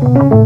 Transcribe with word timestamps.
Türkiye'nin 0.00 0.37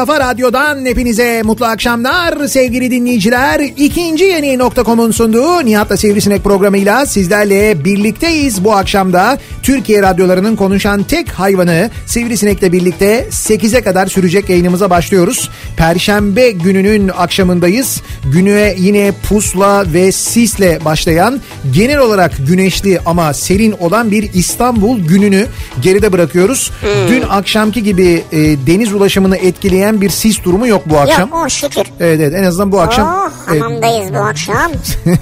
kafa 0.00 0.20
radyodan 0.20 0.84
hepinize 0.84 1.42
mutlu 1.42 1.66
akşamlar 1.66 2.46
sevgili 2.46 2.90
dinleyiciler. 2.90 3.60
İkinci 3.60 4.24
yeni 4.24 4.58
nokta.com'un 4.58 5.10
sunduğu 5.10 5.64
Nihat'la 5.64 5.96
Sivrisinek 5.96 6.44
programıyla 6.44 7.06
sizlerle 7.06 7.84
birlikteyiz 7.84 8.64
bu 8.64 8.72
akşamda. 8.72 9.38
Türkiye 9.62 10.02
radyolarının 10.02 10.56
konuşan 10.56 11.02
tek 11.02 11.28
hayvanı 11.28 11.90
Sivrisinek'le 12.06 12.72
birlikte 12.72 13.26
8'e 13.30 13.80
kadar 13.80 14.06
sürecek 14.06 14.50
yayınımıza 14.50 14.90
başlıyoruz. 14.90 15.50
Perşembe 15.76 16.50
gününün 16.50 17.08
akşamındayız. 17.08 18.02
Gününe 18.32 18.74
yine 18.78 19.12
pusla 19.28 19.92
ve 19.92 20.12
sisle 20.12 20.84
başlayan 20.84 21.40
genel 21.74 21.98
olarak 21.98 22.32
güneşli 22.48 23.00
ama 23.06 23.34
serin 23.34 23.72
olan 23.72 24.10
bir 24.10 24.32
İstanbul 24.34 25.00
gününü 25.00 25.46
geride 25.82 26.12
bırakıyoruz. 26.12 26.70
Dün 27.08 27.22
akşamki 27.30 27.82
gibi 27.82 28.24
e, 28.32 28.38
deniz 28.66 28.92
ulaşımını 28.92 29.36
etkileyen 29.36 30.00
bir 30.00 30.10
sis 30.10 30.44
durumu 30.44 30.66
yok 30.66 30.82
bu 30.86 30.98
akşam. 30.98 31.28
Yok 31.30 31.42
o 31.46 31.48
şükür. 31.48 31.82
Evet 32.00 32.20
evet 32.20 32.34
en 32.34 32.44
azından 32.44 32.72
bu 32.72 32.80
akşam 32.80 33.08
Oh 33.08 33.54
e, 33.54 33.58
hamamdayız 33.58 34.14
bu 34.14 34.18
akşam. 34.18 34.72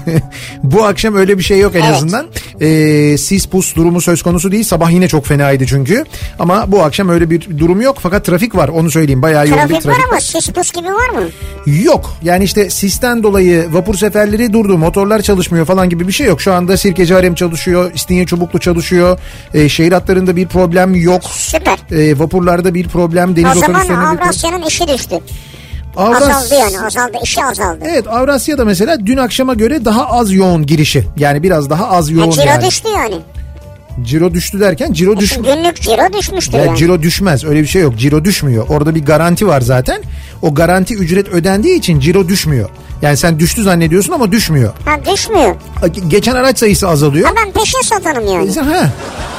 bu 0.63 0.83
akşam 0.83 1.15
öyle 1.15 1.37
bir 1.37 1.43
şey 1.43 1.59
yok 1.59 1.75
en 1.75 1.81
Evet. 1.81 1.95
azından. 1.95 2.25
E, 2.61 3.17
sis 3.17 3.45
pus 3.45 3.75
durumu 3.75 4.01
söz 4.01 4.21
konusu 4.21 4.51
değil. 4.51 4.63
Sabah 4.63 4.91
yine 4.91 5.07
çok 5.07 5.25
fenaydı 5.25 5.65
çünkü. 5.65 6.05
Ama 6.39 6.71
bu 6.71 6.83
akşam 6.83 7.09
öyle 7.09 7.29
bir 7.29 7.57
durum 7.59 7.81
yok. 7.81 7.97
Fakat 8.01 8.25
trafik 8.25 8.55
var 8.55 8.67
onu 8.69 8.91
söyleyeyim. 8.91 9.21
Bayağı 9.21 9.47
yoğun 9.47 9.63
bir 9.63 9.67
Trafik 9.67 9.85
var 9.85 9.93
trafik 9.93 10.09
ama 10.11 10.19
sis 10.19 10.49
pus 10.49 10.71
gibi 10.71 10.87
var 10.87 11.09
mı? 11.09 11.29
Yok. 11.83 12.13
Yani 12.23 12.43
işte 12.43 12.69
sisten 12.69 13.23
dolayı 13.23 13.73
vapur 13.73 13.95
seferleri 13.95 14.53
durdu. 14.53 14.77
Motorlar 14.77 15.21
çalışmıyor 15.21 15.65
falan 15.65 15.89
gibi 15.89 16.07
bir 16.07 16.13
şey 16.13 16.27
yok. 16.27 16.41
Şu 16.41 16.53
anda 16.53 16.77
Sirkeci 16.77 17.13
Harem 17.13 17.35
çalışıyor. 17.35 17.91
İstinye 17.95 18.25
Çubuklu 18.25 18.59
çalışıyor. 18.59 19.19
E, 19.53 19.69
şehir 19.69 19.91
hatlarında 19.91 20.35
bir 20.35 20.47
problem 20.47 20.95
yok. 20.95 21.23
Süper. 21.23 21.77
E, 21.91 22.19
vapurlarda 22.19 22.73
bir 22.73 22.87
problem. 22.87 23.35
Deniz 23.35 23.57
o 23.57 23.59
zaman. 23.59 23.89
Avrasya'nın 23.89 24.65
işi 24.67 24.87
düştü. 24.87 25.15
Avras- 25.97 26.23
Azaldı 26.29 26.55
yani 26.55 26.85
azaldı 26.85 27.17
işi 27.23 27.43
azaldı. 27.45 27.79
Evet 27.85 28.07
Avrasya'da 28.07 28.65
mesela 28.65 28.97
dün 29.05 29.17
akşama 29.17 29.53
göre 29.53 29.85
daha 29.85 30.05
az 30.09 30.31
yoğun 30.33 30.65
girişi. 30.65 31.07
Yani 31.17 31.43
biraz 31.43 31.69
daha 31.69 31.89
az 31.89 32.09
Ha, 32.09 32.13
yoğun 32.13 32.29
ciro 32.31 32.45
yani. 32.45 32.65
düştü 32.65 32.87
yani. 32.95 33.15
Ciro 34.03 34.33
düştü 34.33 34.59
derken 34.59 34.93
ciro 34.93 35.17
düş 35.17 35.33
Şimdi 35.33 35.47
günlük 35.47 35.81
ciro 35.81 36.13
düşmüştür 36.13 36.57
ya 36.57 36.65
yani. 36.65 36.77
ciro 36.77 37.01
düşmez 37.01 37.45
öyle 37.45 37.61
bir 37.61 37.67
şey 37.67 37.81
yok. 37.81 37.97
Ciro 37.97 38.25
düşmüyor. 38.25 38.65
Orada 38.69 38.95
bir 38.95 39.05
garanti 39.05 39.47
var 39.47 39.61
zaten. 39.61 40.01
O 40.41 40.53
garanti 40.53 40.95
ücret 40.95 41.27
ödendiği 41.29 41.77
için 41.79 41.99
ciro 41.99 42.27
düşmüyor. 42.27 42.69
Yani 43.01 43.17
sen 43.17 43.39
düştü 43.39 43.63
zannediyorsun 43.63 44.13
ama 44.13 44.31
düşmüyor. 44.31 44.73
Ha 44.85 44.91
düşmüyor. 45.13 45.55
Geçen 46.07 46.35
araç 46.35 46.59
sayısı 46.59 46.87
azalıyor. 46.87 47.27
Ha 47.29 47.33
ben 47.45 47.51
peşin 47.51 47.81
satanım 47.81 48.27
yani. 48.33 48.51
Sen, 48.51 48.63
ha, 48.63 48.89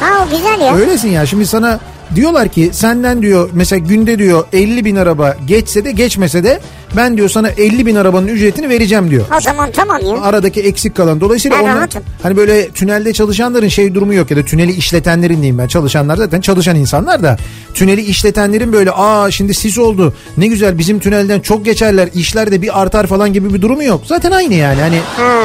Ha 0.00 0.24
o 0.26 0.30
güzel 0.30 0.60
ya. 0.66 0.74
öylesin 0.76 1.08
ya. 1.08 1.26
Şimdi 1.26 1.47
sana 1.47 1.80
diyorlar 2.15 2.48
ki 2.48 2.71
senden 2.72 3.22
diyor 3.22 3.50
mesela 3.53 3.78
günde 3.78 4.19
diyor 4.19 4.44
50 4.53 4.84
bin 4.84 4.97
araba 4.97 5.37
geçse 5.47 5.84
de 5.84 5.93
geçmese 5.93 6.44
de 6.44 6.60
ben 6.97 7.16
diyor 7.16 7.28
sana 7.28 7.48
50 7.48 7.87
bin 7.87 7.94
arabanın 7.97 8.28
ücretini 8.28 8.69
vereceğim 8.69 9.10
diyor. 9.10 9.25
O 9.37 9.41
zaman 9.41 9.71
tamam 9.72 9.98
ya. 10.04 10.22
aradaki 10.22 10.60
eksik 10.60 10.97
kalan. 10.97 11.21
Dolayısıyla 11.21 11.56
Ben 11.59 11.62
onlar 11.62 11.76
rahatım. 11.76 12.03
hani 12.22 12.37
böyle 12.37 12.69
tünelde 12.69 13.12
çalışanların 13.12 13.69
şey 13.69 13.94
durumu 13.94 14.15
yok 14.15 14.31
ya 14.31 14.37
da 14.37 14.43
tüneli 14.44 14.72
işletenlerin 14.72 15.34
diyeyim 15.37 15.59
ben. 15.59 15.66
Çalışanlar 15.66 16.16
zaten 16.16 16.41
çalışan 16.41 16.76
insanlar 16.76 17.22
da 17.22 17.37
tüneli 17.75 18.00
işletenlerin 18.00 18.72
böyle 18.72 18.91
aa 18.91 19.31
şimdi 19.31 19.54
sis 19.54 19.78
oldu. 19.78 20.15
Ne 20.37 20.47
güzel 20.47 20.78
bizim 20.78 20.98
tünelden 21.00 21.41
çok 21.41 21.65
geçerler. 21.65 22.09
işler 22.15 22.53
de 22.53 22.62
bir 22.62 22.81
artar 22.82 23.06
falan 23.06 23.32
gibi 23.32 23.54
bir 23.54 23.62
durumu 23.62 23.84
yok. 23.84 24.03
Zaten 24.06 24.31
aynı 24.31 24.54
yani. 24.54 24.81
Hani 24.81 24.98
Ha. 25.16 25.41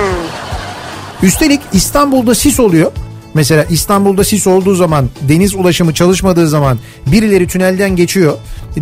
Üstelik 1.23 1.61
İstanbul'da 1.73 2.35
sis 2.35 2.59
oluyor. 2.59 2.91
Mesela 3.35 3.63
İstanbul'da 3.69 4.23
sis 4.23 4.47
olduğu 4.47 4.75
zaman 4.75 5.09
deniz 5.29 5.55
ulaşımı 5.55 5.93
çalışmadığı 5.93 6.47
zaman 6.47 6.79
birileri 7.07 7.47
tünelden 7.47 7.95
geçiyor. 7.95 8.33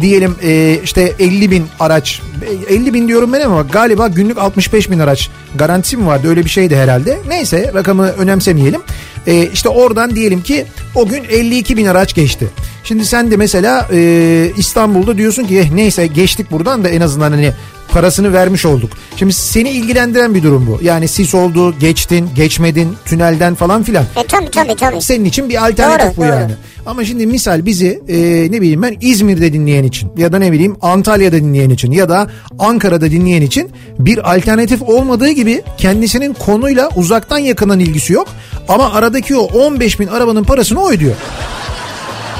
Diyelim 0.01 0.35
e, 0.43 0.79
işte 0.83 1.13
50 1.19 1.51
bin 1.51 1.65
araç 1.79 2.21
50 2.69 2.93
bin 2.93 3.07
diyorum 3.07 3.33
ben 3.33 3.41
ama 3.41 3.61
galiba 3.61 4.07
günlük 4.07 4.37
65 4.37 4.91
bin 4.91 4.99
araç 4.99 5.29
garantisi 5.55 5.97
mi 5.97 6.05
vardı 6.07 6.27
öyle 6.29 6.45
bir 6.45 6.49
şeydi 6.49 6.75
herhalde. 6.75 7.19
Neyse 7.27 7.71
rakamı 7.73 8.07
önemsemeyelim. 8.07 8.81
E, 9.27 9.47
işte 9.53 9.69
oradan 9.69 10.15
diyelim 10.15 10.41
ki 10.41 10.65
o 10.95 11.07
gün 11.07 11.23
52 11.29 11.77
bin 11.77 11.85
araç 11.85 12.15
geçti. 12.15 12.47
Şimdi 12.83 13.05
sen 13.05 13.31
de 13.31 13.37
mesela 13.37 13.87
e, 13.93 14.51
İstanbul'da 14.57 15.17
diyorsun 15.17 15.43
ki 15.43 15.59
"Eh, 15.59 15.71
neyse 15.71 16.07
geçtik 16.07 16.51
buradan 16.51 16.83
da 16.83 16.89
en 16.89 17.01
azından 17.01 17.31
hani 17.31 17.51
parasını 17.93 18.33
vermiş 18.33 18.65
olduk. 18.65 18.89
Şimdi 19.17 19.33
seni 19.33 19.69
ilgilendiren 19.69 20.35
bir 20.35 20.43
durum 20.43 20.67
bu. 20.67 20.79
Yani 20.83 21.07
sis 21.07 21.35
oldu, 21.35 21.75
geçtin, 21.79 22.29
geçmedin, 22.35 22.95
tünelden 23.05 23.55
falan 23.55 23.83
filan. 23.83 24.03
E 24.15 24.23
tabii 24.27 24.51
tabii 24.51 24.75
tabii. 24.75 25.01
Senin 25.01 25.25
için 25.25 25.49
bir 25.49 25.67
alternatif 25.67 26.07
Doğru, 26.07 26.17
bu 26.17 26.21
doğru. 26.21 26.39
yani. 26.39 26.51
Ama 26.85 27.05
şimdi 27.05 27.27
misal 27.27 27.65
bizi 27.65 28.01
e, 28.07 28.17
ne 28.51 28.61
bileyim 28.61 28.81
ben 28.81 28.97
İzmir'de 29.01 29.53
dinleyen 29.53 29.83
için 29.83 30.11
ya 30.17 30.31
da 30.33 30.39
ne 30.39 30.51
bileyim 30.51 30.75
Antalya'da 30.81 31.35
dinleyen 31.37 31.69
için 31.69 31.91
ya 31.91 32.09
da 32.09 32.27
Ankara'da 32.59 33.11
dinleyen 33.11 33.41
için 33.41 33.71
bir 33.99 34.33
alternatif 34.35 34.81
olmadığı 34.81 35.29
gibi 35.29 35.61
kendisinin 35.77 36.33
konuyla 36.33 36.89
uzaktan 36.95 37.37
yakından 37.37 37.79
ilgisi 37.79 38.13
yok. 38.13 38.27
Ama 38.67 38.93
aradaki 38.93 39.35
o 39.35 39.41
15 39.43 39.99
bin 39.99 40.07
arabanın 40.07 40.43
parasını 40.43 40.81
o 40.83 40.91
ödüyor. 40.91 41.15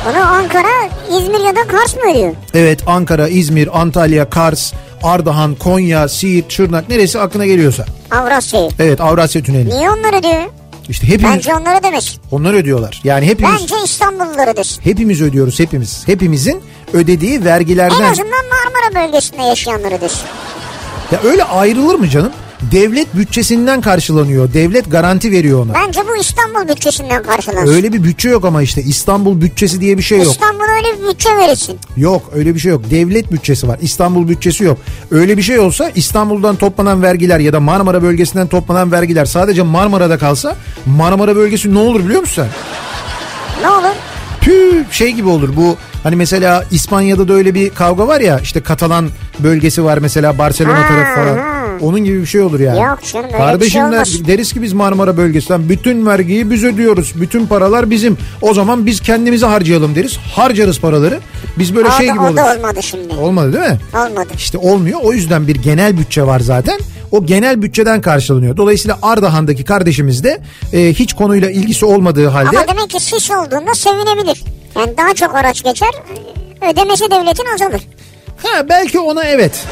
Bunu 0.09 0.23
Ankara, 0.23 0.89
İzmir 1.09 1.39
ya 1.45 1.55
da 1.55 1.67
Kars 1.67 1.95
mı 1.95 2.01
ödüyor? 2.11 2.33
Evet 2.53 2.79
Ankara, 2.87 3.27
İzmir, 3.27 3.81
Antalya, 3.81 4.29
Kars, 4.29 4.73
Ardahan, 5.03 5.55
Konya, 5.55 6.07
Siirt, 6.09 6.51
Şırnak 6.51 6.89
neresi 6.89 7.19
aklına 7.19 7.45
geliyorsa. 7.45 7.85
Avrasya'yı. 8.11 8.69
Evet 8.79 9.01
Avrasya 9.01 9.43
Tüneli. 9.43 9.69
Niye 9.69 9.89
onlar 9.89 10.19
ödüyor? 10.19 10.43
İşte 10.89 11.07
hepimiz 11.07 11.35
Bence 11.35 11.55
onlara 11.55 11.83
demesin. 11.83 12.21
onlar 12.31 12.53
ödüyorlar. 12.53 13.01
Yani 13.03 13.25
hepimiz 13.25 13.53
Bence 13.61 13.75
İstanbullular 13.85 14.47
ödesin. 14.53 14.81
hepimiz 14.83 15.21
ödüyoruz 15.21 15.59
hepimiz. 15.59 16.03
Hepimizin 16.05 16.61
ödediği 16.93 17.35
En 17.35 17.45
vergilerden. 17.45 18.11
azından 18.11 18.27
Marmara 18.45 19.07
bölgesinde 19.07 19.41
yaşayanlar 19.41 19.91
ödesin. 19.91 20.21
Ya 21.11 21.19
öyle 21.23 21.43
ayrılır 21.43 21.95
mı 21.95 22.09
canım? 22.09 22.31
Devlet 22.73 23.15
bütçesinden 23.15 23.81
karşılanıyor. 23.81 24.53
Devlet 24.53 24.91
garanti 24.91 25.31
veriyor 25.31 25.65
ona. 25.65 25.73
Bence 25.73 26.01
bu 26.07 26.15
İstanbul 26.15 26.67
bütçesinden 26.67 27.23
karşılansın. 27.23 27.73
Öyle 27.73 27.93
bir 27.93 28.03
bütçe 28.03 28.29
yok 28.29 28.45
ama 28.45 28.61
işte 28.61 28.81
İstanbul 28.81 29.41
bütçesi 29.41 29.81
diye 29.81 29.97
bir 29.97 30.03
şey 30.03 30.17
yok. 30.17 30.27
İstanbul'a 30.27 30.71
öyle 30.75 31.01
bir 31.01 31.07
bütçe 31.07 31.29
verilsin. 31.37 31.79
Yok 31.97 32.21
öyle 32.35 32.55
bir 32.55 32.59
şey 32.59 32.71
yok. 32.71 32.81
Devlet 32.91 33.31
bütçesi 33.31 33.67
var. 33.67 33.79
İstanbul 33.81 34.27
bütçesi 34.27 34.63
yok. 34.63 34.77
Öyle 35.11 35.37
bir 35.37 35.41
şey 35.41 35.59
olsa 35.59 35.91
İstanbul'dan 35.95 36.55
toplanan 36.55 37.01
vergiler 37.01 37.39
ya 37.39 37.53
da 37.53 37.59
Marmara 37.59 38.03
bölgesinden 38.03 38.47
toplanan 38.47 38.91
vergiler 38.91 39.25
sadece 39.25 39.61
Marmara'da 39.61 40.17
kalsa 40.17 40.55
Marmara 40.85 41.35
bölgesi 41.35 41.73
ne 41.73 41.79
olur 41.79 42.05
biliyor 42.05 42.21
musun 42.21 42.43
sen? 42.43 42.47
Ne 43.63 43.69
olur? 43.69 43.95
Püh 44.41 44.91
şey 44.91 45.11
gibi 45.11 45.29
olur 45.29 45.49
bu 45.55 45.77
hani 46.03 46.15
mesela 46.15 46.63
İspanya'da 46.71 47.27
da 47.27 47.33
öyle 47.33 47.53
bir 47.53 47.69
kavga 47.69 48.07
var 48.07 48.21
ya 48.21 48.39
işte 48.39 48.61
Katalan 48.61 49.09
bölgesi 49.39 49.83
var 49.83 49.97
mesela 49.97 50.37
Barcelona 50.37 50.79
Ha, 50.83 50.87
tarafı 50.87 51.15
falan. 51.15 51.37
ha. 51.37 51.53
Onun 51.81 52.03
gibi 52.03 52.21
bir 52.21 52.25
şey 52.25 52.41
olur 52.41 52.59
yani. 52.59 52.79
Yok 52.81 52.99
canım, 53.13 53.25
öyle 53.25 53.33
bir 53.33 53.37
Kardeşim 53.39 53.71
şey 53.71 53.81
der- 53.81 53.87
olmaz. 53.87 54.27
deriz 54.27 54.53
ki 54.53 54.61
biz 54.61 54.73
Marmara 54.73 55.17
bölgesinden 55.17 55.69
bütün 55.69 56.05
vergiyi 56.05 56.51
biz 56.51 56.63
ödüyoruz. 56.63 57.13
Bütün 57.21 57.45
paralar 57.45 57.89
bizim. 57.89 58.17
O 58.41 58.53
zaman 58.53 58.85
biz 58.85 59.01
kendimize 59.01 59.45
harcayalım 59.45 59.95
deriz. 59.95 60.17
Harcarız 60.17 60.79
paraları. 60.79 61.19
Biz 61.59 61.75
böyle 61.75 61.87
O 61.87 61.91
şey 61.91 62.07
da, 62.07 62.11
gibi 62.11 62.19
o 62.21 62.23
oluruz. 62.23 62.37
da 62.37 62.55
olmadı 62.57 62.83
şimdi. 62.83 63.13
Olmadı 63.15 63.53
değil 63.53 63.65
mi? 63.65 63.77
Olmadı. 63.93 64.29
İşte 64.35 64.57
olmuyor. 64.57 64.99
O 65.03 65.13
yüzden 65.13 65.47
bir 65.47 65.55
genel 65.55 65.97
bütçe 65.97 66.23
var 66.23 66.39
zaten. 66.39 66.79
O 67.11 67.25
genel 67.25 67.61
bütçeden 67.61 68.01
karşılanıyor. 68.01 68.57
Dolayısıyla 68.57 68.99
Ardahan'daki 69.01 69.63
kardeşimiz 69.63 70.23
de 70.23 70.39
e, 70.73 70.93
hiç 70.93 71.13
konuyla 71.13 71.49
ilgisi 71.51 71.85
olmadığı 71.85 72.27
halde 72.27 72.49
Ama 72.59 72.67
demek 72.67 72.89
ki 72.89 72.99
sis 72.99 73.31
olduğunda 73.31 73.73
sevinebilir. 73.73 74.43
Yani 74.75 74.97
daha 74.97 75.13
çok 75.13 75.35
araç 75.35 75.63
geçer, 75.63 75.91
ödemesi 76.71 77.11
devletin 77.11 77.45
azalır. 77.53 77.81
ha 78.43 78.69
belki 78.69 78.99
ona 78.99 79.23
evet. 79.23 79.65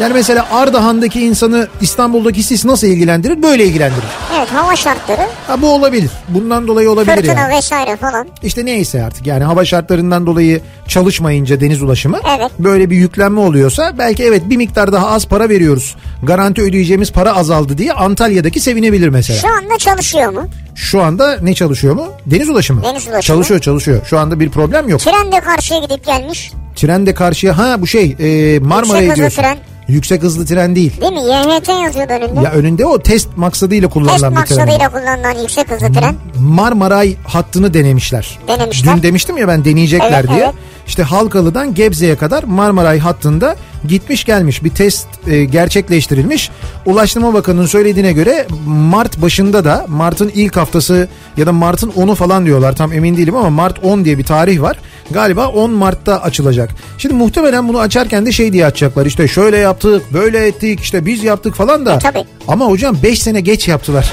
Yani 0.00 0.12
mesela 0.12 0.46
Ardahan'daki 0.52 1.20
insanı 1.26 1.68
İstanbul'daki 1.80 2.42
sis 2.42 2.64
nasıl 2.64 2.86
ilgilendirir? 2.86 3.42
Böyle 3.42 3.64
ilgilendirir. 3.64 4.02
Evet 4.38 4.48
hava 4.52 4.76
şartları, 4.76 5.20
Ha 5.46 5.62
bu 5.62 5.72
olabilir. 5.72 6.10
Bundan 6.28 6.68
dolayı 6.68 6.90
olabilir 6.90 7.16
fırtına 7.16 7.40
yani. 7.40 7.56
vesaire 7.56 7.96
falan. 7.96 8.26
İşte 8.42 8.64
neyse 8.64 9.04
artık 9.04 9.26
yani 9.26 9.44
hava 9.44 9.64
şartlarından 9.64 10.26
dolayı 10.26 10.60
çalışmayınca 10.88 11.60
deniz 11.60 11.82
ulaşımı 11.82 12.18
Evet. 12.38 12.50
böyle 12.58 12.90
bir 12.90 12.96
yüklenme 12.96 13.40
oluyorsa 13.40 13.98
belki 13.98 14.24
evet 14.24 14.42
bir 14.50 14.56
miktar 14.56 14.92
daha 14.92 15.06
az 15.08 15.26
para 15.26 15.48
veriyoruz. 15.48 15.96
Garanti 16.22 16.62
ödeyeceğimiz 16.62 17.12
para 17.12 17.36
azaldı 17.36 17.78
diye 17.78 17.92
Antalya'daki 17.92 18.60
sevinebilir 18.60 19.08
mesela. 19.08 19.38
Şu 19.40 19.48
anda 19.48 19.78
çalışıyor 19.78 20.32
mu? 20.32 20.48
Şu 20.74 21.02
anda 21.02 21.38
ne 21.42 21.54
çalışıyor 21.54 21.94
mu? 21.94 22.06
Deniz 22.26 22.48
ulaşımı. 22.48 22.82
Deniz 22.82 23.02
ulaşımı. 23.08 23.22
Çalışıyor 23.22 23.60
çalışıyor. 23.60 24.00
Şu 24.06 24.18
anda 24.18 24.40
bir 24.40 24.50
problem 24.50 24.88
yok. 24.88 25.00
Tren 25.00 25.32
de 25.32 25.40
karşıya 25.40 25.80
gidip 25.80 26.06
gelmiş. 26.06 26.52
Tren 26.76 27.06
de 27.06 27.14
karşıya 27.14 27.58
ha 27.58 27.76
bu 27.80 27.86
şey 27.86 28.16
e, 28.20 28.58
Marmara'ya 28.58 29.08
gidiyorsun. 29.14 29.42
tren. 29.42 29.56
Yüksek 29.88 30.22
hızlı 30.22 30.46
tren 30.46 30.76
değil. 30.76 31.00
Değil 31.00 31.12
mi? 31.12 31.18
YHT 31.20 31.68
yazıyordu 31.68 32.12
önünde. 32.12 32.40
Ya 32.44 32.52
önünde 32.52 32.86
o 32.86 32.98
test 33.02 33.28
maksadıyla 33.36 33.88
Test 33.88 33.94
kullanılan 33.94 34.16
bir 34.16 34.20
tren. 34.20 34.58
maksadıyla 34.58 34.88
kullanılan 34.88 35.42
yüksek 35.42 35.70
hızlı 35.70 35.92
tren. 35.92 36.14
Marmaray 36.40 37.16
hattını 37.24 37.74
denemişler. 37.74 38.38
Denemişler. 38.48 38.96
Dün 38.96 39.02
demiştim 39.02 39.36
ya 39.38 39.48
ben 39.48 39.64
deneyecekler 39.64 40.20
Evet, 40.20 40.28
diye. 40.30 40.38
evet. 40.44 40.54
İşte 40.86 41.02
Halkalı'dan 41.02 41.74
Gebze'ye 41.74 42.16
kadar 42.16 42.42
Marmaray 42.44 42.98
hattında 42.98 43.56
gitmiş 43.88 44.24
gelmiş 44.24 44.64
bir 44.64 44.70
test 44.70 45.06
e, 45.26 45.44
gerçekleştirilmiş. 45.44 46.50
Ulaştırma 46.86 47.34
Bakanı'nın 47.34 47.66
söylediğine 47.66 48.12
göre 48.12 48.46
Mart 48.66 49.22
başında 49.22 49.64
da 49.64 49.84
Mart'ın 49.88 50.28
ilk 50.34 50.56
haftası 50.56 51.08
ya 51.36 51.46
da 51.46 51.52
Mart'ın 51.52 51.90
10'u 51.90 52.14
falan 52.14 52.46
diyorlar 52.46 52.76
tam 52.76 52.92
emin 52.92 53.16
değilim 53.16 53.36
ama 53.36 53.50
Mart 53.50 53.84
10 53.84 54.04
diye 54.04 54.18
bir 54.18 54.24
tarih 54.24 54.60
var. 54.60 54.76
Galiba 55.10 55.48
10 55.48 55.70
Mart'ta 55.70 56.22
açılacak. 56.22 56.70
Şimdi 56.98 57.14
muhtemelen 57.14 57.68
bunu 57.68 57.78
açarken 57.80 58.26
de 58.26 58.32
şey 58.32 58.52
diye 58.52 58.66
açacaklar 58.66 59.06
işte 59.06 59.28
şöyle 59.28 59.56
yaptık 59.56 60.12
böyle 60.12 60.46
ettik 60.46 60.80
işte 60.80 61.06
biz 61.06 61.24
yaptık 61.24 61.54
falan 61.54 61.86
da. 61.86 61.94
E, 61.94 61.98
tabii. 61.98 62.24
Ama 62.48 62.66
hocam 62.66 62.96
5 63.02 63.22
sene 63.22 63.40
geç 63.40 63.68
yaptılar. 63.68 64.12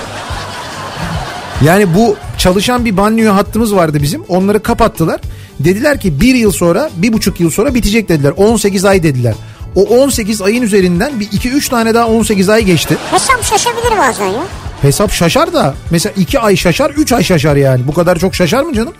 Yani 1.66 1.96
bu 1.96 2.16
çalışan 2.38 2.86
bir 2.86 2.98
banyo 2.98 3.34
hattımız 3.34 3.76
vardı 3.76 3.98
bizim. 4.02 4.24
Onları 4.28 4.64
kapattılar. 4.64 5.22
Dediler 5.60 6.00
ki 6.00 6.22
bir 6.22 6.36
yıl 6.36 6.52
sonra, 6.52 6.90
bir 6.98 7.14
buçuk 7.14 7.40
yıl 7.40 7.50
sonra 7.50 7.74
bitecek 7.76 8.10
dediler. 8.10 8.34
18 8.38 8.86
ay 8.86 9.04
dediler. 9.04 9.34
O 9.76 9.82
18 9.82 10.42
ayın 10.42 10.62
üzerinden 10.62 11.20
bir 11.20 11.28
2-3 11.28 11.70
tane 11.70 11.94
daha 11.94 12.08
18 12.08 12.50
ay 12.50 12.64
geçti. 12.64 12.98
Hesap 13.12 13.44
şaşabilir 13.44 13.98
bazen 13.98 14.26
ya. 14.26 14.44
Hesap 14.82 15.12
şaşar 15.12 15.54
da 15.54 15.74
mesela 15.90 16.14
2 16.18 16.40
ay 16.40 16.56
şaşar 16.56 16.90
3 16.90 17.12
ay 17.12 17.24
şaşar 17.24 17.56
yani. 17.56 17.88
Bu 17.88 17.94
kadar 17.94 18.20
çok 18.20 18.36
şaşar 18.36 18.64
mı 18.64 18.74
canım? 18.74 18.94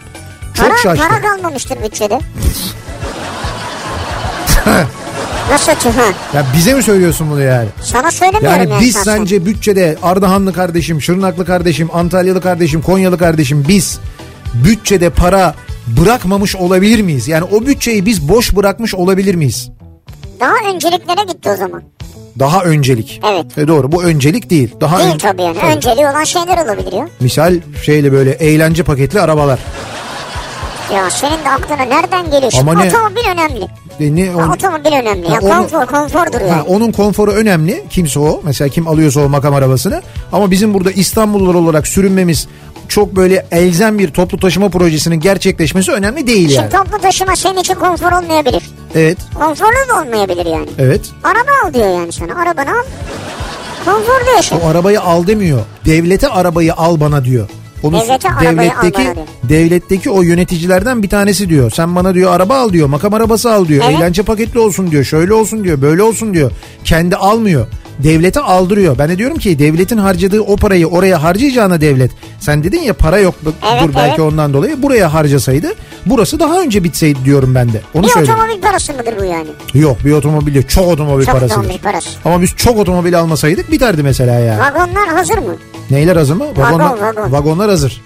Çok 0.54 0.66
Para, 0.68 0.78
şaştı. 0.78 1.08
para 1.08 1.22
kalmamıştır 1.22 1.84
bütçede. 1.84 2.20
Nasıl 5.52 5.72
ki 5.76 5.90
ha? 5.90 6.04
Ya 6.34 6.46
bize 6.56 6.74
mi 6.74 6.84
söylüyorsun 6.84 7.32
bunu 7.32 7.42
yani? 7.42 7.68
Sana 7.82 8.12
söylemiyorum 8.12 8.60
Yani 8.60 8.70
yani. 8.72 8.82
biz 8.82 8.94
şahsen. 8.94 9.18
sence 9.18 9.46
bütçede 9.46 9.98
Ardahanlı 10.04 10.54
kardeşim, 10.54 11.02
Şırnaklı 11.02 11.46
kardeşim, 11.46 11.90
Antalyalı 11.94 12.42
kardeşim, 12.42 12.82
Konyalı 12.82 13.18
kardeşim 13.18 13.66
biz 13.68 14.00
bütçede 14.54 15.10
para 15.10 15.54
bırakmamış 15.88 16.56
olabilir 16.56 17.02
miyiz? 17.02 17.28
Yani 17.28 17.44
o 17.52 17.66
bütçeyi 17.66 18.06
biz 18.06 18.30
boş 18.30 18.56
bırakmış 18.56 18.96
olabilir 18.96 19.36
miyiz? 19.36 19.70
Daha 20.40 20.54
önceliklere 20.74 21.24
gitti 21.34 21.50
o 21.50 21.56
zaman. 21.56 21.84
Daha 22.40 22.64
öncelik. 22.64 23.22
Evet. 23.32 23.58
E 23.58 23.68
doğru 23.68 23.92
bu 23.92 24.04
öncelik 24.04 24.50
değil. 24.50 24.76
Daha 24.82 25.00
Değil 25.00 25.14
ön- 25.14 25.18
tabii 25.18 25.42
yani. 25.42 25.58
Tabii. 25.62 25.72
Önceliği 25.76 26.08
olan 26.08 26.24
şeyler 26.24 26.66
olabilir 26.66 26.94
ya. 26.94 27.08
Misal 27.20 27.60
şeyle 27.84 28.12
böyle 28.12 28.32
eğlence 28.32 28.84
paketli 28.84 29.22
arabalar. 29.22 29.60
Ya 30.94 31.10
senin 31.10 31.46
de 31.46 31.50
aklına 31.50 31.82
nereden 31.84 32.26
geliyor? 32.32 32.52
Şimdi 32.52 32.72
Ama 32.72 32.82
ne- 32.84 32.88
otomobil 32.90 33.26
önemli. 33.32 33.68
E 34.00 34.16
ne, 34.16 34.22
Ya, 34.22 34.38
on- 34.38 34.50
otomobil 34.50 34.92
önemli. 34.92 35.28
Ha, 35.28 35.34
Ya, 35.34 35.40
onu- 35.42 35.50
konfor, 35.70 35.86
konfordur 35.86 36.42
yani. 36.42 36.52
Ha, 36.52 36.64
onun 36.68 36.92
konforu 36.92 37.32
önemli. 37.32 37.84
Kimse 37.90 38.20
o. 38.20 38.42
Mesela 38.44 38.70
kim 38.70 38.88
alıyorsa 38.88 39.22
o 39.22 39.30
makam 39.30 39.54
arabasını. 39.56 40.02
Ama 40.32 40.52
bizim 40.52 40.74
burada 40.74 40.92
İstanbullular 40.92 41.54
olarak 41.54 41.88
sürünmemiz 41.88 42.48
çok 42.88 43.16
böyle 43.16 43.46
elzem 43.52 44.00
bir 44.00 44.10
toplu 44.12 44.40
taşıma 44.40 44.70
projesinin 44.70 45.20
gerçekleşmesi 45.20 45.92
önemli 45.92 46.28
değil 46.28 46.50
yani. 46.50 46.70
Şimdi 46.72 46.84
toplu 46.84 47.02
taşıma 47.02 47.36
senin 47.36 47.58
için 47.58 47.74
konfor 47.74 48.12
olmayabilir. 48.12 48.64
Evet. 48.96 49.18
Konforlu 49.36 49.90
da 49.90 50.02
olmayabilir 50.02 50.46
yani. 50.46 50.68
Evet. 50.80 51.02
Araba 51.24 51.68
al 51.68 51.74
diyor 51.74 52.00
yani 52.00 52.12
sana. 52.12 52.42
Arabanı 52.42 52.70
al. 52.70 52.84
Konforlu 53.86 54.36
yaşa. 54.36 54.56
O 54.64 54.68
arabayı 54.68 55.02
al 55.02 55.28
demiyor. 55.28 55.60
Devlete 55.86 56.28
arabayı 56.28 56.74
al 56.74 57.00
bana 57.00 57.26
diyor. 57.26 57.50
Onu 57.84 58.00
Devlete 58.02 58.30
devletteki 58.42 59.08
devletteki 59.44 60.10
o 60.10 60.22
yöneticilerden 60.22 61.04
bir 61.04 61.10
tanesi 61.10 61.50
diyor. 61.50 61.72
Sen 61.72 61.96
bana 61.96 62.14
diyor 62.14 62.36
araba 62.36 62.58
al 62.58 62.74
diyor. 62.74 62.88
Makam 62.88 63.14
arabası 63.14 63.54
al 63.54 63.68
diyor. 63.68 63.84
Evet. 63.88 64.00
Eğlence 64.00 64.24
paketli 64.24 64.60
olsun 64.60 64.92
diyor. 64.92 65.04
Şöyle 65.04 65.34
olsun 65.34 65.64
diyor. 65.64 65.82
Böyle 65.82 66.04
olsun 66.04 66.34
diyor. 66.34 66.52
Kendi 66.84 67.16
almıyor. 67.16 67.68
Devlete 68.00 68.40
aldırıyor. 68.40 68.98
Ben 68.98 69.10
de 69.10 69.18
diyorum 69.18 69.38
ki 69.38 69.60
devletin 69.60 69.98
harcadığı 69.98 70.42
o 70.42 70.56
parayı 70.56 70.88
oraya 70.88 71.24
harcayacağına 71.24 71.82
devlet. 71.82 72.12
Sen 72.40 72.64
dedin 72.64 72.80
ya 72.82 72.94
para 72.94 73.20
yok 73.20 73.36
dur 73.46 73.54
Evet, 73.74 73.90
belki 73.96 74.10
evet. 74.10 74.20
ondan 74.20 74.54
dolayı 74.54 74.82
buraya 74.84 75.14
harcasaydı 75.14 75.68
burası 76.06 76.40
daha 76.40 76.62
önce 76.62 76.84
bitseydi 76.84 77.20
diyorum 77.26 77.56
ben 77.56 77.74
de. 77.74 77.82
Onu 77.94 78.04
Bir 78.04 78.10
söylüyorum. 78.10 78.40
otomobil 78.44 78.62
parası 78.62 78.94
mıdır 78.94 79.14
bu 79.20 79.24
yani? 79.26 79.48
Yok 79.74 79.98
bir 80.06 80.12
otomobil 80.12 80.54
değil. 80.54 80.68
Çok 80.68 80.88
otomobil 80.88 81.26
Çok 81.26 81.34
parasıdır. 81.34 81.60
otomobil 81.62 81.80
parası. 81.80 82.10
Ama 82.26 82.42
biz 82.42 82.50
çok 82.56 82.78
otomobil 82.78 83.20
almasaydık 83.20 83.72
biterdi 83.72 84.04
mesela 84.04 84.40
yani. 84.40 84.60
Vagonlar 84.60 85.08
hazır 85.08 85.38
mı? 85.38 85.56
Neyler 85.90 86.16
hazır 86.16 86.36
mı? 86.36 86.46
Vagonlar, 86.58 86.98
vagon. 87.02 87.32
Vagonlar 87.32 87.70
hazır. 87.70 88.02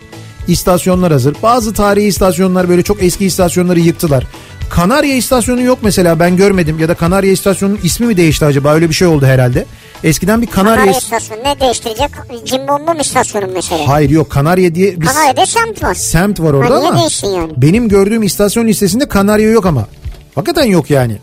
İstasyonlar 0.48 1.12
hazır. 1.12 1.36
Bazı 1.44 1.74
tarihi 1.74 2.08
istasyonlar 2.08 2.70
böyle 2.70 2.84
çok 2.84 3.04
eski 3.04 3.26
istasyonları 3.26 3.80
yıktılar. 3.80 4.28
Kanarya 4.70 5.16
istasyonu 5.16 5.62
yok 5.62 5.80
mesela 5.82 6.20
ben 6.20 6.38
görmedim 6.38 6.80
ya 6.80 6.90
da 6.90 6.94
Kanarya 6.96 7.32
istasyonunun 7.32 7.80
ismi 7.84 8.08
mi 8.08 8.18
değişti 8.18 8.46
acaba 8.46 8.74
öyle 8.74 8.90
bir 8.90 8.94
şey 8.94 9.08
oldu 9.08 9.26
herhalde. 9.26 9.66
Eskiden 10.04 10.42
bir 10.42 10.48
Kanarya... 10.48 10.76
Kanarya 10.78 10.98
istasyonu 11.00 11.44
ne 11.44 11.60
değiştirecek? 11.60 12.10
Cimbombo 12.46 12.94
istasyonu 13.02 13.46
mesela? 13.54 13.88
Hayır 13.88 14.10
yok 14.10 14.30
Kanarya 14.30 14.76
diye 14.76 15.02
bir 15.02 15.06
Kanarya'da 15.06 15.46
semt 15.46 15.84
var. 15.84 15.94
semt 15.94 16.40
var 16.40 16.54
orada 16.54 16.76
Ha, 16.76 16.80
ama 16.88 17.00
değişsin 17.00 17.28
yani? 17.28 17.52
benim 17.58 17.90
gördüğüm 17.90 18.24
istasyon 18.24 18.68
listesinde 18.68 19.08
Kanarya 19.08 19.50
yok 19.52 19.66
ama. 19.66 19.88
Hakikaten 20.36 20.66
yok 20.66 20.90
yani. 20.90 21.18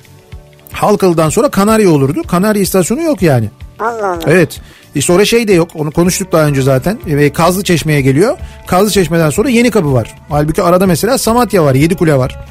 Halkalı'dan 0.72 1.28
sonra 1.30 1.48
Kanarya 1.48 1.90
olurdu. 1.90 2.22
Kanarya 2.22 2.62
istasyonu 2.62 3.02
yok 3.02 3.22
yani. 3.22 3.50
Allah 3.80 4.06
Allah. 4.08 4.18
Evet. 4.26 4.60
E 4.96 5.00
sonra 5.00 5.24
şey 5.24 5.48
de 5.48 5.52
yok. 5.52 5.68
Onu 5.74 5.90
konuştuk 5.90 6.32
daha 6.32 6.46
önce 6.46 6.62
zaten. 6.62 6.98
E, 7.06 7.32
Kazlı 7.32 7.64
Çeşme'ye 7.64 8.00
geliyor. 8.00 8.38
Kazlı 8.66 8.90
Çeşme'den 8.90 9.30
sonra 9.30 9.48
Yeni 9.48 9.70
Kapı 9.70 9.92
var. 9.92 10.14
Halbuki 10.28 10.62
arada 10.62 10.86
mesela 10.86 11.18
Samatya 11.18 11.64
var. 11.64 11.74
Yedikule 11.74 12.18
var. 12.18 12.44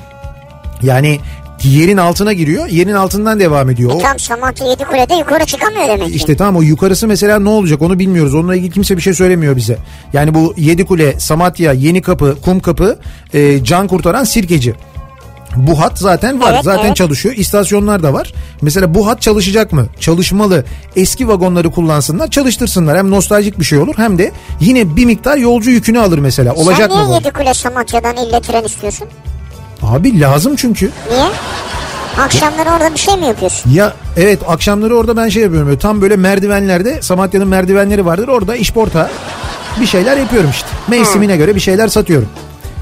Yani 0.82 1.20
yerin 1.64 1.98
altına 1.98 2.34
giriyor. 2.34 2.68
Yerin 2.68 2.94
altından 2.94 3.40
devam 3.40 3.70
ediyor. 3.70 3.92
O, 3.94 3.98
Tam 3.98 4.20
Samatya 4.20 4.68
yedi 4.68 4.84
kulede 4.84 5.14
yukarı 5.16 5.46
çıkamıyor 5.46 5.88
demek 5.88 6.08
ki. 6.08 6.14
işte 6.16 6.38
tamam 6.38 6.56
o 6.58 6.62
yukarısı 6.62 7.08
mesela 7.08 7.40
ne 7.40 7.50
olacak 7.50 7.82
onu 7.82 8.00
bilmiyoruz. 8.00 8.36
Onunla 8.36 8.56
ilgili 8.56 8.72
kimse 8.72 8.98
bir 8.98 9.02
şey 9.02 9.14
söylemiyor 9.14 9.56
bize. 9.56 9.78
Yani 10.14 10.34
bu 10.34 10.54
Yedikule, 10.58 11.20
Samatya, 11.20 11.74
Yeni 11.74 12.02
Kapı, 12.02 12.36
Kum 12.42 12.60
Kapı, 12.60 13.00
e, 13.34 13.64
can 13.64 13.88
kurtaran 13.88 14.24
Sirkeci. 14.24 14.74
Bu 15.56 15.80
hat 15.80 16.00
zaten 16.00 16.42
var. 16.42 16.52
Evet, 16.54 16.64
zaten 16.64 16.86
evet. 16.86 16.96
çalışıyor. 16.96 17.36
İstasyonlar 17.36 18.04
da 18.04 18.14
var. 18.14 18.34
Mesela 18.62 18.94
bu 18.94 19.08
hat 19.08 19.22
çalışacak 19.22 19.74
mı? 19.74 19.88
Çalışmalı. 20.00 20.66
Eski 20.96 21.28
vagonları 21.28 21.72
kullansınlar, 21.72 22.30
çalıştırsınlar. 22.30 22.98
Hem 22.98 23.12
nostaljik 23.12 23.60
bir 23.60 23.66
şey 23.66 23.80
olur 23.80 23.94
hem 23.98 24.18
de 24.18 24.32
yine 24.60 24.96
bir 24.96 25.06
miktar 25.06 25.38
yolcu 25.38 25.70
yükünü 25.72 26.00
alır 26.00 26.20
mesela. 26.20 26.54
Olacak 26.54 26.92
Sen 26.92 27.00
mı 27.02 27.08
niye 27.08 27.08
bu? 27.10 27.14
yedi 27.14 27.34
kule 27.34 27.54
Samatya'dan 27.54 28.16
ille 28.16 28.42
tren 28.42 28.64
istiyorsun? 28.64 29.08
Abi 29.84 30.20
lazım 30.20 30.56
çünkü. 30.56 30.90
Niye? 31.12 31.26
Akşamları 32.18 32.70
orada 32.70 32.94
bir 32.94 33.00
şey 33.00 33.16
mi 33.18 33.26
yapıyorsun? 33.26 33.72
Ya 33.72 33.94
evet 34.18 34.40
akşamları 34.48 34.96
orada 34.98 35.18
ben 35.18 35.30
şey 35.30 35.44
yapıyorum. 35.44 35.68
Böyle, 35.68 35.80
tam 35.80 36.02
böyle 36.02 36.16
merdivenlerde 36.16 37.02
Samatya'nın 37.02 37.48
merdivenleri 37.48 38.06
vardır. 38.06 38.28
Orada 38.28 38.56
işporta 38.56 39.10
bir 39.82 39.86
şeyler 39.86 40.18
yapıyorum 40.18 40.50
işte. 40.50 40.68
Mevsimine 40.88 41.38
göre 41.38 41.56
bir 41.56 41.60
şeyler 41.60 41.88
satıyorum. 41.88 42.30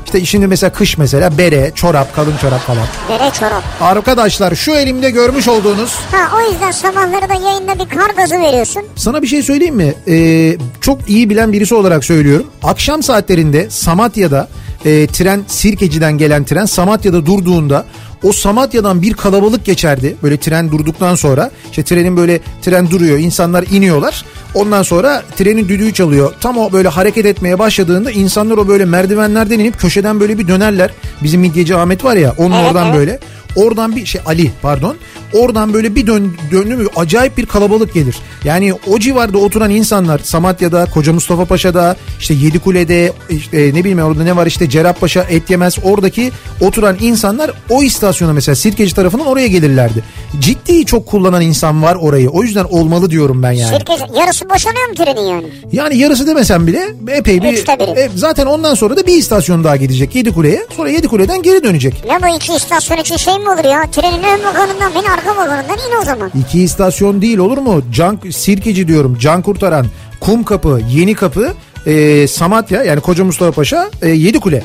İşte 0.05 0.25
şimdi 0.25 0.47
mesela 0.47 0.71
kış 0.73 0.97
mesela 0.97 1.37
bere, 1.37 1.71
çorap, 1.75 2.15
kalın 2.15 2.37
çorap 2.41 2.59
falan. 2.59 2.85
Bere 3.09 3.31
çorap. 3.39 3.63
Arkadaşlar 3.81 4.55
şu 4.55 4.71
elimde 4.71 5.09
görmüş 5.09 5.47
olduğunuz 5.47 5.95
Ha 6.11 6.37
o 6.37 6.51
yüzden 6.51 6.71
sabahları 6.71 7.29
da 7.29 7.33
yayında 7.49 7.79
bir 7.79 7.89
kar 7.89 8.09
gazı 8.17 8.39
veriyorsun. 8.39 8.83
Sana 8.95 9.21
bir 9.21 9.27
şey 9.27 9.43
söyleyeyim 9.43 9.75
mi? 9.75 9.93
Ee, 10.07 10.57
çok 10.81 11.09
iyi 11.09 11.29
bilen 11.29 11.53
birisi 11.53 11.75
olarak 11.75 12.05
söylüyorum. 12.05 12.47
Akşam 12.63 13.03
saatlerinde 13.03 13.69
Samatya'da 13.69 14.47
e, 14.85 15.07
tren 15.07 15.43
Sirkeci'den 15.47 16.17
gelen 16.17 16.43
tren 16.43 16.65
Samatya'da 16.65 17.25
durduğunda 17.25 17.85
o 18.23 18.31
Samatya'dan 18.31 19.01
bir 19.01 19.13
kalabalık 19.13 19.65
geçerdi. 19.65 20.15
Böyle 20.23 20.37
tren 20.37 20.71
durduktan 20.71 21.15
sonra 21.15 21.51
işte 21.69 21.83
trenin 21.83 22.17
böyle 22.17 22.39
tren 22.61 22.91
duruyor 22.91 23.17
insanlar 23.17 23.65
iniyorlar. 23.71 24.25
Ondan 24.53 24.83
sonra 24.83 25.23
trenin 25.37 25.69
düdüğü 25.69 25.93
çalıyor. 25.93 26.33
Tam 26.41 26.57
o 26.57 26.71
böyle 26.71 26.87
hareket 26.87 27.25
etmeye 27.25 27.59
başladığında 27.59 28.11
insanlar 28.11 28.57
o 28.57 28.67
böyle 28.67 28.85
merdivenlerden 28.85 29.59
inip 29.59 29.79
köşeden 29.79 30.19
böyle 30.19 30.37
bir 30.37 30.47
dönerler. 30.47 30.91
Bizim 31.23 31.41
midyeci 31.41 31.75
Ahmet 31.75 32.03
var 32.03 32.15
ya 32.15 32.33
onun 32.37 32.55
Evet, 32.55 32.67
oradan 32.67 32.85
evet. 32.87 32.97
böyle. 32.97 33.19
Oradan 33.55 33.95
bir 33.95 34.05
şey 34.05 34.21
Ali 34.25 34.51
pardon. 34.61 34.95
Oradan 35.33 35.73
böyle 35.73 35.95
bir 35.95 36.07
dön, 36.07 36.33
döndü 36.51 36.75
mü 36.75 36.87
acayip 36.95 37.37
bir 37.37 37.45
kalabalık 37.45 37.93
gelir. 37.93 38.15
Yani 38.43 38.73
o 38.87 38.99
civarda 38.99 39.37
oturan 39.37 39.69
insanlar 39.69 40.19
Samatya'da, 40.19 40.85
Koca 40.85 41.13
Mustafa 41.13 41.45
Paşa'da, 41.45 41.95
işte 42.19 42.33
Yedikule'de, 42.33 43.13
işte 43.29 43.57
ne 43.57 43.79
bileyim 43.79 43.99
orada 43.99 44.23
ne 44.23 44.35
var 44.35 44.47
işte 44.47 44.69
Cerrahpaşa, 44.69 45.21
Et 45.29 45.49
Yemez 45.49 45.77
oradaki 45.83 46.31
oturan 46.61 46.97
insanlar 47.01 47.51
o 47.69 47.83
istasyona 47.83 48.33
mesela 48.33 48.55
Sirkeci 48.55 48.95
tarafından 48.95 49.27
oraya 49.27 49.47
gelirlerdi. 49.47 50.03
Ciddi 50.39 50.85
çok 50.85 51.05
kullanan 51.05 51.41
insan 51.41 51.83
var 51.83 51.95
orayı. 51.95 52.29
O 52.29 52.43
yüzden 52.43 52.63
olmalı 52.63 53.11
diyorum 53.11 53.43
ben 53.43 53.51
yani. 53.51 53.77
Sirkeci 53.77 54.03
yarısı 54.19 54.49
boşanıyor 54.49 54.89
mu 54.89 54.95
trenin 54.95 55.27
yani? 55.27 55.47
Yani 55.71 55.97
yarısı 55.97 56.27
demesem 56.27 56.67
bile 56.67 56.95
epey 57.07 57.43
bir... 57.43 57.53
Üçte 57.53 57.79
biri. 57.79 57.99
E, 57.99 58.09
zaten 58.15 58.45
ondan 58.45 58.73
sonra 58.73 58.97
da 58.97 59.07
bir 59.07 59.17
istasyon 59.17 59.63
daha 59.63 59.75
gidecek 59.75 60.15
Yedikule'ye. 60.15 60.65
Sonra 60.75 60.89
Yedikule'den 60.89 61.41
geri 61.41 61.63
dönecek. 61.63 62.03
Ne 62.07 62.23
bu 62.23 62.35
iki 62.35 62.53
istasyon 62.53 62.97
için 62.97 63.17
şey 63.17 63.37
mi 63.43 63.49
olur 63.49 63.63
ya? 63.63 63.91
Trenin 63.91 64.23
ön 64.23 64.43
vagonundan 64.43 64.91
beni 64.95 65.09
arka 65.09 65.31
vagonundan 65.35 65.77
in 65.77 66.01
o 66.01 66.05
zaman. 66.05 66.31
İki 66.39 66.63
istasyon 66.63 67.21
değil 67.21 67.37
olur 67.37 67.57
mu? 67.57 67.81
Can, 67.91 68.19
Sirkeci 68.31 68.87
diyorum. 68.87 69.17
Can 69.19 69.41
Kurtaran, 69.41 69.85
Kum 70.19 70.43
Kapı, 70.43 70.81
Yeni 70.89 71.15
Kapı, 71.15 71.53
e, 71.85 72.27
Samatya 72.27 72.83
yani 72.83 72.99
Koca 73.01 73.23
Mustafa 73.23 73.51
Paşa, 73.51 73.89
e, 74.01 74.09
Yedikule. 74.09 74.63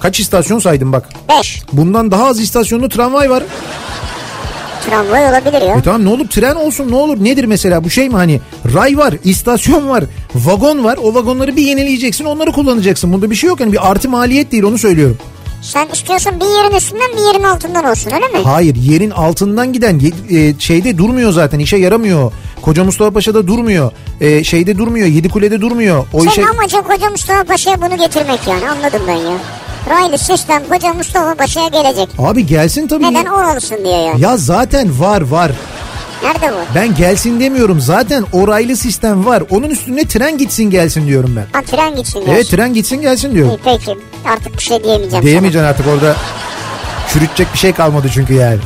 Kaç 0.00 0.20
istasyon 0.20 0.58
saydım 0.58 0.92
bak. 0.92 1.08
Beş. 1.28 1.62
Bundan 1.72 2.10
daha 2.10 2.26
az 2.26 2.40
istasyonlu 2.40 2.88
tramvay 2.88 3.30
var. 3.30 3.42
Tramvay 4.90 5.24
olabilir 5.28 5.62
ya. 5.62 5.74
E 5.74 5.82
tamam 5.82 6.04
ne 6.04 6.08
olur 6.08 6.28
tren 6.28 6.54
olsun 6.54 6.90
ne 6.90 6.96
olur 6.96 7.24
nedir 7.24 7.44
mesela 7.44 7.84
bu 7.84 7.90
şey 7.90 8.08
mi 8.08 8.14
hani 8.14 8.40
ray 8.74 8.96
var 8.96 9.14
istasyon 9.24 9.88
var 9.88 10.04
vagon 10.34 10.84
var 10.84 10.98
o 11.02 11.14
vagonları 11.14 11.56
bir 11.56 11.62
yenileyeceksin 11.62 12.24
onları 12.24 12.52
kullanacaksın 12.52 13.12
bunda 13.12 13.30
bir 13.30 13.34
şey 13.36 13.48
yok 13.48 13.60
yani 13.60 13.72
bir 13.72 13.90
artı 13.90 14.08
maliyet 14.08 14.52
değil 14.52 14.62
onu 14.62 14.78
söylüyorum. 14.78 15.18
Sen 15.64 15.88
istiyorsun 15.92 16.32
bir 16.40 16.44
yerin 16.44 16.76
üstünden 16.76 17.12
bir 17.16 17.22
yerin 17.26 17.42
altından 17.42 17.84
olsun 17.84 18.10
öyle 18.10 18.28
mi? 18.28 18.38
Hayır 18.44 18.76
yerin 18.76 19.10
altından 19.10 19.72
giden 19.72 20.00
e, 20.30 20.60
şeyde 20.60 20.98
durmuyor 20.98 21.32
zaten 21.32 21.58
işe 21.58 21.76
yaramıyor. 21.76 22.32
Koca 22.62 22.84
Mustafa 22.84 23.10
Paşa'da 23.10 23.46
durmuyor. 23.46 23.92
E, 24.20 24.44
şeyde 24.44 24.78
durmuyor. 24.78 25.06
Yedikule'de 25.06 25.60
durmuyor. 25.60 26.06
O 26.12 26.18
Senin 26.18 26.30
işe 26.30 26.46
amacın 26.46 26.82
Koca 26.82 27.10
Mustafa 27.10 27.44
Paşa'ya 27.44 27.82
bunu 27.82 27.96
getirmek 27.98 28.40
yani 28.48 28.68
anladım 28.70 29.02
ben 29.08 29.14
ya. 29.14 29.38
Raylı 29.90 30.18
sistem 30.18 30.62
Koca 30.68 30.94
Mustafa 30.94 31.34
Paşa'ya 31.34 31.68
gelecek. 31.68 32.08
abi 32.18 32.46
gelsin 32.46 32.86
tabii. 32.88 33.04
Neden 33.04 33.26
o 33.26 33.56
olsun 33.56 33.78
diye 33.84 33.98
ya. 33.98 34.14
ya 34.18 34.36
zaten 34.36 35.00
var 35.00 35.20
var. 35.20 35.52
Nerede 36.24 36.52
bu? 36.52 36.74
Ben 36.74 36.94
gelsin 36.94 37.40
demiyorum. 37.40 37.80
Zaten 37.80 38.24
oraylı 38.32 38.76
sistem 38.76 39.26
var. 39.26 39.42
Onun 39.50 39.70
üstüne 39.70 40.04
tren 40.04 40.38
gitsin 40.38 40.64
gelsin 40.70 41.06
diyorum 41.06 41.36
ben. 41.36 41.46
Ha 41.52 41.62
tren 41.62 41.96
gitsin 41.96 42.12
diyorsun. 42.14 42.34
Evet 42.34 42.48
tren 42.50 42.74
gitsin 42.74 43.00
gelsin 43.00 43.34
diyorum. 43.34 43.52
İyi, 43.52 43.58
peki 43.64 43.98
artık 44.28 44.58
bir 44.58 44.62
şey 44.62 44.84
diyemeyeceğim 44.84 45.24
Diyemeyeceksin 45.26 45.68
artık 45.68 45.86
orada 45.86 46.16
çürütecek 47.12 47.52
bir 47.52 47.58
şey 47.58 47.72
kalmadı 47.72 48.08
çünkü 48.14 48.34
yani. 48.34 48.58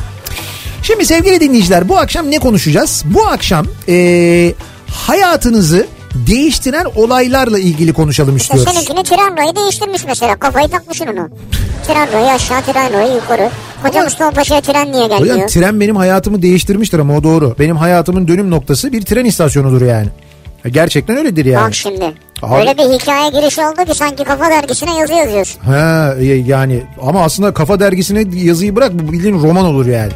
Şimdi 0.83 1.05
sevgili 1.05 1.39
dinleyiciler 1.39 1.89
bu 1.89 1.97
akşam 1.97 2.31
ne 2.31 2.39
konuşacağız? 2.39 3.03
Bu 3.05 3.27
akşam 3.27 3.65
eee, 3.87 4.53
hayatınızı 4.91 5.87
değiştiren 6.27 6.85
olaylarla 6.95 7.59
ilgili 7.59 7.93
konuşalım 7.93 8.37
istiyoruz. 8.37 8.73
Seninkini 8.73 9.03
tren 9.03 9.37
rayı 9.37 9.55
değiştirmiş 9.55 10.05
mesela. 10.07 10.35
Kafayı 10.35 10.67
takmışsın 10.67 11.07
onu. 11.07 11.29
Tren 11.87 12.13
rayı 12.13 12.31
aşağı 12.31 12.61
tren 12.61 12.93
rayı 12.93 13.13
yukarı. 13.13 13.49
Koca 13.83 14.03
Mustafa 14.03 14.31
Paşa'ya 14.31 14.61
tren 14.61 14.91
niye 14.91 15.03
Hocam 15.05 15.23
gelmiyor? 15.23 15.47
tren 15.49 15.79
benim 15.79 15.95
hayatımı 15.95 16.41
değiştirmiştir 16.41 16.99
ama 16.99 17.15
o 17.17 17.23
doğru. 17.23 17.55
Benim 17.59 17.77
hayatımın 17.77 18.27
dönüm 18.27 18.51
noktası 18.51 18.93
bir 18.93 19.01
tren 19.01 19.25
istasyonudur 19.25 19.81
yani. 19.81 20.07
Gerçekten 20.71 21.17
öyledir 21.17 21.45
yani. 21.45 21.65
Bak 21.67 21.75
şimdi. 21.75 22.13
Abi- 22.41 22.55
Öyle 22.55 22.77
bir 22.77 22.99
hikaye 22.99 23.29
girişi 23.29 23.61
oldu 23.61 23.85
ki 23.91 23.97
sanki 23.97 24.23
Kafa 24.23 24.49
Dergisi'ne 24.49 24.97
yazı 24.97 25.13
yazıyorsun. 25.13 25.61
Ha 25.61 26.13
e, 26.19 26.25
yani 26.25 26.81
ama 27.01 27.23
aslında 27.23 27.53
Kafa 27.53 27.79
Dergisi'ne 27.79 28.25
yazıyı 28.43 28.75
bırak 28.75 28.93
bu 28.93 29.11
bildiğin 29.11 29.39
roman 29.43 29.65
olur 29.65 29.85
yani. 29.85 30.11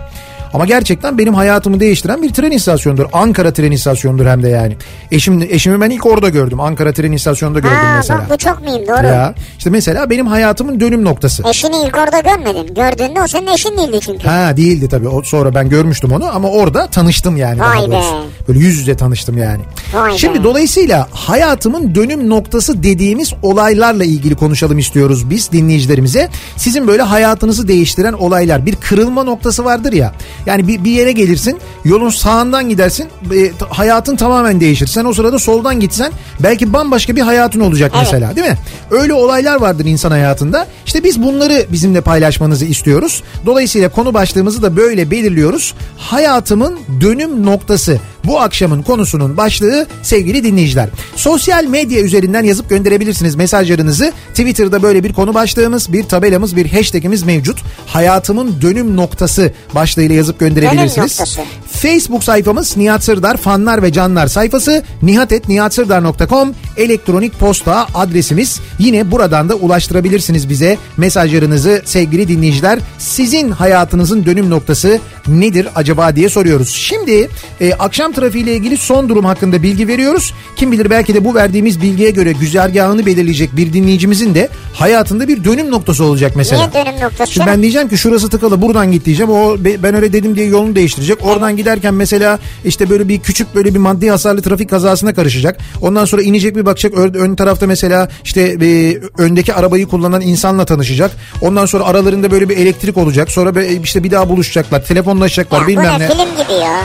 Ama 0.53 0.65
gerçekten 0.65 1.17
benim 1.17 1.33
hayatımı 1.33 1.79
değiştiren 1.79 2.21
bir 2.23 2.33
tren 2.33 2.51
istasyonudur. 2.51 3.05
Ankara 3.13 3.53
tren 3.53 3.71
istasyonudur 3.71 4.25
hem 4.25 4.43
de 4.43 4.49
yani. 4.49 4.77
Eşim, 5.11 5.41
eşimi 5.49 5.81
ben 5.81 5.89
ilk 5.89 6.05
orada 6.05 6.29
gördüm. 6.29 6.59
Ankara 6.59 6.93
tren 6.93 7.11
istasyonunda 7.11 7.59
gördüm 7.59 7.77
Ha 7.77 7.93
mesela. 7.97 8.19
bak 8.19 8.29
bu 8.29 8.37
çok 8.37 8.61
mühim 8.61 8.87
doğru. 8.87 9.05
Ya 9.07 9.33
işte 9.57 9.69
mesela 9.69 10.09
benim 10.09 10.27
hayatımın 10.27 10.79
dönüm 10.79 11.05
noktası. 11.05 11.43
Eşini 11.49 11.75
ilk 11.87 11.97
orada 11.97 12.19
görmedin. 12.19 12.73
Gördüğünde 12.75 13.21
o 13.21 13.27
senin 13.27 13.47
eşin 13.47 13.77
değildi 13.77 13.99
çünkü. 14.05 14.27
Ha 14.27 14.57
değildi 14.57 14.87
tabii. 14.89 15.07
O, 15.07 15.23
sonra 15.23 15.55
ben 15.55 15.69
görmüştüm 15.69 16.11
onu 16.11 16.35
ama 16.35 16.49
orada 16.49 16.87
tanıştım 16.87 17.37
yani. 17.37 17.59
Vay 17.59 17.91
be. 17.91 18.01
Böyle 18.47 18.59
yüz 18.59 18.77
yüze 18.77 18.95
tanıştım 18.95 19.37
yani. 19.37 19.61
Vay 19.93 20.17
Şimdi 20.17 20.39
be. 20.39 20.43
dolayısıyla 20.43 21.07
hayatımın 21.11 21.95
dönüm 21.95 22.29
noktası 22.29 22.83
dediğimiz 22.83 23.33
olaylarla 23.41 24.03
ilgili 24.03 24.35
konuşalım 24.35 24.79
istiyoruz 24.79 25.29
biz 25.29 25.51
dinleyicilerimize. 25.51 26.29
Sizin 26.57 26.87
böyle 26.87 27.01
hayatınızı 27.01 27.67
değiştiren 27.67 28.13
olaylar. 28.13 28.65
Bir 28.65 28.75
kırılma 28.75 29.23
noktası 29.23 29.65
vardır 29.65 29.93
ya. 29.93 30.11
Yani 30.45 30.67
bir, 30.67 30.83
bir 30.83 30.91
yere 30.91 31.11
gelirsin 31.11 31.57
yolun 31.85 32.09
sağından 32.09 32.69
gidersin 32.69 33.07
e, 33.35 33.51
hayatın 33.69 34.15
tamamen 34.15 34.59
değişir. 34.59 34.87
Sen 34.87 35.05
o 35.05 35.13
sırada 35.13 35.39
soldan 35.39 35.79
gitsen 35.79 36.11
belki 36.39 36.73
bambaşka 36.73 37.15
bir 37.15 37.21
hayatın 37.21 37.59
olacak 37.59 37.91
Evet. 37.95 38.03
mesela 38.05 38.35
değil 38.35 38.47
mi? 38.47 38.57
Öyle 38.91 39.13
olaylar 39.13 39.61
vardır 39.61 39.85
insan 39.85 40.11
hayatında. 40.11 40.67
İşte 40.85 41.03
biz 41.03 41.23
bunları 41.23 41.65
bizimle 41.71 42.01
paylaşmanızı 42.01 42.65
istiyoruz. 42.65 43.23
Dolayısıyla 43.45 43.89
konu 43.89 44.13
başlığımızı 44.13 44.61
da 44.61 44.75
böyle 44.77 45.11
belirliyoruz. 45.11 45.73
Hayatımın 45.97 46.79
dönüm 47.01 47.45
noktası. 47.45 47.99
Bu 48.25 48.39
akşamın 48.39 48.81
konusunun 48.81 49.37
başlığı 49.37 49.87
sevgili 50.01 50.43
dinleyiciler. 50.43 50.89
Sosyal 51.15 51.65
medya 51.65 52.01
üzerinden 52.01 52.43
yazıp 52.43 52.69
gönderebilirsiniz 52.69 53.35
mesajlarınızı. 53.35 54.13
Twitter'da 54.29 54.83
böyle 54.83 55.03
bir 55.03 55.13
konu 55.13 55.33
başlığımız, 55.33 55.93
bir 55.93 56.03
tabelamız, 56.03 56.55
bir 56.55 56.71
hashtagimiz 56.71 57.23
mevcut. 57.23 57.59
Hayatımın 57.87 58.61
dönüm 58.61 58.97
noktası 58.97 59.53
başlığıyla 59.75 60.15
yazıp 60.15 60.39
gönderebilirsiniz. 60.39 61.37
Facebook 61.71 62.23
sayfamız 62.23 62.77
Nihat 62.77 63.03
Sırdar 63.03 63.37
fanlar 63.37 63.83
ve 63.83 63.91
canlar 63.91 64.27
sayfası 64.27 64.83
nihatetnihatsırdar.com 65.01 66.53
elektronik 66.77 67.39
posta 67.39 67.87
adresimiz. 67.93 68.59
Yine 68.79 69.11
buradan 69.11 69.49
da 69.49 69.55
ulaştırabilirsiniz 69.55 70.49
bize 70.49 70.77
mesajlarınızı 70.97 71.81
sevgili 71.85 72.27
dinleyiciler. 72.27 72.79
Sizin 72.97 73.51
hayatınızın 73.51 74.25
dönüm 74.25 74.49
noktası 74.49 74.99
nedir 75.27 75.67
acaba 75.75 76.15
diye 76.15 76.29
soruyoruz. 76.29 76.69
Şimdi 76.69 77.29
e, 77.61 77.73
akşam 77.73 78.12
trafiğiyle 78.13 78.53
ilgili 78.55 78.77
son 78.77 79.09
durum 79.09 79.25
hakkında 79.25 79.63
bilgi 79.63 79.87
veriyoruz. 79.87 80.33
Kim 80.55 80.71
bilir 80.71 80.89
belki 80.89 81.13
de 81.13 81.25
bu 81.25 81.35
verdiğimiz 81.35 81.81
bilgiye 81.81 82.11
göre 82.11 82.31
güzergahını 82.31 83.05
belirleyecek 83.05 83.55
bir 83.57 83.73
dinleyicimizin 83.73 84.35
de 84.35 84.49
hayatında 84.73 85.27
bir 85.27 85.43
dönüm 85.43 85.71
noktası 85.71 86.03
olacak 86.03 86.31
mesela. 86.35 86.67
Niye 86.73 86.85
dönüm 86.85 87.01
noktası? 87.01 87.31
Şimdi 87.33 87.47
ben 87.47 87.61
diyeceğim 87.61 87.89
ki 87.89 87.97
şurası 87.97 88.29
tıkalı 88.29 88.61
buradan 88.61 88.91
git 88.91 89.05
diyeceğim. 89.05 89.31
O 89.31 89.55
be- 89.59 89.83
ben 89.83 89.95
öyle 89.95 90.13
dedim 90.13 90.35
diye 90.35 90.45
yolunu 90.47 90.75
değiştirecek. 90.75 91.25
Oradan 91.25 91.57
giderken 91.57 91.93
mesela 91.93 92.39
işte 92.65 92.89
böyle 92.89 93.07
bir 93.07 93.19
küçük 93.19 93.55
böyle 93.55 93.73
bir 93.73 93.79
maddi 93.79 94.09
hasarlı 94.09 94.41
trafik 94.41 94.69
kazasına 94.69 95.13
karışacak. 95.13 95.57
Ondan 95.81 96.05
sonra 96.05 96.21
inecek 96.21 96.55
bir 96.55 96.65
bakacak. 96.65 96.93
Ön, 96.93 97.35
tarafta 97.35 97.67
mesela 97.67 98.09
işte 98.23 98.41
e, 98.61 98.97
öndeki 99.17 99.53
arabayı 99.53 99.85
kullanan 99.87 100.21
insanla 100.21 100.65
tanışacak. 100.65 101.11
Ondan 101.41 101.65
sonra 101.65 101.83
aralarında 101.83 102.31
böyle 102.31 102.49
bir 102.49 102.57
elektrik 102.57 102.97
olacak. 102.97 103.31
Sonra 103.31 103.63
işte 103.63 104.03
bir 104.03 104.11
daha 104.11 104.29
buluşacaklar. 104.29 104.85
Telefonlaşacaklar 104.85 105.61
Ya 105.61 105.67
bilmem 105.67 105.93
ne 105.93 105.99
ne. 105.99 106.07
film 106.07 106.19
gibi 106.43 106.53
ya. 106.61 106.77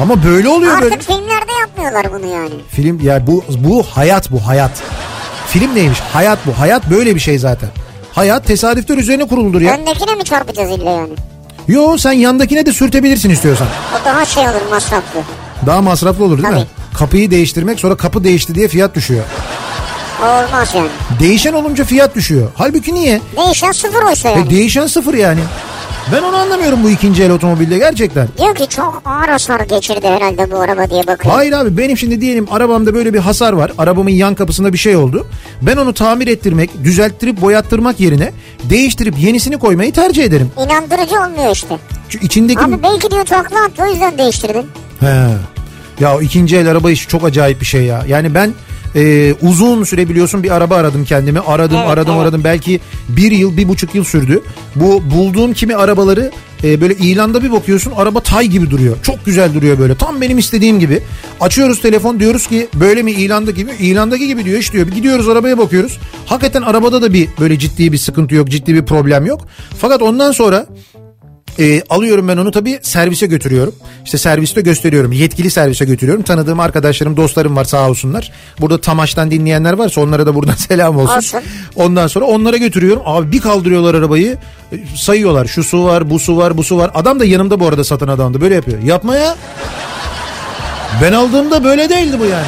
Ama 0.00 0.24
böyle 0.24 0.48
oluyor 0.48 0.72
Artık 0.76 0.90
böyle. 0.90 1.02
filmlerde 1.02 1.52
yapmıyorlar 1.60 2.06
bunu 2.12 2.32
yani. 2.32 2.50
Film 2.70 3.00
ya 3.00 3.26
bu 3.26 3.44
bu 3.58 3.82
hayat 3.82 4.30
bu 4.32 4.46
hayat. 4.46 4.70
Film 5.48 5.74
neymiş? 5.74 6.00
Hayat 6.00 6.38
bu. 6.46 6.58
Hayat 6.60 6.90
böyle 6.90 7.14
bir 7.14 7.20
şey 7.20 7.38
zaten. 7.38 7.68
Hayat 8.12 8.46
tesadüfler 8.46 8.98
üzerine 8.98 9.28
kuruludur 9.28 9.60
ya. 9.60 9.74
Öndekine 9.78 10.14
mi 10.14 10.24
çarpacağız 10.24 10.70
illa 10.70 10.90
yani? 10.90 11.12
Yo 11.68 11.98
sen 11.98 12.12
yandakine 12.12 12.66
de 12.66 12.72
sürtebilirsin 12.72 13.30
istiyorsan. 13.30 13.66
O 14.02 14.04
daha 14.04 14.24
şey 14.24 14.42
olur 14.42 14.70
masraflı. 14.70 15.20
Daha 15.66 15.80
masraflı 15.82 16.24
olur 16.24 16.42
değil 16.42 16.54
mi? 16.54 16.66
Tabii. 16.90 16.98
Kapıyı 16.98 17.30
değiştirmek 17.30 17.80
sonra 17.80 17.96
kapı 17.96 18.24
değişti 18.24 18.54
diye 18.54 18.68
fiyat 18.68 18.94
düşüyor. 18.94 19.24
Olmaz 20.22 20.72
yani. 20.74 20.88
Değişen 21.20 21.52
olunca 21.52 21.84
fiyat 21.84 22.14
düşüyor. 22.14 22.50
Halbuki 22.54 22.94
niye? 22.94 23.20
Değişen 23.36 23.72
sıfır 23.72 24.02
oysa 24.02 24.28
E, 24.28 24.32
yani. 24.32 24.50
değişen 24.50 24.86
sıfır 24.86 25.14
yani. 25.14 25.40
Ben 26.12 26.22
onu 26.22 26.36
anlamıyorum 26.36 26.82
bu 26.84 26.90
ikinci 26.90 27.22
el 27.22 27.30
otomobilde 27.30 27.78
gerçekten. 27.78 28.28
Diyor 28.38 28.54
ki 28.54 28.68
çok 28.68 29.02
ağır 29.04 29.28
hasar 29.28 29.60
geçirdi 29.60 30.06
herhalde 30.08 30.50
bu 30.50 30.60
araba 30.60 30.90
diye 30.90 31.06
bakıyor. 31.06 31.34
Hayır 31.34 31.52
abi 31.52 31.76
benim 31.78 31.96
şimdi 31.96 32.20
diyelim 32.20 32.46
arabamda 32.50 32.94
böyle 32.94 33.14
bir 33.14 33.18
hasar 33.18 33.52
var. 33.52 33.72
Arabamın 33.78 34.10
yan 34.10 34.34
kapısında 34.34 34.72
bir 34.72 34.78
şey 34.78 34.96
oldu. 34.96 35.26
Ben 35.62 35.76
onu 35.76 35.94
tamir 35.94 36.26
ettirmek, 36.26 36.84
düzelttirip 36.84 37.40
boyattırmak 37.40 38.00
yerine 38.00 38.32
değiştirip 38.64 39.18
yenisini 39.18 39.58
koymayı 39.58 39.92
tercih 39.92 40.24
ederim. 40.24 40.50
İnandırıcı 40.64 41.20
olmuyor 41.20 41.52
işte. 41.52 41.78
Şu 42.08 42.18
içindeki... 42.18 42.60
Abi 42.60 42.82
belki 42.82 43.10
diyor 43.10 43.24
takla 43.24 43.64
attı 43.64 43.82
o 43.82 43.90
yüzden 43.90 44.18
değiştirdin. 44.18 44.66
He. 45.00 45.26
Ya 46.00 46.16
o 46.16 46.20
ikinci 46.20 46.56
el 46.56 46.70
araba 46.70 46.90
işi 46.90 47.08
çok 47.08 47.24
acayip 47.24 47.60
bir 47.60 47.66
şey 47.66 47.82
ya. 47.82 48.02
Yani 48.08 48.34
ben 48.34 48.52
e, 48.96 49.34
uzun 49.42 49.84
süre 49.84 50.08
biliyorsun 50.08 50.42
bir 50.42 50.50
araba 50.50 50.76
aradım 50.76 51.04
kendime. 51.04 51.40
Aradım 51.40 51.76
Evet, 51.78 51.90
aradım 51.90 52.14
evet. 52.14 52.22
aradım. 52.22 52.44
Belki 52.44 52.80
bir 53.08 53.30
yıl 53.32 53.56
bir 53.56 53.68
buçuk 53.68 53.94
yıl 53.94 54.04
sürdü. 54.04 54.42
Bu 54.76 55.02
bulduğum 55.10 55.52
kimi 55.52 55.76
arabaları 55.76 56.30
e, 56.64 56.80
böyle 56.80 56.94
ilanda 56.94 57.42
bir 57.42 57.52
bakıyorsun 57.52 57.92
araba 57.96 58.20
tay 58.20 58.46
gibi 58.46 58.70
duruyor. 58.70 58.96
Çok 59.02 59.24
güzel 59.24 59.54
duruyor 59.54 59.78
böyle. 59.78 59.94
Tam 59.94 60.20
benim 60.20 60.38
istediğim 60.38 60.80
gibi. 60.80 61.02
Açıyoruz 61.40 61.80
telefon 61.82 62.20
diyoruz 62.20 62.46
ki 62.46 62.68
böyle 62.74 63.02
mi 63.02 63.10
ilandaki 63.12 63.56
gibi? 63.56 63.70
İlandaki 63.80 64.26
gibi 64.26 64.44
diyor 64.44 64.58
iş 64.58 64.72
diyor. 64.72 64.86
Gidiyoruz 64.86 65.28
arabaya 65.28 65.58
bakıyoruz. 65.58 65.98
Hakikaten 66.26 66.62
arabada 66.62 67.02
da 67.02 67.12
bir 67.12 67.28
böyle 67.40 67.58
ciddi 67.58 67.92
bir 67.92 67.98
sıkıntı 67.98 68.34
yok. 68.34 68.48
Ciddi 68.48 68.74
bir 68.74 68.84
problem 68.84 69.26
yok. 69.26 69.46
Fakat 69.78 70.02
ondan 70.02 70.32
sonra 70.32 70.66
E, 71.58 71.82
alıyorum 71.90 72.28
ben 72.28 72.36
onu 72.36 72.50
tabii 72.50 72.78
servise 72.82 73.26
götürüyorum. 73.26 73.74
İşte 74.04 74.18
serviste 74.18 74.60
gösteriyorum. 74.60 75.12
Yetkili 75.12 75.50
servise 75.50 75.84
götürüyorum. 75.84 76.22
Tanıdığım 76.22 76.60
arkadaşlarım, 76.60 77.16
dostlarım 77.16 77.56
var 77.56 77.64
sağ 77.64 77.88
olsunlar. 77.90 78.32
Burada 78.60 78.80
Tamaş'tan 78.80 79.30
dinleyenler 79.30 79.72
varsa 79.72 80.00
onlara 80.00 80.26
da 80.26 80.34
buradan 80.34 80.54
selam 80.68 80.96
olsun. 80.98 81.16
Olsun. 81.16 81.40
Ondan 81.76 82.06
sonra 82.06 82.24
onlara 82.24 82.56
götürüyorum. 82.56 83.02
Abi 83.06 83.32
bir 83.32 83.40
kaldırıyorlar 83.40 83.94
arabayı. 83.94 84.38
e, 84.72 84.76
Sayıyorlar. 84.96 85.46
Şu 85.46 85.64
su 85.64 85.84
var, 85.84 86.10
bu 86.10 86.18
su 86.18 86.36
var, 86.36 86.56
bu 86.56 86.64
su 86.64 86.78
var. 86.78 86.90
Adam 86.94 87.20
da 87.20 87.24
yanımda 87.24 87.60
bu 87.60 87.66
arada 87.68 87.84
satan 87.84 88.08
adamdı. 88.08 88.40
Böyle 88.40 88.54
yapıyor. 88.54 88.78
Yapma 88.82 89.16
ya. 89.16 89.36
Ben 91.02 91.12
aldığımda 91.12 91.64
böyle 91.64 91.88
değildi 91.88 92.16
bu 92.20 92.24
yani. 92.24 92.46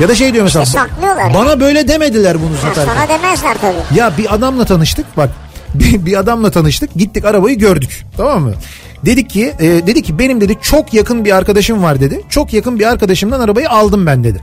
Ya 0.00 0.08
da 0.08 0.14
şey 0.14 0.32
diyor 0.32 0.44
mesela. 0.44 0.62
İşte 0.64 0.78
saklıyorlar. 0.78 1.34
Bana 1.34 1.60
böyle 1.60 1.88
demediler 1.88 2.36
bunu 2.42 2.50
Ha, 2.62 2.74
satarken. 2.74 2.94
sana 2.94 3.08
demezler 3.18 3.56
tabii. 3.60 3.98
Ya 3.98 4.12
bir 4.18 4.34
adamla 4.34 4.64
tanıştık 4.64 5.16
bak. 5.16 5.30
Bir, 5.74 6.06
bir 6.06 6.18
adamla 6.18 6.50
tanıştık. 6.50 6.94
Gittik 6.94 7.24
arabayı 7.24 7.58
gördük. 7.58 8.06
Tamam 8.16 8.42
mı? 8.42 8.52
Dedik 9.04 9.30
ki 9.30 9.52
e, 9.60 9.66
dedi 9.66 10.02
ki 10.02 10.18
benim 10.18 10.40
dedi 10.40 10.58
çok 10.62 10.94
yakın 10.94 11.24
bir 11.24 11.36
arkadaşım 11.36 11.82
var 11.82 12.00
dedi. 12.00 12.20
Çok 12.28 12.52
yakın 12.52 12.78
bir 12.78 12.86
arkadaşımdan 12.86 13.40
arabayı 13.40 13.70
aldım 13.70 14.06
ben 14.06 14.24
dedi. 14.24 14.40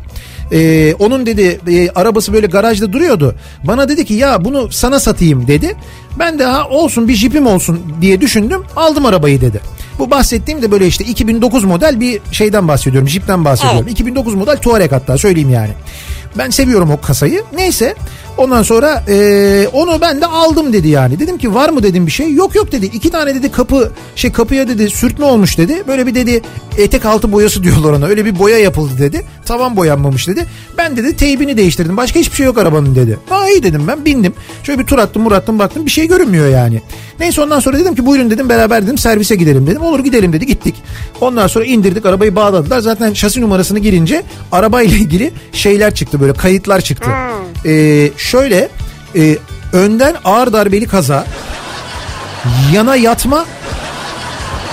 E, 0.52 0.94
onun 1.00 1.26
dedi 1.26 1.60
e, 1.68 1.90
arabası 1.90 2.34
böyle 2.34 2.48
garajda 2.48 2.94
duruyordu. 2.94 3.36
Bana 3.64 3.90
dedi 3.90 4.06
ki 4.06 4.14
ya 4.14 4.46
bunu 4.46 4.72
sana 4.72 5.00
satayım 5.00 5.48
dedi. 5.48 5.76
Ben 6.20 6.40
de 6.40 6.46
ha 6.46 6.70
olsun 6.70 7.08
bir 7.08 7.16
jipim 7.16 7.48
olsun 7.48 7.80
diye 8.02 8.22
düşündüm. 8.22 8.64
Aldım 8.76 9.06
arabayı 9.06 9.42
dedi. 9.42 9.62
Bu 10.00 10.12
bahsettiğim 10.12 10.62
de 10.62 10.72
böyle 10.72 10.88
işte 10.88 11.04
2009 11.06 11.64
model 11.64 12.00
bir 12.00 12.22
şeyden 12.32 12.68
bahsediyorum. 12.68 13.10
Jeep'ten 13.10 13.46
bahsediyorum. 13.46 13.88
2009 13.88 14.36
model 14.36 14.58
Touareg 14.58 14.92
hatta 14.92 15.18
söyleyeyim 15.18 15.50
yani. 15.50 15.72
Ben 16.38 16.50
seviyorum 16.50 16.92
o 16.92 17.02
kasayı. 17.02 17.44
Neyse 17.56 17.96
ondan 18.38 18.64
sonra 18.64 19.04
e, 19.08 19.68
onu 19.74 20.02
ben 20.02 20.22
de 20.22 20.26
aldım 20.26 20.74
dedi 20.74 20.88
yani. 20.88 21.20
Dedim 21.20 21.38
ki 21.38 21.54
var 21.54 21.70
mı 21.70 21.84
dedim 21.84 22.08
bir 22.08 22.12
şey. 22.12 22.34
Yok 22.34 22.56
yok 22.56 22.72
dedi. 22.72 22.86
İki 22.86 23.10
tane 23.10 23.36
dedi 23.36 23.52
kapı 23.52 23.92
şey 24.16 24.32
kapıya 24.32 24.68
dedi 24.68 24.90
sürtme 24.90 25.26
olmuş 25.26 25.58
dedi. 25.58 25.84
Böyle 25.88 26.08
bir 26.08 26.16
dedi 26.16 26.42
etek 26.78 27.06
altı 27.06 27.32
boyası 27.32 27.64
diyorlar 27.64 27.94
ona. 27.94 28.06
Öyle 28.06 28.26
bir 28.26 28.40
boya 28.40 28.58
yapıldı 28.58 28.94
dedi. 29.00 29.26
Tavan 29.46 29.76
boyanmamış 29.76 30.28
dedi. 30.28 30.46
Ben 30.78 30.98
dedi 30.98 31.16
teybini 31.16 31.58
değiştirdim. 31.58 31.98
Başka 31.98 32.20
hiçbir 32.20 32.36
şey 32.36 32.46
yok 32.46 32.58
arabanın 32.58 32.96
dedi. 32.96 33.18
Ha 33.30 33.50
iyi 33.50 33.64
dedim 33.64 33.88
ben 33.88 34.06
bindim. 34.06 34.34
Şöyle 34.64 34.80
bir 34.80 34.86
tur 34.86 34.98
attım 34.98 35.24
mur 35.24 35.32
attım 35.32 35.60
baktım 35.60 35.86
bir 35.86 35.92
şey 35.92 36.08
görünmüyor 36.08 36.48
yani. 36.48 36.82
Neyse 37.20 37.42
ondan 37.42 37.60
sonra 37.60 37.80
dedim 37.80 37.96
ki 37.96 38.06
buyurun 38.06 38.32
dedim 38.32 38.50
beraber 38.50 38.84
dedim 38.84 38.98
servise 38.98 39.36
gidelim 39.36 39.68
dedim. 39.68 39.82
Olur 39.82 40.00
gidelim 40.00 40.34
dedi 40.34 40.46
gittik. 40.46 40.76
Ondan 41.22 41.48
sonra 41.48 41.66
indirdik 41.66 42.06
arabayı 42.06 42.36
bağladılar. 42.36 42.80
Zaten 42.80 43.14
şasi 43.14 43.42
numarasını 43.42 43.80
girince 43.80 44.24
arabayla 44.52 44.98
ilgili 44.98 45.32
şeyler 45.52 45.96
çıktı 45.96 46.19
böyle 46.20 46.34
kayıtlar 46.34 46.82
çıktı. 46.82 47.10
Ee, 47.66 48.12
şöyle 48.18 48.70
e, 49.16 49.38
önden 49.74 50.16
ağır 50.26 50.54
darbeli 50.54 50.88
kaza 50.88 51.26
yana 52.74 52.96
yatma 52.96 53.46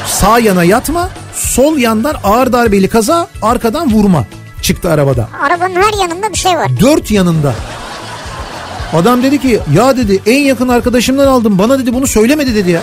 sağ 0.07 0.38
yana 0.38 0.65
yatma 0.65 1.11
sol 1.35 1.76
yandan 1.79 2.15
ağır 2.25 2.53
darbeli 2.53 2.88
kaza 2.88 3.29
arkadan 3.43 3.93
vurma 3.93 4.25
çıktı 4.62 4.91
arabada. 4.91 5.29
Arabanın 5.47 5.75
her 5.75 6.03
yanında 6.03 6.31
bir 6.31 6.38
şey 6.38 6.57
var. 6.57 6.71
Dört 6.81 7.11
yanında. 7.11 7.55
Adam 8.93 9.23
dedi 9.23 9.41
ki 9.41 9.61
ya 9.75 9.97
dedi 9.97 10.23
en 10.26 10.38
yakın 10.41 10.69
arkadaşımdan 10.69 11.26
aldım 11.26 11.59
bana 11.59 11.79
dedi 11.79 11.95
bunu 11.95 12.07
söylemedi 12.07 12.55
dedi 12.55 12.71
ya. 12.71 12.83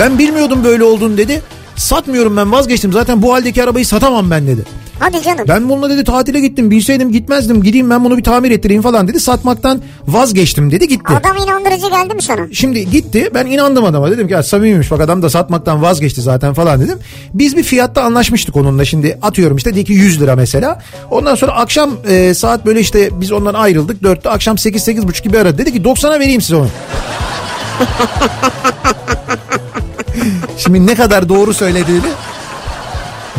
Ben 0.00 0.18
bilmiyordum 0.18 0.64
böyle 0.64 0.84
olduğunu 0.84 1.16
dedi. 1.16 1.42
Satmıyorum 1.76 2.36
ben 2.36 2.52
vazgeçtim 2.52 2.92
zaten 2.92 3.22
bu 3.22 3.34
haldeki 3.34 3.62
arabayı 3.62 3.86
satamam 3.86 4.30
ben 4.30 4.46
dedi. 4.46 4.64
Hadi 4.98 5.22
canım. 5.22 5.44
Ben 5.48 5.68
bununla 5.68 5.90
dedi 5.90 6.04
tatile 6.04 6.40
gittim 6.40 6.70
bilseydim 6.70 7.12
gitmezdim 7.12 7.62
gideyim 7.62 7.90
ben 7.90 8.04
bunu 8.04 8.18
bir 8.18 8.22
tamir 8.22 8.50
ettireyim 8.50 8.82
falan 8.82 9.08
dedi. 9.08 9.20
Satmaktan 9.20 9.80
vazgeçtim 10.06 10.70
dedi 10.70 10.88
gitti. 10.88 11.12
Adam 11.20 11.36
inandırıcı 11.36 11.88
geldi 11.88 12.14
mi 12.14 12.22
sana? 12.22 12.46
Şimdi 12.52 12.90
gitti 12.90 13.30
ben 13.34 13.46
inandım 13.46 13.84
adama 13.84 14.10
dedim 14.10 14.26
ki 14.26 14.32
ya 14.32 14.42
samimiymiş 14.42 14.90
bak 14.90 15.00
adam 15.00 15.22
da 15.22 15.30
satmaktan 15.30 15.82
vazgeçti 15.82 16.22
zaten 16.22 16.54
falan 16.54 16.80
dedim. 16.80 16.98
Biz 17.34 17.56
bir 17.56 17.62
fiyatta 17.62 18.02
anlaşmıştık 18.02 18.56
onunla 18.56 18.84
şimdi 18.84 19.18
atıyorum 19.22 19.56
işte 19.56 19.74
dedi 19.74 19.84
ki 19.84 19.92
100 19.92 20.20
lira 20.20 20.36
mesela. 20.36 20.82
Ondan 21.10 21.34
sonra 21.34 21.52
akşam 21.52 21.90
e, 22.08 22.34
saat 22.34 22.66
böyle 22.66 22.80
işte 22.80 23.10
biz 23.12 23.32
ondan 23.32 23.54
ayrıldık 23.54 24.02
4'te 24.02 24.30
akşam 24.30 24.56
8-8.30 24.56 25.22
gibi 25.22 25.38
aradı. 25.38 25.58
Dedi 25.58 25.72
ki 25.72 25.82
90'a 25.82 26.20
vereyim 26.20 26.40
size 26.40 26.56
onu. 26.56 26.68
Şimdi 30.58 30.86
ne 30.86 30.94
kadar 30.94 31.28
doğru 31.28 31.54
söylediğini. 31.54 32.06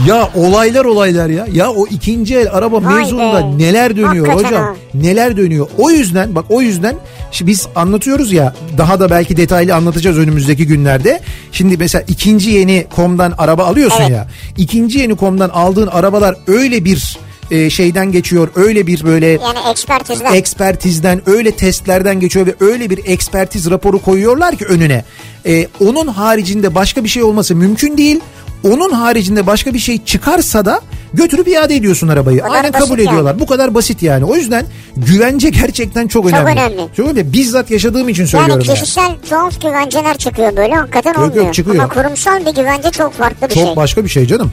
Ya 0.08 0.30
olaylar 0.36 0.86
olaylar 0.86 1.30
ya. 1.30 1.48
Ya 1.54 1.72
o 1.72 1.88
ikinci 1.88 2.36
el 2.36 2.48
araba 2.52 2.84
Vay 2.84 2.96
mevzunda 2.96 3.34
be. 3.54 3.64
neler 3.64 3.98
dönüyor 3.98 4.28
Hakikaten 4.28 4.50
hocam. 4.58 4.64
ha. 4.64 4.76
Neler 4.94 5.38
dönüyor. 5.38 5.68
O 5.78 5.92
yüzden 5.92 6.36
bak 6.36 6.46
o 6.50 6.62
yüzden 6.62 6.96
şimdi 7.32 7.52
biz 7.52 7.68
anlatıyoruz 7.76 8.32
ya 8.34 8.54
daha 8.78 9.00
da 9.00 9.10
belki 9.10 9.38
detaylı 9.38 9.76
anlatacağız 9.76 10.18
önümüzdeki 10.18 10.68
günlerde. 10.68 11.20
Şimdi 11.52 11.78
mesela 11.78 12.04
ikinci 12.08 12.50
yeni 12.50 12.86
komdan 12.96 13.34
araba 13.38 13.64
alıyorsun 13.66 14.02
Evet. 14.02 14.12
ya. 14.12 14.28
İkinci 14.58 15.00
yeni 15.00 15.16
komdan 15.16 15.50
aldığın 15.50 15.88
arabalar 15.88 16.36
öyle 16.48 16.86
bir 16.86 17.18
e, 17.52 17.70
şeyden 17.70 18.12
geçiyor. 18.12 18.50
Öyle 18.56 18.88
bir 18.88 19.04
böyle 19.04 19.28
Yani 19.28 19.60
ekspertizden. 19.72 20.34
ekspertizden 20.34 21.22
öyle 21.30 21.52
testlerden 21.52 22.20
geçiyor 22.20 22.48
ve 22.48 22.56
öyle 22.60 22.90
bir 22.90 23.00
ekspertiz 23.06 23.70
raporu 23.70 24.00
koyuyorlar 24.02 24.56
ki 24.56 24.66
önüne. 24.66 25.04
Ee, 25.46 25.68
onun 25.86 26.08
haricinde 26.08 26.76
başka 26.76 27.04
bir 27.04 27.10
şey 27.10 27.24
olması 27.24 27.56
mümkün 27.56 27.98
değil. 27.98 28.20
Onun 28.64 28.92
haricinde 28.92 29.48
başka 29.48 29.74
bir 29.74 29.80
şey 29.80 30.04
çıkarsa 30.06 30.66
da 30.66 30.82
götürüp 31.14 31.48
iade 31.48 31.76
ediyorsun 31.76 32.08
arabayı. 32.08 32.40
kadar 32.42 32.56
Aynen 32.56 32.72
kabul 32.72 33.00
yani. 33.00 33.10
ediyorlar. 33.10 33.40
Bu 33.40 33.46
kadar 33.46 33.74
basit 33.74 34.04
yani. 34.04 34.26
O 34.26 34.36
yüzden 34.36 34.66
güvence 34.98 35.50
gerçekten 35.62 36.08
çok 36.08 36.26
önemli. 36.26 36.52
önemli. 36.52 36.88
Çok 36.98 37.06
önemli. 37.06 37.34
Bizzat 37.34 37.72
yaşadığım 37.72 38.10
için 38.10 38.22
yani 38.22 38.30
söylüyorum. 38.30 38.64
yani. 38.68 38.80
kişisel 38.80 39.12
tuhaf 39.30 39.62
güvenceler 39.62 40.18
çıkıyor 40.18 40.58
böyle 40.58 40.76
hakikaten 40.76 41.14
yok, 41.14 41.32
olmuyor. 41.32 41.54
çıkıyor. 41.54 41.84
Ama 41.84 41.94
kurumsal 41.94 42.46
bir 42.46 42.56
güvence 42.56 42.92
çok 42.92 43.14
farklı 43.14 43.50
bir 43.50 43.54
Çok 43.54 43.64
şey. 43.66 43.76
başka 43.76 44.04
bir 44.04 44.10
şey 44.10 44.26
canım. 44.26 44.52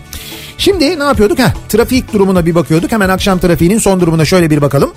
Şimdi 0.58 0.98
ne 0.98 1.04
yapıyorduk? 1.04 1.38
Heh, 1.38 1.50
trafik 1.68 2.12
durumuna 2.12 2.46
bir 2.46 2.54
bakıyorduk. 2.54 2.92
Hemen 2.92 3.08
akşam 3.08 3.38
trafiğinin 3.38 3.78
son 3.78 4.00
durumuna 4.00 4.24
şöyle 4.24 4.50
bir 4.50 4.62
bakalım. 4.62 4.92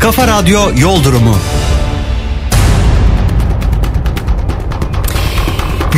Kafa 0.00 0.26
Radyo 0.26 0.60
Yol 0.80 1.04
Durumu. 1.04 1.34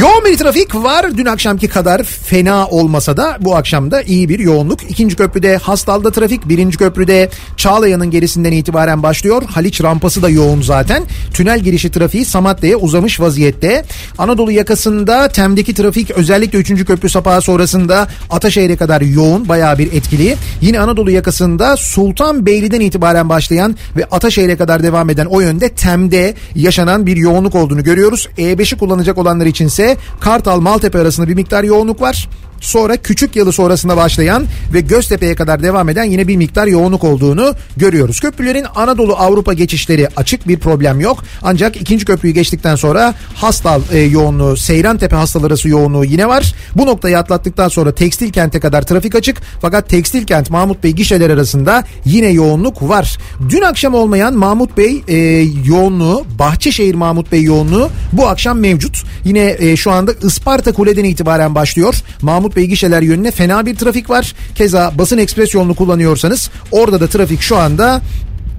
Yoğun 0.01 0.25
bir 0.25 0.39
trafik 0.39 0.75
var. 0.75 1.17
Dün 1.17 1.27
akşamki 1.27 1.69
kadar 1.69 2.03
fena 2.03 2.67
olmasa 2.67 3.17
da 3.17 3.39
bu 3.41 3.57
akşam 3.57 3.91
da 3.91 4.03
iyi 4.03 4.29
bir 4.29 4.39
yoğunluk. 4.39 4.91
İkinci 4.91 5.17
köprüde 5.17 5.57
Hastal'da 5.57 6.11
trafik. 6.11 6.49
Birinci 6.49 6.79
köprüde 6.79 7.31
Çağlayan'ın 7.57 8.11
gerisinden 8.11 8.53
itibaren 8.53 9.03
başlıyor. 9.03 9.43
Haliç 9.43 9.83
rampası 9.83 10.23
da 10.23 10.29
yoğun 10.29 10.63
zaten. 10.63 11.03
Tünel 11.35 11.61
girişi 11.61 11.91
trafiği 11.91 12.25
Samatya'ya 12.25 12.77
uzamış 12.77 13.21
vaziyette. 13.21 13.85
Anadolu 14.19 14.53
yakasında 14.53 15.29
Tem'deki 15.29 15.75
trafik 15.75 16.11
özellikle 16.11 16.59
3. 16.59 16.85
köprü 16.85 17.09
sapağı 17.09 17.43
sonrasında 17.43 18.09
Ataşehir'e 18.31 18.77
kadar 18.77 19.01
yoğun. 19.01 19.49
Bayağı 19.49 19.79
bir 19.79 19.93
etkili. 19.93 20.37
Yine 20.61 20.81
Anadolu 20.81 21.11
yakasında 21.11 21.77
Sultanbeyli'den 21.77 22.81
itibaren 22.81 23.29
başlayan 23.29 23.77
ve 23.97 24.05
Ataşehir'e 24.05 24.57
kadar 24.57 24.83
devam 24.83 25.11
eden 25.11 25.27
o 25.27 25.41
yönde 25.41 25.69
Tem'de 25.69 26.35
yaşanan 26.55 27.07
bir 27.07 27.17
yoğunluk 27.17 27.55
olduğunu 27.55 27.85
görüyoruz. 27.85 28.29
E5'i 28.39 28.79
kullanacak 28.79 29.19
olanlar 29.19 29.47
içinse 29.47 29.90
Kartal 30.21 30.61
Maltepe 30.61 30.99
arasında 30.99 31.29
bir 31.29 31.35
miktar 31.35 31.65
yoğunluk 31.65 32.01
var. 32.01 32.29
Sonra 32.61 32.97
Küçük 32.97 33.37
Yalı 33.37 33.53
sonrasında 33.53 33.97
başlayan 33.97 34.47
ve 34.73 34.81
Göztepe'ye 34.81 35.35
kadar 35.35 35.63
devam 35.63 35.89
eden 35.89 36.05
yine 36.05 36.29
bir 36.29 36.37
miktar 36.37 36.67
yoğunluk 36.67 37.05
olduğunu 37.05 37.55
görüyoruz. 37.77 38.21
Köprülerin 38.21 38.67
Anadolu 38.75 39.17
Avrupa 39.17 39.53
geçişleri 39.53 40.09
açık 40.17 40.49
bir 40.49 40.59
problem 40.59 41.01
yok. 41.01 41.25
Ancak 41.43 41.77
ikinci 41.77 42.05
köprüyü 42.05 42.35
geçtikten 42.35 42.77
sonra 42.77 43.15
Hastal 43.35 43.81
e, 43.93 43.99
yoğunluğu, 43.99 44.57
Seyrantepe 44.57 45.17
Hastal 45.17 45.45
arası 45.45 45.69
yoğunluğu 45.69 46.05
yine 46.05 46.29
var. 46.29 46.55
Bu 46.75 46.87
noktayı 46.87 47.19
atlattıktan 47.19 47.69
sonra 47.69 47.95
Tekstil 47.95 48.33
Kent'e 48.33 48.61
kadar 48.61 48.83
trafik 48.83 49.15
açık. 49.15 49.37
Fakat 49.61 49.89
Tekstil 49.89 50.27
Kent 50.27 50.51
Mahmut 50.51 50.85
Bey 50.85 50.93
gişeler 50.93 51.31
arasında 51.31 51.85
yine 52.05 52.29
yoğunluk 52.29 52.83
var. 52.83 53.19
Dün 53.49 53.63
akşam 53.63 53.95
olmayan 53.95 54.35
Mahmut 54.35 54.77
Bey 54.77 55.03
e, 55.09 55.17
yoğunluğu, 55.65 56.25
Bahçeşehir 56.39 56.95
Mahmut 56.95 57.33
Bey 57.33 57.43
yoğunluğu 57.43 57.91
bu 58.13 58.29
akşam 58.29 58.59
mevcut. 58.59 59.03
Yine 59.25 59.57
e, 59.59 59.77
şu 59.77 59.91
anda 59.91 60.13
Isparta 60.23 60.73
Kule'den 60.73 61.05
itibaren 61.05 61.55
başlıyor. 61.55 61.95
Mahmut 62.23 62.50
Bey 62.57 62.67
gişeler 62.67 63.03
yönüne 63.03 63.31
fena 63.31 63.67
bir 63.67 63.77
trafik 63.77 64.11
var. 64.11 64.35
Keza 64.55 64.93
basın 64.99 65.19
ekspres 65.19 65.55
yolunu 65.55 65.75
kullanıyorsanız 65.75 66.51
orada 66.71 67.01
da 67.01 67.07
trafik 67.07 67.41
şu 67.41 67.57
anda 67.57 68.03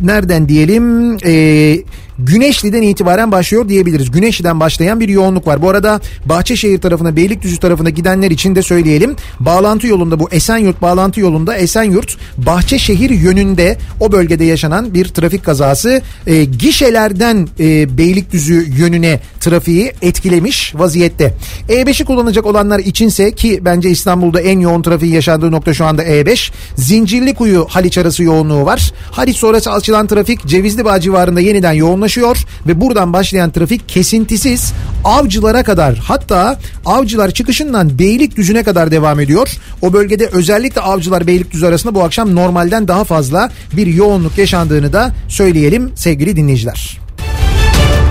nereden 0.01 0.49
diyelim 0.49 1.17
e, 1.25 1.77
Güneşli'den 2.25 2.81
itibaren 2.81 3.31
başlıyor 3.31 3.69
diyebiliriz. 3.69 4.12
Güneşli'den 4.12 4.60
başlayan 4.60 4.99
bir 4.99 5.10
yoğunluk 5.10 5.47
var. 5.47 5.62
Bu 5.62 5.69
arada 5.69 6.01
Bahçeşehir 6.25 6.81
tarafına, 6.81 7.15
Beylikdüzü 7.15 7.57
tarafına 7.57 7.89
gidenler 7.89 8.31
için 8.31 8.55
de 8.55 8.62
söyleyelim. 8.62 9.15
Bağlantı 9.39 9.88
yolunda 9.88 10.19
bu 10.19 10.29
Esenyurt 10.31 10.81
bağlantı 10.81 11.19
yolunda 11.19 11.55
Esenyurt 11.57 12.17
Bahçeşehir 12.38 13.10
yönünde 13.10 13.77
o 13.99 14.12
bölgede 14.12 14.45
yaşanan 14.45 14.93
bir 14.93 15.07
trafik 15.07 15.45
kazası 15.45 16.01
e, 16.27 16.43
gişelerden 16.43 17.47
e, 17.60 17.97
Beylikdüzü 17.97 18.65
yönüne 18.77 19.19
trafiği 19.39 19.93
etkilemiş 20.01 20.75
vaziyette. 20.75 21.34
E5'i 21.69 22.05
kullanacak 22.05 22.45
olanlar 22.45 22.79
içinse 22.79 23.31
ki 23.31 23.60
bence 23.65 23.89
İstanbul'da 23.89 24.41
en 24.41 24.60
yoğun 24.60 24.81
trafiğin 24.81 25.13
yaşandığı 25.13 25.51
nokta 25.51 25.73
şu 25.73 25.86
anda 25.86 26.03
E5. 26.03 26.51
Zincirlikuyu 26.75 27.65
Haliç 27.69 27.97
arası 27.97 28.23
yoğunluğu 28.23 28.65
var. 28.65 28.91
Haliç 29.12 29.38
sonrası 29.38 29.71
açılan 29.71 30.07
trafik 30.07 30.45
Cevizli 30.47 30.86
Bağ 30.86 30.99
civarında 30.99 31.39
yeniden 31.39 31.73
yoğunlaşıyor 31.73 32.11
yoğunlaşıyor 32.17 32.38
ve 32.67 32.82
buradan 32.82 33.13
başlayan 33.13 33.52
trafik 33.52 33.89
kesintisiz 33.89 34.74
avcılara 35.04 35.63
kadar 35.63 35.97
hatta 35.97 36.60
avcılar 36.86 37.32
çıkışından 37.32 38.00
Beylikdüzü'ne 38.00 38.63
kadar 38.63 38.91
devam 38.91 39.19
ediyor. 39.19 39.50
O 39.82 39.93
bölgede 39.93 40.28
özellikle 40.28 40.82
avcılar 40.82 41.28
Beylikdüzü 41.28 41.65
arasında 41.65 41.95
bu 41.95 42.04
akşam 42.04 42.36
normalden 42.36 42.88
daha 42.88 43.04
fazla 43.04 43.52
bir 43.78 43.88
yoğunluk 43.88 44.38
yaşandığını 44.38 44.93
da 44.93 45.12
söyleyelim 45.28 45.91
sevgili 45.95 46.36
dinleyiciler. 46.36 47.00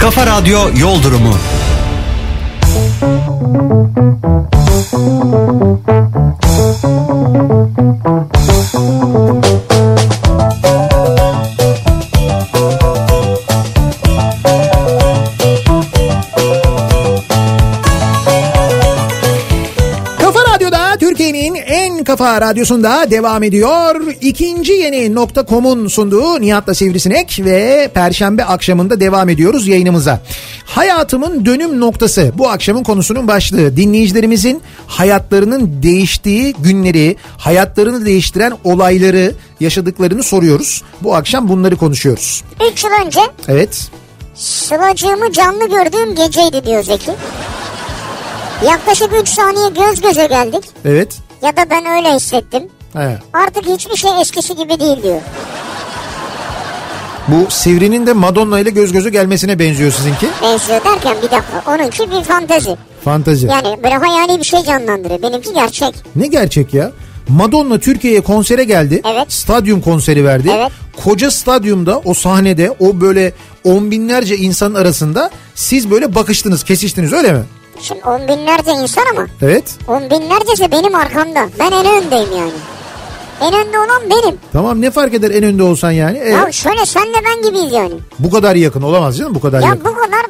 Kafa 0.00 0.26
Radyo 0.26 0.58
Yol 0.78 1.02
Durumu. 1.02 1.34
Kafa 8.72 9.39
kafa 22.04 22.40
radyosunda 22.40 23.10
devam 23.10 23.42
ediyor. 23.42 24.06
İkinci 24.20 24.72
yeni 24.72 25.14
nokta.com'un 25.14 25.88
sunduğu 25.88 26.40
Nihat'la 26.40 26.74
Sivrisinek 26.74 27.40
ve 27.44 27.90
Perşembe 27.94 28.44
akşamında 28.44 29.00
devam 29.00 29.28
ediyoruz 29.28 29.68
yayınımıza. 29.68 30.20
Hayatımın 30.64 31.46
dönüm 31.46 31.80
noktası 31.80 32.32
bu 32.34 32.50
akşamın 32.50 32.82
konusunun 32.82 33.28
başlığı. 33.28 33.76
Dinleyicilerimizin 33.76 34.62
hayatlarının 34.86 35.82
değiştiği 35.82 36.54
günleri, 36.58 37.16
hayatlarını 37.38 38.06
değiştiren 38.06 38.52
olayları 38.64 39.34
yaşadıklarını 39.60 40.22
soruyoruz. 40.22 40.82
Bu 41.02 41.14
akşam 41.14 41.48
bunları 41.48 41.76
konuşuyoruz. 41.76 42.44
3 42.72 42.84
yıl 42.84 42.90
önce 43.06 43.20
Evet. 43.48 43.90
Sıla'cığımı 44.34 45.32
canlı 45.32 45.68
gördüğüm 45.68 46.14
geceydi 46.14 46.66
diyor 46.66 46.82
Zeki. 46.82 47.10
Yaklaşık 48.66 49.10
3 49.22 49.28
saniye 49.28 49.68
göz 49.68 50.00
göze 50.00 50.26
geldik. 50.26 50.64
Evet. 50.84 51.29
Ya 51.42 51.56
da 51.56 51.70
ben 51.70 51.86
öyle 51.86 52.14
hissettim. 52.14 52.62
He. 52.92 53.18
Artık 53.32 53.66
hiçbir 53.66 53.96
şey 53.96 54.10
eskisi 54.20 54.56
gibi 54.56 54.80
değil 54.80 55.02
diyor. 55.02 55.20
Bu 57.28 57.50
Sivri'nin 57.50 58.06
de 58.06 58.12
Madonna 58.12 58.60
ile 58.60 58.70
göz 58.70 58.92
göze 58.92 59.10
gelmesine 59.10 59.58
benziyor 59.58 59.92
sizinki. 59.92 60.28
Benziyor 60.42 60.84
derken 60.84 61.16
bir 61.22 61.30
dakika. 61.30 61.62
Onunki 61.66 62.10
bir 62.10 62.24
fantezi. 62.24 62.76
Fantazi. 63.04 63.46
Yani 63.46 63.82
böyle 63.82 63.94
hayali 63.94 64.38
bir 64.38 64.44
şey 64.44 64.62
canlandırıyor. 64.62 65.22
Benimki 65.22 65.54
gerçek. 65.54 65.94
Ne 66.16 66.26
gerçek 66.26 66.74
ya? 66.74 66.92
Madonna 67.28 67.78
Türkiye'ye 67.78 68.20
konsere 68.20 68.64
geldi. 68.64 69.02
Evet. 69.04 69.32
Stadyum 69.32 69.80
konseri 69.80 70.24
verdi. 70.24 70.50
Evet. 70.56 70.72
Koca 71.04 71.30
stadyumda 71.30 71.98
o 71.98 72.14
sahnede 72.14 72.70
o 72.80 73.00
böyle 73.00 73.32
on 73.64 73.90
binlerce 73.90 74.36
insanın 74.36 74.74
arasında 74.74 75.30
siz 75.54 75.90
böyle 75.90 76.14
bakıştınız, 76.14 76.64
kesiştiniz 76.64 77.12
öyle 77.12 77.32
mi? 77.32 77.42
Şimdi 77.82 78.00
on 78.04 78.20
binlerce 78.28 78.72
insan 78.72 79.02
ama 79.16 79.26
Evet. 79.42 79.78
on 79.88 80.02
binlercesi 80.10 80.72
benim 80.72 80.94
arkamda. 80.94 81.48
Ben 81.58 81.70
en 81.72 81.86
öndeyim 82.04 82.28
yani. 82.36 82.52
En 83.40 83.54
önde 83.54 83.78
olan 83.78 84.02
benim. 84.10 84.38
Tamam 84.52 84.80
ne 84.80 84.90
fark 84.90 85.14
eder 85.14 85.30
en 85.30 85.42
önde 85.42 85.62
olsan 85.62 85.90
yani? 85.90 86.18
Ee, 86.18 86.28
Ya 86.30 86.52
şöyle 86.52 86.86
senle 86.86 87.16
ben 87.24 87.42
gibiyiz 87.48 87.72
yani. 87.72 87.94
bu 88.18 88.30
kadar 88.30 88.54
yakın 88.54 88.82
olamaz 88.82 89.18
canım 89.18 89.34
bu 89.34 89.40
kadar 89.40 89.60
Ya 89.60 89.68
yakın. 89.68 89.84
bu 89.84 89.94
kadar 89.94 90.20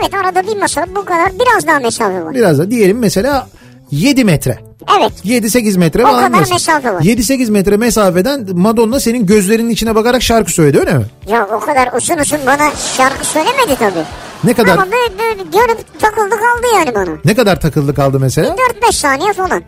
evet 0.00 0.14
arada 0.14 0.46
bir 0.46 0.56
masa 0.60 0.84
bu 0.96 1.04
kadar 1.04 1.32
biraz 1.40 1.66
daha 1.66 1.78
mesafe 1.78 2.24
var. 2.24 2.34
Biraz 2.34 2.58
da 2.58 2.70
diyelim 2.70 2.98
mesela 2.98 3.48
7 3.90 4.24
metre. 4.24 4.58
Evet. 4.98 5.12
7-8 5.24 5.78
metre 5.78 6.02
O 6.04 6.06
falan 6.06 6.24
kadar 6.26 6.38
mesela. 6.38 6.54
mesafe 6.54 6.94
var. 6.94 7.00
7-8 7.00 7.50
metre 7.50 7.76
mesafeden 7.76 8.46
Madonna 8.54 9.00
senin 9.00 9.26
gözlerinin 9.26 9.70
içine 9.70 9.94
bakarak 9.94 10.22
şarkı 10.22 10.52
söyledi 10.52 10.78
öyle 10.78 10.94
mi? 10.94 11.04
Ya 11.28 11.48
o 11.52 11.60
kadar 11.60 11.88
uzun 11.96 12.18
uzun 12.18 12.38
bana 12.46 12.70
şarkı 12.96 13.24
söylemedi 13.26 13.76
tabii. 13.78 14.04
Ne 14.44 14.54
kadar 14.54 14.72
Ama 14.72 14.86
böyle, 14.86 15.18
böyle 15.18 15.42
görüp 15.42 16.00
takıldı 16.00 16.30
kaldı 16.30 16.66
yani 16.74 16.94
bana. 16.94 17.16
ne 17.24 17.34
kadar 17.34 17.60
takıldı 17.60 17.94
kaldı 17.94 18.20
mesela? 18.20 18.56
4-5 18.82 18.92
saniye 18.92 19.32
falan. 19.32 19.62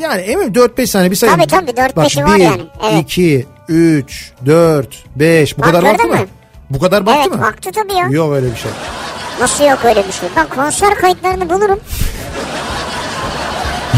Yani 0.00 0.20
emin 0.20 0.52
4-5 0.54 0.86
saniye 0.86 1.10
bir 1.10 1.16
sayın. 1.16 1.34
Tabii, 1.34 1.46
tabii, 1.46 1.76
dört 1.76 1.96
Bak, 1.96 2.04
beşi 2.04 2.24
var 2.24 2.36
bir, 2.36 2.42
yani, 2.42 2.62
evet. 2.90 3.02
2, 3.02 3.46
3, 3.68 4.32
4, 4.46 5.04
5 5.16 5.58
bu 5.58 5.62
Bak, 5.62 5.66
kadar 5.68 5.84
baktı 5.84 6.06
mı? 6.08 6.14
mü? 6.14 6.26
Bu 6.70 6.78
kadar 6.78 7.06
baktı 7.06 7.20
evet 7.26 7.36
mı? 7.36 7.42
baktı 7.42 7.70
tabii 7.74 7.94
ya. 7.94 8.06
Yok 8.10 8.32
öyle 8.34 8.46
bir 8.50 8.56
şey. 8.56 8.70
Nasıl 9.40 9.64
yok 9.64 9.78
öyle 9.84 10.06
bir 10.08 10.12
şey? 10.12 10.28
Ben 10.36 10.46
konser 10.48 10.94
kayıtlarını 10.94 11.50
bulurum. 11.50 11.80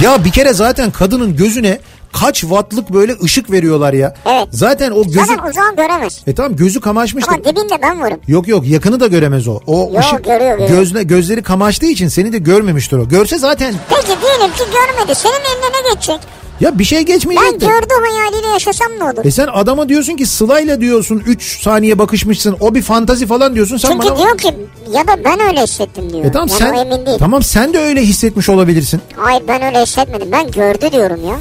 Ya 0.03 0.25
bir 0.25 0.31
kere 0.31 0.53
zaten 0.53 0.91
kadının 0.91 1.37
gözüne 1.37 1.79
kaç 2.13 2.41
wattlık 2.41 2.91
böyle 2.93 3.17
ışık 3.25 3.51
veriyorlar 3.51 3.93
ya. 3.93 4.15
Evet. 4.27 4.49
Zaten 4.51 4.91
o 4.91 5.05
gözü... 5.05 5.19
Zaten 5.19 5.51
uzağı 5.51 5.77
göremez. 5.77 6.21
E 6.27 6.35
tamam 6.35 6.57
gözü 6.57 6.81
kamaşmıştır. 6.81 7.33
Ama 7.33 7.45
dibinde 7.45 7.83
ben 7.83 8.01
varım. 8.01 8.21
Yok 8.29 8.49
yok 8.49 8.67
yakını 8.67 9.01
da 9.01 9.07
göremez 9.07 9.49
o. 9.49 9.61
O 9.67 9.79
Yok, 9.79 9.99
ışık 9.99 10.25
görüyor, 10.25 10.59
görüyor. 10.59 10.69
gözle 10.69 11.03
gözleri 11.03 11.43
kamaştığı 11.43 11.87
için 11.87 12.09
seni 12.09 12.33
de 12.33 12.39
görmemiştir 12.39 12.97
o. 12.99 13.09
Görse 13.09 13.39
zaten 13.39 13.75
Peki 13.89 14.07
diyelim 14.07 14.55
ki 14.55 14.63
görmedi. 14.73 15.15
Senin 15.15 15.33
eline 15.35 15.89
ne 15.89 15.95
geçecek? 15.95 16.21
Ya 16.61 16.79
bir 16.79 16.85
şey 16.85 16.99
Ben 16.99 17.05
geçmeyecek 17.07 17.61
de. 17.61 17.67
gördü 17.67 17.95
hayaliyle 18.11 18.49
yaşasam 18.49 18.89
ne 18.99 19.05
olur? 19.05 19.25
E 19.25 19.31
sen 19.31 19.49
adama 19.53 19.89
diyorsun 19.89 20.17
ki 20.17 20.27
Sıla'yla 20.27 20.81
diyorsun 20.81 21.23
3 21.27 21.63
saniye 21.63 21.99
bakışmışsın. 21.99 22.57
O 22.61 22.75
bir 22.75 22.83
fantazi 22.83 23.27
falan 23.27 23.55
diyorsun. 23.55 23.77
Sen 23.77 23.91
Çünkü 23.91 24.09
bana... 24.09 24.19
diyor 24.19 24.39
ki 24.39 24.55
ya 24.93 25.07
da 25.09 25.25
ben 25.25 25.41
öyle 25.41 25.63
hissettim 25.63 26.13
diyor. 26.13 26.25
E 26.25 26.33
tamam 26.33 26.49
yani 26.49 26.59
sen 26.59 26.75
emin 26.75 27.07
değil. 27.07 27.19
tamam 27.19 27.43
sen 27.43 27.73
de 27.75 27.79
öyle 27.79 28.01
hissetmiş 28.03 28.49
olabilirsin. 28.49 29.01
Hayır 29.17 29.43
ben 29.49 29.63
öyle 29.63 29.83
hissetmedim. 29.83 30.29
Ben 30.33 30.51
gördü 30.51 30.93
diyorum 30.93 31.27
ya. 31.29 31.35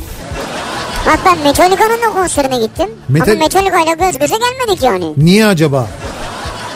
Bak 1.08 1.19
ben 1.25 1.38
Metallica'nın 1.43 2.01
da 2.01 2.13
konserine 2.13 2.60
gittim. 2.60 2.89
Metal- 3.10 3.32
Ama 3.32 3.39
Metallica 3.39 3.79
ile 3.79 4.05
göz 4.05 4.19
göze 4.19 4.36
gelmedik 4.36 4.84
yani. 4.84 5.13
Niye 5.17 5.45
acaba? 5.45 5.88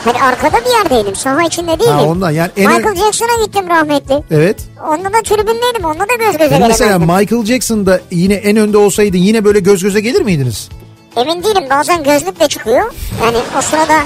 Hani 0.06 0.22
arkada 0.22 0.58
bir 0.66 0.72
yerdeydim. 0.72 1.16
Saha 1.16 1.44
içinde 1.44 1.80
değildim. 1.80 1.94
Ha, 1.94 2.04
ondan 2.04 2.32
yani 2.32 2.52
en- 2.58 2.72
Michael 2.72 2.96
Jackson'a 2.96 3.46
gittim 3.46 3.70
rahmetli. 3.70 4.24
Evet. 4.32 4.58
Onunla 4.88 5.14
da 5.14 5.22
tribündeydim. 5.24 5.86
Onunla 5.86 6.00
da 6.10 6.16
göz 6.20 6.38
göze 6.38 6.56
E 6.56 6.60
mesela 6.60 6.98
gelemezdim. 6.98 7.16
Michael 7.16 7.46
Jackson 7.46 7.86
da 7.86 8.02
yine 8.12 8.34
en 8.34 8.58
önde 8.58 8.78
olsaydı 8.78 9.18
yine 9.18 9.46
böyle 9.46 9.60
göz 9.60 9.84
göze 9.84 10.00
gelir 10.02 10.22
miydiniz? 10.22 10.70
Emin 11.16 11.44
değilim. 11.44 11.64
Bazen 11.70 12.04
gözlük 12.04 12.40
de 12.40 12.48
çıkıyor. 12.48 12.94
Yani 13.24 13.38
o 13.58 13.62
sırada 13.62 14.00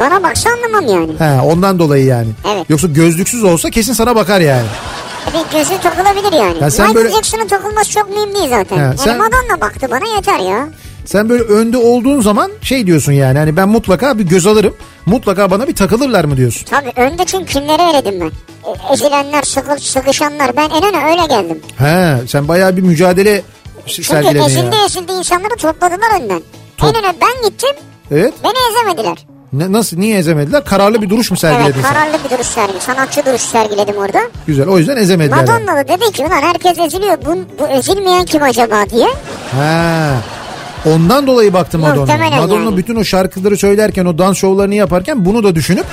bana 0.00 0.22
baksa 0.22 0.50
anlamam 0.50 0.86
yani. 1.00 1.12
He 1.18 1.40
ondan 1.40 1.78
dolayı 1.78 2.04
yani. 2.04 2.28
Evet. 2.54 2.70
Yoksa 2.70 2.86
gözlüksüz 2.86 3.44
olsa 3.44 3.70
kesin 3.70 3.92
sana 3.92 4.16
bakar 4.16 4.40
yani. 4.40 4.66
Bir 5.34 5.58
gözü 5.58 5.78
takılabilir 5.78 6.32
yani. 6.32 6.58
Ya 6.60 6.70
sen 6.70 6.86
Michael 6.88 6.94
böyle- 6.94 7.14
Jackson'ın 7.14 7.46
takılması 7.48 7.90
çok 7.90 8.10
mühim 8.10 8.34
değil 8.34 8.48
zaten. 8.48 8.76
He, 8.76 8.80
yani 8.80 8.98
sen- 8.98 9.18
Madonna 9.18 9.60
baktı 9.60 9.86
bana 9.90 10.16
yeter 10.16 10.38
ya. 10.38 10.68
Sen 11.04 11.28
böyle 11.28 11.42
önde 11.42 11.76
olduğun 11.76 12.20
zaman 12.20 12.50
şey 12.62 12.86
diyorsun 12.86 13.12
yani 13.12 13.38
hani 13.38 13.56
ben 13.56 13.68
mutlaka 13.68 14.18
bir 14.18 14.24
göz 14.24 14.46
alırım. 14.46 14.74
Mutlaka 15.06 15.50
bana 15.50 15.68
bir 15.68 15.74
takılırlar 15.74 16.24
mı 16.24 16.36
diyorsun? 16.36 16.66
Tabii 16.70 16.92
önde 16.96 17.24
çünkü 17.24 17.44
kimleri 17.52 17.82
eledim 17.82 18.20
ben. 18.20 18.26
E, 18.70 18.92
ezilenler, 18.92 19.42
sıkı, 19.42 19.80
sıkışanlar. 19.80 20.56
Ben 20.56 20.70
en 20.70 20.84
öne 20.84 21.04
öyle 21.10 21.26
geldim. 21.26 21.60
He 21.78 22.26
sen 22.28 22.48
bayağı 22.48 22.76
bir 22.76 22.82
mücadele 22.82 23.42
Çünkü 23.86 24.08
sergiledin 24.08 24.40
ezildi 24.46 24.76
ya. 24.76 24.84
ezildi 24.86 25.12
insanları 25.12 25.56
topladılar 25.56 26.20
önden. 26.22 26.42
Top- 26.76 26.88
En 26.96 27.04
öne 27.04 27.12
ben 27.20 27.48
gittim. 27.50 27.70
Evet. 28.10 28.34
Beni 28.44 28.52
ezemediler. 28.72 29.26
Ne, 29.52 29.72
nasıl 29.72 29.98
niye 29.98 30.18
ezemediler? 30.18 30.64
Kararlı 30.64 31.02
bir 31.02 31.10
duruş 31.10 31.30
mu 31.30 31.36
sergiledin 31.36 31.72
evet 31.74 31.84
sen? 31.84 31.94
kararlı 31.94 32.18
bir 32.24 32.30
duruş 32.36 32.46
sergiledim. 32.46 32.80
Sanatçı 32.80 33.26
duruş 33.26 33.40
sergiledim 33.40 33.96
orada. 33.96 34.18
Güzel 34.46 34.68
o 34.68 34.78
yüzden 34.78 34.96
ezemediler. 34.96 35.38
Madonna 35.38 35.76
da 35.76 35.88
dedi 35.88 36.12
ki 36.12 36.22
ulan 36.22 36.42
herkes 36.42 36.78
eziliyor. 36.78 37.18
Bu, 37.26 37.36
bu 37.58 37.66
ezilmeyen 37.68 38.24
kim 38.24 38.42
acaba 38.42 38.90
diye. 38.90 39.06
He. 39.50 40.10
Ondan 40.86 41.26
dolayı 41.26 41.52
baktım 41.52 41.80
Madonna. 41.80 42.16
Madonna 42.40 42.64
yani. 42.64 42.76
bütün 42.76 42.96
o 42.96 43.04
şarkıları 43.04 43.56
söylerken 43.56 44.04
o 44.04 44.18
dans 44.18 44.38
şovlarını 44.38 44.74
yaparken 44.74 45.24
bunu 45.24 45.44
da 45.44 45.54
düşünüp 45.54 45.86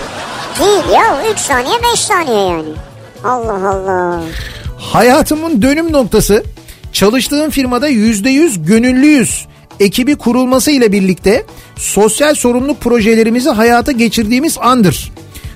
Değil 0.59 0.93
ya 0.93 1.31
3 1.33 1.39
saniye 1.39 1.75
5 1.93 1.99
saniye 1.99 2.37
yani. 2.47 2.69
Allah 3.23 3.69
Allah. 3.69 4.21
hayatımın 4.77 5.61
dönüm 5.61 5.91
noktası 5.91 6.43
çalıştığım 6.93 7.49
firmada 7.49 7.87
yüzde 7.87 8.29
yüz 8.29 8.65
gönüllüyüz 8.65 9.45
ekibi 9.79 10.15
kurulması 10.15 10.71
ile 10.71 10.91
birlikte 10.91 11.45
sosyal 11.75 12.35
sorumluluk 12.35 12.81
projelerimizi 12.81 13.49
hayata 13.49 13.91
geçirdiğimiz 13.91 14.57
andır. 14.61 15.11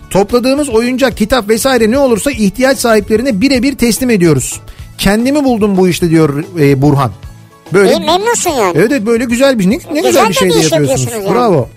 Topladığımız 0.10 0.70
oyuncak, 0.70 1.18
kitap 1.18 1.50
vesaire 1.50 1.92
ne 1.92 1.98
olursa 1.98 2.32
ihtiyaç 2.32 2.78
sahiplerine 2.78 3.42
birebir 3.42 3.76
teslim 3.76 4.10
ediyoruz. 4.10 4.60
Kendimi 4.98 5.44
buldum 5.44 5.78
bu 5.78 5.88
işte 5.88 6.10
diyor 6.10 6.44
e, 6.60 6.82
Burhan. 6.82 7.12
Böyle 7.74 7.92
İyi 7.92 8.00
memnunsun 8.00 8.50
yani. 8.50 8.74
Evet 8.76 9.06
böyle 9.06 9.26
güzel 9.26 9.60
bir 9.60 9.70
ne, 9.70 9.80
ne 9.92 10.02
güzel, 10.02 10.04
Güzel 10.04 10.30
bir 10.30 10.34
şey 10.34 10.50
de 10.50 10.58
yapıyorsunuz 10.58 11.14
yani. 11.14 11.34
Bravo. 11.34 11.70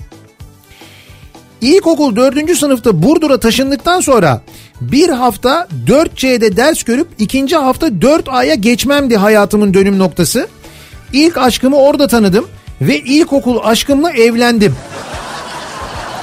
İlkokul 1.61 2.16
4. 2.16 2.57
sınıfta 2.59 3.03
Burdur'a 3.03 3.40
taşındıktan 3.40 4.01
sonra 4.01 4.42
bir 4.81 5.09
hafta 5.09 5.68
4C'de 5.87 6.57
ders 6.57 6.83
görüp 6.83 7.09
ikinci 7.18 7.57
hafta 7.57 7.88
4A'ya 7.88 8.55
geçmemdi 8.55 9.16
hayatımın 9.16 9.74
dönüm 9.74 9.98
noktası. 9.98 10.48
İlk 11.12 11.37
aşkımı 11.37 11.77
orada 11.77 12.07
tanıdım 12.07 12.48
ve 12.81 12.98
ilkokul 12.98 13.59
aşkımla 13.64 14.12
evlendim. 14.12 14.74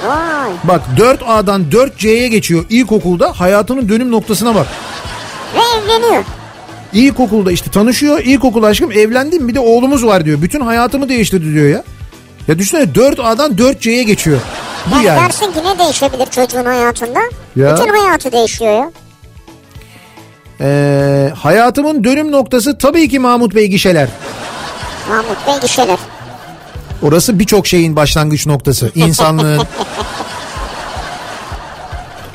Vay. 0.06 0.50
Bak 0.64 0.80
4A'dan 0.98 1.64
4C'ye 1.70 2.28
geçiyor 2.28 2.64
ilkokulda 2.70 3.40
hayatının 3.40 3.88
dönüm 3.88 4.10
noktasına 4.10 4.54
bak. 4.54 4.66
Ve 5.54 5.60
evleniyor. 5.78 6.24
İlkokulda 6.96 7.52
işte 7.52 7.70
tanışıyor 7.70 8.18
ilkokul 8.18 8.62
aşkım 8.62 8.92
evlendim 8.92 9.48
bir 9.48 9.54
de 9.54 9.60
oğlumuz 9.60 10.06
var 10.06 10.24
diyor. 10.24 10.42
Bütün 10.42 10.60
hayatımı 10.60 11.08
değiştirdi 11.08 11.54
diyor 11.54 11.68
ya. 11.68 11.84
Ya 12.48 12.58
düşünsene 12.58 12.82
4A'dan 12.92 13.52
4C'ye 13.56 14.02
geçiyor. 14.02 14.40
Bu 14.86 14.94
Yani, 14.94 15.06
yani. 15.06 15.20
dersin 15.20 15.52
ki 15.52 15.58
ne 15.64 15.78
değişebilir 15.78 16.26
çocuğun 16.26 16.64
hayatında? 16.64 17.18
Ya. 17.56 17.76
Bütün 17.76 17.88
hayatı 17.88 18.32
değişiyor 18.32 18.72
ya. 18.72 18.90
Ee, 20.60 21.30
hayatımın 21.36 22.04
dönüm 22.04 22.32
noktası 22.32 22.78
tabii 22.78 23.08
ki 23.08 23.18
Mahmut 23.18 23.54
Bey 23.54 23.66
gişeler. 23.66 24.08
Mahmut 25.08 25.46
Bey 25.46 25.54
gişeler. 25.62 25.98
Orası 27.02 27.38
birçok 27.38 27.66
şeyin 27.66 27.96
başlangıç 27.96 28.46
noktası. 28.46 28.90
İnsanlığın. 28.94 29.62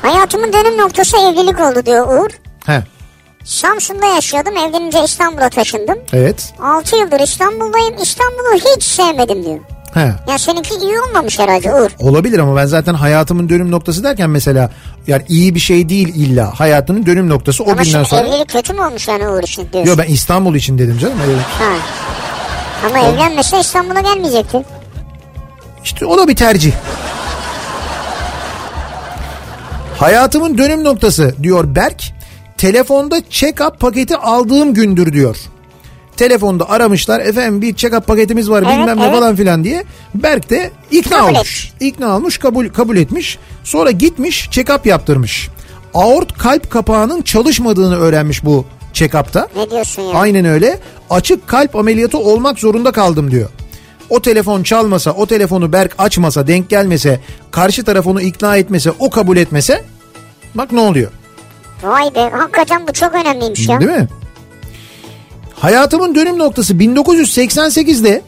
Hayatımın 0.02 0.52
dönüm 0.52 0.78
noktası 0.78 1.16
evlilik 1.16 1.60
oldu 1.60 1.86
diyor 1.86 2.06
Uğur. 2.08 2.30
He, 2.66 2.82
Samsun'da 3.44 4.06
yaşıyordum. 4.06 4.56
Evlenince 4.56 5.04
İstanbul'a 5.04 5.48
taşındım. 5.48 5.98
evet. 6.12 6.54
6 6.62 6.96
yıldır 6.96 7.20
İstanbul'dayım. 7.20 7.94
İstanbul'u 8.02 8.54
hiç 8.76 8.82
sevmedim 8.84 9.44
diyor. 9.44 9.58
He. 9.94 10.00
Ya 10.30 10.38
seninki 10.38 10.74
iyi 10.74 11.00
olmamış 11.00 11.38
herhalde 11.38 11.74
Uğur. 11.74 11.90
Olabilir 11.98 12.38
ama 12.38 12.56
ben 12.56 12.66
zaten 12.66 12.94
hayatımın 12.94 13.48
dönüm 13.48 13.70
noktası 13.70 14.04
derken 14.04 14.30
mesela 14.30 14.70
yani 15.06 15.22
iyi 15.28 15.54
bir 15.54 15.60
şey 15.60 15.88
değil 15.88 16.14
illa. 16.14 16.60
Hayatının 16.60 17.06
dönüm 17.06 17.28
noktası 17.28 17.64
o 17.64 17.70
Ama 17.70 17.82
günden 17.82 18.04
sonra. 18.04 18.20
evlilik 18.20 18.48
kötü 18.48 18.72
mü 18.72 18.80
olmuş 18.80 19.08
yani 19.08 19.28
Uğur 19.28 19.42
için 19.42 19.68
diyorsun? 19.72 19.90
Yok 19.90 19.98
ben 19.98 20.12
İstanbul 20.12 20.54
için 20.54 20.78
dedim 20.78 20.98
canım. 20.98 21.18
Öyle- 21.28 21.36
Ha. 21.40 21.74
Ama 22.86 22.98
evlenmese 22.98 23.60
İstanbul'a 23.60 24.00
gelmeyecekti. 24.00 24.62
İşte 25.84 26.06
o 26.06 26.18
da 26.18 26.28
bir 26.28 26.36
tercih. 26.36 26.72
Hayatımın 29.98 30.58
dönüm 30.58 30.84
noktası 30.84 31.34
diyor 31.42 31.74
Berk. 31.74 32.02
Telefonda 32.62 33.18
check-up 33.18 33.78
paketi 33.78 34.16
aldığım 34.16 34.74
gündür 34.74 35.12
diyor. 35.12 35.36
Telefonda 36.16 36.70
aramışlar 36.70 37.20
efendim 37.20 37.62
bir 37.62 37.74
check-up 37.74 38.00
paketimiz 38.00 38.50
var 38.50 38.62
Evet, 38.66 38.78
bilmem 38.78 38.98
ne 38.98 39.02
evet. 39.02 39.14
falan 39.14 39.36
filan 39.36 39.64
diye. 39.64 39.84
Berk 40.14 40.50
de 40.50 40.70
ikna 40.90 41.18
Kabul 41.18 41.34
olmuş. 41.34 41.72
İkna 41.80 42.16
olmuş 42.16 42.38
kabul, 42.38 42.68
kabul 42.68 42.96
etmiş. 42.96 43.38
Sonra 43.64 43.90
gitmiş 43.90 44.48
check-up 44.52 44.88
yaptırmış. 44.88 45.48
Aort 45.94 46.38
kalp 46.38 46.70
kapağının 46.70 47.22
çalışmadığını 47.22 47.96
öğrenmiş 47.96 48.44
bu 48.44 48.64
check-up'ta. 48.92 49.48
Ne 49.56 49.70
diyorsun 49.70 50.02
ya? 50.02 50.14
Aynen 50.14 50.44
öyle. 50.44 50.80
Açık 51.10 51.48
kalp 51.48 51.76
ameliyatı 51.76 52.18
olmak 52.18 52.58
zorunda 52.58 52.92
kaldım 52.92 53.30
diyor. 53.30 53.48
O 54.10 54.22
telefon 54.22 54.62
çalmasa, 54.62 55.12
o 55.12 55.26
telefonu 55.26 55.72
Berk 55.72 55.94
açmasa, 55.98 56.46
denk 56.46 56.68
gelmese, 56.68 57.20
karşı 57.50 57.84
taraf 57.84 58.06
onu 58.06 58.20
ikna 58.20 58.56
etmese, 58.56 58.90
o 58.98 59.10
kabul 59.10 59.36
etmese 59.36 59.84
bak 60.54 60.72
ne 60.72 60.80
oluyor. 60.80 61.10
Vay 61.82 62.14
be 62.14 62.30
hakikaten 62.32 62.86
bu 62.88 62.92
çok 62.92 63.14
önemliymiş 63.14 63.68
ya. 63.68 63.80
Değil 63.80 63.90
mi? 63.90 64.08
Hayatımın 65.54 66.14
dönüm 66.14 66.38
noktası 66.38 66.74
1988'de 66.74 68.22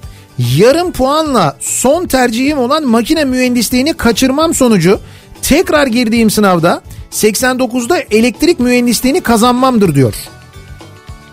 yarım 0.56 0.92
puanla 0.92 1.56
son 1.60 2.06
tercihim 2.06 2.58
olan 2.58 2.86
makine 2.86 3.24
mühendisliğini 3.24 3.94
kaçırmam 3.94 4.54
sonucu 4.54 5.00
tekrar 5.42 5.86
girdiğim 5.86 6.30
sınavda 6.30 6.82
89'da 7.10 7.98
elektrik 7.98 8.60
mühendisliğini 8.60 9.20
kazanmamdır 9.20 9.94
diyor. 9.94 10.14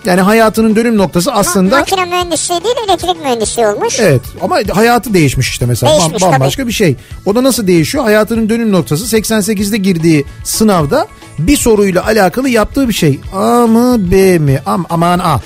Yani 0.05 0.21
hayatının 0.21 0.75
dönüm 0.75 0.97
noktası 0.97 1.33
aslında 1.33 1.79
Makine 1.79 2.05
mühendisliği 2.05 2.63
değil 2.63 2.75
elektrik 2.87 3.21
mühendisliği 3.21 3.67
olmuş. 3.67 3.99
Evet 3.99 4.21
ama 4.41 4.59
hayatı 4.73 5.13
değişmiş 5.13 5.49
işte 5.49 5.65
mesela 5.65 5.91
Değişmiş 5.91 6.23
bambaşka 6.23 6.67
bir 6.67 6.71
şey. 6.71 6.95
O 7.25 7.35
da 7.35 7.43
nasıl 7.43 7.67
değişiyor? 7.67 8.03
Hayatının 8.03 8.49
dönüm 8.49 8.71
noktası 8.71 9.17
88'de 9.17 9.77
girdiği 9.77 10.25
sınavda 10.43 11.07
bir 11.39 11.57
soruyla 11.57 12.05
alakalı 12.05 12.49
yaptığı 12.49 12.89
bir 12.89 12.93
şey. 12.93 13.19
A 13.33 13.67
mı 13.67 14.11
B 14.11 14.39
mi? 14.39 14.59
Am, 14.65 14.85
aman 14.89 15.19
A. 15.19 15.39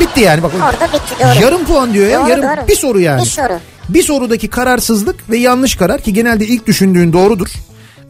Bitti 0.00 0.20
yani 0.20 0.42
bak. 0.42 0.52
Orada 0.54 0.92
bitti 0.92 1.14
doğru. 1.20 1.44
Yarım 1.44 1.64
puan 1.64 1.94
diyor 1.94 2.08
ya. 2.08 2.20
Doğru, 2.20 2.30
yarım 2.30 2.42
doğru. 2.42 2.68
bir 2.68 2.76
soru 2.76 3.00
yani. 3.00 3.20
Bir 3.22 3.26
soru. 3.26 3.58
Bir 3.88 4.02
sorudaki 4.02 4.48
kararsızlık 4.48 5.30
ve 5.30 5.38
yanlış 5.38 5.76
karar 5.76 6.00
ki 6.00 6.12
genelde 6.12 6.46
ilk 6.46 6.66
düşündüğün 6.66 7.12
doğrudur. 7.12 7.48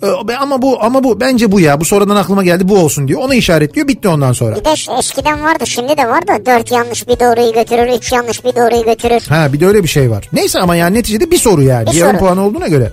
Ee, 0.02 0.34
Ama 0.34 0.62
bu 0.62 0.82
ama 0.82 1.04
bu 1.04 1.20
bence 1.20 1.52
bu 1.52 1.60
ya. 1.60 1.80
Bu 1.80 1.84
sonradan 1.84 2.16
aklıma 2.16 2.44
geldi 2.44 2.68
bu 2.68 2.78
olsun 2.78 3.08
diyor. 3.08 3.20
Ona 3.20 3.34
işaretliyor. 3.34 3.88
Bitti 3.88 4.08
ondan 4.08 4.32
sonra. 4.32 4.56
Bir 4.56 4.64
de 4.64 4.98
eskiden 4.98 5.44
vardı 5.44 5.66
şimdi 5.66 5.96
de 5.96 6.08
var 6.08 6.26
da 6.28 6.46
dört 6.46 6.70
yanlış 6.72 7.08
bir 7.08 7.20
doğruyu 7.20 7.52
götürür, 7.52 7.96
üç 7.98 8.12
yanlış 8.12 8.44
bir 8.44 8.54
doğruyu 8.56 8.84
götürür. 8.84 9.22
Ha 9.28 9.52
bir 9.52 9.60
de 9.60 9.66
öyle 9.66 9.82
bir 9.82 9.88
şey 9.88 10.10
var. 10.10 10.28
Neyse 10.32 10.60
ama 10.60 10.76
yani 10.76 10.98
neticede 10.98 11.30
bir 11.30 11.38
soru 11.38 11.62
yani. 11.62 11.86
Bir 11.86 11.92
Yarım 11.96 12.10
soru. 12.12 12.20
puan 12.20 12.38
olduğuna 12.38 12.68
göre. 12.68 12.92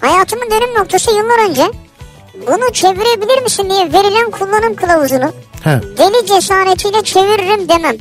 Hayatımın 0.00 0.50
dönüm 0.50 0.74
noktası 0.78 1.10
yıllar 1.10 1.48
önce 1.50 1.62
bunu 2.46 2.72
çevirebilir 2.72 3.42
misin 3.42 3.70
diye 3.70 3.92
verilen 3.92 4.30
kullanım 4.30 4.74
kılavuzunu 4.76 5.32
Ha 5.64 5.80
deli 5.98 6.26
cesaretiyle 6.26 7.02
çeviririm 7.02 7.68
demem. 7.68 7.96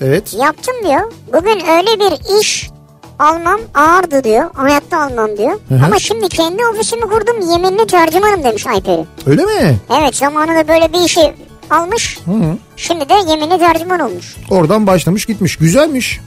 evet. 0.00 0.34
Yaptım 0.34 0.74
diyor. 0.84 1.12
Bugün 1.32 1.66
öyle 1.66 2.00
bir 2.00 2.40
iş 2.40 2.70
almam 3.18 3.60
ağırdı 3.74 4.24
diyor. 4.24 4.50
Hayatta 4.54 5.02
almam 5.02 5.36
diyor. 5.38 5.58
hı. 5.68 5.80
Ama 5.84 5.98
şimdi 5.98 6.28
kendi 6.28 6.66
ofisimi 6.66 7.02
kurdum 7.02 7.50
yeminli 7.50 7.86
tercümanım 7.86 8.44
demiş 8.44 8.66
Ayperi. 8.66 9.04
Öyle 9.26 9.44
mi? 9.44 9.76
Evet 10.00 10.16
zamanında 10.16 10.68
böyle 10.68 10.92
bir 10.92 11.00
işi 11.00 11.34
almış. 11.70 12.18
Hı 12.24 12.30
hı. 12.30 12.56
Şimdi 12.76 13.08
de 13.08 13.14
yeminli 13.30 13.58
tercüman 13.58 14.00
olmuş. 14.00 14.36
Oradan 14.50 14.86
başlamış 14.86 15.26
gitmiş. 15.26 15.56
Güzelmiş. 15.56 16.20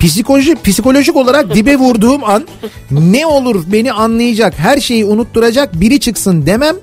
Psikoloji, 0.00 0.56
psikolojik 0.64 1.16
olarak 1.16 1.54
dibe 1.54 1.76
vurduğum 1.76 2.24
an 2.24 2.46
ne 2.90 3.26
olur 3.26 3.64
beni 3.66 3.92
anlayacak, 3.92 4.54
her 4.58 4.80
şeyi 4.80 5.04
unutturacak 5.04 5.80
biri 5.80 6.00
çıksın 6.00 6.46
demem 6.46 6.76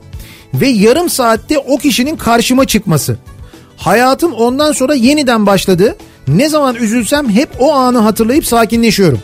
ve 0.53 0.67
yarım 0.67 1.09
saatte 1.09 1.57
o 1.57 1.77
kişinin 1.77 2.15
karşıma 2.15 2.65
çıkması. 2.65 3.17
Hayatım 3.77 4.33
ondan 4.33 4.71
sonra 4.71 4.93
yeniden 4.93 5.45
başladı. 5.45 5.95
Ne 6.27 6.49
zaman 6.49 6.75
üzülsem 6.75 7.29
hep 7.29 7.49
o 7.59 7.73
anı 7.73 7.97
hatırlayıp 7.99 8.45
sakinleşiyorum. 8.45 9.19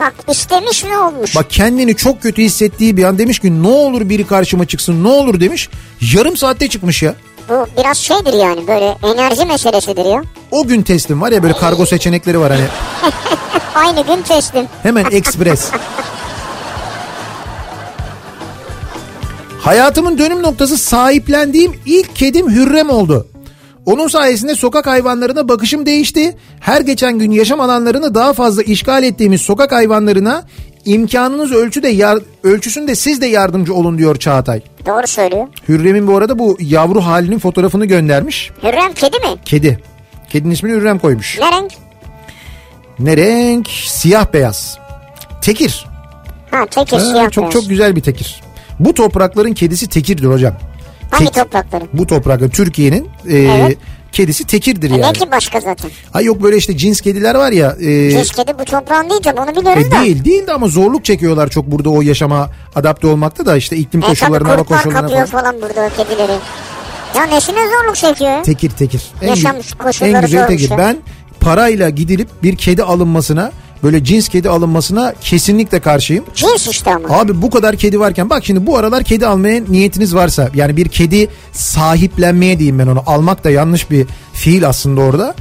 Bak 0.00 0.14
istemiş 0.28 0.84
ve 0.84 0.98
olmuş. 0.98 1.36
Bak 1.36 1.50
kendini 1.50 1.96
çok 1.96 2.22
kötü 2.22 2.42
hissettiği 2.42 2.96
bir 2.96 3.04
an 3.04 3.18
demiş 3.18 3.38
ki 3.38 3.62
ne 3.62 3.68
olur 3.68 4.08
biri 4.08 4.26
karşıma 4.26 4.64
çıksın 4.66 5.04
ne 5.04 5.08
olur 5.08 5.40
demiş. 5.40 5.68
Yarım 6.14 6.36
saatte 6.36 6.68
çıkmış 6.68 7.02
ya. 7.02 7.14
Bu 7.48 7.66
biraz 7.78 7.98
şeydir 7.98 8.32
yani 8.32 8.66
böyle 8.66 8.96
enerji 9.02 9.44
meselesidir 9.44 10.04
ya. 10.04 10.22
O 10.50 10.66
gün 10.66 10.82
teslim 10.82 11.20
var 11.20 11.32
ya 11.32 11.42
böyle 11.42 11.54
kargo 11.54 11.86
seçenekleri 11.86 12.40
var 12.40 12.52
hani 12.52 12.64
Aynı 13.74 14.06
gün 14.06 14.22
teslim. 14.22 14.66
Hemen 14.82 15.04
ekspres. 15.10 15.70
Hayatımın 19.60 20.18
dönüm 20.18 20.42
noktası 20.42 20.78
sahiplendiğim 20.78 21.80
ilk 21.86 22.16
kedim 22.16 22.50
Hürrem 22.50 22.90
oldu. 22.90 23.26
Onun 23.86 24.08
sayesinde 24.08 24.54
sokak 24.54 24.86
hayvanlarına 24.86 25.48
bakışım 25.48 25.86
değişti. 25.86 26.36
Her 26.60 26.80
geçen 26.80 27.18
gün 27.18 27.30
yaşam 27.30 27.60
alanlarını 27.60 28.14
daha 28.14 28.32
fazla 28.32 28.62
işgal 28.62 29.02
ettiğimiz 29.02 29.40
sokak 29.40 29.72
hayvanlarına 29.72 30.42
imkanınız 30.84 31.52
ölçüde 31.52 31.88
yar, 31.88 32.18
ölçüsünde 32.44 32.94
siz 32.94 33.20
de 33.20 33.26
yardımcı 33.26 33.74
olun 33.74 33.98
diyor 33.98 34.16
Çağatay. 34.16 34.60
Doğru 34.86 35.06
söylüyor. 35.06 35.46
Hürrem'in 35.68 36.06
bu 36.06 36.16
arada 36.16 36.38
bu 36.38 36.56
yavru 36.60 37.00
halinin 37.00 37.38
fotoğrafını 37.38 37.86
göndermiş. 37.86 38.50
Hürrem 38.62 38.92
kedi 38.92 39.16
mi? 39.16 39.36
Kedi. 39.44 39.78
Kedinin 40.30 40.50
ismini 40.54 40.74
Hürrem 40.76 40.98
koymuş. 40.98 41.38
Ne 41.38 41.52
renk? 41.52 41.72
Ne 42.98 43.16
renk? 43.16 43.68
Siyah 43.86 44.32
beyaz. 44.32 44.78
Tekir. 45.42 45.86
Ha 46.50 46.66
tekir 46.66 46.96
Ha, 46.96 47.00
siyah 47.04 47.30
çok 47.30 47.42
beyaz. 47.42 47.52
çok 47.52 47.68
güzel 47.68 47.96
bir 47.96 48.00
tekir. 48.00 48.40
Bu 48.80 48.94
toprakların 48.94 49.52
kedisi 49.54 49.88
tekirdir 49.88 50.24
hocam. 50.26 50.54
Hangi 51.12 51.24
Tek- 51.24 51.34
toprakları? 51.34 51.84
Bu 51.92 52.06
toprakların 52.06 52.50
Türkiye'nin 52.50 53.08
e, 53.28 53.36
Evet. 53.38 53.78
kedisi 54.12 54.46
tekirdir 54.46 54.90
E 54.90 54.96
yani. 54.96 55.12
ki 55.18 55.30
başka 55.30 55.60
zaten? 55.60 55.90
Ay 56.14 56.24
yok 56.24 56.42
böyle 56.42 56.56
işte 56.56 56.76
cins 56.76 57.00
kediler 57.00 57.34
var 57.34 57.52
ya. 57.52 57.76
E, 57.80 58.10
Cins 58.10 58.30
kedi 58.30 58.58
bu 58.58 58.64
toprağın 58.64 59.10
değil 59.10 59.20
tabii 59.22 59.40
onu 59.40 59.56
biliyorum 59.56 59.84
e, 59.88 59.90
da. 59.90 60.00
değil 60.02 60.24
değil 60.24 60.46
de 60.46 60.52
ama 60.52 60.68
zorluk 60.68 61.04
çekiyorlar 61.04 61.48
çok 61.48 61.66
burada 61.66 61.90
o 61.90 62.02
yaşama 62.02 62.50
adapte 62.74 63.06
olmakta 63.06 63.46
da 63.46 63.56
işte 63.56 63.76
iklim 63.76 64.02
E 64.02 64.06
koşullarına 64.06 64.48
hava 64.48 64.62
koşullarına 64.62 65.08
falan. 65.08 65.26
falan 65.26 65.54
burada 65.62 65.88
o 65.92 66.02
kedileri. 66.04 66.32
Ya 67.16 67.24
nesine 67.24 67.58
zorluk 67.68 67.96
çekiyor? 67.96 68.44
Tekir 68.44 68.70
tekir. 68.70 69.02
En, 69.22 69.28
Yaşam 69.28 69.56
koşulları 69.78 70.12
en 70.16 70.20
güzel 70.22 70.46
tekir. 70.46 70.70
ya. 70.70 70.78
Ben 70.78 70.96
parayla 71.40 71.90
gidilip 71.90 72.28
bir 72.42 72.56
kedi 72.56 72.82
alınmasına 72.82 73.52
böyle 73.82 74.04
cins 74.04 74.28
kedi 74.28 74.48
alınmasına 74.48 75.14
kesinlikle 75.20 75.80
karşıyım. 75.80 76.24
Cins 76.34 76.68
işte 76.68 76.90
ama. 76.90 77.18
Abi 77.18 77.42
bu 77.42 77.50
kadar 77.50 77.76
kedi 77.76 78.00
varken 78.00 78.30
bak 78.30 78.44
şimdi 78.44 78.66
bu 78.66 78.76
aralar 78.76 79.04
kedi 79.04 79.26
almaya 79.26 79.62
niyetiniz 79.68 80.14
varsa 80.14 80.50
yani 80.54 80.76
bir 80.76 80.88
kedi 80.88 81.28
sahiplenmeye 81.52 82.58
diyeyim 82.58 82.78
ben 82.78 82.86
onu 82.86 83.02
almak 83.06 83.44
da 83.44 83.50
yanlış 83.50 83.90
bir 83.90 84.06
fiil 84.32 84.68
aslında 84.68 85.00
orada. 85.00 85.34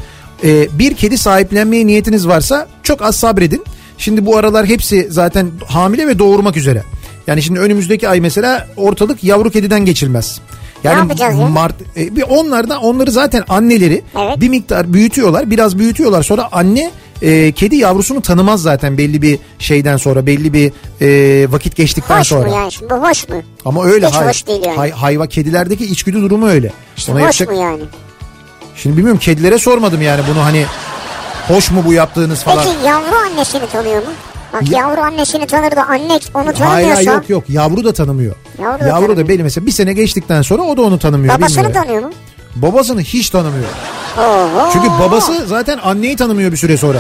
Ee, 0.43 0.67
bir 0.80 0.93
kedi 0.95 1.17
sahiplenmeye 1.17 1.88
niyetiniz 1.88 2.27
varsa 2.27 2.67
çok 2.84 3.01
az 3.01 3.15
sabredin. 3.15 3.63
Şimdi 3.97 4.25
bu 4.25 4.38
aralar 4.38 4.65
hepsi 4.65 5.08
zaten 5.10 5.51
hamile 5.67 6.08
ve 6.08 6.19
doğurmak 6.19 6.58
üzere. 6.58 6.84
Yani 7.27 7.41
şimdi 7.41 7.60
önümüzdeki 7.60 8.10
ay 8.10 8.19
mesela 8.19 8.67
ortalık 8.77 9.23
yavru 9.23 9.49
kediden 9.49 9.86
geçilmez. 9.86 10.39
Yani 10.84 11.21
ya? 11.21 11.32
Mart, 11.32 11.75
e, 11.97 12.15
bir 12.15 12.21
onlardan 12.21 12.84
onları 12.84 13.12
zaten 13.12 13.43
anneleri 13.49 14.01
Evet. 14.19 14.41
bir 14.41 14.49
miktar 14.49 14.93
büyütüyorlar. 14.93 15.51
Biraz 15.51 15.80
büyütüyorlar. 15.80 16.23
Sonra 16.23 16.49
anne 16.51 16.91
e, 17.21 17.51
kedi 17.51 17.75
yavrusunu 17.75 18.21
tanımaz 18.21 18.62
zaten 18.62 18.97
belli 18.97 19.21
bir 19.21 19.39
şeyden 19.60 19.97
sonra 19.97 20.25
belli 20.25 20.53
bir 20.53 20.71
e, 21.01 21.51
vakit 21.51 21.75
geçtikten 21.75 22.19
Hoş 22.19 22.27
sonra. 22.27 22.49
mu 22.49 22.55
yani 22.55 22.71
şimdi 22.71 22.89
bu 22.89 22.95
hoş 23.10 23.29
mu? 23.29 23.36
Ama 23.65 23.86
öyle 23.86 24.07
Hiç 24.07 24.15
hay, 24.15 24.27
hoş 24.27 24.47
değil 24.47 24.62
yani. 24.65 24.77
hay- 24.77 24.91
hayva 24.91 25.27
kedilerdeki 25.27 25.86
içgüdü 25.86 26.21
durumu 26.21 26.47
öyle. 26.47 26.71
İşte 26.97 27.12
Ona 27.12 27.19
hoş 27.19 27.41
yapacak- 27.41 27.49
mu 27.49 27.62
yani? 27.63 27.84
Şimdi 28.75 28.97
bilmiyorum 28.97 29.19
kedilere 29.19 29.57
sormadım 29.60 30.01
yani 30.01 30.21
bunu 30.34 30.43
hani 30.45 30.65
Hoş 31.47 31.71
mu 31.71 31.84
bu 31.86 31.93
yaptığınız 31.93 32.43
falan. 32.43 32.63
Peki 32.65 32.88
yavru 32.88 33.15
annesini 33.15 33.67
tanıyor 33.71 33.97
mu? 33.97 34.10
Bak 34.53 34.71
Ya- 34.71 34.79
yavru 34.79 35.01
annesini 35.01 35.47
tanır 35.47 35.71
da 35.75 35.86
anne 35.88 36.13
onu 36.13 36.19
Hayır 36.45 36.53
tanımıyorsa 36.57 36.95
hayır, 36.95 37.07
yok 37.12 37.29
yok 37.29 37.43
yavru 37.49 37.84
da 37.84 37.93
tanımıyor. 37.93 38.36
Yavru 38.62 38.79
da 38.79 38.88
Yavru 38.88 39.17
da 39.17 39.27
belli 39.27 39.43
mesela 39.43 39.65
bir 39.65 39.71
sene 39.71 39.93
geçtikten 39.93 40.41
sonra 40.41 40.62
o 40.62 40.77
da 40.77 40.81
onu 40.81 40.99
tanımıyor. 40.99 41.36
babasını 41.38 41.63
bilmiyor. 41.63 41.84
tanıyor 41.84 42.03
mu? 42.03 42.12
Babasını 42.55 43.01
hiç 43.01 43.29
tanımıyor. 43.29 43.69
Oho. 44.17 44.69
Çünkü 44.73 44.87
babası 44.89 45.47
zaten 45.47 45.79
anneyi 45.83 46.15
tanımıyor 46.15 46.51
bir 46.51 46.57
süre 46.57 46.77
sonra. 46.77 46.97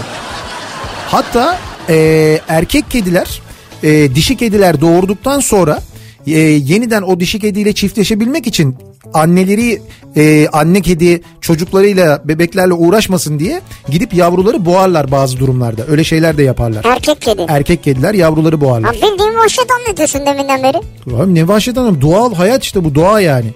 Hatta 1.07 1.57
e, 1.89 2.39
erkek 2.47 2.91
kediler 2.91 3.41
e, 3.83 4.15
dişi 4.15 4.37
kediler 4.37 4.81
doğurduktan 4.81 5.39
sonra 5.39 5.79
e, 6.27 6.39
yeniden 6.39 7.01
o 7.01 7.19
dişi 7.19 7.39
kediyle 7.39 7.73
çiftleşebilmek 7.73 8.47
için 8.47 8.77
anneleri 9.13 9.81
e, 10.15 10.47
anne 10.47 10.81
kedi 10.81 11.21
çocuklarıyla 11.41 12.21
bebeklerle 12.25 12.73
uğraşmasın 12.73 13.39
diye 13.39 13.61
gidip 13.89 14.13
yavruları 14.13 14.65
boğarlar 14.65 15.11
bazı 15.11 15.39
durumlarda. 15.39 15.81
Öyle 15.87 16.03
şeyler 16.03 16.37
de 16.37 16.43
yaparlar. 16.43 16.85
Erkek 16.85 17.21
kedi. 17.21 17.45
Erkek 17.49 17.83
kediler 17.83 18.13
yavruları 18.13 18.61
boğarlar. 18.61 18.95
Ha, 18.95 19.11
bildiğin 19.11 19.35
vahşet 19.37 19.65
anlatıyorsun 19.71 20.25
deminden 20.25 20.63
beri. 20.63 20.77
Abi 21.21 21.35
ne 21.35 21.47
vahşet 21.47 21.77
hanım 21.77 22.01
doğal 22.01 22.33
hayat 22.33 22.63
işte 22.63 22.83
bu 22.83 22.95
doğa 22.95 23.21
yani. 23.21 23.47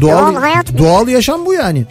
Doğal, 0.00 0.10
Doğal 0.32 0.34
hayat? 0.40 0.78
Doğal 0.78 1.08
yaşam 1.08 1.46
bu 1.46 1.54
yani. 1.54 1.84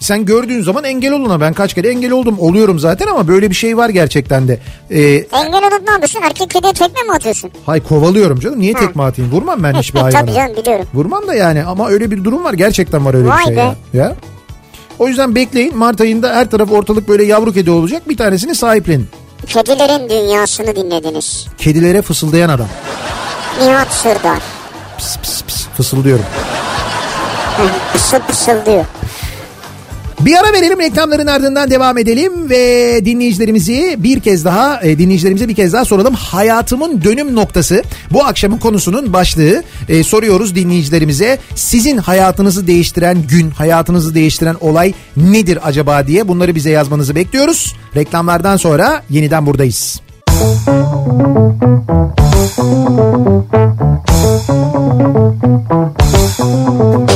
Sen 0.00 0.24
gördüğün 0.24 0.62
zaman 0.62 0.84
engel 0.84 1.12
oluna 1.12 1.40
ben 1.40 1.52
kaç 1.52 1.74
kere 1.74 1.88
engel 1.88 2.10
oldum 2.10 2.38
oluyorum 2.38 2.78
zaten 2.78 3.06
ama 3.06 3.28
böyle 3.28 3.50
bir 3.50 3.54
şey 3.54 3.76
var 3.76 3.88
gerçekten 3.88 4.48
de. 4.48 4.58
Ee, 4.90 5.00
Engel 5.32 5.62
olup 5.72 5.82
ne 5.86 5.90
yapıyorsun? 5.92 6.20
Erkek 6.22 6.50
kediye 6.50 6.72
tekme 6.72 7.02
mi 7.02 7.12
atıyorsun? 7.12 7.50
hay 7.66 7.80
kovalıyorum 7.82 8.40
canım 8.40 8.60
niye 8.60 8.74
tekme 8.74 9.02
atayım 9.02 9.30
vurmam 9.32 9.62
ben 9.62 9.74
hiçbir 9.74 10.00
hayvana. 10.00 10.20
Tabii 10.20 10.34
canım 10.34 10.56
biliyorum. 10.56 10.86
Vurmam 10.94 11.26
da 11.28 11.34
yani 11.34 11.64
ama 11.64 11.88
öyle 11.88 12.10
bir 12.10 12.24
durum 12.24 12.44
var 12.44 12.52
gerçekten 12.54 13.04
var 13.04 13.14
öyle 13.14 13.28
Vay 13.28 13.38
bir 13.40 13.44
şey 13.44 13.56
be. 13.56 13.60
ya. 13.60 13.74
ya. 13.94 14.14
O 14.98 15.08
yüzden 15.08 15.34
bekleyin 15.34 15.76
Mart 15.76 16.00
ayında 16.00 16.34
her 16.34 16.50
taraf 16.50 16.72
ortalık 16.72 17.08
böyle 17.08 17.24
yavru 17.24 17.52
kedi 17.52 17.70
olacak 17.70 18.08
bir 18.08 18.16
tanesini 18.16 18.54
sahiplenin. 18.54 19.08
Kedilerin 19.46 20.08
dünyasını 20.10 20.76
dinlediniz. 20.76 21.46
Kedilere 21.58 22.02
fısıldayan 22.02 22.48
adam. 22.48 22.68
Nihat 23.62 23.92
Sırdar. 23.92 24.38
Pıs 24.98 25.16
pıs 25.18 25.42
pıs 25.42 25.66
fısıldıyorum. 25.76 26.24
Pısıl 27.92 28.18
pısıl 28.18 28.66
diyor. 28.66 28.84
Bir 30.20 30.36
ara 30.36 30.52
verelim 30.52 30.78
reklamların 30.78 31.26
ardından 31.26 31.70
devam 31.70 31.98
edelim 31.98 32.50
ve 32.50 33.04
dinleyicilerimizi 33.04 33.96
bir 33.98 34.20
kez 34.20 34.44
daha 34.44 34.80
e, 34.82 34.98
dinleyicilerimize 34.98 35.48
bir 35.48 35.54
kez 35.54 35.72
daha 35.72 35.84
soralım. 35.84 36.14
Hayatımın 36.14 37.02
dönüm 37.04 37.34
noktası 37.34 37.82
bu 38.10 38.24
akşamın 38.24 38.58
konusunun 38.58 39.12
başlığı. 39.12 39.62
E, 39.88 40.04
soruyoruz 40.04 40.54
dinleyicilerimize 40.54 41.38
sizin 41.54 41.98
hayatınızı 41.98 42.66
değiştiren 42.66 43.18
gün, 43.28 43.50
hayatınızı 43.50 44.14
değiştiren 44.14 44.56
olay 44.60 44.92
nedir 45.16 45.58
acaba 45.62 46.06
diye 46.06 46.28
bunları 46.28 46.54
bize 46.54 46.70
yazmanızı 46.70 47.14
bekliyoruz. 47.14 47.74
Reklamlardan 47.96 48.56
sonra 48.56 49.02
yeniden 49.10 49.46
buradayız. 49.46 50.00
Kafa 56.40 57.09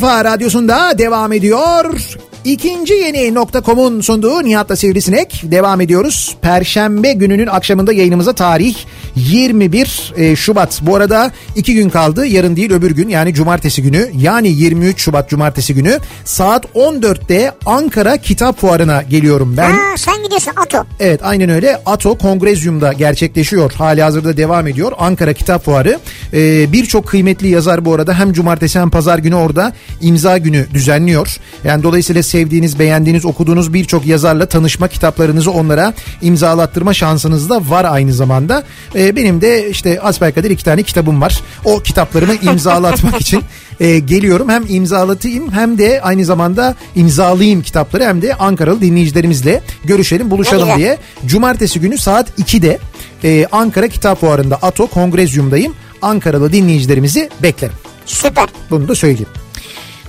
kafa 0.00 0.24
radyosunda 0.24 0.98
devam 0.98 1.32
ediyor. 1.32 2.16
İkinci 2.44 2.94
yeni 2.94 3.34
nokta.com'un 3.34 4.00
sunduğu 4.00 4.44
Nihat'la 4.44 4.76
Sivrisinek 4.76 5.42
devam 5.44 5.80
ediyoruz. 5.80 6.36
Perşembe 6.42 7.12
gününün 7.12 7.46
akşamında 7.46 7.92
yayınımıza 7.92 8.32
tarih 8.32 8.76
21 9.18 10.12
e, 10.16 10.36
Şubat. 10.36 10.80
Bu 10.82 10.96
arada 10.96 11.32
iki 11.56 11.74
gün 11.74 11.88
kaldı. 11.88 12.26
Yarın 12.26 12.56
değil 12.56 12.72
öbür 12.72 12.90
gün 12.90 13.08
yani 13.08 13.34
cumartesi 13.34 13.82
günü 13.82 14.10
yani 14.20 14.48
23 14.48 15.00
Şubat 15.00 15.30
cumartesi 15.30 15.74
günü 15.74 15.98
saat 16.24 16.64
14'te 16.64 17.52
Ankara 17.66 18.16
Kitap 18.16 18.60
Fuarı'na 18.60 19.02
geliyorum 19.02 19.54
ben. 19.56 19.70
Ha, 19.70 19.96
sen 19.96 20.22
gidiyorsun 20.22 20.52
Ato. 20.56 20.84
Evet 21.00 21.20
aynen 21.22 21.48
öyle. 21.48 21.80
ATO 21.86 22.18
Kongrezyum'da 22.18 22.92
gerçekleşiyor. 22.92 23.72
Hali 23.72 24.02
hazırda 24.02 24.36
devam 24.36 24.66
ediyor. 24.66 24.92
Ankara 24.98 25.32
Kitap 25.32 25.64
Fuarı. 25.64 25.98
Ee, 26.32 26.72
Birçok 26.72 27.06
kıymetli 27.06 27.48
yazar 27.48 27.84
bu 27.84 27.94
arada 27.94 28.18
hem 28.18 28.32
cumartesi 28.32 28.80
hem 28.80 28.90
pazar 28.90 29.18
günü 29.18 29.34
orada 29.34 29.72
imza 30.00 30.38
günü 30.38 30.66
düzenliyor. 30.74 31.36
Yani 31.64 31.82
dolayısıyla 31.82 32.22
sevdiğiniz, 32.22 32.78
beğendiğiniz, 32.78 33.24
okuduğunuz 33.24 33.74
birçok 33.74 34.06
yazarla 34.06 34.46
tanışma, 34.46 34.88
kitaplarınızı 34.88 35.50
onlara 35.50 35.94
imzalattırma 36.22 36.94
şansınız 36.94 37.50
da 37.50 37.70
var 37.70 37.84
aynı 37.84 38.12
zamanda. 38.12 38.62
Ee, 39.08 39.16
benim 39.16 39.40
de 39.40 39.70
işte 39.70 40.00
asbelkader 40.00 40.50
iki 40.50 40.64
tane 40.64 40.82
kitabım 40.82 41.20
var. 41.20 41.40
O 41.64 41.80
kitaplarımı 41.80 42.34
imzalatmak 42.42 43.20
için 43.20 43.42
e, 43.80 43.98
geliyorum. 43.98 44.48
Hem 44.48 44.64
imzalatayım 44.68 45.52
hem 45.52 45.78
de 45.78 46.00
aynı 46.02 46.24
zamanda 46.24 46.74
imzalayayım 46.94 47.62
kitapları 47.62 48.04
hem 48.04 48.22
de 48.22 48.34
Ankaralı 48.34 48.80
dinleyicilerimizle 48.80 49.62
görüşelim, 49.84 50.30
buluşalım 50.30 50.68
diye. 50.76 50.98
Cumartesi 51.26 51.80
günü 51.80 51.98
saat 51.98 52.38
2'de 52.38 52.78
e, 53.24 53.46
Ankara 53.52 53.88
Kitap 53.88 54.20
Fuarı'nda 54.20 54.56
ATO 54.56 54.86
Kongrezyum'dayım. 54.86 55.74
Ankaralı 56.02 56.52
dinleyicilerimizi 56.52 57.30
beklerim. 57.42 57.74
Süper. 58.06 58.48
Bunu 58.70 58.88
da 58.88 58.94
söyleyeyim. 58.94 59.28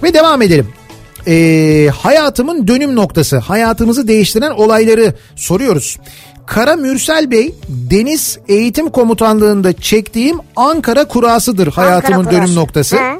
Ve 0.03 0.13
devam 0.13 0.41
edelim. 0.41 0.67
Ee, 1.27 1.89
hayatımın 1.95 2.67
dönüm 2.67 2.95
noktası, 2.95 3.38
hayatımızı 3.38 4.07
değiştiren 4.07 4.51
olayları 4.51 5.13
soruyoruz. 5.35 5.97
Kara 6.49 6.75
Mürsel 6.75 7.31
Bey, 7.31 7.55
Deniz 7.67 8.39
Eğitim 8.47 8.89
Komutanlığı'nda 8.89 9.73
çektiğim 9.73 10.38
Ankara 10.55 11.07
kurasıdır 11.07 11.67
hayatımın 11.67 12.23
kurası. 12.23 12.38
dönüm 12.38 12.55
noktası. 12.55 12.97
Hı. 12.97 13.17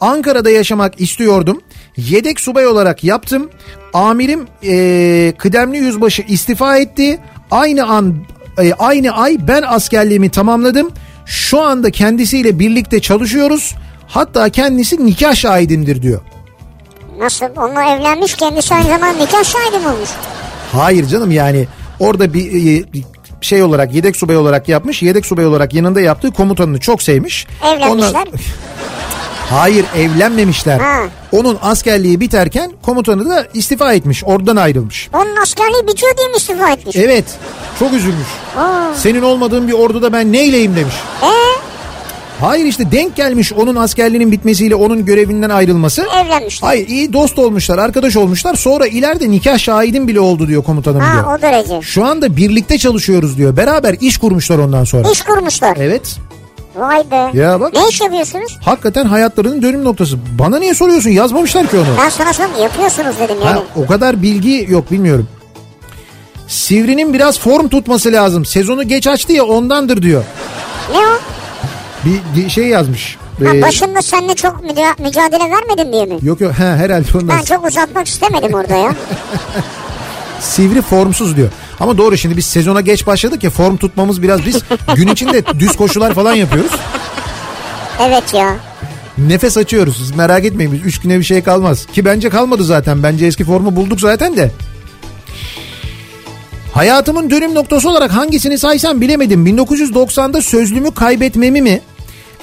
Ankara'da 0.00 0.50
yaşamak 0.50 1.00
istiyordum. 1.00 1.60
Yedek 1.96 2.40
subay 2.40 2.66
olarak 2.66 3.04
yaptım. 3.04 3.50
Amirim 3.92 4.46
ee, 4.64 5.32
kıdemli 5.38 5.78
yüzbaşı 5.78 6.22
istifa 6.22 6.76
etti. 6.78 7.18
Aynı 7.50 7.84
an 7.86 8.14
e, 8.58 8.72
aynı 8.72 9.10
ay 9.10 9.36
ben 9.48 9.62
askerliğimi 9.62 10.30
tamamladım. 10.30 10.90
Şu 11.26 11.60
anda 11.60 11.90
kendisiyle 11.90 12.58
birlikte 12.58 13.00
çalışıyoruz. 13.00 13.74
Hatta 14.08 14.48
kendisi 14.48 15.06
nikah 15.06 15.34
şahidimdir 15.34 16.02
diyor. 16.02 16.20
Nasıl? 17.18 17.46
Onunla 17.56 17.96
evlenmiş 17.96 18.34
kendisi 18.34 18.74
aynı 18.74 18.88
zamanda 18.88 19.18
nikah 19.18 19.44
şahidi 19.44 19.78
mi 19.78 19.88
olmuş? 19.88 20.10
Hayır 20.72 21.06
canım 21.06 21.30
yani 21.30 21.66
orada 22.00 22.34
bir, 22.34 22.46
e, 22.46 22.92
bir 22.92 23.02
şey 23.40 23.62
olarak 23.62 23.94
yedek 23.94 24.16
subay 24.16 24.36
olarak 24.36 24.68
yapmış. 24.68 25.02
Yedek 25.02 25.26
subay 25.26 25.46
olarak 25.46 25.74
yanında 25.74 26.00
yaptığı 26.00 26.30
komutanını 26.32 26.80
çok 26.80 27.02
sevmiş. 27.02 27.46
Evlenmişler. 27.64 27.90
Ondan- 27.90 28.26
Hayır 29.50 29.84
evlenmemişler. 29.96 30.78
Ha. 30.80 31.00
Onun 31.32 31.58
askerliği 31.62 32.20
biterken 32.20 32.72
komutanı 32.82 33.30
da 33.30 33.46
istifa 33.54 33.92
etmiş. 33.92 34.24
Oradan 34.24 34.56
ayrılmış. 34.56 35.08
Onun 35.14 35.36
askerliği 35.36 35.82
bitiyor 35.88 36.16
diye 36.16 36.28
mi 36.28 36.36
istifa 36.36 36.70
etmiş? 36.72 36.96
Evet 36.96 37.24
çok 37.78 37.92
üzülmüş. 37.92 38.26
Aa. 38.56 38.94
Senin 38.96 39.22
olmadığın 39.22 39.68
bir 39.68 39.72
orduda 39.72 40.12
ben 40.12 40.32
neyleyim 40.32 40.76
demiş. 40.76 40.94
Ee, 41.22 41.26
Hayır 42.42 42.64
işte 42.64 42.92
denk 42.92 43.16
gelmiş 43.16 43.52
onun 43.52 43.76
askerliğinin 43.76 44.32
bitmesiyle 44.32 44.74
onun 44.74 45.04
görevinden 45.04 45.50
ayrılması. 45.50 46.06
evlenmişler. 46.24 46.68
Hayır 46.68 46.88
iyi 46.88 47.12
dost 47.12 47.38
olmuşlar 47.38 47.78
arkadaş 47.78 48.16
olmuşlar 48.16 48.54
sonra 48.54 48.86
ileride 48.86 49.30
nikah 49.30 49.58
şahidim 49.58 50.08
bile 50.08 50.20
oldu 50.20 50.48
diyor 50.48 50.64
komutanım 50.64 51.00
diyor. 51.00 51.24
Ha 51.24 51.34
o 51.38 51.42
derece. 51.42 51.82
Şu 51.82 52.04
anda 52.04 52.36
birlikte 52.36 52.78
çalışıyoruz 52.78 53.36
diyor. 53.36 53.56
Beraber 53.56 53.96
iş 54.00 54.18
kurmuşlar 54.18 54.58
ondan 54.58 54.84
sonra. 54.84 55.10
İş 55.10 55.22
kurmuşlar. 55.22 55.76
Evet. 55.80 56.16
Vay 56.76 57.10
be. 57.10 57.38
Ya 57.38 57.60
bak. 57.60 57.72
Ne 57.74 57.88
iş 57.88 58.00
yapıyorsunuz? 58.00 58.58
Hakikaten 58.64 59.04
hayatlarının 59.04 59.62
dönüm 59.62 59.84
noktası. 59.84 60.16
Bana 60.38 60.58
niye 60.58 60.74
soruyorsun? 60.74 61.10
Yazmamışlar 61.10 61.66
ki 61.70 61.76
onu. 61.76 61.86
Ben 62.04 62.08
sana 62.08 62.32
söyleyeyim 62.32 62.62
yapıyorsunuz 62.62 63.16
dedim 63.20 63.36
yani. 63.44 63.54
Ha, 63.54 63.62
o 63.76 63.86
kadar 63.86 64.22
bilgi 64.22 64.66
yok 64.70 64.90
bilmiyorum. 64.90 65.28
Sivri'nin 66.48 67.14
biraz 67.14 67.38
form 67.38 67.68
tutması 67.68 68.12
lazım. 68.12 68.44
Sezonu 68.44 68.88
geç 68.88 69.06
açtı 69.06 69.32
ya 69.32 69.44
ondandır 69.44 70.02
diyor. 70.02 70.24
Ne 70.92 70.98
o? 70.98 71.18
Bir, 72.36 72.48
şey 72.50 72.66
yazmış. 72.66 73.16
Ha, 73.44 73.54
Ee, 73.56 73.62
başında 73.62 74.02
seninle 74.02 74.34
çok 74.34 74.64
müca- 74.64 75.02
mücadele 75.02 75.50
vermedin 75.50 75.92
diye 75.92 76.04
mi? 76.06 76.18
Yok 76.22 76.40
yok 76.40 76.52
he, 76.52 76.64
herhalde 76.64 77.08
ondan. 77.14 77.28
Ben 77.38 77.42
çok 77.44 77.66
uzatmak 77.66 78.08
istemedim 78.08 78.54
orada 78.54 78.76
ya. 78.76 78.94
Sivri 80.40 80.82
formsuz 80.82 81.36
diyor. 81.36 81.48
Ama 81.80 81.98
doğru 81.98 82.16
şimdi 82.16 82.36
biz 82.36 82.46
sezona 82.46 82.80
geç 82.80 83.06
başladık 83.06 83.44
ya 83.44 83.50
form 83.50 83.76
tutmamız 83.76 84.22
biraz 84.22 84.46
biz 84.46 84.62
gün 84.96 85.08
içinde 85.08 85.42
düz 85.58 85.76
koşular 85.76 86.14
falan 86.14 86.34
yapıyoruz. 86.34 86.72
Evet 88.02 88.34
ya. 88.34 88.56
Nefes 89.18 89.56
açıyoruz. 89.56 89.96
Siz 89.96 90.16
merak 90.16 90.44
etmeyin 90.44 90.72
biz 90.72 90.80
3 90.86 91.00
güne 91.00 91.18
bir 91.18 91.24
şey 91.24 91.42
kalmaz. 91.42 91.86
Ki 91.86 92.04
bence 92.04 92.28
kalmadı 92.30 92.64
zaten. 92.64 93.02
Bence 93.02 93.26
eski 93.26 93.44
formu 93.44 93.76
bulduk 93.76 94.00
zaten 94.00 94.36
de. 94.36 94.50
Hayatımın 96.74 97.30
dönüm 97.30 97.54
noktası 97.54 97.90
olarak 97.90 98.10
hangisini 98.12 98.58
saysam 98.58 99.00
bilemedim. 99.00 99.46
1990'da 99.46 100.42
sözlümü 100.42 100.90
kaybetmemi 100.94 101.62
mi? 101.62 101.80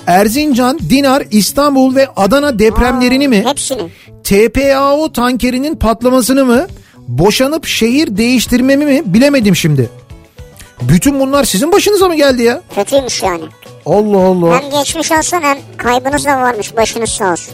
Erzincan, 0.10 0.80
Dinar, 0.90 1.24
İstanbul 1.32 1.96
ve 1.96 2.08
Adana 2.16 2.60
depremlerini 2.60 3.28
mi? 3.28 3.46
Hepsini. 3.46 3.90
TPAO 4.24 5.14
tankerinin 5.14 5.76
patlamasını 5.76 6.46
mı? 6.46 6.68
Boşanıp 6.98 7.66
şehir 7.66 8.18
değiştirmemi 8.18 8.86
mi? 8.86 9.02
Bilemedim 9.06 9.56
şimdi. 9.56 9.90
Bütün 10.82 11.20
bunlar 11.20 11.44
sizin 11.44 11.72
başınıza 11.72 12.08
mı 12.08 12.16
geldi 12.16 12.44
ya? 12.44 12.62
Kötüymüş 12.76 13.24
yani. 13.24 13.44
Allah 13.86 14.18
Allah. 14.18 14.62
Hem 14.62 14.70
geçmiş 14.80 15.12
olsun 15.12 15.38
hem 15.42 15.58
kaybınız 15.78 16.26
da 16.26 16.42
varmış. 16.42 16.76
Başınız 16.78 17.10
sağ 17.10 17.32
olsun. 17.32 17.54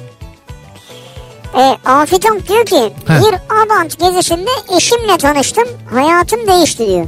E, 1.57 1.89
Afitonk 1.89 2.49
diyor 2.49 2.65
ki 2.65 2.93
Heh. 3.07 3.19
bir 3.19 3.35
Abant 3.63 3.99
gezisinde 3.99 4.49
eşimle 4.77 5.17
tanıştım. 5.17 5.67
Hayatım 5.93 6.47
değişti 6.47 6.87
diyor. 6.87 7.05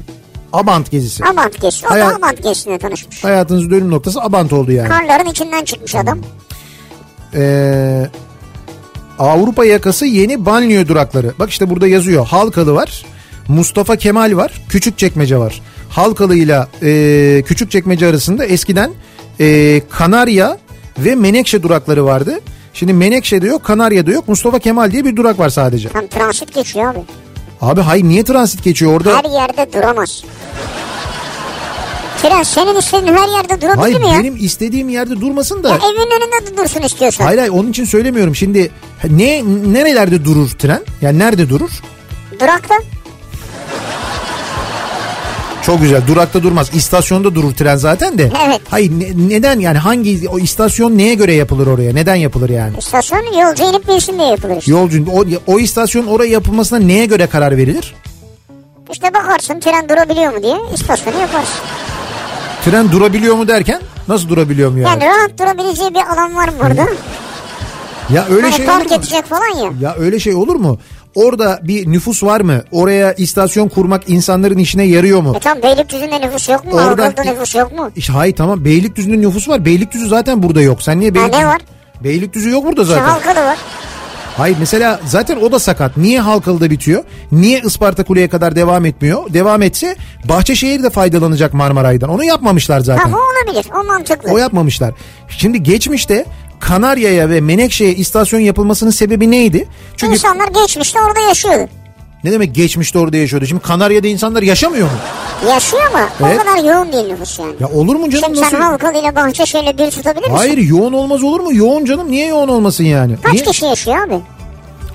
Abant 0.53 0.91
gezisi. 0.91 1.25
Abant 1.25 1.61
gezisi. 1.61 1.87
O 1.87 1.89
Hayat- 1.89 2.11
da 2.11 2.15
Abant 2.15 2.43
gezisinde 2.43 2.77
tanışmış. 2.77 3.23
Hayatınızın 3.23 3.69
dönüm 3.71 3.91
noktası 3.91 4.21
Abant 4.21 4.53
oldu 4.53 4.71
yani. 4.71 4.89
Karların 4.89 5.29
içinden 5.29 5.65
çıkmış 5.65 5.95
adam. 5.95 6.19
Ee, 7.35 8.07
Avrupa 9.19 9.65
yakası 9.65 10.05
yeni 10.05 10.45
banliyö 10.45 10.87
durakları. 10.87 11.33
Bak 11.39 11.49
işte 11.49 11.69
burada 11.69 11.87
yazıyor. 11.87 12.25
Halkalı 12.27 12.73
var. 12.75 13.05
Mustafa 13.47 13.95
Kemal 13.95 14.35
var. 14.35 14.51
Küçük 14.69 14.97
çekmece 14.97 15.37
var. 15.37 15.61
Halkalı 15.89 16.35
ile 16.35 16.59
e, 16.83 17.41
küçük 17.41 17.71
çekmece 17.71 18.07
arasında 18.07 18.45
eskiden 18.45 18.91
e, 19.39 19.81
Kanarya 19.89 20.57
ve 20.99 21.15
Menekşe 21.15 21.63
durakları 21.63 22.05
vardı. 22.05 22.39
Şimdi 22.73 22.93
Menekşe'de 22.93 23.47
yok, 23.47 23.63
Kanarya'da 23.63 24.11
yok. 24.11 24.27
Mustafa 24.27 24.59
Kemal 24.59 24.91
diye 24.91 25.05
bir 25.05 25.15
durak 25.15 25.39
var 25.39 25.49
sadece. 25.49 25.89
Tam 25.89 26.07
transit 26.07 26.53
geçiyor 26.53 26.91
abi. 26.91 26.99
Abi 27.61 27.81
hayır 27.81 28.03
niye 28.03 28.23
transit 28.23 28.63
geçiyor 28.63 28.93
orada? 28.93 29.17
Her 29.17 29.29
yerde 29.31 29.73
duramaz. 29.73 30.23
Tren 32.21 32.43
senin 32.43 32.75
istediğin 32.75 33.13
her 33.13 33.27
yerde 33.29 33.61
durabilir 33.61 33.81
Hayır 33.81 33.99
mi 33.99 34.07
ya? 34.09 34.19
benim 34.19 34.37
istediğim 34.39 34.89
yerde 34.89 35.21
durmasın 35.21 35.63
da. 35.63 35.69
Ya 35.69 35.75
evin 35.75 36.11
önünde 36.11 36.51
de 36.51 36.57
dursun 36.57 36.81
istiyorsan. 36.81 37.25
Hayır 37.25 37.39
hayır 37.39 37.51
onun 37.51 37.69
için 37.69 37.85
söylemiyorum. 37.85 38.35
Şimdi 38.35 38.71
ne 39.09 39.43
nerelerde 39.73 40.25
durur 40.25 40.49
tren? 40.49 40.81
Yani 41.01 41.19
nerede 41.19 41.49
durur? 41.49 41.69
Durakta. 42.39 42.75
Çok 45.67 45.81
güzel. 45.81 46.07
Durakta 46.07 46.43
durmaz. 46.43 46.69
İstasyonda 46.73 47.35
durur 47.35 47.53
tren 47.53 47.75
zaten 47.75 48.17
de. 48.17 48.31
Evet. 48.47 48.61
Hayır 48.69 48.91
ne- 48.91 49.29
neden 49.35 49.59
yani 49.59 49.77
hangi 49.77 50.29
o 50.29 50.39
istasyon 50.39 50.97
neye 50.97 51.13
göre 51.13 51.33
yapılır 51.33 51.67
oraya? 51.67 51.93
Neden 51.93 52.15
yapılır 52.15 52.49
yani? 52.49 52.77
İstasyon 52.77 53.39
yolcu 53.41 53.63
inip 53.63 53.87
binsin 53.87 54.19
diye 54.19 54.27
yapılır 54.27 54.57
işte. 54.57 54.71
Yolcu 54.71 55.05
o, 55.13 55.25
o 55.47 55.59
istasyon 55.59 56.07
oraya 56.07 56.31
yapılmasına 56.31 56.79
neye 56.79 57.05
göre 57.05 57.27
karar 57.27 57.57
verilir? 57.57 57.95
İşte 58.91 59.13
bakarsın 59.13 59.59
tren 59.59 59.89
durabiliyor 59.89 60.33
mu 60.33 60.43
diye 60.43 60.57
istasyonu 60.73 61.19
yaparsın. 61.19 61.59
Tren 62.65 62.91
durabiliyor 62.91 63.35
mu 63.35 63.47
derken 63.47 63.81
nasıl 64.07 64.29
durabiliyor 64.29 64.71
mu 64.71 64.79
yani? 64.79 65.03
Yani 65.03 65.13
rahat 65.17 65.39
durabileceği 65.39 65.89
bir 65.93 66.13
alan 66.13 66.35
var 66.35 66.47
mı 66.47 66.55
burada? 66.63 66.87
ya 68.13 68.25
öyle 68.29 68.41
hani 68.41 68.53
şey 68.55 68.69
olur 68.69 68.85
mu? 68.85 68.95
edecek 68.95 69.25
falan 69.25 69.47
ya. 69.65 69.71
Ya 69.81 69.95
öyle 69.99 70.19
şey 70.19 70.35
olur 70.35 70.55
mu? 70.55 70.79
Orada 71.17 71.59
bir 71.63 71.91
nüfus 71.91 72.23
var 72.23 72.41
mı? 72.41 72.61
Oraya 72.71 73.13
istasyon 73.13 73.67
kurmak 73.69 74.09
insanların 74.09 74.57
işine 74.57 74.83
yarıyor 74.83 75.21
mu? 75.21 75.33
E 75.35 75.39
tamam 75.39 75.63
Beylikdüzü'nde 75.63 76.21
nüfus 76.21 76.49
yok 76.49 76.65
mu? 76.65 76.79
Avrupa'da 76.79 77.23
nüfus 77.23 77.55
yok 77.55 77.71
mu? 77.77 77.89
İşte 77.95 78.13
hayır 78.13 78.35
tamam 78.35 78.65
Beylikdüzü'nde 78.65 79.21
nüfus 79.27 79.47
var. 79.49 79.65
Beylikdüzü 79.65 80.07
zaten 80.07 80.43
burada 80.43 80.61
yok. 80.61 80.81
Sen 80.83 80.99
niye 80.99 81.09
Ha, 81.09 81.15
Beylikdüzü? 81.15 81.41
ne 81.43 81.47
var? 81.47 81.61
Beylikdüzü 82.03 82.49
yok 82.49 82.65
burada 82.65 82.83
zaten. 82.83 83.03
Halkalı 83.05 83.45
var. 83.45 83.57
Hayır 84.37 84.57
mesela 84.59 84.99
zaten 85.05 85.37
o 85.37 85.51
da 85.51 85.59
sakat. 85.59 85.97
Niye 85.97 86.19
Halkalı'da 86.19 86.69
bitiyor? 86.71 87.03
Niye 87.31 87.59
Isparta 87.65 88.03
Kule'ye 88.03 88.27
kadar 88.29 88.55
devam 88.55 88.85
etmiyor? 88.85 89.33
Devam 89.33 89.61
etse 89.61 89.95
Bahçeşehir 90.25 90.83
de 90.83 90.89
faydalanacak 90.89 91.53
Marmaray'dan. 91.53 92.09
Onu 92.09 92.23
yapmamışlar 92.23 92.77
Ha 92.77 92.83
zaten. 92.83 93.11
o 93.11 93.17
olabilir. 93.17 93.71
O 93.81 93.83
mantıklı. 93.83 94.31
O 94.31 94.37
yapmamışlar. 94.37 94.93
Şimdi 95.29 95.63
geçmişte 95.63 96.25
Kanarya'ya 96.59 97.29
ve 97.29 97.41
Menekşe'ye 97.41 97.93
istasyon 97.95 98.39
yapılmasının 98.39 98.91
sebebi 98.91 99.31
neydi? 99.31 99.67
Çünkü 99.97 100.13
İnsanlar 100.13 100.47
geçmişte 100.47 100.99
orada 101.01 101.19
yaşıyordu. 101.19 101.69
ne 102.23 102.31
demek 102.31 102.55
geçmişte 102.55 102.99
orada 102.99 103.17
yaşıyordu? 103.17 103.45
Şimdi 103.45 103.61
Kanarya'da 103.61 104.07
insanlar 104.07 104.41
yaşamıyor 104.43 104.85
mu? 104.87 104.97
Yaşıyor 105.49 105.83
ama 105.89 106.09
Evet. 106.29 106.39
o 106.39 106.43
kadar 106.45 106.63
yoğun 106.73 106.93
değil 106.93 107.05
nüfus 107.07 107.39
yani. 107.39 107.53
Ya 107.59 107.67
olur 107.69 107.95
mu 107.95 108.09
canım? 108.09 108.25
Şimdi 108.25 108.39
Nasıl? 108.41 108.51
sen 108.51 108.61
Halkalı 108.61 108.97
ile 108.97 109.15
Bahçeşehir'le 109.15 109.77
bir 109.77 109.91
tutabilir 109.91 110.23
misin? 110.23 110.35
Hayır 110.35 110.57
yoğun 110.57 110.93
olmaz 110.93 111.23
olur 111.23 111.39
mu? 111.39 111.53
Yoğun 111.53 111.85
canım. 111.85 112.11
Niye 112.11 112.27
yoğun 112.27 112.47
olmasın 112.47 112.83
yani? 112.83 113.15
Kaç 113.23 113.33
Niye? 113.33 113.45
kişi 113.45 113.65
yaşıyor 113.65 113.97
abi? 114.07 114.19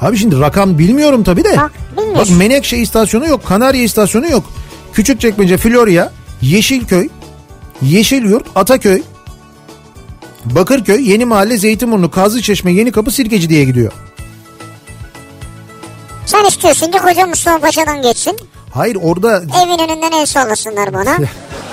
Abi 0.01 0.17
şimdi 0.17 0.41
rakam 0.41 0.79
bilmiyorum 0.79 1.23
tabii 1.25 1.45
de. 1.45 1.57
Bak. 1.57 1.73
Bak 2.17 2.27
Menekşe 2.39 2.77
istasyonu 2.77 3.27
yok. 3.27 3.47
Kanarya 3.47 3.83
istasyonu 3.83 4.29
yok. 4.31 4.45
Küçükçekmece, 4.93 5.57
Florya, 5.57 6.13
Yeşilköy, 6.43 7.09
Yeşilyurt, 7.83 8.45
Ataköy, 8.55 9.03
Bakırköy, 10.45 11.11
Yeni 11.11 11.25
Mahalle, 11.25 11.59
Zeytinburnu, 11.59 12.11
Kazlıçeşme, 12.11 12.73
Yenikapı, 12.73 13.11
Sirkeci 13.11 13.49
diye 13.49 13.65
gidiyor. 13.65 13.93
Sen 16.27 16.45
istiyorsun 16.45 16.91
ki 16.91 16.99
koca 16.99 17.27
Mustafa 17.27 17.59
Paşa'dan 17.59 18.03
geçsin. 18.03 18.37
Hayır 18.75 18.97
orada 19.03 19.37
Evin 19.37 19.79
önünden 19.91 20.13
el 20.13 20.27
sallasınlar 20.27 20.93
bana. 20.95 21.17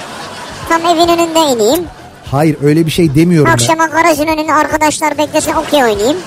Tam 0.69 0.85
evin 0.85 1.07
önünde 1.07 1.39
ineyim. 1.39 1.83
hayır 2.31 2.57
öyle 2.63 2.85
bir 2.85 2.91
şey 2.91 3.15
demiyorum 3.15 3.47
ben. 3.47 3.53
Akşama 3.53 3.85
garajın 3.85 4.27
önünde 4.27 4.53
arkadaşlar 4.53 5.17
beklesin 5.17 5.51
okey 5.53 5.83
oynayayım. 5.83 6.17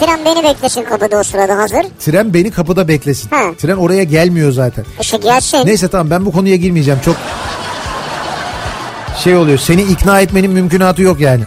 Tren 0.00 0.20
beni 0.24 0.44
beklesin 0.44 0.82
kapıda 0.84 1.16
o 1.18 1.22
sırada 1.22 1.56
hazır. 1.56 1.82
Tren 2.00 2.34
beni 2.34 2.50
kapıda 2.50 2.88
beklesin. 2.88 3.30
Ha. 3.30 3.40
Tren 3.58 3.76
oraya 3.76 4.02
gelmiyor 4.02 4.52
zaten. 4.52 4.84
İşte 5.00 5.16
gelsin. 5.16 5.66
Neyse 5.66 5.88
tamam 5.88 6.10
ben 6.10 6.26
bu 6.26 6.32
konuya 6.32 6.56
girmeyeceğim. 6.56 7.00
Çok 7.04 7.16
şey 9.24 9.36
oluyor. 9.36 9.58
Seni 9.58 9.82
ikna 9.82 10.20
etmenin 10.20 10.50
mümkünatı 10.50 11.02
yok 11.02 11.20
yani. 11.20 11.42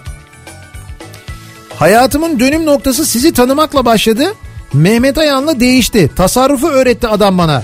Hayatımın 1.80 2.40
dönüm 2.40 2.66
noktası 2.66 3.06
sizi 3.06 3.34
tanımakla 3.34 3.86
başladı. 3.86 4.34
Mehmet 4.74 5.18
Ayan'la 5.18 5.60
değişti. 5.60 6.10
Tasarrufu 6.16 6.68
öğretti 6.68 7.08
adam 7.08 7.38
bana. 7.38 7.64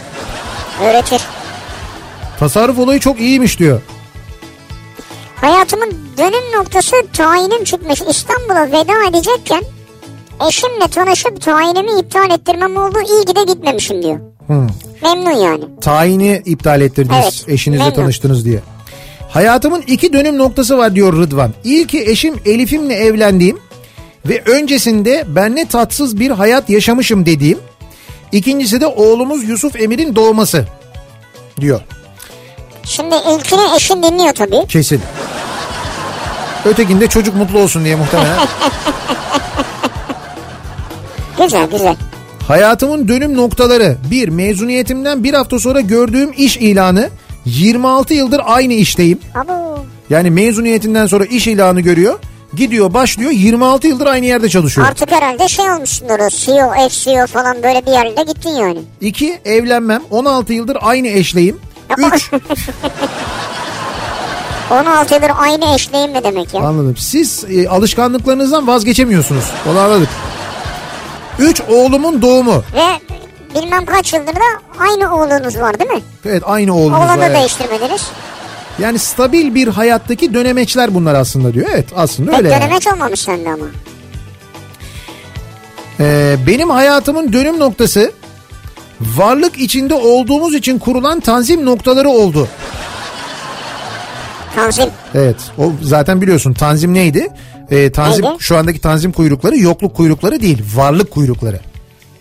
Öğretir. 0.84 1.22
Tasarruf 2.39 2.80
olayı 2.80 2.99
çok 2.99 3.20
iyiymiş 3.20 3.60
diyor. 3.60 3.82
Hayatımın 5.36 5.93
dönüm 6.18 6.57
noktası 6.60 6.95
tayinim 7.14 7.64
çıkmış. 7.64 8.01
İstanbul'a 8.10 8.68
veda 8.68 9.10
edecekken 9.10 9.64
eşimle 10.49 10.88
tanışıp 10.91 11.41
tayinimi 11.41 11.99
iptal 11.99 12.32
ettirmem 12.32 12.78
oldu. 12.78 12.97
İyi 13.10 13.26
ki 13.26 13.36
de 13.36 13.43
gitmemişim 13.53 14.03
diyor. 14.03 14.20
Hmm. 14.47 14.68
Memnun 15.03 15.32
yani. 15.32 15.64
Tayini 15.82 16.41
iptal 16.45 16.82
ettirdiniz 16.82 17.18
Evet, 17.24 17.43
eşinizle 17.47 17.84
memnun. 17.84 17.95
tanıştınız 17.95 18.45
diye. 18.45 18.60
Hayatımın 19.30 19.82
iki 19.88 20.14
dönüm 20.14 20.38
noktası 20.38 20.78
var 20.78 20.95
diyor 20.95 21.14
Rıdvan. 21.14 21.53
İlki 21.64 22.01
eşim 22.10 22.36
Elif'imle 22.45 22.93
evlendiğim 22.93 23.57
ve 24.30 24.41
öncesinde 24.45 25.23
ben 25.27 25.55
ne 25.55 25.67
tatsız 25.67 26.19
bir 26.19 26.32
hayat 26.32 26.69
yaşamışım 26.69 27.25
dediğim. 27.25 27.59
İkincisi 28.32 28.82
de 28.82 28.88
oğlumuz 28.88 29.49
Yusuf 29.49 29.82
Emir'in 29.82 30.15
doğması 30.15 30.65
diyor. 31.61 31.82
Şimdi 32.84 33.15
ilkini 33.15 33.75
eşin 33.75 34.03
dinliyor 34.03 34.34
tabii. 34.34 34.67
Kesin. 34.67 35.01
Ötekinde 36.65 37.07
çocuk 37.07 37.36
mutlu 37.36 37.59
olsun 37.59 37.86
diye 37.86 37.95
muhtemelen. 37.95 38.38
Güzel 41.38 41.69
güzel. 41.69 41.95
Hayatımın 42.47 43.07
dönüm 43.07 43.38
noktaları. 43.38 43.97
Bir, 44.11 44.27
mezuniyetimden 44.27 45.23
bir 45.23 45.34
hafta 45.34 45.59
sonra 45.59 45.82
gördüğüm 45.82 46.32
iş 46.38 46.57
ilanı. 46.57 47.09
26 47.45 48.13
yıldır 48.13 48.41
aynı 48.45 48.73
işteyim. 48.73 49.19
Abo. 49.36 49.86
Yani 50.09 50.32
mezuniyetinden 50.32 51.05
sonra 51.05 51.25
iş 51.25 51.47
ilanı 51.47 51.82
görüyor. 51.82 52.19
Gidiyor 52.56 52.93
başlıyor 52.93 53.32
26 53.32 53.88
yıldır 53.88 54.08
aynı 54.08 54.26
yerde 54.26 54.50
çalışıyor. 54.50 54.88
Artık 54.88 55.12
herhalde 55.12 55.47
şey 55.47 55.72
olmuşsundur 55.72 56.20
o 56.20 56.30
CEO, 56.30 56.89
FCO 56.89 57.28
falan 57.28 57.64
böyle 57.64 57.86
bir 57.86 57.91
yerlere 57.91 58.24
gittin 58.24 58.50
yani. 58.50 58.80
İki 59.02 59.39
evlenmem 59.45 60.02
16 60.12 60.54
yıldır 60.54 60.78
aynı 60.82 61.08
eşleyim. 61.08 61.60
Üç 61.97 62.32
16 64.72 65.14
yıldır 65.14 65.32
aynı 65.39 65.76
eşleyim 65.76 66.14
ne 66.14 66.24
demek 66.24 66.54
ya? 66.54 66.62
anladım 66.62 66.95
siz 66.97 67.45
e, 67.50 67.70
alışkanlıklarınızdan 67.70 68.68
vazgeçemiyorsunuz. 68.68 69.43
Onu 69.72 69.80
anladık. 69.80 70.10
Üç 71.39 71.62
oğlumun 71.62 72.22
doğumu. 72.22 72.64
Ve 72.76 72.86
bilmem 73.62 73.86
kaç 73.86 74.14
yıldır 74.14 74.36
da 74.36 74.39
aynı 74.80 75.16
oğlunuz 75.16 75.60
var 75.60 75.80
değil 75.80 75.89
mi? 75.91 76.02
Evet 76.26 76.43
aynı 76.45 76.76
oğlumuz 76.76 77.00
Oğlanı 77.00 77.22
var. 77.22 77.28
evet. 77.28 77.38
değiştirmediniz. 77.39 78.02
Yani 78.82 78.99
stabil 78.99 79.55
bir 79.55 79.67
hayattaki 79.67 80.34
dönemeçler 80.34 80.93
bunlar 80.95 81.15
aslında 81.15 81.53
diyor. 81.53 81.67
Evet 81.73 81.86
aslında 81.95 82.32
Pek 82.32 82.39
öyle. 82.39 82.49
yani. 82.49 82.61
dönemeç 82.61 82.88
olmamış 82.88 83.19
sende 83.19 83.49
ama. 83.49 83.65
Ee, 85.99 86.36
benim 86.47 86.69
hayatımın 86.69 87.34
dönüm 87.34 87.59
noktası 87.59 88.11
varlık 89.01 89.57
içinde 89.57 89.93
olduğumuz 89.93 90.55
için 90.55 90.80
kurulan 90.80 91.19
tanzim 91.19 91.65
noktaları 91.65 92.09
oldu. 92.09 92.47
Tanzim. 94.55 94.86
Evet 95.15 95.36
o 95.57 95.71
zaten 95.82 96.21
biliyorsun 96.21 96.53
tanzim 96.53 96.93
neydi? 96.93 97.27
Ee, 97.71 97.91
tanzim 97.91 98.25
Neydi? 98.25 98.36
şu 98.39 98.57
andaki 98.57 98.82
tanzim 98.82 99.11
kuyrukları 99.11 99.57
yokluk 99.57 99.95
kuyrukları 99.95 100.41
değil 100.41 100.63
varlık 100.75 101.11
kuyrukları. 101.11 101.59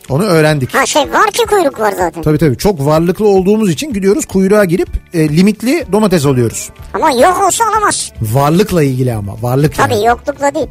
Onu 0.08 0.24
öğrendik. 0.24 0.74
Ha 0.74 0.86
şey 0.86 1.02
var 1.02 1.30
ki 1.30 1.46
kuyruk 1.46 1.80
var 1.80 1.92
zaten. 1.92 2.22
Tabii 2.22 2.38
tabii 2.38 2.56
çok 2.56 2.86
varlıklı 2.86 3.28
olduğumuz 3.28 3.70
için 3.70 3.92
gidiyoruz 3.92 4.26
kuyruğa 4.26 4.64
girip 4.64 4.88
e, 5.14 5.28
limitli 5.28 5.84
domates 5.92 6.26
alıyoruz. 6.26 6.68
Ama 6.94 7.10
yok 7.10 7.42
olsa 7.46 7.64
alamaz. 7.64 8.12
Varlıkla 8.22 8.82
ilgili 8.82 9.14
ama 9.14 9.32
varlık 9.42 9.74
Tabii 9.76 9.94
yani. 9.94 10.06
yoklukla 10.06 10.54
değil. 10.54 10.66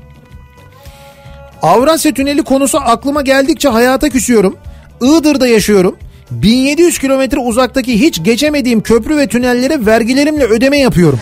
Avrasya 1.61 2.13
Tüneli 2.13 2.43
konusu 2.43 2.77
aklıma 2.77 3.21
geldikçe 3.21 3.69
hayata 3.69 4.09
küsüyorum. 4.09 4.55
Iğdır'da 5.01 5.47
yaşıyorum. 5.47 5.95
1700 6.31 6.99
kilometre 6.99 7.39
uzaktaki 7.39 7.99
hiç 7.99 8.23
geçemediğim 8.23 8.81
köprü 8.81 9.17
ve 9.17 9.27
tünellere 9.27 9.85
vergilerimle 9.85 10.43
ödeme 10.45 10.79
yapıyorum. 10.79 11.19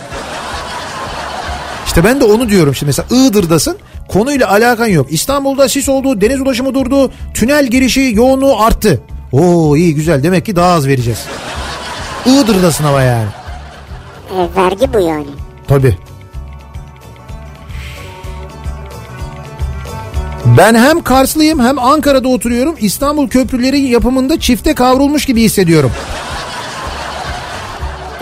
İşte 1.86 2.04
ben 2.04 2.22
de 2.22 2.26
onu 2.26 2.50
diyorum 2.50 2.76
şimdi 2.76 2.88
mesela 2.88 3.22
Iğdır'dasın 3.22 3.78
konuyla 4.08 4.50
alakan 4.50 4.88
yok. 4.88 5.08
İstanbul'da 5.12 5.70
sis 5.70 5.90
oldu, 5.90 6.22
deniz 6.22 6.42
ulaşımı 6.42 6.74
durdu, 6.74 7.12
tünel 7.34 7.68
girişi 7.68 8.12
yoğunluğu 8.16 8.60
arttı. 8.62 9.02
Oo 9.32 9.76
iyi 9.76 9.96
güzel 9.96 10.24
demek 10.24 10.46
ki 10.46 10.56
daha 10.56 10.74
az 10.74 10.88
vereceğiz. 10.88 11.26
Iğdır'dasın 12.26 12.84
ama 12.84 13.02
yani. 13.02 13.28
E, 14.38 14.62
vergi 14.62 14.94
bu 14.94 15.00
yani. 15.00 15.26
Tabii. 15.68 15.98
Ben 20.58 20.76
hem 20.76 21.04
Karslıyım 21.04 21.60
hem 21.60 21.80
Ankara'da 21.80 22.28
oturuyorum. 22.28 22.76
İstanbul 22.80 23.28
köprüleri 23.28 23.80
yapımında 23.80 24.40
çifte 24.40 24.74
kavrulmuş 24.74 25.26
gibi 25.26 25.42
hissediyorum. 25.42 25.92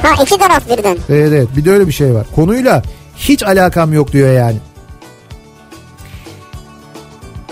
Ha 0.01 0.23
iki 0.23 0.37
taraf 0.37 0.69
birden. 0.69 0.97
Evet 1.09 1.31
evet 1.33 1.47
bir 1.57 1.65
de 1.65 1.71
öyle 1.71 1.87
bir 1.87 1.91
şey 1.91 2.13
var. 2.13 2.25
Konuyla 2.35 2.83
hiç 3.17 3.43
alakam 3.43 3.93
yok 3.93 4.11
diyor 4.11 4.33
yani. 4.33 4.57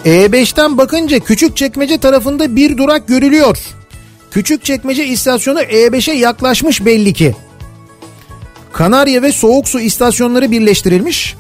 E5'ten 0.06 0.78
bakınca 0.78 1.20
küçük 1.20 1.58
çekmece 1.58 1.98
tarafında 1.98 2.56
bir 2.56 2.78
durak 2.78 3.08
görülüyor. 3.08 3.58
Küçük 4.32 4.64
çekmece 4.66 5.06
istasyonu 5.06 5.62
E5'e 5.62 6.14
yaklaşmış 6.14 6.86
belli 6.86 7.14
ki. 7.14 7.36
Kanarya 8.74 9.22
ve 9.22 9.32
Soğuk 9.32 9.68
Su 9.68 9.80
istasyonları 9.80 10.52
birleştirilmiş. 10.52 11.36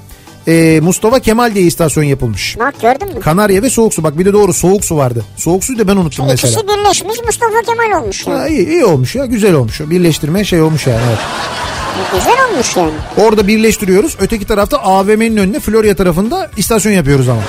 Ee, 0.47 0.79
Mustafa 0.83 1.19
Kemal 1.19 1.55
diye 1.55 1.65
istasyon 1.65 2.03
yapılmış. 2.03 2.59
Bak 2.59 2.81
gördün 2.81 3.13
mü? 3.15 3.19
Kanarya 3.19 3.63
ve 3.63 3.69
Soğuk 3.69 3.93
Su 3.93 4.03
bak 4.03 4.19
bir 4.19 4.25
de 4.25 4.33
doğru 4.33 4.53
Soğuk 4.53 4.85
Su 4.85 4.97
vardı. 4.97 5.25
Soğuk 5.37 5.63
Su'yu 5.63 5.79
da 5.79 5.87
ben 5.87 5.95
unuttum 5.95 6.25
mesela. 6.27 6.51
İkisi 6.51 6.67
birleşmiş 6.67 7.17
Mustafa 7.25 7.61
Kemal 7.61 8.01
olmuş 8.01 8.27
yani. 8.27 8.39
Ha, 8.39 8.47
iyi, 8.47 8.67
iyi 8.67 8.85
olmuş 8.85 9.15
ya 9.15 9.25
güzel 9.25 9.53
olmuş. 9.53 9.81
Birleştirme 9.81 10.43
şey 10.43 10.61
olmuş 10.61 10.87
yani. 10.87 11.01
Evet. 11.07 11.19
Güzel 12.13 12.35
olmuş 12.51 12.77
yani. 12.77 12.91
Orada 13.27 13.47
birleştiriyoruz. 13.47 14.15
Öteki 14.19 14.45
tarafta 14.45 14.77
AVM'nin 14.77 15.37
önüne 15.37 15.59
Florya 15.59 15.95
tarafında 15.95 16.51
istasyon 16.57 16.93
yapıyoruz 16.93 17.29
ama. 17.29 17.41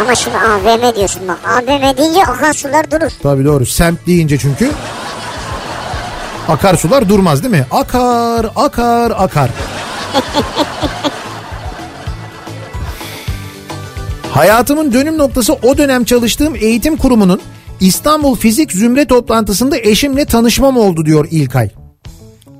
Ama 0.00 0.14
şimdi 0.14 0.36
AVM 0.36 0.96
diyorsun 0.96 1.22
bak. 1.28 1.38
AVM 1.48 1.96
deyince 1.96 2.22
akan 2.24 2.52
sular 2.52 2.90
durur. 2.90 3.10
Tabii 3.22 3.44
doğru. 3.44 3.66
Semt 3.66 4.06
deyince 4.06 4.38
çünkü 4.38 4.70
akarsular 6.48 7.08
durmaz 7.08 7.42
değil 7.42 7.54
mi? 7.54 7.66
Akar, 7.70 8.46
akar, 8.56 9.12
akar. 9.16 9.50
Hayatımın 14.32 14.92
dönüm 14.92 15.18
noktası 15.18 15.52
o 15.52 15.78
dönem 15.78 16.04
çalıştığım 16.04 16.54
eğitim 16.56 16.96
kurumunun 16.96 17.40
İstanbul 17.80 18.36
Fizik 18.36 18.72
Zümre 18.72 19.04
toplantısında 19.04 19.76
eşimle 19.78 20.24
tanışmam 20.24 20.76
oldu 20.76 21.06
diyor 21.06 21.28
İlkay. 21.30 21.68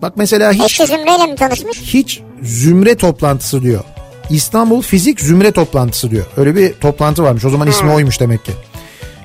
Bak 0.03 0.13
mesela 0.17 0.53
hiç 0.53 0.65
Eşi 0.81 0.87
Zümre'yle 0.87 1.27
mi 1.27 1.37
tanışmış? 1.37 1.81
hiç 1.81 2.21
zümre 2.43 2.95
toplantısı 2.97 3.63
diyor. 3.63 3.85
İstanbul 4.31 4.83
Fizik 4.83 5.21
Zümre 5.21 5.53
toplantısı 5.53 6.11
diyor. 6.11 6.27
Öyle 6.37 6.57
bir 6.57 6.73
toplantı 6.73 7.23
varmış. 7.23 7.45
O 7.45 7.51
zaman 7.51 7.69
ismi 7.69 7.91
oymuş 7.93 8.21
demek 8.21 8.45
ki. 8.45 8.53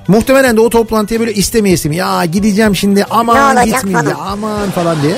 Muhtemelen 0.08 0.56
de 0.56 0.60
o 0.60 0.70
toplantıya 0.70 1.20
böyle 1.20 1.34
istemeyesi 1.34 1.88
mi? 1.88 1.96
Ya 1.96 2.24
gideceğim 2.24 2.76
şimdi 2.76 3.04
aman 3.10 3.64
gitmeyeyim 3.64 4.08
ya 4.08 4.16
aman 4.16 4.70
falan 4.70 5.02
diye. 5.02 5.16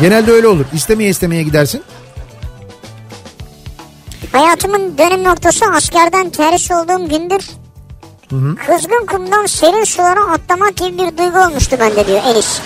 Genelde 0.00 0.32
öyle 0.32 0.46
olur. 0.48 0.64
İstemeye 0.74 1.10
istemeye 1.10 1.42
gidersin. 1.42 1.82
Hayatımın 4.32 4.98
dönüm 4.98 5.24
noktası 5.24 5.64
askerden 5.76 6.30
terhis 6.30 6.70
olduğum 6.70 7.08
gündür. 7.08 7.50
Kızgın 8.66 9.06
kumdan 9.06 9.46
serin 9.46 9.84
sulara 9.84 10.32
atlamak 10.32 10.76
gibi 10.76 10.98
bir 10.98 11.18
duygu 11.18 11.38
olmuştu 11.38 11.76
bende 11.80 12.06
diyor 12.06 12.20
Enis. 12.26 12.60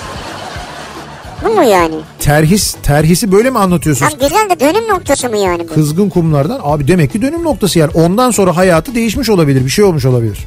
Bu 1.47 1.51
mu 1.55 1.65
yani? 1.65 1.95
Terhis, 2.19 2.77
terhisi 2.83 3.33
böyle 3.33 3.51
mi 3.51 3.59
anlatıyorsun? 3.59 4.07
Tam 4.09 4.19
güzel 4.19 4.51
de 4.51 4.61
dönüm 4.61 4.89
noktası 4.89 5.29
mı 5.31 5.39
yani 5.39 5.69
bu? 5.69 5.75
Kızgın 5.75 6.09
kumlardan. 6.09 6.61
Abi 6.63 6.89
demek 6.89 7.13
ki 7.13 7.23
dönüm 7.23 7.45
noktası 7.45 7.79
yani. 7.79 7.91
Ondan 7.95 8.31
sonra 8.31 8.57
hayatı 8.57 8.95
değişmiş 8.95 9.31
olabilir. 9.31 9.65
Bir 9.65 9.71
şey 9.71 9.85
olmuş 9.85 10.05
olabilir. 10.05 10.39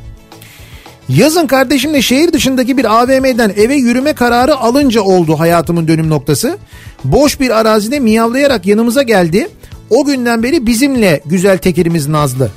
Yazın 1.09 1.47
kardeşimle 1.47 2.01
şehir 2.01 2.33
dışındaki 2.33 2.77
bir 2.77 3.01
AVM'den 3.01 3.53
eve 3.57 3.75
yürüme 3.75 4.13
kararı 4.13 4.55
alınca 4.57 5.01
oldu 5.01 5.39
hayatımın 5.39 5.87
dönüm 5.87 6.09
noktası. 6.09 6.57
Boş 7.03 7.39
bir 7.39 7.49
arazide 7.49 7.99
miyavlayarak 7.99 8.65
yanımıza 8.65 9.03
geldi. 9.03 9.47
O 9.89 10.05
günden 10.05 10.43
beri 10.43 10.65
bizimle 10.67 11.21
güzel 11.25 11.57
tekirimiz 11.57 12.07
Nazlı. 12.07 12.49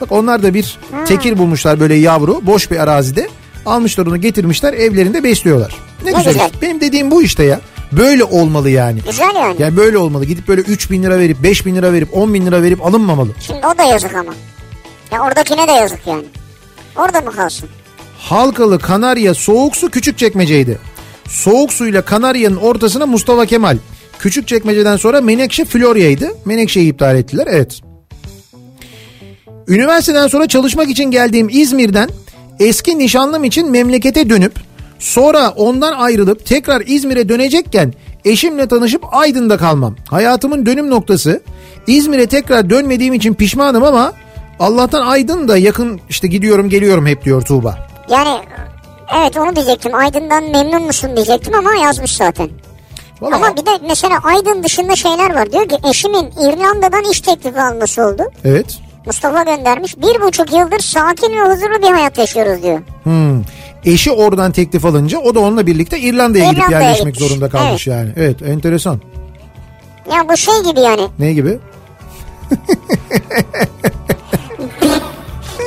Bak 0.00 0.12
onlar 0.12 0.42
da 0.42 0.54
bir 0.54 0.78
tekir 1.06 1.38
bulmuşlar 1.38 1.80
böyle 1.80 1.94
yavru 1.94 2.40
boş 2.46 2.70
bir 2.70 2.76
arazide. 2.76 3.28
Almışlar 3.66 4.06
onu 4.06 4.20
getirmişler 4.20 4.72
evlerinde 4.72 5.24
besliyorlar. 5.24 5.74
Ne, 6.04 6.12
Ne 6.12 6.16
güzel. 6.16 6.32
güzel. 6.32 6.50
Benim 6.62 6.80
dediğim 6.80 7.10
bu 7.10 7.22
işte 7.22 7.44
ya. 7.44 7.60
Böyle 7.92 8.24
olmalı 8.24 8.70
yani. 8.70 9.00
Güzel 9.06 9.34
yani. 9.34 9.56
Yani 9.58 9.76
böyle 9.76 9.98
olmalı. 9.98 10.24
Gidip 10.24 10.48
böyle 10.48 10.60
3 10.60 10.90
bin 10.90 11.02
lira 11.02 11.18
verip 11.18 11.42
5 11.42 11.66
bin 11.66 11.76
lira 11.76 11.92
verip 11.92 12.16
10 12.16 12.34
bin 12.34 12.46
lira 12.46 12.62
verip 12.62 12.86
alınmamalı. 12.86 13.30
Şimdi 13.40 13.66
o 13.66 13.78
da 13.78 13.82
yazık 13.82 14.14
ama. 14.14 14.34
Ya 15.12 15.22
oradakine 15.22 15.68
de 15.68 15.72
yazık 15.72 16.06
yani. 16.06 16.24
Orada 16.96 17.20
mı 17.20 17.32
kalsın? 17.32 17.68
Halkalı 18.18 18.78
Kanarya 18.78 19.34
soğuk 19.34 19.76
su 19.76 19.90
küçük 19.90 20.18
çekmeceydi. 20.18 20.78
Soğuk 21.28 21.72
suyla 21.72 22.02
Kanarya'nın 22.02 22.56
ortasına 22.56 23.06
Mustafa 23.06 23.46
Kemal. 23.46 23.78
Küçük 24.18 24.48
çekmeceden 24.48 24.96
sonra 24.96 25.20
Menekşe 25.20 25.64
Florya'ydı. 25.64 26.28
Menekşe'yi 26.44 26.92
iptal 26.92 27.16
ettiler 27.16 27.46
evet. 27.50 27.80
Üniversiteden 29.68 30.26
sonra 30.26 30.48
çalışmak 30.48 30.90
için 30.90 31.04
geldiğim 31.04 31.48
İzmir'den 31.50 32.10
eski 32.60 32.98
nişanlım 32.98 33.44
için 33.44 33.70
memlekete 33.70 34.30
dönüp 34.30 34.52
sonra 34.98 35.50
ondan 35.56 35.92
ayrılıp 35.92 36.46
tekrar 36.46 36.82
İzmir'e 36.86 37.28
dönecekken 37.28 37.94
eşimle 38.24 38.68
tanışıp 38.68 39.02
Aydın'da 39.12 39.56
kalmam. 39.56 39.96
Hayatımın 40.10 40.66
dönüm 40.66 40.90
noktası. 40.90 41.40
İzmir'e 41.86 42.26
tekrar 42.26 42.70
dönmediğim 42.70 43.14
için 43.14 43.34
pişmanım 43.34 43.84
ama 43.84 44.12
Allah'tan 44.60 45.06
Aydın 45.06 45.48
da 45.48 45.58
yakın 45.58 46.00
işte 46.08 46.28
gidiyorum 46.28 46.68
geliyorum 46.68 47.06
hep 47.06 47.24
diyor 47.24 47.42
Tuğba. 47.42 47.88
Yani 48.10 48.38
evet 49.16 49.36
onu 49.36 49.56
diyecektim. 49.56 49.94
Aydın'dan 49.94 50.44
memnun 50.44 50.82
musun 50.82 51.16
diyecektim 51.16 51.54
ama 51.54 51.74
yazmış 51.74 52.16
zaten. 52.16 52.48
Vallahi 53.20 53.36
Ama 53.36 53.56
bir 53.56 53.66
de 53.66 53.70
mesela 53.88 54.18
Aydın 54.24 54.62
dışında 54.62 54.96
şeyler 54.96 55.34
var. 55.34 55.52
Diyor 55.52 55.68
ki 55.68 55.76
eşimin 55.90 56.30
İrlanda'dan 56.30 57.10
iş 57.10 57.20
teklifi 57.20 57.60
alması 57.60 58.06
oldu. 58.06 58.22
Evet. 58.44 58.78
Mustafa 59.06 59.42
göndermiş. 59.42 59.96
Bir 59.96 60.20
buçuk 60.20 60.52
yıldır 60.52 60.78
sakin 60.78 61.32
ve 61.32 61.40
huzurlu 61.40 61.82
bir 61.82 61.90
hayat 61.90 62.18
yaşıyoruz 62.18 62.62
diyor. 62.62 62.80
Hmm. 63.02 63.42
Eşi 63.88 64.10
oradan 64.10 64.52
teklif 64.52 64.84
alınca 64.84 65.18
o 65.18 65.34
da 65.34 65.40
onunla 65.40 65.66
birlikte 65.66 65.98
İrlanda'ya 66.00 66.50
gidip 66.50 66.70
yerleşmek 66.70 67.14
gitmiş. 67.14 67.28
zorunda 67.30 67.48
kalmış 67.48 67.86
yani. 67.86 68.10
Evet 68.16 68.42
enteresan. 68.42 69.00
Ya 70.12 70.28
bu 70.28 70.36
şey 70.36 70.54
gibi 70.70 70.80
yani. 70.80 71.08
Ne 71.18 71.32
gibi? 71.32 71.58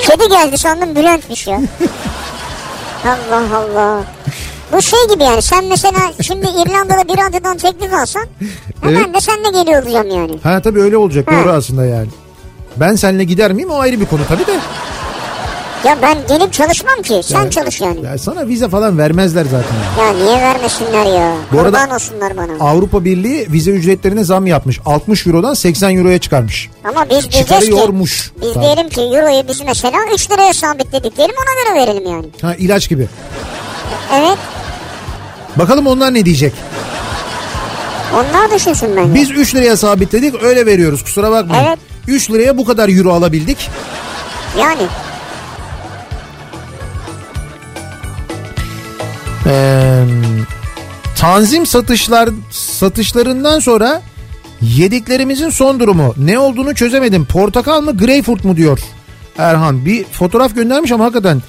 Kedi 0.07 0.30
geldi 0.30 0.57
sandım 0.57 0.95
Bülent'miş 0.95 1.47
ya. 1.47 1.61
Allah 3.05 3.57
Allah. 3.57 4.03
Bu 4.74 4.82
şey 4.82 4.99
gibi 5.13 5.24
yani 5.24 5.41
sen 5.41 5.65
mesela 5.65 5.99
şimdi 6.22 6.45
İrlanda'da 6.47 7.03
bir 7.13 7.17
radyodan 7.17 7.57
teklif 7.57 7.93
alsan 7.93 8.26
hemen 8.82 8.95
Evet. 9.03 9.13
de 9.15 9.22
seninle 9.22 9.49
geliyor 9.63 9.84
olacağım 9.84 10.07
yani. 10.09 10.32
Ha 10.43 10.61
tabii 10.61 10.82
öyle 10.82 10.97
olacak 10.97 11.32
Ha. 11.32 11.36
doğru 11.36 11.51
aslında 11.51 11.86
yani. 11.86 12.07
Ben 12.78 12.95
seninle 12.95 13.24
gider 13.24 13.53
miyim 13.53 13.69
o 13.69 13.80
ayrı 13.80 13.99
bir 13.99 14.05
konu 14.05 14.22
tabii 14.28 14.47
de. 14.47 14.59
Ya 15.86 15.97
ben 16.01 16.17
gelip 16.27 16.53
çalışmam 16.53 17.01
ki 17.01 17.21
sen 17.23 17.36
Yani- 17.39 17.51
çalış 17.51 17.82
yani. 17.82 18.05
Ya 18.05 18.17
sana 18.17 18.47
vize 18.47 18.69
falan 18.69 18.97
vermezler 18.97 19.45
zaten. 19.45 19.75
Ya 20.05 20.13
niye 20.13 20.41
vermesinler 20.41 21.05
ya? 21.19 21.34
Bu 21.53 21.59
arada- 21.59 21.77
Kurban 21.82 21.95
olsunlar 21.95 22.38
bana. 22.38 22.51
Avrupa 22.69 23.05
Birliği 23.05 23.47
vize 23.51 23.71
ücretlerine 23.71 24.23
zam 24.23 24.47
yapmış. 24.47 24.79
60 24.86 25.27
Euro'dan 25.27 25.53
80 25.53 25.97
Euro'ya 25.97 26.19
çıkarmış. 26.19 26.69
Ama 26.84 27.03
biz 27.09 27.09
diyeceğiz 27.09 27.45
ki 27.45 27.65
Çıkarıyormuş. 27.65 28.32
biz 28.41 28.53
Tamam. 28.53 28.63
diyelim 28.63 28.89
ki 28.89 29.01
euroyu 29.01 29.47
biz 29.47 29.61
mesela 29.61 29.97
3 30.13 30.32
liraya 30.32 30.53
sabitledik 30.53 31.17
diyelim 31.17 31.36
ona 31.36 31.73
göre 31.75 31.88
verelim 31.88 32.11
yani. 32.11 32.25
Ha 32.41 32.55
ilaç 32.55 32.89
gibi. 32.89 33.07
Evet 34.13 34.38
Bakalım 35.55 35.88
onlar 35.88 36.13
ne 36.13 36.25
diyecek. 36.25 36.53
onlar 38.13 38.51
düşünsün 38.55 38.95
bence. 38.97 39.13
Biz 39.15 39.32
3 39.32 39.55
liraya 39.55 39.77
sabitledik 39.77 40.43
öyle 40.43 40.65
veriyoruz 40.65 41.03
kusura 41.03 41.32
bakmayın. 41.32 41.63
Evet. 41.67 41.79
3 42.07 42.32
liraya 42.32 42.57
bu 42.57 42.65
kadar 42.65 42.89
euro 42.89 43.13
alabildik. 43.13 43.69
Yani 44.59 44.82
Ee, 49.45 50.03
tanzim 51.17 51.65
satışlar 51.65 52.29
satışlarından 52.51 53.59
sonra 53.59 54.01
yediklerimizin 54.61 55.49
son 55.49 55.79
durumu 55.79 56.13
ne 56.17 56.39
olduğunu 56.39 56.75
çözemedim. 56.75 57.25
Portakal 57.25 57.81
mı 57.81 57.97
greyfurt 57.97 58.43
mu 58.43 58.57
diyor 58.57 58.79
Erhan. 59.37 59.85
Bir 59.85 60.03
fotoğraf 60.03 60.55
göndermiş 60.55 60.91
ama 60.91 61.03
hakikaten 61.03 61.41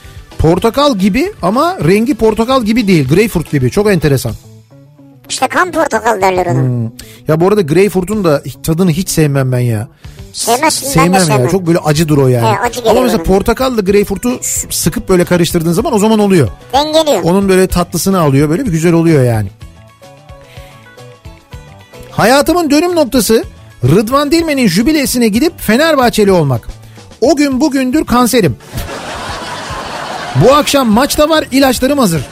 Portakal 0.42 0.98
gibi 0.98 1.32
ama 1.42 1.78
rengi 1.84 2.14
portakal 2.14 2.64
gibi 2.64 2.88
değil. 2.88 3.08
Greyfurt 3.08 3.50
gibi. 3.50 3.70
Çok 3.70 3.90
enteresan. 3.90 4.32
İşte 5.28 5.46
kan 5.48 5.72
portakal 5.72 6.22
derler 6.22 6.46
ona. 6.46 6.62
Hmm. 6.62 6.84
Ya 7.28 7.40
bu 7.40 7.48
arada 7.48 7.60
greyfurtun 7.60 8.24
da 8.24 8.42
tadını 8.62 8.90
hiç 8.90 9.08
sevmem 9.08 9.52
ben 9.52 9.58
ya. 9.58 9.88
Sevmezsin 10.32 11.02
ben 11.02 11.14
de 11.14 11.20
Sevmem 11.20 11.44
ya. 11.44 11.50
Çok 11.50 11.66
böyle 11.66 11.78
acıdır 11.78 12.16
o 12.16 12.28
yani. 12.28 12.46
He, 12.46 12.58
acı 12.60 12.80
Ama 12.90 13.00
mesela 13.00 13.18
bana. 13.18 13.24
portakalla 13.26 13.80
greyfurtu 13.80 14.30
sıkıp 14.70 15.08
böyle 15.08 15.24
karıştırdığın 15.24 15.72
zaman 15.72 15.92
o 15.94 15.98
zaman 15.98 16.18
oluyor. 16.18 16.48
Dengeliyor. 16.72 17.22
Onun 17.22 17.48
böyle 17.48 17.66
tatlısını 17.66 18.20
alıyor. 18.20 18.48
Böyle 18.50 18.66
bir 18.66 18.70
güzel 18.70 18.92
oluyor 18.92 19.24
yani. 19.24 19.48
Hayatımın 22.10 22.70
dönüm 22.70 22.96
noktası 22.96 23.44
Rıdvan 23.84 24.30
Dilmen'in 24.32 24.68
jübilesine 24.68 25.28
gidip 25.28 25.60
Fenerbahçeli 25.60 26.32
olmak. 26.32 26.68
O 27.20 27.36
gün 27.36 27.60
bugündür 27.60 28.04
kanserim. 28.04 28.56
Bu 30.44 30.54
akşam 30.54 30.88
maçta 30.88 31.28
var 31.28 31.44
ilaçlarım 31.50 31.98
hazır. 31.98 32.22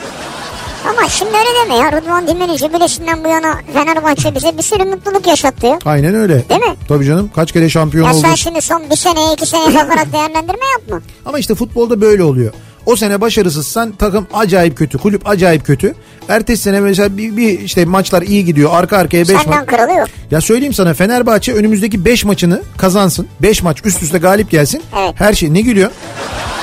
Ama 0.88 1.08
şimdi 1.08 1.30
öyle 1.30 1.48
deme 1.64 1.74
ya. 1.84 1.92
Rıdvan 1.92 2.26
Dilmen'in 2.26 2.56
jübilesinden 2.56 3.24
bu 3.24 3.28
yana 3.28 3.54
Fenerbahçe 3.72 4.34
bize 4.34 4.58
bir 4.58 4.62
sürü 4.62 4.84
mutluluk 4.84 5.26
yaşattı 5.26 5.66
ya. 5.66 5.78
Aynen 5.84 6.14
öyle. 6.14 6.48
Değil 6.48 6.60
mi? 6.60 6.74
Tabii 6.88 7.04
canım 7.06 7.30
kaç 7.34 7.52
kere 7.52 7.68
şampiyon 7.68 8.04
Ya 8.06 8.12
oldu. 8.14 8.20
sen 8.22 8.34
şimdi 8.34 8.62
son 8.62 8.82
bir 8.90 8.96
seneye 8.96 9.32
iki 9.32 9.46
seneye 9.46 9.74
bakarak 9.74 10.06
değerlendirme 10.12 10.64
yapma. 10.78 11.00
Ama 11.26 11.38
işte 11.38 11.54
futbolda 11.54 12.00
böyle 12.00 12.22
oluyor. 12.22 12.52
O 12.86 12.96
sene 12.96 13.20
başarısızsan 13.20 13.92
takım 13.92 14.26
acayip 14.34 14.76
kötü, 14.78 14.98
kulüp 14.98 15.28
acayip 15.28 15.66
kötü. 15.66 15.94
Ertesi 16.28 16.62
sene 16.62 16.80
mesela 16.80 17.16
bir, 17.16 17.36
bir 17.36 17.60
işte 17.60 17.84
maçlar 17.84 18.22
iyi 18.22 18.44
gidiyor. 18.44 18.70
Arka 18.74 18.96
arkaya 18.96 19.20
5 19.20 19.26
Senden 19.28 19.48
maç. 19.48 19.66
kralı 19.66 19.98
yok. 19.98 20.08
Ya 20.30 20.40
söyleyeyim 20.40 20.74
sana 20.74 20.94
Fenerbahçe 20.94 21.52
önümüzdeki 21.54 22.04
5 22.04 22.24
maçını 22.24 22.62
kazansın. 22.78 23.28
5 23.42 23.62
maç 23.62 23.78
üst 23.84 24.02
üste 24.02 24.18
galip 24.18 24.50
gelsin. 24.50 24.82
Evet. 24.98 25.14
Her 25.14 25.32
şey 25.34 25.54
ne 25.54 25.60
gülüyor? 25.60 25.90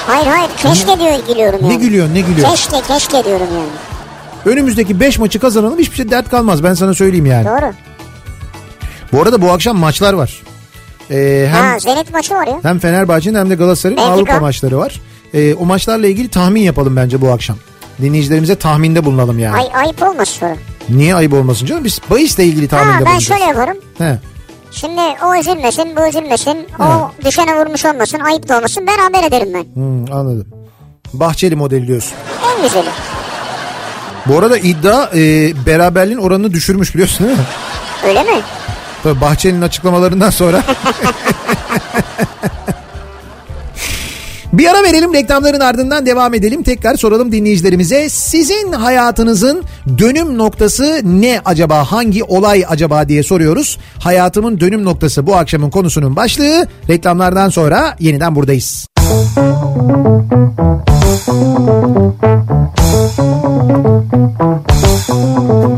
Hayır 0.07 0.27
hayır 0.27 0.49
keşke 0.57 0.99
diyor 0.99 1.13
gülüyorum 1.27 1.59
yani. 1.61 1.73
Ne 1.73 1.75
gülüyor 1.75 2.07
ne 2.13 2.21
gülüyor? 2.21 2.49
Keşke 2.49 2.81
keşke 2.87 3.23
diyorum 3.25 3.47
yani. 3.53 3.69
Önümüzdeki 4.47 4.99
5 4.99 5.19
maçı 5.19 5.39
kazanalım 5.39 5.79
hiçbir 5.79 5.95
şey 5.95 6.11
dert 6.11 6.29
kalmaz 6.29 6.63
ben 6.63 6.73
sana 6.73 6.93
söyleyeyim 6.93 7.25
yani. 7.25 7.45
Doğru. 7.45 7.73
Bu 9.13 9.21
arada 9.21 9.41
bu 9.41 9.51
akşam 9.51 9.77
maçlar 9.77 10.13
var. 10.13 10.41
Ee, 11.11 11.47
hem 11.51 11.63
Ha 11.63 11.79
Zenit 11.79 12.13
maçı 12.13 12.33
var 12.33 12.47
ya. 12.47 12.59
hem 12.63 12.79
Fenerbahçe'nin 12.79 13.35
hem 13.39 13.49
de 13.49 13.55
Galatasaray'ın 13.55 13.97
Benfica. 13.97 14.13
Avrupa 14.15 14.39
maçları 14.39 14.77
var. 14.77 15.01
Ee, 15.33 15.53
o 15.53 15.65
maçlarla 15.65 16.07
ilgili 16.07 16.27
tahmin 16.29 16.61
yapalım 16.61 16.95
bence 16.95 17.21
bu 17.21 17.31
akşam. 17.31 17.57
Dinleyicilerimize 18.01 18.55
tahminde 18.55 19.05
bulunalım 19.05 19.39
yani. 19.39 19.55
Ay, 19.57 19.83
ayıp 19.83 20.03
olmasın 20.03 20.39
sonra. 20.39 20.55
Niye 20.89 21.15
ayıp 21.15 21.33
olmasın 21.33 21.65
canım? 21.65 21.83
Biz 21.83 21.99
bahisle 22.11 22.45
ilgili 22.45 22.67
tahminde 22.67 22.91
Ha 22.91 22.99
ben 22.99 23.05
bulunacağız. 23.05 23.23
şöyle 23.27 23.43
yaparım. 23.43 23.77
He. 23.97 24.19
Şimdi 24.71 25.01
o 25.25 25.35
üzülmesin 25.39 25.95
bu 25.95 26.07
üzülmesin. 26.07 26.57
O 26.79 27.11
düşene 27.25 27.59
vurmuş 27.59 27.85
olmasın 27.85 28.19
ayıp 28.19 28.49
da 28.49 28.57
olmasın. 28.57 28.87
Beraber 28.87 29.27
ederim 29.27 29.53
ben. 29.53 29.63
Hmm, 29.81 30.13
anladım. 30.13 30.47
Bahçeli 31.13 31.55
modeli 31.55 31.87
diyorsun. 31.87 32.13
En 32.57 32.63
güzeli. 32.63 32.89
Bu 34.25 34.37
arada 34.39 34.57
iddia 34.57 35.09
e, 35.15 35.53
beraberliğin 35.65 36.17
oranını 36.17 36.53
düşürmüş 36.53 36.93
biliyorsun 36.93 37.27
değil 37.27 37.37
mi? 37.37 37.43
Öyle 38.07 38.23
mi? 38.23 38.41
Tabii 39.03 39.21
Bahçeli'nin 39.21 39.61
açıklamalarından 39.61 40.29
sonra. 40.29 40.63
Bir 44.53 44.67
ara 44.67 44.83
verelim 44.83 45.13
reklamların 45.13 45.59
ardından 45.59 46.05
devam 46.05 46.33
edelim. 46.33 46.63
Tekrar 46.63 46.95
soralım 46.95 47.31
dinleyicilerimize. 47.31 48.09
Sizin 48.09 48.71
hayatınızın 48.71 49.63
dönüm 49.97 50.37
noktası 50.37 51.01
ne 51.03 51.41
acaba? 51.45 51.83
Hangi 51.91 52.23
olay 52.23 52.65
acaba 52.69 53.09
diye 53.09 53.23
soruyoruz. 53.23 53.77
Hayatımın 53.99 54.59
dönüm 54.59 54.85
noktası 54.85 55.27
bu 55.27 55.35
akşamın 55.35 55.69
konusunun 55.69 56.15
başlığı. 56.15 56.67
Reklamlardan 56.89 57.49
sonra 57.49 57.95
yeniden 57.99 58.35
buradayız. 58.35 58.87
Kafa 62.77 63.26
Thank 64.17 65.69
you. 65.69 65.76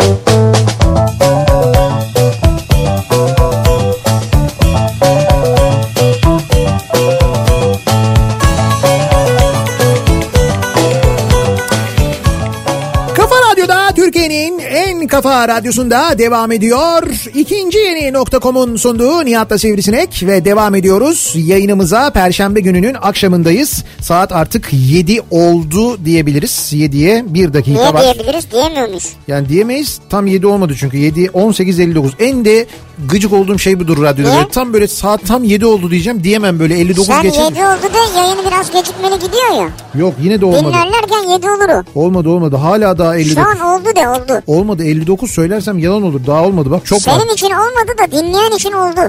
Kafa 15.10 15.48
radyosunda 15.48 16.18
devam 16.18 16.52
ediyor. 16.52 17.04
İkinci 17.36 17.78
yeni 17.78 18.14
nokta.com'un 18.14 18.76
sunduğu 18.76 19.26
Nihat'la 19.26 19.58
Sivrisinek 19.58 20.24
ve 20.28 20.46
devam 20.46 20.76
ediyoruz. 20.76 21.34
Yayınımıza 21.36 22.10
Perşembe 22.10 22.60
gününün 22.60 22.96
akşamındayız. 23.02 23.84
Saat 24.02 24.32
artık 24.32 24.68
7 24.72 25.22
oldu 25.32 26.06
diyebiliriz. 26.06 26.70
7'ye 26.74 27.24
1 27.28 27.54
dakika 27.54 27.82
Niye 27.82 27.94
var. 27.94 28.02
diyebiliriz 28.02 28.52
diyemiyor 28.52 28.88
muyuz? 28.88 29.10
Yani 29.28 29.50
diyemeyiz 29.50 30.00
tam 30.10 30.28
7 30.28 30.48
olmadı 30.48 30.74
çünkü 30.80 30.98
7 30.98 31.26
18.59 31.26 32.10
en 32.20 32.46
de 32.46 32.66
gıcık 33.10 33.34
olduğum 33.34 33.60
şey 33.60 33.80
budur 33.80 34.04
radyoda. 34.04 34.30
Böyle 34.36 34.50
Tam 34.50 34.74
böyle 34.74 34.88
saat 34.88 35.28
tam 35.28 35.44
7 35.44 35.66
oldu 35.66 35.92
diyeceğim 35.92 36.24
diyemem 36.24 36.60
böyle 36.60 36.80
59 36.80 37.06
Sen 37.06 37.22
geçe. 37.24 37.42
7 37.42 37.46
oldu 37.54 37.94
de 37.94 38.20
yayını 38.20 38.42
biraz 38.48 38.72
gecikmeli 38.72 39.14
gidiyor 39.16 39.54
ya. 39.62 39.70
Yok 39.96 40.14
yine 40.24 40.42
de 40.42 40.46
olmadı. 40.46 40.64
Dinlerlerken 40.64 41.30
7 41.34 41.50
olur 41.50 41.84
o. 41.96 42.00
Olmadı 42.00 42.30
olmadı 42.30 42.56
hala 42.56 42.98
daha 42.98 43.16
59. 43.18 43.44
Şu 43.44 43.50
an 43.50 43.60
oldu 43.60 43.96
de 43.96 44.10
oldu. 44.10 44.42
Olmadı 44.48 44.84
59 44.84 44.99
söylersem 45.28 45.80
yalan 45.80 46.04
olur 46.04 46.22
daha 46.28 46.44
olmadı 46.44 46.72
bak 46.72 46.86
çok 46.86 47.08
var. 47.08 47.20
Senin 47.20 47.34
için 47.34 47.50
olmadı 47.52 47.92
da 47.98 48.12
dinleyen 48.12 48.52
için 48.52 48.72
oldu. 48.72 49.00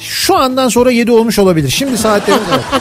Şu 0.00 0.36
andan 0.36 0.68
sonra 0.68 0.90
7 0.90 1.10
olmuş 1.12 1.38
olabilir. 1.38 1.68
Şimdi 1.68 1.98
saatlerine 1.98 2.44
kadar. 2.44 2.60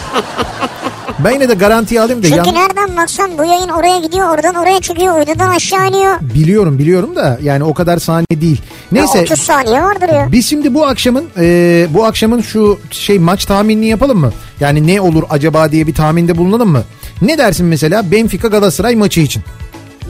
Ben 1.19 1.31
yine 1.31 1.49
de 1.49 1.53
garantiye 1.53 2.01
alayım 2.01 2.23
da 2.23 2.27
Çünkü 2.27 2.37
yan... 2.47 2.55
nereden 2.55 2.97
baksan 2.97 3.37
bu 3.37 3.43
yayın 3.45 3.69
oraya 3.69 3.99
gidiyor 3.99 4.29
oradan 4.29 4.55
oraya 4.55 4.81
çıkıyor 4.81 5.19
uydudan 5.19 5.49
aşağı 5.49 5.87
iniyor. 5.87 6.15
biliyorum 6.21 6.79
biliyorum 6.79 7.15
da 7.15 7.39
yani 7.41 7.63
o 7.63 7.73
kadar 7.73 7.97
saniye 7.97 8.41
değil. 8.41 8.61
Ya 8.91 9.01
Neyse 9.01 9.21
30 9.21 9.39
saniye 9.39 9.81
vardır 9.81 10.09
ya. 10.09 10.27
biz 10.31 10.49
şimdi 10.49 10.73
bu 10.73 10.85
akşamın 10.87 11.25
e, 11.37 11.87
bu 11.89 12.05
akşamın 12.05 12.41
şu 12.41 12.79
şey 12.91 13.19
maç 13.19 13.45
tahminini 13.45 13.85
yapalım 13.85 14.19
mı? 14.19 14.33
Yani 14.59 14.87
ne 14.87 15.01
olur 15.01 15.23
acaba 15.29 15.71
diye 15.71 15.87
bir 15.87 15.93
tahminde 15.93 16.37
bulunalım 16.37 16.69
mı? 16.69 16.83
Ne 17.21 17.37
dersin 17.37 17.65
mesela 17.65 18.11
Benfica 18.11 18.49
Galatasaray 18.49 18.95
maçı 18.95 19.21
için? 19.21 19.43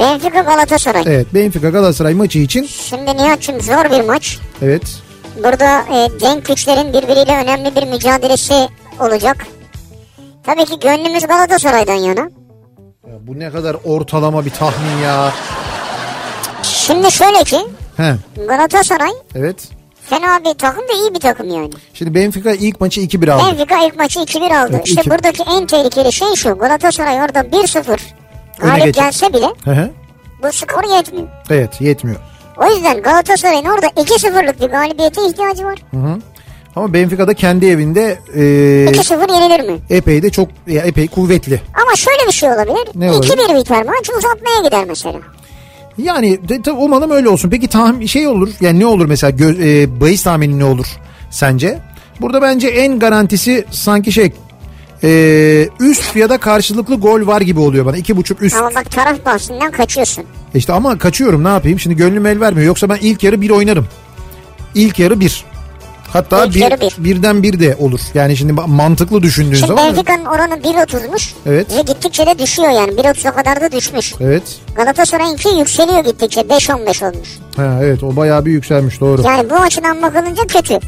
Benfica 0.04 0.42
Galatasaray. 0.42 1.04
Evet 1.08 1.28
Benfica 1.34 1.70
Galatasaray 1.70 2.14
maçı 2.14 2.40
için 2.40 2.64
Şimdi 2.66 3.18
Nihat'cığım 3.18 3.62
zor 3.62 3.92
bir 3.92 4.02
maç. 4.08 4.40
evet 4.62 4.84
Burada 5.44 5.80
e, 5.80 6.20
denk 6.22 6.46
güçlerin 6.46 6.94
birbiriyle 6.94 7.38
önemli 7.44 7.76
bir 7.76 7.84
mücadelesi 7.88 8.70
olacak. 9.00 9.38
Tabii 10.46 10.66
ki 10.66 10.80
gönlümüz 10.80 11.28
Galatasaray'dan 11.28 11.94
yana. 11.94 12.22
Ya 13.08 13.14
bu 13.28 13.40
ne 13.40 13.52
kadar 13.52 13.78
ortalama 13.86 14.46
bir 14.46 14.50
tahmin 14.50 14.98
ya. 15.04 15.32
Şimdi 16.64 17.12
şöyle 17.12 17.44
ki 17.44 17.58
He 17.98 18.16
Galatasaray 18.48 19.12
evet. 19.36 19.68
fena 20.10 20.40
bir 20.40 20.54
takım 20.58 20.88
da 20.88 20.94
iyi 20.94 21.14
bir 21.16 21.20
takım 21.20 21.50
yani. 21.50 21.70
Şimdi 21.94 22.16
Benfica 22.16 22.52
ilk 22.52 22.82
maçı 22.82 23.02
2-1 23.02 23.32
aldı. 23.32 23.44
Benfica 23.48 23.78
ilk 23.86 23.98
maçı 23.98 24.20
2-1 24.20 24.58
aldı. 24.64 24.72
Evet, 24.76 24.88
işte 24.88 25.02
iki- 25.02 25.10
buradaki 25.10 25.44
en 25.44 25.66
tehlikeli 25.66 26.12
şey 26.14 26.36
şu. 26.36 26.58
Galatasaray 26.58 27.16
orada 27.22 27.40
1-0 27.40 28.00
Öne 28.62 28.70
galip 28.70 28.86
geçer. 28.86 29.04
gelse 29.04 29.34
bile 29.34 29.46
Hı 29.64 29.72
hı. 29.72 29.90
bu 30.44 30.52
skor 30.52 30.96
yetmiyor. 30.98 31.28
Evet 31.50 31.82
yetmiyor. 31.82 32.20
O 32.58 32.70
yüzden 32.70 33.02
Galatasaray'ın 33.02 33.66
orada 33.66 33.86
2-0'lık 33.88 34.62
bir 34.62 34.68
galibiyete 34.68 35.28
ihtiyacı 35.28 35.66
var. 35.66 35.80
Ama 36.76 36.94
Benfica 36.94 37.28
da 37.28 37.34
kendi 37.34 37.66
evinde 37.66 38.18
e, 38.36 38.40
2-0 38.40 39.34
yenilir 39.34 39.70
mi? 39.70 39.80
epey 39.90 40.24
de 40.24 40.30
çok 40.30 40.50
ya 40.68 40.82
epey 40.82 41.08
kuvvetli. 41.08 41.62
Ama 41.84 41.96
şöyle 41.96 42.28
bir 42.28 42.32
şey 42.34 42.50
olabilir. 42.50 42.88
Ne 42.96 43.12
olabilir? 43.12 43.32
2-1 43.34 43.60
biter 43.60 43.86
maç 43.86 44.10
uzatmaya 44.18 44.62
gider 44.66 44.86
mesela. 44.88 45.20
Yani 45.98 46.50
de, 46.50 46.66
de, 46.66 46.72
umalım 46.72 47.12
öyle 47.12 47.30
olsun. 47.30 47.50
Peki 47.50 47.68
tahmin 47.68 48.06
şey 48.06 48.28
olur. 48.28 48.50
Yani 48.62 48.80
ne 48.80 48.86
olur 48.86 49.06
mesela 49.06 49.32
gö, 49.32 49.54
e, 49.64 50.00
bahis 50.02 50.24
tahmini 50.24 50.60
ne 50.60 50.66
olur 50.66 50.88
sence? 51.32 51.80
Burada 52.22 52.42
bence 52.42 52.68
en 52.68 53.00
garantisi 53.00 53.66
sanki 53.72 54.12
şey 54.12 54.32
e, 55.04 55.70
üst 55.80 56.16
ya 56.16 56.30
da 56.30 56.38
karşılıklı 56.38 56.96
gol 56.96 57.28
var 57.28 57.42
gibi 57.42 57.60
oluyor 57.60 57.86
bana. 57.86 57.98
İki 57.98 58.18
buçuk 58.18 58.42
üst. 58.42 58.56
Ama 58.56 58.70
bak 58.76 58.92
taraf 58.92 59.26
bahsinden 59.26 59.72
kaçıyorsun. 59.72 60.24
İşte 60.56 60.74
ama 60.74 60.98
kaçıyorum 60.98 61.44
ne 61.44 61.48
yapayım? 61.48 61.80
Şimdi 61.80 61.96
gönlüm 61.96 62.26
el 62.26 62.40
vermiyor. 62.40 62.68
Yoksa 62.68 62.90
ben 62.90 62.98
ilk 63.02 63.24
yarı 63.24 63.42
bir 63.42 63.50
oynarım. 63.50 63.88
İlk 64.76 65.00
yarı 65.00 65.20
bir. 65.20 65.46
Hatta 66.14 66.46
İlk 66.46 66.56
bir, 66.56 66.60
yarı 66.60 66.82
bir. 66.82 66.96
birden 66.98 67.44
bir 67.44 67.60
de 67.60 67.76
olur. 67.80 68.00
Yani 68.14 68.38
şimdi 68.38 68.54
mantıklı 68.54 69.22
düşündüğün 69.22 69.56
Şimdi 69.56 69.68
zaman. 69.68 69.86
Benfica'nın 69.86 70.26
oranı 70.26 70.54
1.30'muş. 70.56 71.32
Evet. 71.46 71.78
Ve 71.78 71.82
gittikçe 71.82 72.26
de 72.26 72.40
düşüyor 72.40 72.70
yani. 72.70 72.92
1.30'a 72.92 73.32
kadar 73.32 73.62
da 73.62 73.72
düşmüş. 73.72 74.14
Evet. 74.20 74.44
Galatasaray'ınki 74.76 75.50
yükseliyor 75.60 76.04
gittikçe. 76.06 76.42
5-15 76.42 77.10
olmuş. 77.10 77.30
Ha, 77.56 77.80
evet 77.82 78.04
o 78.04 78.16
bayağı 78.16 78.46
bir 78.46 78.52
yükselmiş 78.52 79.00
doğru. 79.02 79.22
Yani 79.22 79.50
bu 79.50 79.56
açıdan 79.56 80.02
bakılınca 80.02 80.44
kötü. 80.48 80.80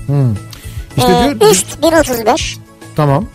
İşte 0.98 1.12
Ee, 1.12 1.40
diyor, 1.40 1.52
üst 1.52 1.68
1.35. 1.84 2.56
tamam. 2.96 3.26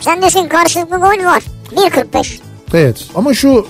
Sen 0.00 0.22
desin 0.22 0.48
karşılıklı 0.48 0.96
gol 0.96 1.24
var. 1.24 1.42
1.45. 1.76 2.38
Evet 2.74 2.96
ama 3.14 3.34
şu 3.34 3.66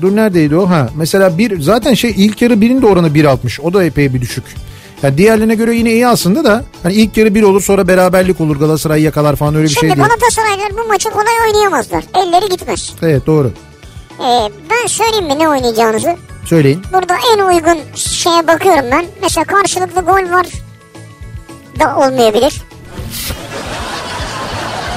dur 0.00 0.16
neredeydi 0.16 0.56
o? 0.56 0.70
Ha 0.70 0.88
mesela 0.96 1.38
bir 1.38 1.60
zaten 1.60 1.94
şey 1.94 2.14
ilk 2.16 2.42
yarı 2.42 2.60
birinin 2.60 2.82
de 2.82 2.86
oranı 2.86 3.08
1.60. 3.08 3.60
O 3.60 3.72
da 3.72 3.84
epey 3.84 4.14
bir 4.14 4.20
düşük. 4.20 4.44
Yani 5.02 5.18
diğerlerine 5.18 5.54
göre 5.54 5.74
yine 5.76 5.92
iyi 5.92 6.06
aslında 6.08 6.44
da 6.44 6.64
hani 6.82 6.94
ilk 6.94 7.16
yarı 7.16 7.34
bir 7.34 7.42
olur 7.42 7.62
sonra 7.62 7.88
beraberlik 7.88 8.40
olur 8.40 8.56
Galatasaray 8.56 9.02
yakalar 9.02 9.36
falan 9.36 9.54
öyle 9.54 9.64
bir 9.64 9.68
Şimdi 9.68 9.80
şey 9.80 9.96
değil. 9.96 10.08
Galatasaraylılar 10.08 10.84
bu 10.84 10.88
maçı 10.88 11.10
kolay 11.10 11.34
oynayamazlar. 11.46 12.04
Elleri 12.14 12.48
gitmez. 12.48 12.92
Evet 13.02 13.26
doğru. 13.26 13.52
Ee, 14.20 14.48
ben 14.70 14.86
söyleyeyim 14.86 15.26
mi 15.26 15.38
ne 15.38 15.48
oynayacağınızı? 15.48 16.16
Söyleyin. 16.44 16.82
Burada 16.92 17.14
en 17.34 17.38
uygun 17.38 17.78
şeye 17.94 18.46
bakıyorum 18.46 18.84
ben. 18.92 19.06
Mesela 19.22 19.44
karşılıklı 19.44 20.00
gol 20.00 20.30
var 20.32 20.46
da 21.80 21.96
olmayabilir. 21.96 22.62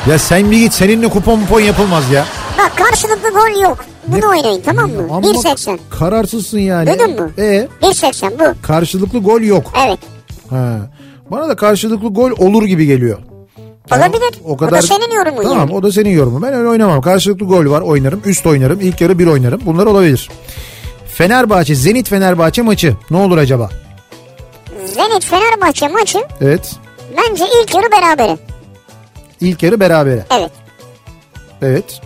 Ya 0.10 0.20
sen 0.20 0.52
bir 0.52 0.60
git 0.60 0.74
seninle 0.74 1.08
kupon 1.10 1.40
kupon 1.42 1.60
yapılmaz 1.60 2.12
ya. 2.12 2.26
Bak 2.58 2.72
karşılıklı 2.78 3.30
gol 3.30 3.62
yok. 3.62 3.86
Bunu 4.08 4.30
oynayın 4.30 4.62
tamam 4.66 4.90
mı? 4.92 5.02
Amma 5.14 5.28
1.80. 5.28 5.78
Kararsızsın 5.90 6.60
yani. 6.60 6.90
Duydun 6.90 7.22
mu? 7.22 7.32
E 7.38 7.68
1.80 7.82 8.40
bu. 8.40 8.62
karşılıklı 8.62 9.20
gol 9.20 9.42
yok. 9.42 9.74
Evet. 9.88 10.00
Ha. 10.50 10.78
Bana 11.32 11.50
da 11.50 11.56
karşılıklı 11.56 12.08
gol 12.08 12.32
olur 12.32 12.64
gibi 12.64 12.86
geliyor. 12.86 13.18
Olabilir. 13.92 14.42
O 14.46 14.60
da 14.72 14.82
senin 14.82 15.12
yorumun 15.16 15.44
Tamam 15.44 15.58
yani. 15.60 15.74
o 15.74 15.84
da 15.84 15.92
senin 15.92 16.10
yorumun. 16.10 16.42
Ben 16.42 16.54
öyle 16.54 16.68
oynamam. 16.70 17.02
Karşılıklı 17.02 17.46
gol 17.46 17.66
var 17.72 17.82
oynarım. 17.82 18.22
Üst 18.26 18.46
oynarım. 18.46 18.80
İlk 18.82 19.02
yarı 19.02 19.20
bir 19.20 19.28
oynarım. 19.28 19.62
Bunlar 19.66 19.86
olabilir. 19.86 20.30
Fenerbahçe, 21.14 21.76
Zenit 21.76 22.10
Fenerbahçe 22.10 22.62
maçı 22.62 22.94
ne 23.12 23.18
olur 23.18 23.38
acaba? 23.38 23.70
Zenit 24.86 25.26
Fenerbahçe 25.26 25.88
maçı 25.88 26.20
Evet. 26.42 26.76
bence 27.18 27.44
ilk 27.64 27.76
yarı 27.76 27.92
berabere. 27.92 28.38
İlk 29.42 29.64
yarı 29.64 29.80
berabere. 29.80 30.26
Evet. 30.40 30.52
Evet. 31.62 32.02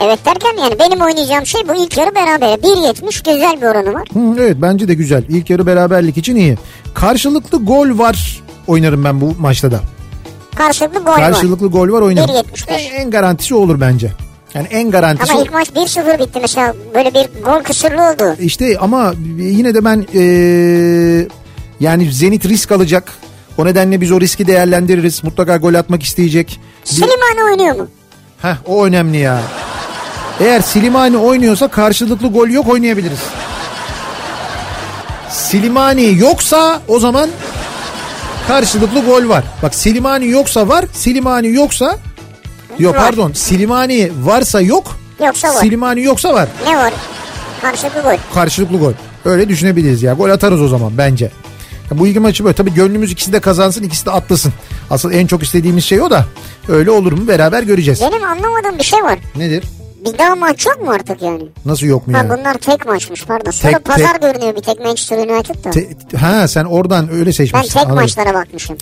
Evet 0.00 0.18
derken 0.26 0.62
yani 0.62 0.78
benim 0.78 1.00
oynayacağım 1.00 1.46
şey 1.46 1.60
bu 1.68 1.74
ilk 1.74 1.96
yarı 1.98 2.14
berabere. 2.14 2.54
1.70 2.54 3.34
güzel 3.34 3.56
bir 3.60 3.66
oranı 3.66 3.94
var. 3.94 4.08
Hı, 4.12 4.42
evet 4.42 4.56
bence 4.58 4.88
de 4.88 4.94
güzel. 4.94 5.24
İlk 5.28 5.50
yarı 5.50 5.66
beraberlik 5.66 6.16
için 6.16 6.36
iyi. 6.36 6.58
Karşılıklı 6.94 7.64
gol 7.64 7.98
var 7.98 8.42
oynarım 8.66 9.04
ben 9.04 9.20
bu 9.20 9.34
maçta 9.38 9.70
da. 9.70 9.80
Karşılıklı 10.56 10.98
gol 11.00 11.06
var. 11.06 11.16
Karşılıklı 11.16 11.66
gol 11.66 11.88
var 11.88 12.00
oynarım. 12.00 12.34
1.75. 12.34 12.70
En, 12.70 13.00
en 13.00 13.10
garantisi 13.10 13.54
olur 13.54 13.80
bence. 13.80 14.12
Yani 14.54 14.66
en 14.70 14.90
garantisi 14.90 15.32
Ama 15.32 15.42
ilk 15.42 15.52
maç 15.52 15.68
1-0 15.68 16.18
bitti 16.18 16.38
mesela. 16.42 16.74
Böyle 16.94 17.14
bir 17.14 17.42
gol 17.44 17.62
kısırlı 17.62 18.02
oldu. 18.02 18.36
İşte 18.40 18.78
ama 18.80 19.14
yine 19.38 19.74
de 19.74 19.84
ben 19.84 20.06
eee, 20.12 21.28
yani 21.80 22.12
Zenit 22.12 22.44
risk 22.48 22.72
alacak. 22.72 23.12
O 23.58 23.64
nedenle 23.64 24.00
biz 24.00 24.12
o 24.12 24.20
riski 24.20 24.46
değerlendiririz. 24.46 25.24
Mutlaka 25.24 25.56
gol 25.56 25.74
atmak 25.74 26.02
isteyecek. 26.02 26.60
Slimani 26.84 27.44
oynuyor 27.50 27.76
mu? 27.76 27.88
Heh, 28.42 28.54
o 28.66 28.84
önemli 28.84 29.16
ya. 29.16 29.40
Eğer 30.40 30.60
Silimani 30.60 31.16
oynuyorsa 31.16 31.68
karşılıklı 31.68 32.28
gol 32.28 32.48
yok 32.48 32.68
oynayabiliriz. 32.68 33.18
Silimani 35.30 36.18
yoksa 36.18 36.80
o 36.88 36.98
zaman 36.98 37.30
karşılıklı 38.48 39.00
gol 39.04 39.28
var. 39.28 39.44
Bak 39.62 39.74
Silimani 39.74 40.28
yoksa 40.28 40.68
var, 40.68 40.84
Silimani 40.92 41.48
yoksa 41.52 41.96
yok 42.78 42.94
Var. 42.96 43.02
pardon 43.02 43.32
Silimani 43.32 44.10
varsa 44.22 44.60
yok, 44.60 44.96
Yoksa 45.24 45.48
var. 45.48 45.60
Silimani 45.60 46.02
yoksa 46.02 46.34
var. 46.34 46.48
Ne 46.66 46.76
var? 46.76 46.92
Karşılıklı 47.62 48.00
gol. 48.02 48.16
Karşılıklı 48.34 48.78
gol. 48.78 48.92
Öyle 49.24 49.48
düşünebiliriz 49.48 50.02
ya. 50.02 50.12
Gol 50.14 50.30
atarız 50.30 50.62
o 50.62 50.68
zaman 50.68 50.98
bence. 50.98 51.30
Ya 51.90 51.98
bu 51.98 52.06
iki 52.06 52.20
maçı 52.20 52.44
böyle. 52.44 52.54
Tabii 52.56 52.74
gönlümüz 52.74 53.12
ikisi 53.12 53.32
de 53.32 53.40
kazansın, 53.40 53.82
ikisi 53.82 54.06
de 54.06 54.10
atlasın. 54.10 54.52
Asıl 54.90 55.12
en 55.12 55.26
çok 55.26 55.42
istediğimiz 55.42 55.84
şey 55.84 56.00
o 56.00 56.10
da. 56.10 56.26
Öyle 56.68 56.90
olur 56.90 57.12
mu 57.12 57.28
beraber 57.28 57.62
göreceğiz. 57.62 58.00
Benim 58.00 58.24
anlamadığım 58.24 58.78
bir 58.78 58.84
şey 58.84 59.02
var. 59.02 59.18
Nedir? 59.36 59.64
Bir 60.04 60.18
daha 60.18 60.34
maç 60.36 60.66
yok 60.66 60.82
mu 60.82 60.90
artık 60.90 61.22
yani? 61.22 61.42
Nasıl 61.64 61.86
yok 61.86 62.06
mu 62.06 62.14
Ha 62.14 62.18
yani? 62.18 62.30
bunlar 62.40 62.54
tek 62.54 62.86
maçmış 62.86 63.24
pardon. 63.24 63.50
Sonra 63.50 63.72
Tek- 63.72 63.84
pazar 63.84 64.12
tek- 64.12 64.22
görünüyor 64.22 64.56
bir 64.56 64.62
tek 64.62 64.80
Manchester 64.80 65.18
United'da. 65.18 65.70
Te- 65.70 66.16
ha 66.16 66.48
sen 66.48 66.64
oradan 66.64 67.10
öyle 67.12 67.26
ben 67.26 67.30
seçmişsin. 67.30 67.68
tek 67.68 67.76
Anladım. 67.82 67.94
maçlara 68.02 68.34
bakmışım. 68.34 68.76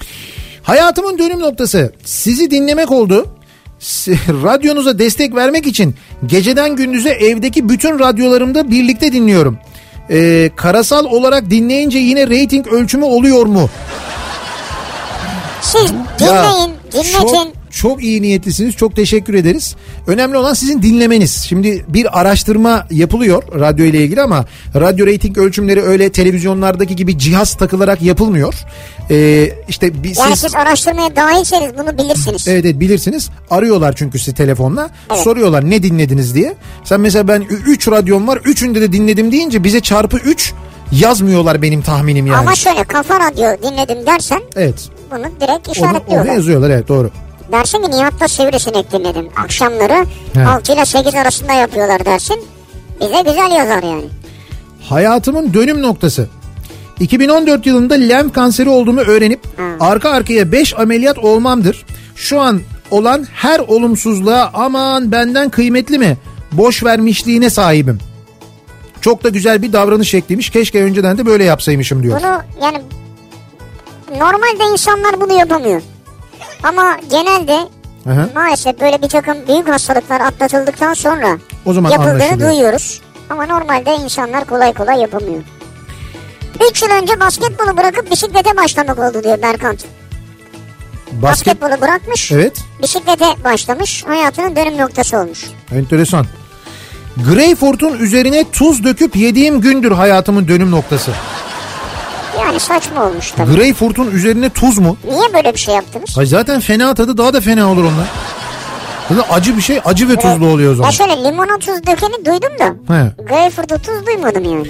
Hayatımın 0.62 1.18
dönüm 1.18 1.40
noktası. 1.40 1.92
Sizi 2.04 2.50
dinlemek 2.50 2.90
oldu. 2.90 3.26
Radyonuza 4.28 4.98
destek 4.98 5.34
vermek 5.34 5.66
için 5.66 5.94
geceden 6.26 6.76
gündüze 6.76 7.10
evdeki 7.10 7.68
bütün 7.68 7.98
radyolarımda 7.98 8.70
birlikte 8.70 9.12
dinliyorum. 9.12 9.58
Ee, 10.10 10.50
karasal 10.56 11.04
olarak 11.04 11.50
dinleyince 11.50 11.98
yine 11.98 12.26
reyting 12.28 12.66
ölçümü 12.66 13.04
oluyor 13.04 13.46
mu? 13.46 13.70
Siz 15.60 15.92
dinleyin, 16.18 16.72
dinletin. 16.92 17.12
Çok, 17.48 17.63
çok 17.74 18.02
iyi 18.02 18.22
niyetlisiniz. 18.22 18.76
Çok 18.76 18.96
teşekkür 18.96 19.34
ederiz. 19.34 19.76
Önemli 20.06 20.36
olan 20.36 20.54
sizin 20.54 20.82
dinlemeniz. 20.82 21.44
Şimdi 21.48 21.84
bir 21.88 22.20
araştırma 22.20 22.86
yapılıyor 22.90 23.42
radyo 23.60 23.84
ile 23.84 24.04
ilgili 24.04 24.22
ama 24.22 24.44
radyo 24.74 25.06
reyting 25.06 25.38
ölçümleri 25.38 25.82
öyle 25.82 26.12
televizyonlardaki 26.12 26.96
gibi 26.96 27.18
cihaz 27.18 27.54
takılarak 27.54 28.02
yapılmıyor. 28.02 28.54
Ee, 29.10 29.52
işte 29.68 30.02
bir, 30.02 30.16
Yani 30.16 30.30
siz, 30.30 30.40
siz 30.40 30.54
araştırmaya 30.54 31.16
dahilseniz 31.16 31.70
bunu 31.78 31.98
bilirsiniz. 31.98 32.48
Evet, 32.48 32.64
evet 32.64 32.80
bilirsiniz. 32.80 33.30
Arıyorlar 33.50 33.94
çünkü 33.96 34.18
sizi 34.18 34.34
telefonla. 34.34 34.90
Evet. 35.10 35.20
Soruyorlar 35.20 35.70
ne 35.70 35.82
dinlediniz 35.82 36.34
diye. 36.34 36.54
Sen 36.84 37.00
mesela 37.00 37.28
ben 37.28 37.40
3 37.66 37.88
radyom 37.88 38.28
var. 38.28 38.38
Üçünde 38.44 38.80
de 38.80 38.92
dinledim 38.92 39.32
deyince 39.32 39.64
bize 39.64 39.80
çarpı 39.80 40.16
3 40.16 40.52
yazmıyorlar 40.92 41.62
benim 41.62 41.82
tahminim 41.82 42.26
yani. 42.26 42.36
Ama 42.36 42.54
şöyle 42.54 42.84
kafa 42.84 43.20
radyo 43.20 43.46
dinledim 43.62 44.06
dersen 44.06 44.40
Evet. 44.56 44.88
bunu 45.10 45.24
direkt 45.40 45.68
Onu, 45.68 45.72
işaretliyorlar. 45.76 46.26
onu 46.28 46.34
yazıyorlar 46.34 46.70
evet 46.70 46.88
doğru. 46.88 47.10
Dersin 47.52 47.82
ki 47.82 47.90
Nihat'ta 47.90 48.28
Sivrisinek 48.28 48.92
dinledim. 48.92 49.28
Akşamları 49.36 50.06
He. 50.34 50.44
6 50.46 50.72
ile 50.72 50.84
8 50.84 51.14
arasında 51.14 51.52
yapıyorlar 51.52 52.04
dersin. 52.04 52.44
Bize 53.00 53.22
güzel 53.22 53.50
yazar 53.50 53.82
yani. 53.82 54.04
Hayatımın 54.88 55.54
dönüm 55.54 55.82
noktası. 55.82 56.28
2014 57.00 57.66
yılında 57.66 57.94
lenf 57.94 58.32
kanseri 58.32 58.68
olduğumu 58.68 59.00
öğrenip 59.00 59.40
arka 59.80 60.10
arkaya 60.10 60.52
5 60.52 60.78
ameliyat 60.78 61.18
olmamdır. 61.18 61.84
Şu 62.16 62.40
an 62.40 62.60
olan 62.90 63.26
her 63.34 63.60
olumsuzluğa 63.60 64.50
aman 64.54 65.12
benden 65.12 65.50
kıymetli 65.50 65.98
mi? 65.98 66.16
Boş 66.52 66.84
vermişliğine 66.84 67.50
sahibim. 67.50 67.98
Çok 69.00 69.24
da 69.24 69.28
güzel 69.28 69.62
bir 69.62 69.72
davranış 69.72 70.08
şekliymiş. 70.08 70.50
Keşke 70.50 70.82
önceden 70.82 71.18
de 71.18 71.26
böyle 71.26 71.44
yapsaymışım 71.44 72.02
diyor. 72.02 72.20
Bunu 72.20 72.42
yani 72.64 72.82
normalde 74.18 74.72
insanlar 74.72 75.20
bunu 75.20 75.32
yapamıyor. 75.32 75.82
Ama 76.64 76.96
genelde 77.10 77.56
Aha. 78.10 78.28
maalesef 78.34 78.80
böyle 78.80 79.02
bir 79.02 79.08
takım 79.08 79.36
büyük 79.48 79.68
hastalıklar 79.68 80.20
atlatıldıktan 80.20 80.94
sonra 80.94 81.38
O 81.66 81.72
zaman 81.72 81.90
yapıldığını 81.90 82.12
anlaşılıyor. 82.12 82.50
duyuyoruz. 82.50 83.00
Ama 83.30 83.46
normalde 83.46 83.94
insanlar 83.94 84.44
kolay 84.44 84.72
kolay 84.74 85.00
yapamıyor. 85.00 85.42
3 86.70 86.82
yıl 86.82 86.90
önce 86.90 87.20
basketbolu 87.20 87.76
bırakıp 87.76 88.10
bisiklete 88.10 88.56
başlamak 88.56 88.98
oldu 88.98 89.24
diyor 89.24 89.42
Berkant. 89.42 89.84
Basket 91.12 91.22
Basketbolu 91.22 91.80
bırakmış, 91.80 92.32
Evet. 92.32 92.56
bisiklete 92.82 93.24
başlamış, 93.44 94.04
hayatının 94.06 94.56
dönüm 94.56 94.78
noktası 94.78 95.18
olmuş. 95.18 95.44
Enteresan. 95.74 96.26
Greyfurt'un 97.32 97.98
üzerine 97.98 98.44
tuz 98.50 98.84
döküp 98.84 99.16
yediğim 99.16 99.60
gündür 99.60 99.92
hayatımın 99.92 100.48
dönüm 100.48 100.70
noktası. 100.70 101.12
Yani 102.40 102.60
saçma 102.60 103.04
olmuş 103.04 103.30
tabii. 103.30 103.54
Greyfurt'un 103.56 104.10
üzerine 104.10 104.50
tuz 104.50 104.78
mu? 104.78 104.96
Niye 105.10 105.32
böyle 105.34 105.54
bir 105.54 105.58
şey 105.58 105.74
yaptınız? 105.74 106.18
Ay 106.18 106.26
zaten 106.26 106.60
fena 106.60 106.94
tadı 106.94 107.18
daha 107.18 107.32
da 107.34 107.40
fena 107.40 107.70
olur 107.72 107.84
onlar. 107.84 108.06
Böyle 109.10 109.22
acı 109.22 109.56
bir 109.56 109.62
şey 109.62 109.80
acı 109.84 110.08
ve 110.08 110.16
tuzlu 110.16 110.46
oluyor 110.46 110.72
o 110.72 110.76
zaman. 110.76 110.90
Şöyle 110.90 111.24
limona 111.24 111.58
tuz 111.58 111.86
dökeni 111.86 112.24
duydum 112.24 112.58
da. 112.58 112.94
He. 112.94 113.24
Greyfurt'u 113.28 113.78
tuz 113.82 114.06
duymadım 114.06 114.44
yani. 114.44 114.66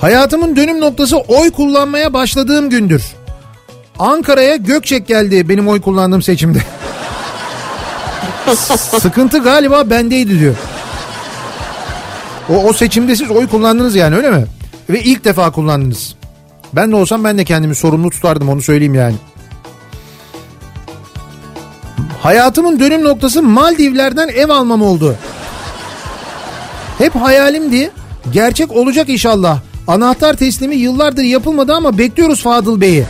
Hayatımın 0.00 0.56
dönüm 0.56 0.80
noktası 0.80 1.16
oy 1.16 1.50
kullanmaya 1.50 2.12
başladığım 2.12 2.70
gündür. 2.70 3.02
Ankara'ya 3.98 4.56
Gökçek 4.56 5.06
geldi 5.06 5.48
benim 5.48 5.68
oy 5.68 5.80
kullandığım 5.80 6.22
seçimde. 6.22 6.58
Sıkıntı 9.00 9.38
galiba 9.38 9.90
bendeydi 9.90 10.40
diyor. 10.40 10.54
O, 12.48 12.54
o 12.64 12.72
seçimde 12.72 13.16
siz 13.16 13.30
oy 13.30 13.48
kullandınız 13.48 13.96
yani 13.96 14.16
öyle 14.16 14.30
mi? 14.30 14.44
Ve 14.90 15.02
ilk 15.02 15.24
defa 15.24 15.50
kullandınız. 15.50 16.14
Ben 16.72 16.90
de 16.90 16.96
olsam 16.96 17.24
ben 17.24 17.38
de 17.38 17.44
kendimi 17.44 17.74
sorumlu 17.74 18.10
tutardım 18.10 18.48
onu 18.48 18.62
söyleyeyim 18.62 18.94
yani. 18.94 19.14
Hayatımın 22.22 22.80
dönüm 22.80 23.04
noktası 23.04 23.42
Maldivler'den 23.42 24.28
ev 24.28 24.48
almam 24.48 24.82
oldu. 24.82 25.16
Hep 26.98 27.14
hayalimdi. 27.14 27.90
Gerçek 28.32 28.72
olacak 28.72 29.08
inşallah. 29.08 29.58
Anahtar 29.86 30.34
teslimi 30.34 30.76
yıllardır 30.76 31.22
yapılmadı 31.22 31.74
ama 31.74 31.98
bekliyoruz 31.98 32.42
Fadıl 32.42 32.80
Bey'i. 32.80 33.04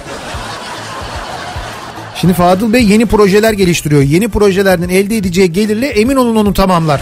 Şimdi 2.14 2.34
Fadıl 2.34 2.72
Bey 2.72 2.84
yeni 2.84 3.06
projeler 3.06 3.52
geliştiriyor. 3.52 4.02
Yeni 4.02 4.28
projelerden 4.28 4.88
elde 4.88 5.16
edeceği 5.16 5.52
gelirle 5.52 5.86
emin 5.86 6.16
olun 6.16 6.36
onu 6.36 6.54
tamamlar. 6.54 7.00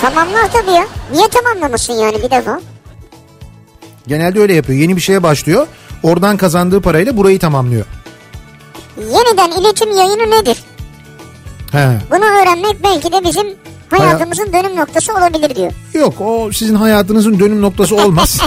Tamamlar 0.00 0.52
tabii 0.52 0.70
ya. 0.70 0.86
Niye 1.12 1.28
tamamlamasın 1.28 1.92
yani 1.92 2.16
bir 2.22 2.30
defa? 2.30 2.60
Genelde 4.06 4.40
öyle 4.40 4.54
yapıyor. 4.54 4.78
Yeni 4.78 4.96
bir 4.96 5.00
şeye 5.00 5.22
başlıyor. 5.22 5.66
Oradan 6.02 6.36
kazandığı 6.36 6.80
parayla 6.80 7.16
burayı 7.16 7.38
tamamlıyor. 7.38 7.86
Yeniden 8.98 9.60
iletim 9.60 9.96
yayını 9.96 10.30
nedir? 10.30 10.58
He. 11.72 11.88
Bunu 12.10 12.24
öğrenmek 12.24 12.82
belki 12.84 13.12
de 13.12 13.24
bizim 13.24 13.46
hayatımızın 13.90 14.52
dönüm 14.52 14.76
noktası 14.76 15.12
olabilir 15.12 15.54
diyor. 15.56 15.72
Yok 15.94 16.20
o 16.20 16.52
sizin 16.52 16.74
hayatınızın 16.74 17.38
dönüm 17.38 17.62
noktası 17.62 17.96
olmaz. 17.96 18.40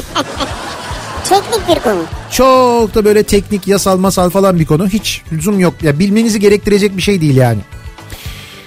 Teknik 1.30 1.68
bir 1.68 1.84
konu. 1.84 2.04
Çok 2.32 2.96
da 2.96 3.06
böyle 3.06 3.24
teknik, 3.24 3.68
yasal, 3.68 3.98
masal 3.98 4.30
falan 4.30 4.60
bir 4.60 4.66
konu. 4.66 4.88
Hiç 4.88 5.22
lüzum 5.32 5.60
yok. 5.60 5.74
Ya 5.84 6.00
bilmenizi 6.00 6.40
gerektirecek 6.40 6.98
bir 6.98 7.02
şey 7.02 7.22
değil 7.22 7.36
yani. 7.36 7.60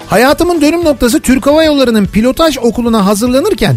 Hayatımın 0.06 0.60
dönüm 0.60 0.84
noktası 0.84 1.20
Türk 1.20 1.46
Hava 1.46 1.64
Yolları'nın 1.64 2.06
pilotaj 2.06 2.58
okuluna 2.58 3.06
hazırlanırken 3.06 3.76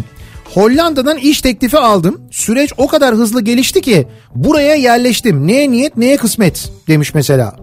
Hollanda'dan 0.53 1.17
iş 1.17 1.41
teklifi 1.41 1.77
aldım. 1.77 2.21
Süreç 2.31 2.73
o 2.77 2.87
kadar 2.87 3.15
hızlı 3.15 3.41
gelişti 3.41 3.81
ki 3.81 4.07
buraya 4.35 4.75
yerleştim. 4.75 5.47
Neye 5.47 5.71
niyet 5.71 5.97
neye 5.97 6.17
kısmet 6.17 6.69
demiş 6.87 7.13
mesela. 7.13 7.55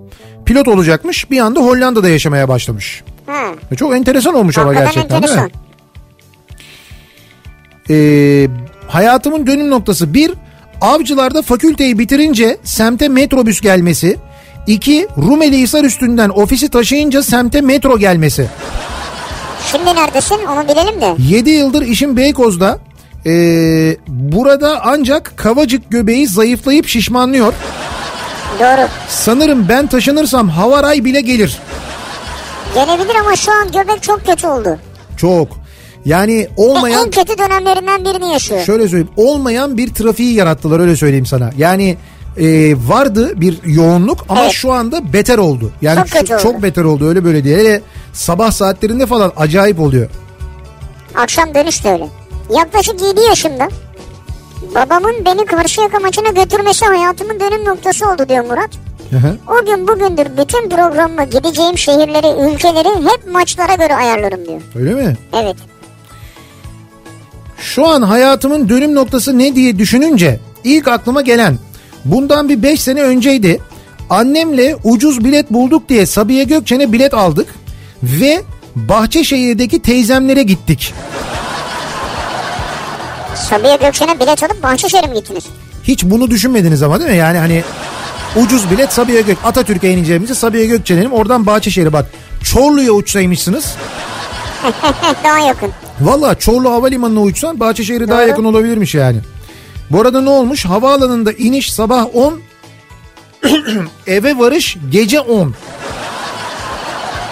Pilot 0.47 0.69
olacakmış 0.69 1.31
bir 1.31 1.39
anda 1.39 1.61
Hollanda'da 1.61 2.09
yaşamaya 2.09 2.49
başlamış. 2.49 3.03
Ha. 3.27 3.45
E, 3.73 3.77
Çok 3.77 3.95
enteresan 3.97 4.35
olmuş 4.35 4.59
ama 4.59 4.69
Hakikaten 4.69 4.95
gerçekten 4.95 5.23
değil 5.23 5.35
mi? 5.35 5.41
enteresan. 5.41 5.69
Ee, 7.91 8.49
hayatımın 8.89 9.47
dönüm 9.47 9.71
noktası 9.71 10.15
bir 10.15 10.31
avcılarda 10.81 11.43
fakülteyi 11.43 11.99
bitirince 11.99 12.57
semte 12.65 13.09
metrobüs 13.09 13.61
gelmesi. 13.61 14.17
İki 14.67 15.09
Rumeli 15.19 15.59
Hisar 15.59 15.85
üstünden 15.85 16.29
ofisi 16.29 16.69
taşıyınca 16.69 17.23
semte 17.23 17.61
metro 17.61 17.99
gelmesi. 17.99 18.49
Şimdi 19.73 19.85
neredesin 19.95 20.39
onu 20.53 20.69
bilelim 20.69 21.01
de. 21.01 21.15
7 21.19 21.51
yıldır 21.51 21.83
işim 21.83 22.17
Beykoz'da. 22.17 22.79
Ee, 23.27 23.97
burada 24.09 24.81
ancak 24.85 25.33
kavacık 25.37 25.91
göbeği 25.91 26.27
zayıflayıp 26.27 26.87
şişmanlıyor. 26.89 27.53
Doğru. 28.61 28.89
Sanırım 29.09 29.67
ben 29.69 29.87
taşınırsam 29.87 30.49
havaray 30.49 31.05
bile 31.05 31.21
gelir. 31.21 31.59
Gelebilir 32.75 33.15
ama 33.15 33.37
şu 33.37 33.53
an 33.53 33.67
göbek 33.73 34.03
çok 34.03 34.27
kötü 34.27 34.47
oldu. 34.47 34.79
Çok. 35.17 35.49
Yani 36.05 36.49
olmayan 36.57 37.05
en 37.07 37.11
kötü 37.11 37.39
dönemlerinden 37.39 38.05
birini 38.05 38.33
yaşıyor. 38.33 38.65
şöyle 38.65 38.83
söyleyeyim 38.89 39.09
olmayan 39.17 39.77
bir 39.77 39.95
trafiği 39.95 40.35
yarattılar 40.35 40.81
öyle 40.81 40.97
söyleyeyim 40.97 41.27
sana. 41.27 41.51
Yani 41.57 41.97
e, 42.39 42.75
vardı 42.89 43.33
bir 43.41 43.59
yoğunluk 43.65 44.25
ama 44.29 44.43
Evet. 44.43 44.53
şu 44.53 44.73
anda 44.73 45.13
beter 45.13 45.39
oldu. 45.39 45.73
Yani 45.83 45.97
Çok 45.97 46.09
şu- 46.09 46.35
oldu. 46.35 46.43
çok 46.43 46.63
beter 46.63 46.85
oldu 46.85 47.09
öyle 47.09 47.25
böyle 47.25 47.45
diye. 47.45 47.59
Hele 47.59 47.83
sabah 48.13 48.51
saatlerinde 48.51 49.07
falan 49.07 49.33
acayip 49.37 49.81
oluyor. 49.81 50.11
Akşam 51.15 51.55
dönüş 51.55 51.85
de 51.85 51.93
öyle. 51.93 52.07
Yaklaşık 52.59 53.03
7 53.03 53.21
yaşımda 53.21 53.69
babamın 54.75 55.15
beni 55.25 55.45
Karşıyaka 55.47 55.99
maçına 55.99 56.29
götürmesi 56.29 56.87
hayatımın 56.87 57.41
dönüm 57.41 57.65
noktası 57.65 58.11
oldu 58.11 58.29
diyor 58.29 58.45
Murat. 58.45 58.71
Hı 59.11 59.17
hı. 59.17 59.37
O 59.61 59.67
gün 59.67 59.89
bugündür 59.89 60.27
bütün 60.39 60.69
programımı 60.69 61.25
gideceğim 61.25 61.79
şehirleri, 61.79 62.53
ülkeleri 62.53 62.89
hep 62.89 63.33
maçlara 63.33 63.75
göre 63.75 63.95
ayarlarım 63.95 64.47
diyor. 64.47 64.61
Öyle 64.75 64.95
mi? 64.95 65.17
Evet. 65.33 65.57
Şu 67.59 67.87
an 67.87 68.03
hayatımın 68.03 68.69
dönüm 68.69 68.95
noktası 68.95 69.39
ne 69.39 69.55
diye 69.55 69.79
düşününce 69.79 70.41
ilk 70.65 70.89
aklıma 70.89 71.21
gelen 71.23 71.59
bundan 72.05 72.49
bir 72.49 72.63
5 72.63 72.81
sene 72.81 73.03
önceydi. 73.03 73.61
Annemle 74.11 74.77
ucuz 74.85 75.25
bilet 75.25 75.51
bulduk 75.51 75.89
diye 75.89 76.07
Sabiha 76.07 76.43
Gökçen'e 76.43 76.93
bilet 76.93 77.15
aldık 77.15 77.55
ve 78.03 78.43
Bahçeşehir'deki 78.77 79.83
teyzemlere 79.83 80.43
gittik. 80.43 80.95
Sabiha 83.35 83.77
Gökçen'e 83.77 84.21
bilet 84.21 84.43
alıp 84.43 84.63
Bahçeşehir'e 84.63 85.07
mi 85.07 85.15
gittiniz? 85.15 85.45
Hiç 85.85 86.05
bunu 86.05 86.31
düşünmediniz 86.31 86.83
ama 86.83 87.01
değil 87.01 87.11
mi? 87.11 87.17
Yani 87.17 87.39
hani 87.39 87.63
ucuz 88.37 88.71
bilet 88.71 88.93
Sabiha 88.93 89.21
Gök 89.21 89.39
Atatürk'e 89.45 89.91
ineceğimizi 89.91 90.35
Sabiha 90.35 90.65
Gökçen'elim 90.65 91.13
oradan 91.13 91.47
Bahçeşehir'e 91.47 91.93
bak. 91.93 92.07
Çorlu'ya 92.45 92.93
uçsaymışsınız. 92.93 93.75
Daha 95.25 95.39
yakın. 95.39 95.71
Valla 96.01 96.35
Çorlu 96.35 96.71
Havalimanı'na 96.71 97.21
uçsan 97.21 97.61
Bahçeşehir'e 97.61 98.09
daha 98.09 98.23
yakın 98.23 98.45
olabilirmiş 98.45 98.95
yani. 98.95 99.19
Bu 99.91 100.01
arada 100.01 100.21
ne 100.21 100.31
olmuş? 100.31 100.65
Havaalanında 100.65 101.33
iniş 101.33 101.73
sabah 101.73 102.07
10, 102.17 102.41
eve 104.07 104.39
varış 104.39 104.77
gece 104.91 105.21
10. 105.21 105.55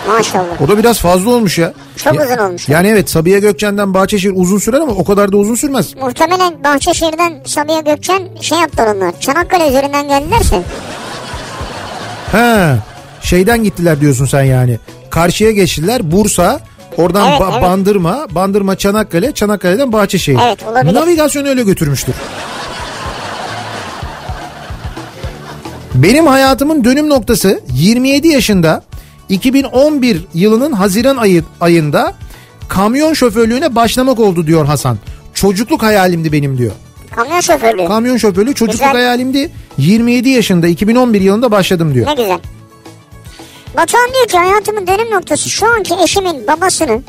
Maşallah. 0.08 0.62
O 0.64 0.68
da 0.68 0.78
biraz 0.78 0.98
fazla 0.98 1.30
olmuş 1.30 1.58
ya. 1.58 1.72
Çok 1.96 2.14
Ya- 2.14 2.24
uzun 2.24 2.36
olmuş. 2.38 2.68
Yani 2.68 2.88
evet 2.88 3.10
Sabiha 3.10 3.38
Gökçen'den 3.38 3.94
Bahçeşehir 3.94 4.32
uzun 4.36 4.58
sürer 4.58 4.80
ama 4.80 4.92
o 4.92 5.04
kadar 5.04 5.32
da 5.32 5.36
uzun 5.36 5.54
sürmez. 5.54 5.94
Muhtemelen 5.96 6.64
Bahçeşehir'den 6.64 7.42
Sabiha 7.46 7.80
Gökçen 7.80 8.22
şey 8.40 8.58
yaptılar 8.58 8.94
onlar. 8.94 9.20
Çanakkale 9.20 9.68
üzerinden 9.68 10.08
geldilerse. 10.08 10.62
He. 12.32 12.76
Şeyden 13.22 13.64
gittiler 13.64 14.00
diyorsun 14.00 14.26
sen 14.26 14.42
yani. 14.42 14.78
Karşıya 15.10 15.50
geçtiler 15.50 16.12
Bursa. 16.12 16.60
Oradan 16.96 17.28
Evet, 17.30 17.40
Ba- 17.40 17.52
evet. 17.52 17.62
Bandırma, 17.62 18.26
Bandırma 18.30 18.76
Çanakkale, 18.76 19.32
Çanakkale'den 19.32 19.92
Bahçeşehir. 19.92 20.38
Evet, 20.46 20.62
olabilir. 20.62 20.94
Navigasyon 20.94 21.44
öyle 21.44 21.62
götürmüştür. 21.62 22.14
Benim 25.94 26.26
hayatımın 26.26 26.84
dönüm 26.84 27.08
noktası 27.08 27.60
27 27.74 28.28
yaşında 28.28 28.82
2011 29.28 30.24
yılının 30.34 30.72
Haziran 30.72 31.16
ayı, 31.16 31.44
ayında 31.60 32.14
kamyon 32.68 33.12
şoförlüğüne 33.12 33.74
başlamak 33.74 34.18
oldu 34.18 34.46
diyor 34.46 34.66
Hasan. 34.66 34.98
Çocukluk 35.34 35.82
hayalimdi 35.82 36.32
benim 36.32 36.58
diyor. 36.58 36.72
Kamyon 37.16 37.40
şoförlüğü. 37.40 37.84
Kamyon 37.86 38.16
şoförlüğü 38.16 38.54
çocukluk 38.54 38.72
Güzel. 38.72 38.92
hayalimdi. 38.92 39.50
27 39.78 40.28
yaşında 40.28 40.66
2011 40.68 41.20
yılında 41.20 41.50
başladım 41.50 41.94
diyor. 41.94 42.06
Ne 42.06 42.14
güzel. 42.14 42.38
Batuhan 43.76 44.12
diyor 44.14 44.26
ki 44.26 44.38
hayatımın 44.38 44.86
dönüm 44.86 45.10
noktası 45.10 45.50
şu 45.50 45.66
anki 45.66 45.94
eşimin 46.04 46.46
babasını 46.46 47.02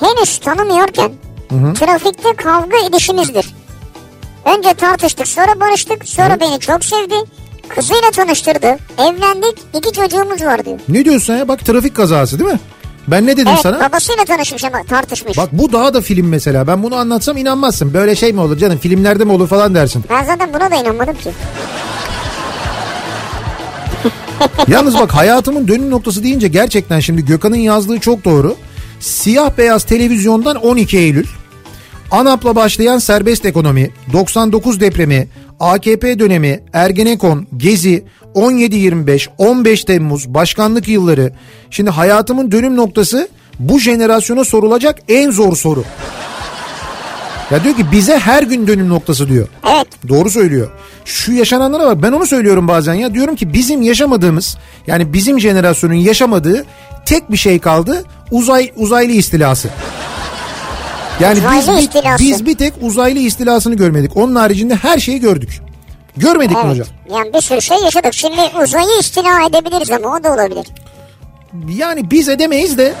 henüz 0.00 0.38
tanımıyorken 0.38 1.12
trafikte 1.80 2.32
kavga 2.36 2.76
edişimizdir. 2.88 3.54
Önce 4.56 4.74
tartıştık 4.74 5.28
sonra 5.28 5.60
barıştık 5.60 6.08
sonra 6.08 6.40
beni 6.40 6.60
çok 6.60 6.84
sevdi. 6.84 7.14
Kızıyla 7.68 8.10
tanıştırdı. 8.10 8.76
Evlendik. 8.98 9.58
iki 9.74 9.92
çocuğumuz 9.92 10.42
var 10.44 10.64
diyor. 10.64 10.78
Ne 10.88 11.04
diyorsun 11.04 11.26
sen 11.26 11.36
ya? 11.36 11.48
Bak 11.48 11.64
trafik 11.66 11.96
kazası 11.96 12.38
değil 12.38 12.50
mi? 12.50 12.58
Ben 13.08 13.26
ne 13.26 13.32
dedim 13.36 13.46
Evet 13.48 13.60
sana? 13.60 13.80
babasıyla 13.80 14.24
tanışmış 14.24 14.64
ama 14.64 14.82
tartışmış. 14.82 15.38
Bak 15.38 15.48
bu 15.52 15.72
daha 15.72 15.94
da 15.94 16.00
film 16.00 16.28
mesela. 16.28 16.66
Ben 16.66 16.82
bunu 16.82 16.96
anlatsam 16.96 17.36
inanmazsın. 17.36 17.94
Böyle 17.94 18.16
şey 18.16 18.32
mi 18.32 18.40
olur 18.40 18.58
canım? 18.58 18.78
Filmlerde 18.78 19.24
mi 19.24 19.32
olur 19.32 19.48
falan 19.48 19.74
dersin. 19.74 20.04
Ben 20.10 20.24
zaten 20.24 20.54
buna 20.54 20.70
da 20.70 20.74
inanmadım 20.74 21.16
ki. 21.16 21.30
Yalnız 24.68 24.94
bak 24.94 25.14
hayatımın 25.14 25.68
dönüm 25.68 25.90
noktası 25.90 26.24
deyince 26.24 26.48
gerçekten 26.48 27.00
şimdi 27.00 27.24
Gökhan'ın 27.24 27.56
yazdığı 27.56 27.98
çok 27.98 28.24
doğru. 28.24 28.56
Siyah 29.00 29.58
beyaz 29.58 29.84
televizyondan 29.84 30.56
12 30.56 30.98
Eylül. 30.98 31.26
ANAP'la 32.10 32.56
başlayan 32.56 32.98
serbest 32.98 33.44
ekonomi, 33.44 33.90
99 34.12 34.80
depremi, 34.80 35.28
AKP 35.60 36.18
dönemi, 36.18 36.60
Ergenekon, 36.72 37.46
Gezi, 37.56 38.04
17-25, 38.34 39.28
15 39.38 39.84
Temmuz, 39.84 40.34
başkanlık 40.34 40.88
yılları. 40.88 41.32
Şimdi 41.70 41.90
hayatımın 41.90 42.52
dönüm 42.52 42.76
noktası 42.76 43.28
bu 43.58 43.80
jenerasyona 43.80 44.44
sorulacak 44.44 44.98
en 45.08 45.30
zor 45.30 45.56
soru. 45.56 45.84
Ya 47.50 47.64
diyor 47.64 47.76
ki 47.76 47.92
bize 47.92 48.18
her 48.18 48.42
gün 48.42 48.66
dönüm 48.66 48.88
noktası 48.88 49.28
diyor. 49.28 49.48
Evet. 49.76 49.86
Doğru 50.08 50.30
söylüyor. 50.30 50.68
Şu 51.04 51.32
yaşananlara 51.32 51.86
bak 51.86 52.02
ben 52.02 52.12
onu 52.12 52.26
söylüyorum 52.26 52.68
bazen 52.68 52.94
ya 52.94 53.14
diyorum 53.14 53.36
ki 53.36 53.52
bizim 53.52 53.82
yaşamadığımız 53.82 54.56
yani 54.86 55.12
bizim 55.12 55.40
jenerasyonun 55.40 55.94
yaşamadığı 55.94 56.64
tek 57.06 57.32
bir 57.32 57.36
şey 57.36 57.58
kaldı 57.58 58.04
uzay 58.30 58.72
uzaylı 58.76 59.12
istilası. 59.12 59.68
Yani 61.20 61.38
biz 61.52 61.62
Uzaylı 61.62 61.80
istilası. 61.80 62.24
biz 62.24 62.46
bir 62.46 62.54
tek 62.54 62.72
uzaylı 62.80 63.18
istilasını 63.18 63.74
görmedik. 63.74 64.16
Onun 64.16 64.34
haricinde 64.34 64.74
her 64.74 64.98
şeyi 64.98 65.20
gördük. 65.20 65.60
Görmedik 66.16 66.56
mi 66.56 66.62
Evet. 66.64 66.70
hocam? 66.72 66.86
Yani 67.18 67.32
bir 67.34 67.40
sürü 67.40 67.62
şey 67.62 67.76
yaşadık. 67.78 68.14
Şimdi 68.14 68.40
uzayı 68.64 69.00
istila 69.00 69.46
edebiliriz 69.46 69.90
ama 69.90 70.16
o 70.16 70.24
da 70.24 70.32
olabilir. 70.34 70.66
Yani 71.68 72.10
biz 72.10 72.28
edemeyiz 72.28 72.78
de 72.78 72.94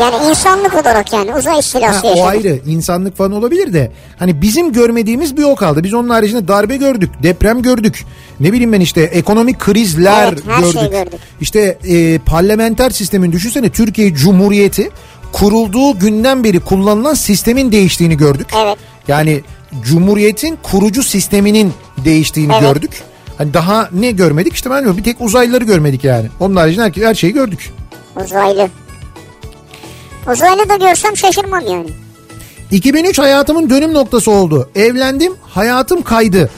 Yani 0.00 0.30
insanlık 0.30 0.74
olarak 0.74 1.12
yani 1.12 1.34
uzay 1.34 1.52
ha, 1.52 1.58
istilası 1.60 2.06
o 2.06 2.10
yaşadık. 2.10 2.30
ayrı 2.30 2.58
insanlık 2.66 3.16
falan 3.16 3.32
olabilir 3.32 3.72
de 3.72 3.90
hani 4.18 4.42
bizim 4.42 4.72
görmediğimiz 4.72 5.36
bir 5.36 5.42
o 5.42 5.54
kaldı. 5.56 5.84
Biz 5.84 5.94
onun 5.94 6.08
haricinde 6.08 6.48
darbe 6.48 6.76
gördük, 6.76 7.10
deprem 7.22 7.62
gördük. 7.62 8.04
Ne 8.40 8.52
bileyim 8.52 8.72
ben 8.72 8.80
işte 8.80 9.00
ekonomik 9.02 9.58
krizler 9.58 10.28
Evet, 10.32 10.42
her 10.48 10.60
gördük. 10.60 10.72
şeyi 10.80 10.90
gördük. 10.90 11.20
İşte 11.40 11.78
e, 11.84 12.18
parlamenter 12.18 12.90
sistemin 12.90 13.32
düşünsene 13.32 13.70
Türkiye 13.70 14.14
Cumhuriyeti 14.14 14.90
kurulduğu 15.32 15.98
günden 15.98 16.44
beri 16.44 16.60
kullanılan 16.60 17.14
sistemin 17.14 17.72
değiştiğini 17.72 18.16
gördük. 18.16 18.46
Evet. 18.64 18.76
Yani 19.08 19.40
Cumhuriyet'in 19.82 20.58
kurucu 20.62 21.02
sisteminin 21.02 21.72
değiştiğini 22.04 22.52
Evet. 22.52 22.62
gördük. 22.62 23.02
Hani 23.38 23.54
daha 23.54 23.88
ne 23.92 24.10
görmedik 24.10 24.54
işte 24.54 24.70
ben 24.70 24.76
bilmiyorum, 24.76 24.98
bir 24.98 25.04
tek 25.04 25.20
uzaylıları 25.20 25.64
görmedik 25.64 26.04
yani. 26.04 26.28
Onun 26.40 26.56
haricinde 26.56 26.82
her, 26.84 27.02
her 27.08 27.14
şeyi 27.14 27.32
gördük. 27.32 27.72
Uzaylı. 28.24 28.68
Uzaylı 30.26 30.68
da 30.68 30.76
görsem 30.76 31.16
şaşırmam 31.16 31.60
yani. 31.66 31.90
2003 32.70 33.18
hayatımın 33.18 33.70
dönüm 33.70 33.94
noktası 33.94 34.30
oldu. 34.30 34.70
Evlendim, 34.74 35.32
hayatım 35.42 36.02
kaydı. 36.02 36.50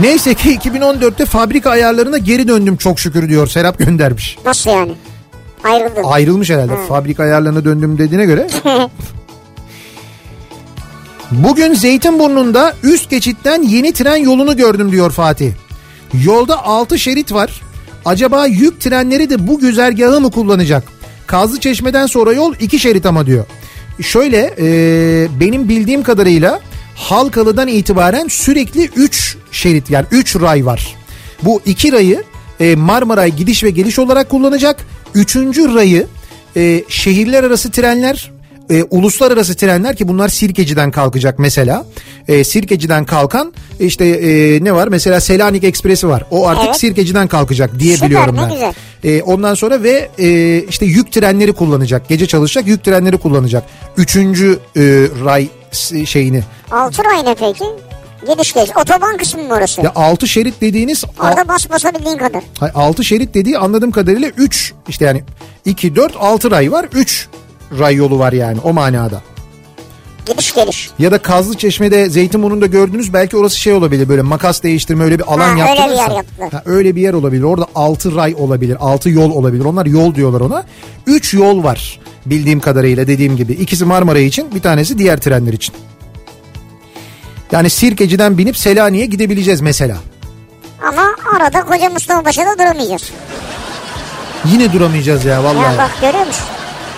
Neyse 0.00 0.34
ki 0.34 0.56
2014'te 0.58 1.24
fabrika 1.26 1.70
ayarlarına 1.70 2.18
geri 2.18 2.48
döndüm 2.48 2.76
çok 2.76 3.00
şükür 3.00 3.28
diyor 3.28 3.46
Serap 3.46 3.78
göndermiş. 3.78 4.38
Nasıl 4.44 4.70
yani? 4.70 4.92
Ayrıldın. 5.64 6.02
Ayrılmış 6.04 6.50
herhalde 6.50 6.76
fabrika 6.88 7.22
ayarlarına 7.22 7.64
döndüm 7.64 7.98
dediğine 7.98 8.24
göre. 8.24 8.46
Bugün 11.30 11.74
Zeytinburnu'nda 11.74 12.74
üst 12.82 13.10
geçitten 13.10 13.62
yeni 13.62 13.92
tren 13.92 14.16
yolunu 14.16 14.56
gördüm 14.56 14.92
diyor 14.92 15.10
Fatih. 15.10 15.52
Yolda 16.24 16.64
6 16.64 16.98
şerit 16.98 17.32
var. 17.32 17.60
Acaba 18.04 18.46
yük 18.46 18.80
trenleri 18.80 19.30
de 19.30 19.46
bu 19.46 19.58
güzergahı 19.58 20.20
mı 20.20 20.30
kullanacak? 20.30 20.95
Kazlı 21.26 21.60
Çeşme'den 21.60 22.06
sonra 22.06 22.32
yol 22.32 22.54
2 22.60 22.78
şerit 22.78 23.06
ama 23.06 23.26
diyor. 23.26 23.44
Şöyle 24.02 24.54
e, 24.58 24.66
benim 25.40 25.68
bildiğim 25.68 26.02
kadarıyla 26.02 26.60
Halkalı'dan 26.94 27.68
itibaren 27.68 28.28
sürekli 28.28 28.90
3 28.96 29.36
şerit 29.52 29.90
yani 29.90 30.06
3 30.10 30.36
ray 30.36 30.66
var. 30.66 30.96
Bu 31.42 31.60
2 31.66 31.92
rayı 31.92 32.22
e, 32.60 32.76
Marmaray 32.76 33.36
gidiş 33.36 33.64
ve 33.64 33.70
geliş 33.70 33.98
olarak 33.98 34.30
kullanacak. 34.30 34.86
Üçüncü 35.14 35.74
rayı 35.74 36.06
e, 36.56 36.84
şehirler 36.88 37.44
arası 37.44 37.70
trenler 37.70 38.30
e, 38.70 38.82
uluslararası 38.82 39.54
trenler 39.54 39.96
ki 39.96 40.08
bunlar 40.08 40.28
Sirkeci'den 40.28 40.90
kalkacak 40.90 41.38
mesela. 41.38 41.84
E, 42.28 42.44
Sirkeci'den 42.44 43.04
kalkan 43.04 43.52
işte 43.80 44.04
e, 44.04 44.64
ne 44.64 44.72
var 44.72 44.88
mesela 44.88 45.20
Selanik 45.20 45.64
Ekspresi 45.64 46.08
var. 46.08 46.24
O 46.30 46.48
artık 46.48 46.64
Evet. 46.66 46.76
Sirkeci'den 46.76 47.28
kalkacak 47.28 47.78
diye 47.78 47.94
Süper, 47.94 48.08
biliyorum 48.08 48.36
ben. 48.42 48.50
güzel. 48.52 48.74
E, 49.04 49.22
ondan 49.22 49.54
sonra 49.54 49.82
ve 49.82 50.08
e, 50.18 50.58
işte 50.62 50.86
yük 50.86 51.12
trenleri 51.12 51.52
kullanacak. 51.52 52.08
Gece 52.08 52.26
çalışacak 52.26 52.66
yük 52.68 52.84
trenleri 52.84 53.16
kullanacak. 53.16 53.64
Üçüncü 53.96 54.58
e, 54.76 54.82
ray 55.24 55.48
şeyini. 56.06 56.42
Altı 56.70 57.04
ray 57.04 57.24
ne 57.24 57.34
peki? 57.34 57.64
Gidiş 58.32 58.52
geliş. 58.52 58.70
Otoban 58.76 59.16
kısmı 59.16 59.42
mı 59.42 59.54
orası? 59.54 59.82
Ya 59.82 59.92
altı 59.94 60.28
şerit 60.28 60.60
dediğiniz 60.60 61.04
Orada 61.20 61.48
bas 61.48 61.70
basabildiğin 61.70 62.18
kadar. 62.18 62.42
Hayır, 62.60 62.74
6 62.74 63.04
şerit 63.04 63.34
dediği 63.34 63.58
anladığım 63.58 63.90
kadarıyla 63.90 64.28
3 64.36 64.74
işte 64.88 65.04
yani 65.04 65.24
2 65.64 65.96
4 65.96 66.16
6 66.20 66.50
ray 66.50 66.72
var 66.72 66.86
3 66.92 67.28
ray 67.78 67.94
yolu 67.94 68.18
var 68.18 68.32
yani 68.32 68.58
o 68.64 68.72
manada. 68.72 69.22
Gidiş 70.26 70.54
geliş. 70.54 70.90
Ya 70.98 71.12
da 71.12 71.18
Kazlı 71.18 71.56
Çeşme'de 71.56 72.10
Zeytinburnu'nda 72.10 72.66
gördünüz 72.66 73.12
belki 73.12 73.36
orası 73.36 73.58
şey 73.60 73.72
olabilir 73.72 74.08
böyle 74.08 74.22
makas 74.22 74.62
değiştirme 74.62 75.04
öyle 75.04 75.18
bir 75.18 75.24
alan 75.34 75.38
Ha, 75.38 75.50
öyle 75.50 75.54
bir 75.64 75.78
yaptırırsa. 75.78 76.02
yer 76.02 76.16
yaptılar. 76.16 76.52
Ha, 76.52 76.62
öyle 76.66 76.96
bir 76.96 77.00
yer 77.00 77.12
olabilir 77.12 77.42
orada 77.42 77.66
6 77.74 78.16
ray 78.16 78.34
olabilir 78.38 78.76
6 78.80 79.10
yol 79.10 79.30
olabilir 79.30 79.64
onlar 79.64 79.86
yol 79.86 80.14
diyorlar 80.14 80.40
ona. 80.40 80.64
3 81.06 81.34
yol 81.34 81.64
var 81.64 82.00
bildiğim 82.26 82.60
kadarıyla 82.60 83.06
dediğim 83.06 83.36
gibi 83.36 83.52
ikisi 83.52 83.84
Marmara 83.84 84.18
için 84.18 84.54
bir 84.54 84.60
tanesi 84.60 84.98
diğer 84.98 85.20
trenler 85.20 85.52
için. 85.52 85.74
Yani 87.52 87.70
Sirkeci'den 87.70 88.38
binip 88.38 88.56
Selanik'e 88.56 89.06
gidebileceğiz 89.06 89.60
mesela. 89.60 89.96
Ama 90.88 91.02
arada 91.36 91.64
koca 91.64 91.90
Mustafa 91.90 92.22
Paşa'da 92.22 92.54
duramayacağız. 92.58 93.10
Yine 94.44 94.72
duramayacağız 94.72 95.24
ya 95.24 95.44
vallahi. 95.44 95.62
Ya 95.74 95.78
bak 95.78 95.90
görüyor 96.00 96.26
musun? 96.26 96.44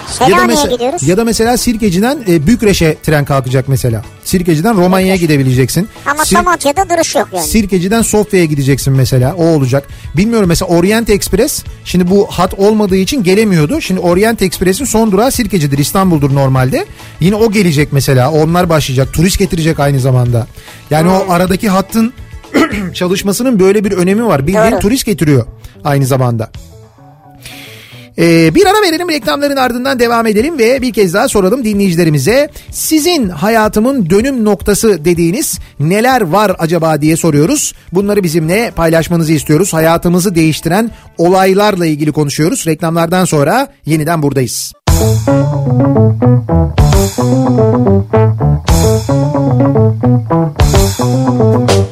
Ya 0.08 0.26
da, 0.26 0.30
Selanik'e 0.30 0.46
mesela, 0.46 0.72
gidiyoruz. 0.72 1.02
ya 1.08 1.16
da 1.16 1.24
mesela 1.24 1.56
Sirkeci'den 1.56 2.18
e, 2.28 2.46
Bükreş'e 2.46 2.96
tren 3.02 3.24
kalkacak 3.24 3.68
mesela. 3.68 4.02
Sirkeci'den 4.24 4.76
Romanya'ya 4.76 5.16
gidebileceksin. 5.16 5.88
Ama 6.06 6.22
Sir- 6.24 6.36
Samatya'da 6.36 6.88
duruş 6.96 7.14
yok 7.14 7.28
yani. 7.32 7.46
Sirkeci'den 7.46 8.02
Sofya'ya 8.02 8.46
gideceksin 8.46 8.92
mesela. 8.92 9.34
O 9.34 9.44
olacak. 9.44 9.88
Bilmiyorum 10.16 10.48
mesela 10.48 10.68
Orient 10.68 11.10
Express 11.10 11.64
şimdi 11.84 12.10
bu 12.10 12.26
hat 12.30 12.54
olmadığı 12.54 12.96
için 12.96 13.22
gelemiyordu. 13.22 13.80
Şimdi 13.80 14.00
Orient 14.00 14.42
Express'in 14.42 14.84
son 14.84 15.12
durağı 15.12 15.30
Sirkeci'dir. 15.30 15.78
İstanbul'dur 15.78 16.34
normalde. 16.34 16.86
Yine 17.20 17.34
o 17.34 17.50
gelecek 17.50 17.92
mesela. 17.92 18.30
Onlar 18.32 18.68
başlayacak. 18.68 19.12
Turist 19.12 19.38
getirecek 19.38 19.80
aynı 19.80 20.00
zamanda. 20.00 20.46
Yani 20.90 21.08
o 21.10 21.26
aradaki 21.28 21.68
hattın 21.68 22.12
çalışmasının 22.94 23.60
böyle 23.60 23.84
bir 23.84 23.92
önemi 23.92 24.26
var. 24.26 24.46
Bildiğin 24.46 24.70
Doğru. 24.72 24.80
turist 24.80 25.06
getiriyor 25.06 25.46
aynı 25.84 26.06
zamanda. 26.06 26.50
Ee, 28.18 28.54
bir 28.54 28.66
ara 28.66 28.82
verelim 28.82 29.08
reklamların 29.08 29.56
ardından 29.56 29.98
devam 29.98 30.26
edelim 30.26 30.58
ve 30.58 30.82
bir 30.82 30.92
kez 30.92 31.14
daha 31.14 31.28
soralım 31.28 31.64
dinleyicilerimize. 31.64 32.48
Sizin 32.70 33.28
hayatımın 33.28 34.10
dönüm 34.10 34.44
noktası 34.44 35.04
dediğiniz 35.04 35.58
neler 35.80 36.20
var 36.20 36.56
acaba 36.58 37.00
diye 37.00 37.16
soruyoruz. 37.16 37.74
Bunları 37.92 38.22
bizimle 38.22 38.70
paylaşmanızı 38.70 39.32
istiyoruz. 39.32 39.72
Hayatımızı 39.72 40.34
değiştiren 40.34 40.90
olaylarla 41.18 41.86
ilgili 41.86 42.12
konuşuyoruz. 42.12 42.66
Reklamlardan 42.66 43.24
sonra 43.24 43.68
yeniden 43.86 44.22
buradayız. 44.22 44.72
Kafa 50.88 51.87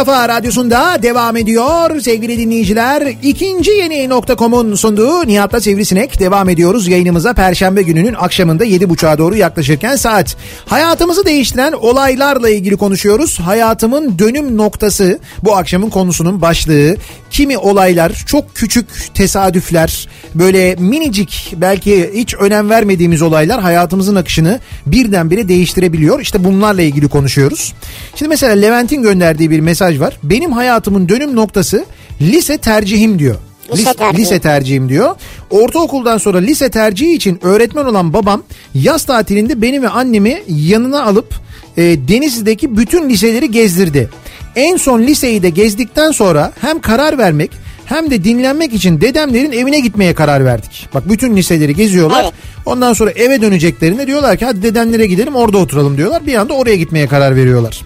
en 0.00 0.06
radyosunda 0.28 1.02
devam 1.02 1.36
ediyor. 1.36 2.00
Sevgili 2.00 2.38
dinleyiciler 2.38 3.14
ikinci 3.22 3.70
yeni 3.70 4.08
nokta.com'un 4.08 4.74
sunduğu 4.74 5.26
Nihat'la 5.26 5.60
Sivrisinek 5.60 6.20
devam 6.20 6.48
ediyoruz. 6.48 6.88
Yayınımıza 6.88 7.32
Perşembe 7.32 7.82
gününün 7.82 8.14
akşamında 8.14 8.64
7.30'a 8.64 9.18
doğru 9.18 9.36
yaklaşırken 9.36 9.96
saat. 9.96 10.36
Hayatımızı 10.66 11.24
değiştiren 11.24 11.72
olaylarla 11.72 12.50
ilgili 12.50 12.76
konuşuyoruz. 12.76 13.40
Hayatımın 13.40 14.18
dönüm 14.18 14.56
noktası 14.56 15.18
bu 15.42 15.56
akşamın 15.56 15.90
konusunun 15.90 16.40
başlığı. 16.40 16.96
Kimi 17.30 17.58
olaylar 17.58 18.24
çok 18.26 18.54
küçük 18.54 19.14
tesadüfler 19.14 20.08
böyle 20.34 20.74
minicik 20.74 21.54
belki 21.56 22.10
hiç 22.14 22.34
önem 22.34 22.70
vermediğimiz 22.70 23.22
olaylar 23.22 23.60
hayatımızın 23.60 24.16
akışını 24.16 24.60
birdenbire 24.86 25.48
değiştirebiliyor. 25.48 26.20
İşte 26.20 26.44
bunlarla 26.44 26.82
ilgili 26.82 27.08
konuşuyoruz. 27.08 27.74
Şimdi 28.16 28.28
mesela 28.28 28.52
Levent'in 28.52 29.02
gönderdiği 29.02 29.50
bir 29.50 29.60
mesaj 29.60 30.00
var. 30.00 30.09
Benim 30.22 30.52
hayatımın 30.52 31.08
dönüm 31.08 31.36
noktası 31.36 31.84
lise 32.20 32.58
tercihim 32.58 33.18
diyor. 33.18 33.36
Lise 33.72 33.90
Lis- 33.90 33.96
tercihi. 33.96 34.22
lise 34.22 34.38
tercihim 34.40 34.88
diyor. 34.88 35.14
Ortaokuldan 35.50 36.18
sonra 36.18 36.38
lise 36.38 36.70
tercihi 36.70 37.12
için 37.12 37.38
öğretmen 37.42 37.84
olan 37.84 38.12
babam 38.12 38.42
yaz 38.74 39.04
tatilinde 39.04 39.62
beni 39.62 39.82
ve 39.82 39.88
annemi 39.88 40.42
yanına 40.48 41.04
alıp 41.04 41.34
e, 41.76 41.82
Denizli'deki 41.82 42.76
bütün 42.76 43.08
liseleri 43.10 43.50
gezdirdi. 43.50 44.10
En 44.56 44.76
son 44.76 45.02
liseyi 45.02 45.42
de 45.42 45.50
gezdikten 45.50 46.10
sonra 46.12 46.52
hem 46.60 46.80
karar 46.80 47.18
vermek 47.18 47.50
hem 47.84 48.10
de 48.10 48.24
dinlenmek 48.24 48.72
için 48.74 49.00
dedemlerin 49.00 49.52
evine 49.52 49.80
gitmeye 49.80 50.14
karar 50.14 50.44
verdik. 50.44 50.88
Bak 50.94 51.08
bütün 51.08 51.36
liseleri 51.36 51.74
geziyorlar. 51.74 52.22
Evet. 52.24 52.32
Ondan 52.66 52.92
sonra 52.92 53.10
eve 53.10 53.42
döneceklerinde 53.42 54.06
diyorlar 54.06 54.36
ki 54.36 54.44
hadi 54.44 54.62
dedemlere 54.62 55.06
gidelim 55.06 55.34
orada 55.36 55.58
oturalım 55.58 55.96
diyorlar. 55.96 56.26
Bir 56.26 56.34
anda 56.34 56.54
oraya 56.54 56.76
gitmeye 56.76 57.06
karar 57.06 57.36
veriyorlar. 57.36 57.82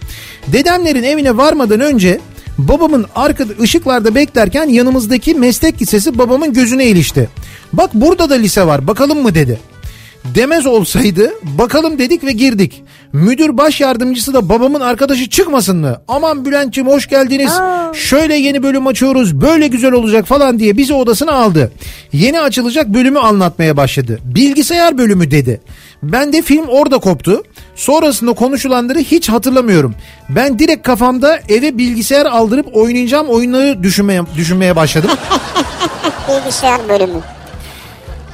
Dedemlerin 0.46 1.02
evine 1.02 1.36
varmadan 1.36 1.80
önce 1.80 2.20
babamın 2.58 3.06
arkada 3.14 3.52
ışıklarda 3.60 4.14
beklerken 4.14 4.68
yanımızdaki 4.68 5.34
meslek 5.34 5.82
lisesi 5.82 6.18
babamın 6.18 6.52
gözüne 6.52 6.86
ilişti. 6.86 7.28
Bak 7.72 7.90
burada 7.94 8.30
da 8.30 8.34
lise 8.34 8.66
var 8.66 8.86
bakalım 8.86 9.22
mı 9.22 9.34
dedi. 9.34 9.58
Demez 10.24 10.66
olsaydı 10.66 11.30
bakalım 11.42 11.98
dedik 11.98 12.24
ve 12.24 12.32
girdik. 12.32 12.82
Müdür 13.12 13.58
baş 13.58 13.80
yardımcısı 13.80 14.34
da 14.34 14.48
babamın 14.48 14.80
arkadaşı 14.80 15.30
çıkmasın 15.30 15.76
mı? 15.76 15.96
Aman 16.08 16.44
Bülent'ciğim 16.44 16.88
hoş 16.90 17.08
geldiniz. 17.08 17.52
Şöyle 17.92 18.34
yeni 18.34 18.62
bölüm 18.62 18.86
açıyoruz 18.86 19.40
böyle 19.40 19.66
güzel 19.66 19.92
olacak 19.92 20.26
falan 20.26 20.58
diye 20.58 20.76
bizi 20.76 20.94
odasına 20.94 21.32
aldı. 21.32 21.72
Yeni 22.12 22.40
açılacak 22.40 22.88
bölümü 22.88 23.18
anlatmaya 23.18 23.76
başladı. 23.76 24.18
Bilgisayar 24.24 24.98
bölümü 24.98 25.30
dedi. 25.30 25.60
Ben 26.02 26.32
de 26.32 26.42
film 26.42 26.66
orada 26.68 26.98
koptu. 26.98 27.42
Sonrasında 27.76 28.32
konuşulanları 28.32 28.98
hiç 28.98 29.28
hatırlamıyorum. 29.28 29.94
Ben 30.28 30.58
direkt 30.58 30.86
kafamda 30.86 31.40
eve 31.48 31.78
bilgisayar 31.78 32.26
aldırıp 32.26 32.76
oynayacağım 32.76 33.26
oyunları 33.28 33.82
düşünmeye, 33.82 34.22
düşünmeye 34.36 34.76
başladım. 34.76 35.10
Bilgisayar 36.28 36.88
bölümü. 36.88 37.20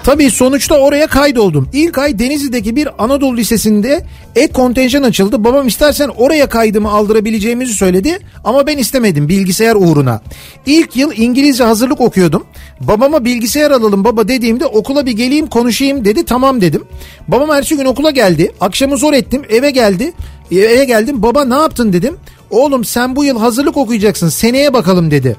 Tabii 0.05 0.31
sonuçta 0.31 0.75
oraya 0.79 1.07
kaydoldum. 1.07 1.69
İlk 1.73 1.99
ay 1.99 2.19
Denizli'deki 2.19 2.77
bir 2.77 3.05
Anadolu 3.05 3.37
Lisesi'nde 3.37 4.05
ek 4.37 4.53
kontenjan 4.53 5.03
açıldı. 5.03 5.45
Babam 5.45 5.67
istersen 5.67 6.09
oraya 6.09 6.49
kaydımı 6.49 6.91
aldırabileceğimizi 6.91 7.75
söyledi 7.75 8.19
ama 8.45 8.67
ben 8.67 8.79
istemedim 8.79 9.29
bilgisayar 9.29 9.75
uğruna. 9.75 10.21
İlk 10.67 10.97
yıl 10.97 11.13
İngilizce 11.17 11.65
hazırlık 11.65 12.01
okuyordum. 12.01 12.45
Babama 12.81 13.25
bilgisayar 13.25 13.71
alalım 13.71 14.05
baba 14.05 14.29
dediğimde 14.29 14.67
okula 14.67 15.07
bir 15.07 15.13
geleyim 15.13 15.47
konuşayım 15.47 16.05
dedi 16.05 16.25
tamam 16.25 16.61
dedim. 16.61 16.85
Babam 17.29 17.51
ertesi 17.51 17.77
gün 17.77 17.85
okula 17.85 18.11
geldi. 18.11 18.53
Akşamı 18.61 18.97
zor 18.97 19.13
ettim 19.13 19.43
eve 19.51 19.71
geldi. 19.71 20.13
Eve 20.53 20.85
geldim 20.85 21.23
baba 21.23 21.45
ne 21.45 21.55
yaptın 21.55 21.93
dedim. 21.93 22.17
Oğlum 22.51 22.85
sen 22.85 23.17
bu 23.17 23.25
yıl 23.25 23.39
hazırlık 23.39 23.77
okuyacaksın 23.77 24.29
seneye 24.29 24.73
bakalım 24.73 25.11
dedi. 25.11 25.37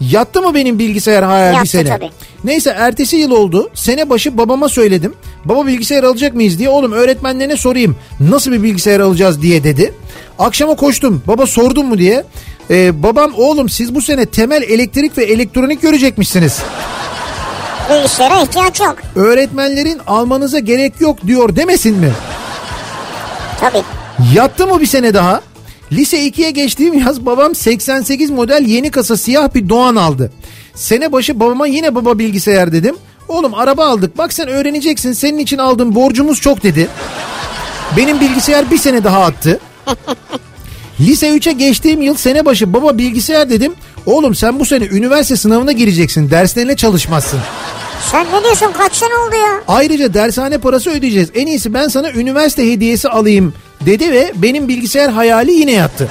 Yattı 0.00 0.42
mı 0.42 0.54
benim 0.54 0.78
bilgisayar 0.78 1.24
bir 1.28 1.56
Yattı 1.56 1.68
sene? 1.70 1.88
tabii. 1.88 2.10
Neyse 2.44 2.70
ertesi 2.78 3.16
yıl 3.16 3.30
oldu. 3.30 3.70
Sene 3.74 4.10
başı 4.10 4.38
babama 4.38 4.68
söyledim. 4.68 5.14
Baba 5.44 5.66
bilgisayar 5.66 6.04
alacak 6.04 6.34
mıyız 6.34 6.58
diye. 6.58 6.68
Oğlum 6.68 6.92
öğretmenlerine 6.92 7.56
sorayım. 7.56 7.96
Nasıl 8.20 8.52
bir 8.52 8.62
bilgisayar 8.62 9.00
alacağız 9.00 9.42
diye 9.42 9.64
dedi. 9.64 9.94
Akşama 10.38 10.74
koştum. 10.74 11.22
Baba 11.26 11.46
sordun 11.46 11.86
mu 11.86 11.98
diye. 11.98 12.24
Ee, 12.70 13.02
babam 13.02 13.32
oğlum 13.36 13.68
siz 13.68 13.94
bu 13.94 14.02
sene 14.02 14.26
temel 14.26 14.62
elektrik 14.62 15.18
ve 15.18 15.24
elektronik 15.24 15.82
görecekmişsiniz. 15.82 16.58
Bilgisayara 17.90 18.42
ihtiyaç 18.42 18.80
yok. 18.80 18.96
Öğretmenlerin 19.16 19.98
almanıza 20.06 20.58
gerek 20.58 21.00
yok 21.00 21.26
diyor 21.26 21.56
demesin 21.56 21.96
mi? 21.96 22.12
Tabii. 23.60 23.82
Yattı 24.34 24.66
mı 24.66 24.80
bir 24.80 24.86
sene 24.86 25.14
daha? 25.14 25.40
Lise 25.92 26.26
2'ye 26.28 26.50
geçtiğim 26.50 26.98
yaz 26.98 27.26
babam 27.26 27.54
88 27.54 28.30
model 28.30 28.64
yeni 28.66 28.90
kasa 28.90 29.16
siyah 29.16 29.54
bir 29.54 29.68
Doğan 29.68 29.96
aldı. 29.96 30.32
Sene 30.74 31.12
başı 31.12 31.40
babama 31.40 31.66
yine 31.66 31.94
baba 31.94 32.18
bilgisayar 32.18 32.72
dedim. 32.72 32.96
Oğlum 33.28 33.54
araba 33.54 33.86
aldık 33.86 34.18
bak 34.18 34.32
sen 34.32 34.48
öğreneceksin 34.48 35.12
senin 35.12 35.38
için 35.38 35.58
aldığım 35.58 35.94
borcumuz 35.94 36.40
çok 36.40 36.62
dedi. 36.62 36.88
Benim 37.96 38.20
bilgisayar 38.20 38.70
bir 38.70 38.78
sene 38.78 39.04
daha 39.04 39.24
attı. 39.24 39.60
Lise 41.00 41.28
3'e 41.28 41.52
geçtiğim 41.52 42.02
yıl 42.02 42.14
sene 42.14 42.44
başı 42.44 42.72
baba 42.72 42.98
bilgisayar 42.98 43.50
dedim. 43.50 43.72
Oğlum 44.06 44.34
sen 44.34 44.60
bu 44.60 44.64
sene 44.64 44.84
üniversite 44.84 45.36
sınavına 45.36 45.72
gireceksin 45.72 46.30
derslerine 46.30 46.76
çalışmazsın. 46.76 47.40
Sen 48.10 48.26
ne 48.32 48.44
diyorsun 48.44 48.72
kaç 48.78 48.94
sene 48.94 49.14
oldu 49.14 49.36
ya? 49.36 49.62
Ayrıca 49.68 50.14
dershane 50.14 50.58
parası 50.58 50.90
ödeyeceğiz. 50.90 51.28
En 51.34 51.46
iyisi 51.46 51.74
ben 51.74 51.88
sana 51.88 52.10
üniversite 52.10 52.72
hediyesi 52.72 53.08
alayım 53.08 53.54
dedi 53.86 54.12
ve 54.12 54.32
benim 54.36 54.68
bilgisayar 54.68 55.10
hayali 55.10 55.52
yine 55.52 55.72
yattı. 55.72 56.08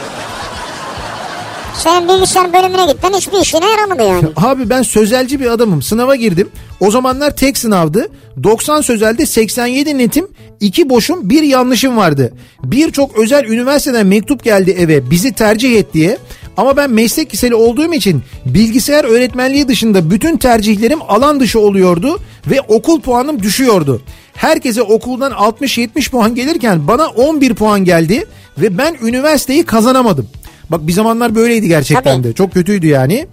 Senin 1.75 2.09
bilgisayar 2.09 2.53
bölümüne 2.53 2.85
gitmen 2.91 3.13
hiçbir 3.13 3.37
işine 3.37 3.65
yaramadı 3.65 4.03
yani. 4.03 4.27
Abi 4.35 4.69
ben 4.69 4.81
sözelci 4.81 5.39
bir 5.39 5.45
adamım. 5.45 5.81
Sınava 5.81 6.15
girdim. 6.15 6.49
O 6.79 6.91
zamanlar 6.91 7.35
tek 7.35 7.57
sınavdı. 7.57 8.07
90 8.43 8.81
sözelde 8.81 9.25
87 9.25 9.97
netim, 9.97 10.27
2 10.59 10.89
boşum, 10.89 11.29
1 11.29 11.43
yanlışım 11.43 11.97
vardı. 11.97 12.33
Birçok 12.63 13.17
özel 13.17 13.43
üniversiteden 13.43 14.07
mektup 14.07 14.43
geldi 14.43 14.71
eve 14.71 15.11
bizi 15.11 15.33
tercih 15.33 15.79
et 15.79 15.93
diye. 15.93 16.17
Ama 16.57 16.77
ben 16.77 16.91
meslek 16.91 17.33
liseli 17.33 17.55
olduğum 17.55 17.93
için 17.93 18.23
bilgisayar 18.45 19.03
öğretmenliği 19.03 19.67
dışında 19.67 20.11
bütün 20.11 20.37
tercihlerim 20.37 20.99
alan 21.07 21.39
dışı 21.39 21.59
oluyordu 21.59 22.19
ve 22.47 22.61
okul 22.61 23.01
puanım 23.01 23.43
düşüyordu. 23.43 24.01
Herkese 24.39 24.81
okuldan 24.81 25.31
60-70 25.31 26.09
puan 26.09 26.35
gelirken 26.35 26.87
bana 26.87 27.07
11 27.07 27.53
puan 27.53 27.85
geldi 27.85 28.25
ve 28.57 28.77
ben 28.77 28.97
üniversiteyi 29.01 29.63
kazanamadım. 29.63 30.27
Bak 30.69 30.87
bir 30.87 30.93
zamanlar 30.93 31.35
böyleydi 31.35 31.67
gerçekten 31.67 32.13
Tabii. 32.13 32.23
de. 32.23 32.33
Çok 32.33 32.53
kötüydü 32.53 32.87
yani. 32.87 33.27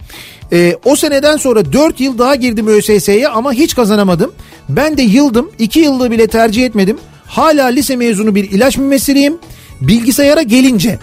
Ee, 0.53 0.77
o 0.85 0.97
seneden 0.97 1.37
sonra 1.37 1.73
4 1.73 2.01
yıl 2.01 2.19
daha 2.19 2.35
girdim 2.35 2.67
ÖSS'ye 2.67 3.29
ama 3.29 3.53
hiç 3.53 3.75
kazanamadım. 3.75 4.33
Ben 4.69 4.97
de 4.97 5.03
yıldım. 5.03 5.51
2 5.59 5.81
yılda 5.81 6.11
bile 6.11 6.27
tercih 6.27 6.67
etmedim. 6.67 6.99
Hala 7.27 7.67
lise 7.67 7.97
mezunu 7.97 8.35
bir 8.35 8.51
ilaç 8.51 8.79
mümessiliyim. 8.79 9.39
Bilgisayara 9.81 10.43
gelince 10.43 10.99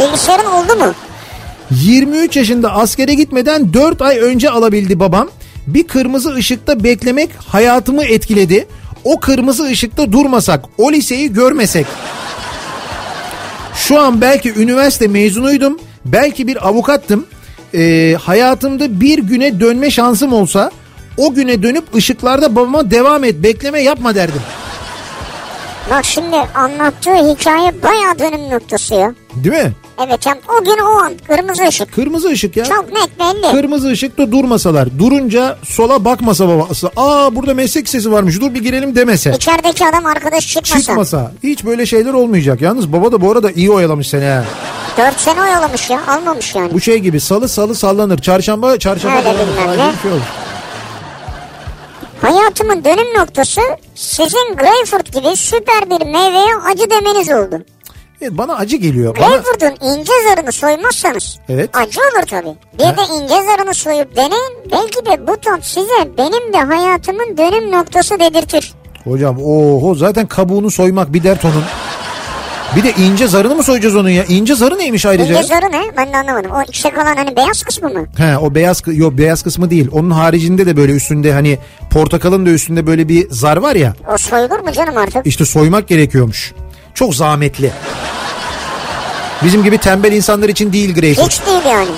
Bilgisayarın 0.00 0.50
oldu 0.50 0.76
mu? 0.76 0.94
23 1.70 2.36
yaşında 2.36 2.72
askere 2.72 3.14
gitmeden 3.14 3.74
4 3.74 4.02
ay 4.02 4.18
önce 4.18 4.50
alabildi 4.50 5.00
babam. 5.00 5.28
Bir 5.66 5.86
kırmızı 5.86 6.34
ışıkta 6.34 6.84
beklemek 6.84 7.30
hayatımı 7.46 8.04
etkiledi. 8.04 8.66
O 9.04 9.20
kırmızı 9.20 9.64
ışıkta 9.64 10.12
durmasak, 10.12 10.64
o 10.78 10.92
liseyi 10.92 11.32
görmesek. 11.32 11.86
Şu 13.74 14.00
an 14.00 14.20
belki 14.20 14.54
üniversite 14.54 15.08
mezunuydum, 15.08 15.78
belki 16.04 16.46
bir 16.46 16.68
avukattım. 16.68 17.26
Ee, 17.74 18.16
hayatımda 18.22 19.00
bir 19.00 19.18
güne 19.18 19.60
dönme 19.60 19.90
şansım 19.90 20.32
olsa 20.32 20.70
o 21.16 21.34
güne 21.34 21.62
dönüp 21.62 21.94
ışıklarda 21.94 22.56
babama 22.56 22.90
devam 22.90 23.24
et, 23.24 23.34
bekleme 23.42 23.80
yapma 23.82 24.14
derdim. 24.14 24.42
Bak 25.90 26.04
şimdi 26.04 26.36
anlattığı 26.36 27.14
hikaye 27.14 27.82
bayağı 27.82 28.18
dönüm 28.18 28.50
noktası 28.50 28.94
ya. 28.94 29.14
Değil 29.34 29.64
mi? 29.64 29.72
Evet 30.06 30.26
yani 30.26 30.40
o 30.60 30.64
gün 30.64 30.78
o 30.78 31.00
an 31.00 31.12
kırmızı 31.26 31.62
ışık. 31.68 31.92
Kırmızı 31.94 32.28
ışık 32.28 32.56
ya. 32.56 32.64
Çok 32.64 32.92
net 32.92 33.10
belli. 33.20 33.50
Kırmızı 33.52 33.88
ışıkta 33.88 34.32
durmasalar, 34.32 34.98
durunca 34.98 35.58
sola 35.64 36.04
bakmasa 36.04 36.48
babası. 36.48 36.90
Aa 36.96 37.36
burada 37.36 37.54
meslek 37.54 37.88
sesi 37.88 38.12
varmış 38.12 38.40
dur 38.40 38.54
bir 38.54 38.62
girelim 38.62 38.96
demese. 38.96 39.32
İçerideki 39.36 39.86
adam 39.86 40.06
arkadaş 40.06 40.48
çıkmasa. 40.48 40.80
Çıkmasa. 40.80 41.32
Hiç 41.42 41.64
böyle 41.64 41.86
şeyler 41.86 42.12
olmayacak. 42.12 42.60
Yalnız 42.60 42.92
baba 42.92 43.12
da 43.12 43.20
bu 43.20 43.30
arada 43.32 43.50
iyi 43.50 43.70
oyalamış 43.70 44.08
seni 44.08 44.24
ha. 44.24 44.44
4 44.98 45.20
sene 45.20 45.40
oyalamış 45.42 45.90
ya 45.90 46.00
almamış 46.08 46.54
yani. 46.54 46.72
Bu 46.72 46.80
şey 46.80 46.98
gibi 46.98 47.20
salı 47.20 47.48
salı 47.48 47.74
sallanır. 47.74 48.18
Çarşamba 48.18 48.78
çarşamba 48.78 49.18
Öyle 49.18 49.30
bilmem 49.30 49.88
ne. 49.88 49.92
şey 50.02 50.12
olur. 50.12 50.20
Hayatımın 52.22 52.84
dönüm 52.84 53.18
noktası 53.20 53.60
sizin 53.94 54.56
greyfurt 54.56 55.12
gibi 55.12 55.36
süper 55.36 55.90
bir 55.90 56.06
meyveye 56.06 56.56
acı 56.72 56.90
demeniz 56.90 57.28
oldu. 57.30 57.64
Evet, 58.22 58.32
bana 58.38 58.56
acı 58.56 58.76
geliyor. 58.76 59.16
Bana... 59.20 59.28
Greyfurt'un 59.28 59.86
ince 59.88 60.12
zarını 60.28 60.52
soymazsanız 60.52 61.38
Evet. 61.48 61.70
acı 61.76 62.00
olur 62.00 62.26
tabii. 62.26 62.54
Bir 62.74 62.78
de 62.96 63.02
ince 63.24 63.34
zarını 63.34 63.74
soyup 63.74 64.16
deneyin. 64.16 64.58
Belki 64.72 65.06
de 65.06 65.26
bu 65.26 65.36
tat 65.36 65.64
size 65.66 66.16
benim 66.18 66.52
de 66.52 66.58
hayatımın 66.74 67.36
dönüm 67.36 67.72
noktası 67.72 68.18
dedirtir. 68.18 68.72
Hocam 69.04 69.36
oho 69.44 69.94
zaten 69.94 70.26
kabuğunu 70.26 70.70
soymak 70.70 71.12
bir 71.12 71.22
dert 71.22 71.44
onun. 71.44 71.64
Bir 72.76 72.82
de 72.84 72.92
ince 72.92 73.28
zarını 73.28 73.54
mı 73.54 73.62
soyacağız 73.62 73.96
onun 73.96 74.08
ya? 74.08 74.24
İnce 74.24 74.54
zarı 74.54 74.78
neymiş 74.78 75.06
ayrıca? 75.06 75.34
İnce 75.38 75.42
zarı 75.42 75.72
ne? 75.72 75.82
Ben 75.96 76.12
de 76.12 76.16
anlamadım. 76.16 76.50
O 76.50 76.62
içte 76.62 76.90
kalan 76.90 77.16
hani 77.16 77.36
beyaz 77.36 77.62
kısmı 77.62 77.88
mı? 77.88 78.06
He 78.16 78.38
o 78.38 78.54
beyaz 78.54 78.82
yok 78.86 79.18
beyaz 79.18 79.42
kısmı 79.42 79.70
değil. 79.70 79.88
Onun 79.92 80.10
haricinde 80.10 80.66
de 80.66 80.76
böyle 80.76 80.92
üstünde 80.92 81.32
hani 81.32 81.58
portakalın 81.90 82.46
da 82.46 82.50
üstünde 82.50 82.86
böyle 82.86 83.08
bir 83.08 83.30
zar 83.30 83.56
var 83.56 83.74
ya. 83.74 83.94
O 84.14 84.18
soyulur 84.18 84.58
mu 84.58 84.72
canım 84.72 84.96
artık? 84.96 85.26
İşte 85.26 85.44
soymak 85.44 85.88
gerekiyormuş. 85.88 86.52
Çok 86.94 87.14
zahmetli. 87.14 87.72
Bizim 89.44 89.64
gibi 89.64 89.78
tembel 89.78 90.12
insanlar 90.12 90.48
için 90.48 90.72
değil 90.72 90.94
greyfurt. 90.94 91.32
Hiç 91.32 91.46
değil 91.46 91.64
yani. 91.66 91.88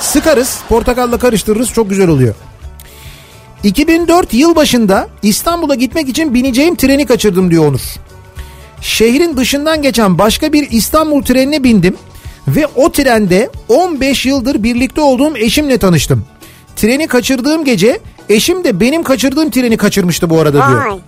Sıkarız, 0.00 0.58
portakalla 0.68 1.18
karıştırırız 1.18 1.72
çok 1.72 1.90
güzel 1.90 2.08
oluyor. 2.08 2.34
2004 3.62 4.34
yıl 4.34 4.56
başında 4.56 5.08
İstanbul'a 5.22 5.74
gitmek 5.74 6.08
için 6.08 6.34
bineceğim 6.34 6.76
treni 6.76 7.06
kaçırdım 7.06 7.50
diyor 7.50 7.66
Onur. 7.68 7.80
Şehrin 8.80 9.36
dışından 9.36 9.82
geçen 9.82 10.18
başka 10.18 10.52
bir 10.52 10.70
İstanbul 10.70 11.22
trenine 11.22 11.64
bindim 11.64 11.96
ve 12.48 12.66
o 12.66 12.92
trende 12.92 13.50
15 13.68 14.26
yıldır 14.26 14.62
birlikte 14.62 15.00
olduğum 15.00 15.36
eşimle 15.36 15.78
tanıştım. 15.78 16.24
Treni 16.76 17.06
kaçırdığım 17.06 17.64
gece 17.64 18.00
eşim 18.28 18.64
de 18.64 18.80
benim 18.80 19.02
kaçırdığım 19.02 19.50
treni 19.50 19.76
kaçırmıştı 19.76 20.30
bu 20.30 20.40
arada 20.40 20.68
diyor. 20.68 20.98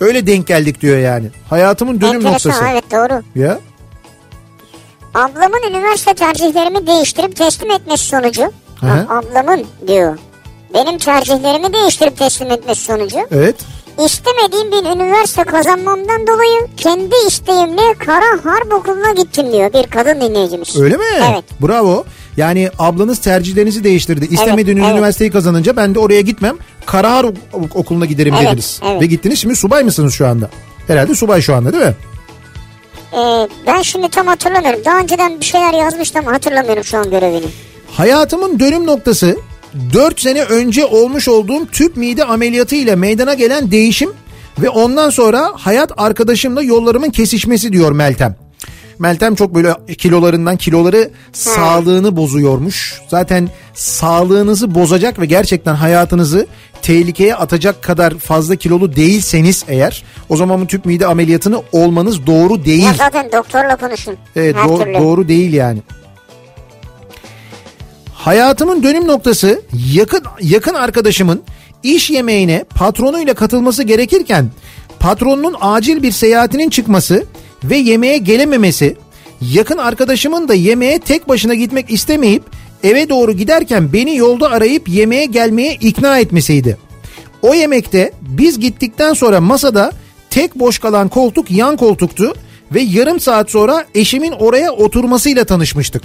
Öyle 0.00 0.26
denk 0.26 0.46
geldik 0.46 0.80
diyor 0.80 0.98
yani. 0.98 1.26
Hayatımın 1.50 2.00
dönüm 2.00 2.26
Enteresan 2.26 2.52
noktası. 2.52 2.70
evet 2.72 2.84
doğru. 2.92 3.22
Ya 3.34 3.58
Ablamın 5.14 5.62
üniversite 5.70 6.14
tercihlerimi 6.14 6.86
değiştirip 6.86 7.36
teslim 7.36 7.70
etmesi 7.70 8.04
sonucu. 8.06 8.42
Bak, 8.82 9.06
ablamın 9.10 9.64
diyor. 9.88 10.18
Benim 10.74 10.98
tercihlerimi 10.98 11.72
değiştirip 11.72 12.18
teslim 12.18 12.50
etmesi 12.50 12.80
sonucu. 12.84 13.18
evet. 13.30 13.56
İstemediğim 14.04 14.72
bir 14.72 14.90
üniversite 14.96 15.44
kazanmamdan 15.44 16.26
dolayı 16.26 16.66
kendi 16.76 17.14
isteğimle 17.26 17.94
Kara 17.94 18.44
Harp 18.44 18.72
Okulu'na 18.72 19.12
gittim 19.12 19.52
diyor 19.52 19.72
bir 19.72 19.86
kadın 19.86 20.20
dinleyicimiz. 20.20 20.80
Öyle 20.80 20.96
mi? 20.96 21.04
Evet. 21.30 21.44
Bravo. 21.62 22.04
Yani 22.36 22.70
ablanız 22.78 23.18
tercihlerinizi 23.18 23.84
değiştirdi. 23.84 24.26
İstemediğiniz 24.30 24.82
evet. 24.84 24.94
üniversiteyi 24.94 25.30
kazanınca 25.30 25.76
ben 25.76 25.94
de 25.94 25.98
oraya 25.98 26.20
gitmem. 26.20 26.56
Karahar 26.86 27.24
ok- 27.52 27.76
okuluna 27.76 28.06
giderim 28.06 28.34
Evet, 28.34 28.46
dediniz. 28.48 28.80
evet. 28.90 29.02
Ve 29.02 29.06
gittiniz 29.06 29.38
şimdi 29.38 29.56
subay 29.56 29.84
mısınız 29.84 30.14
şu 30.14 30.26
anda? 30.26 30.50
Herhalde 30.86 31.14
subay 31.14 31.42
şu 31.42 31.54
anda 31.54 31.72
değil 31.72 31.84
mi? 31.84 31.94
Ee, 33.12 33.48
ben 33.66 33.82
şimdi 33.82 34.08
tam 34.08 34.26
hatırlamıyorum. 34.26 34.80
Daha 34.84 34.98
önceden 34.98 35.40
bir 35.40 35.44
şeyler 35.44 35.74
yazmıştım 35.74 36.24
hatırlamıyorum 36.24 36.84
şu 36.84 36.98
an 36.98 37.10
görevini. 37.10 37.46
Hayatımın 37.92 38.60
dönüm 38.60 38.86
noktası 38.86 39.36
4 39.92 40.20
sene 40.20 40.42
önce 40.42 40.84
olmuş 40.84 41.28
olduğum 41.28 41.66
tüp 41.66 41.96
mide 41.96 42.24
ameliyatı 42.24 42.76
ile 42.76 42.96
meydana 42.96 43.34
gelen 43.34 43.70
değişim 43.70 44.10
ve 44.58 44.68
ondan 44.68 45.10
sonra 45.10 45.52
hayat 45.54 45.92
arkadaşımla 45.96 46.62
yollarımın 46.62 47.10
kesişmesi 47.10 47.72
diyor 47.72 47.92
Meltem. 47.92 48.36
Meltem 48.98 49.34
çok 49.34 49.54
böyle 49.54 49.74
kilolarından 49.98 50.56
kiloları 50.56 51.10
sağlığını 51.32 52.16
bozuyormuş. 52.16 53.00
Zaten 53.08 53.48
sağlığınızı 53.74 54.74
bozacak 54.74 55.20
ve 55.20 55.26
gerçekten 55.26 55.74
hayatınızı 55.74 56.46
tehlikeye 56.82 57.34
atacak 57.34 57.82
kadar 57.82 58.14
fazla 58.18 58.56
kilolu 58.56 58.96
değilseniz 58.96 59.64
eğer 59.68 60.04
o 60.28 60.36
zaman 60.36 60.60
bu 60.60 60.66
tüp 60.66 60.84
mide 60.86 61.06
ameliyatını 61.06 61.62
olmanız 61.72 62.26
doğru 62.26 62.64
değil. 62.64 62.84
Ya 62.84 62.94
zaten 62.94 63.32
doktorla 63.32 63.76
konuşun. 63.76 64.16
Evet 64.36 64.56
Her 64.56 64.68
türlü. 64.68 64.94
doğru 64.94 65.28
değil 65.28 65.52
yani. 65.52 65.78
Hayatımın 68.14 68.82
dönüm 68.82 69.06
noktası 69.06 69.62
yakın 69.92 70.22
yakın 70.42 70.74
arkadaşımın 70.74 71.42
iş 71.82 72.10
yemeğine 72.10 72.64
patronuyla 72.74 73.34
katılması 73.34 73.82
gerekirken 73.82 74.50
patronunun 75.00 75.56
acil 75.60 76.02
bir 76.02 76.12
seyahatinin 76.12 76.70
çıkması 76.70 77.24
ve 77.64 77.76
yemeğe 77.76 78.18
gelememesi, 78.18 78.96
yakın 79.40 79.78
arkadaşımın 79.78 80.48
da 80.48 80.54
yemeğe 80.54 80.98
tek 80.98 81.28
başına 81.28 81.54
gitmek 81.54 81.90
istemeyip 81.90 82.42
eve 82.82 83.08
doğru 83.08 83.32
giderken 83.32 83.92
beni 83.92 84.16
yolda 84.16 84.50
arayıp 84.50 84.88
yemeğe 84.88 85.24
gelmeye 85.24 85.74
ikna 85.74 86.18
etmesiydi. 86.18 86.76
O 87.42 87.54
yemekte 87.54 88.12
biz 88.22 88.60
gittikten 88.60 89.14
sonra 89.14 89.40
masada 89.40 89.92
tek 90.30 90.54
boş 90.54 90.78
kalan 90.78 91.08
koltuk 91.08 91.50
yan 91.50 91.76
koltuktu 91.76 92.34
ve 92.74 92.80
yarım 92.80 93.20
saat 93.20 93.50
sonra 93.50 93.84
eşimin 93.94 94.32
oraya 94.32 94.72
oturmasıyla 94.72 95.44
tanışmıştık. 95.44 96.02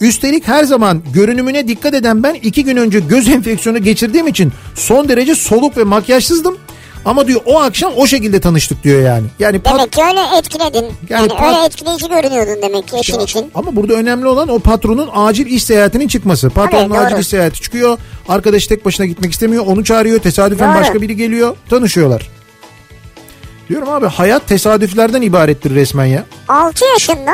Üstelik 0.00 0.48
her 0.48 0.64
zaman 0.64 1.02
görünümüne 1.14 1.68
dikkat 1.68 1.94
eden 1.94 2.22
ben 2.22 2.34
iki 2.34 2.64
gün 2.64 2.76
önce 2.76 3.00
göz 3.00 3.28
enfeksiyonu 3.34 3.82
geçirdiğim 3.82 4.26
için 4.26 4.52
son 4.74 5.08
derece 5.08 5.34
soluk 5.34 5.76
ve 5.76 5.84
makyajsızdım. 5.84 6.58
Ama 7.04 7.26
diyor 7.26 7.40
o 7.46 7.60
akşam 7.60 7.92
o 7.96 8.06
şekilde 8.06 8.40
tanıştık 8.40 8.82
diyor 8.84 9.02
yani. 9.02 9.26
Yani 9.38 9.56
pat- 9.58 9.74
Demek 9.78 9.92
ki 9.92 10.02
öyle 10.08 10.38
etkiledin. 10.38 10.84
Yani 10.84 10.92
Yani, 11.08 11.28
pat- 11.28 11.46
öyle 11.56 11.66
etkileyici 11.66 12.08
görünüyordun 12.08 12.62
demek 12.62 12.88
ki 12.88 12.96
eşin 12.98 13.20
için. 13.20 13.50
Ama 13.54 13.76
burada 13.76 13.94
önemli 13.94 14.26
olan 14.26 14.48
o 14.48 14.58
patronun 14.58 15.08
acil 15.14 15.46
iş 15.46 15.64
seyahatinin 15.64 16.08
çıkması. 16.08 16.50
Patronun 16.50 16.88
Tabii, 16.88 16.98
acil 16.98 17.12
doğru. 17.14 17.20
iş 17.20 17.26
seyahati 17.28 17.60
çıkıyor. 17.60 17.98
Arkadaş 18.28 18.66
tek 18.66 18.84
başına 18.84 19.06
gitmek 19.06 19.32
istemiyor. 19.32 19.66
Onu 19.66 19.84
çağırıyor. 19.84 20.18
Tesadüfen 20.20 20.72
Doğru. 20.74 20.80
başka 20.80 21.02
biri 21.02 21.16
geliyor. 21.16 21.56
Tanışıyorlar. 21.70 22.30
Diyorum 23.68 23.88
abi 23.88 24.06
hayat 24.06 24.48
tesadüflerden 24.48 25.22
ibarettir 25.22 25.74
resmen 25.74 26.04
ya. 26.04 26.24
6 26.48 26.84
yaşında 26.84 27.32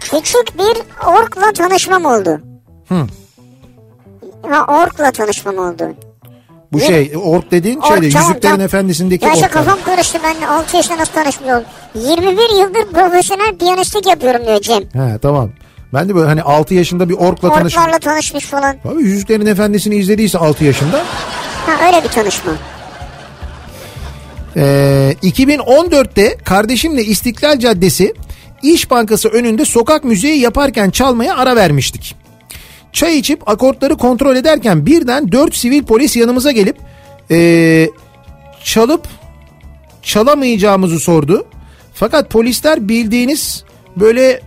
küçük 0.00 0.58
bir 0.58 1.06
orkla 1.06 1.52
tanışmam 1.52 2.04
oldu. 2.04 2.40
Hı. 2.88 3.06
Ha 4.50 4.64
orkla 4.82 5.10
tanışmam 5.12 5.58
oldu. 5.58 5.84
Bu 6.76 6.80
Ne? 6.80 6.86
şey 6.86 7.12
ork 7.24 7.50
dediğin 7.50 7.76
Ork, 7.78 7.86
şeyde 7.86 8.06
Yüzüklerin. 8.06 8.60
Efendisi'ndeki 8.60 9.24
Ya 9.24 9.32
işte 9.32 9.46
orklar. 9.46 9.64
kafam 9.64 9.78
karıştı 9.84 10.18
ben 10.24 10.46
6 10.46 10.76
yaşında 10.76 10.98
nasıl 10.98 11.12
tanışmıyor? 11.12 11.62
21 11.94 12.60
yıldır 12.60 12.92
profesyonel 12.92 13.56
piyanistlik 13.58 14.06
yapıyorum 14.06 14.46
diyor 14.46 14.60
Cem. 14.60 14.82
He 14.82 15.18
tamam. 15.22 15.50
Ben 15.94 16.08
de 16.08 16.14
böyle 16.14 16.26
hani 16.26 16.42
6 16.42 16.74
yaşında 16.74 17.08
bir 17.08 17.14
orkla 17.14 17.52
tanıştım. 17.52 17.82
Orklarla 17.82 17.98
tanışmış 17.98 18.44
falan. 18.44 18.76
Abi 18.84 19.02
Yüzüklerin 19.02 19.46
Efendisi'ni 19.46 19.94
izlediyse 19.94 20.38
6 20.38 20.64
yaşında. 20.64 20.98
Ha 21.66 21.86
öyle 21.86 22.04
bir 22.04 22.08
tanışma. 22.08 22.52
Ee, 24.56 25.14
2014'te 25.22 26.36
kardeşimle 26.44 27.04
İstiklal 27.04 27.58
Caddesi 27.58 28.14
İş 28.62 28.90
Bankası 28.90 29.28
önünde 29.28 29.64
sokak 29.64 30.04
müziği 30.04 30.40
yaparken 30.40 30.90
çalmaya 30.90 31.36
ara 31.36 31.56
vermiştik. 31.56 32.14
Çay 32.96 33.18
içip 33.18 33.48
akortları 33.48 33.96
kontrol 33.96 34.36
ederken 34.36 34.86
birden 34.86 35.32
4 35.32 35.54
sivil 35.54 35.82
polis 35.82 36.16
yanımıza 36.16 36.50
gelip 36.50 36.76
ee, 37.30 37.90
çalıp 38.64 39.08
çalamayacağımızı 40.02 41.00
sordu. 41.00 41.46
Fakat 41.94 42.30
polisler 42.30 42.88
bildiğiniz 42.88 43.64
böyle 43.96 44.40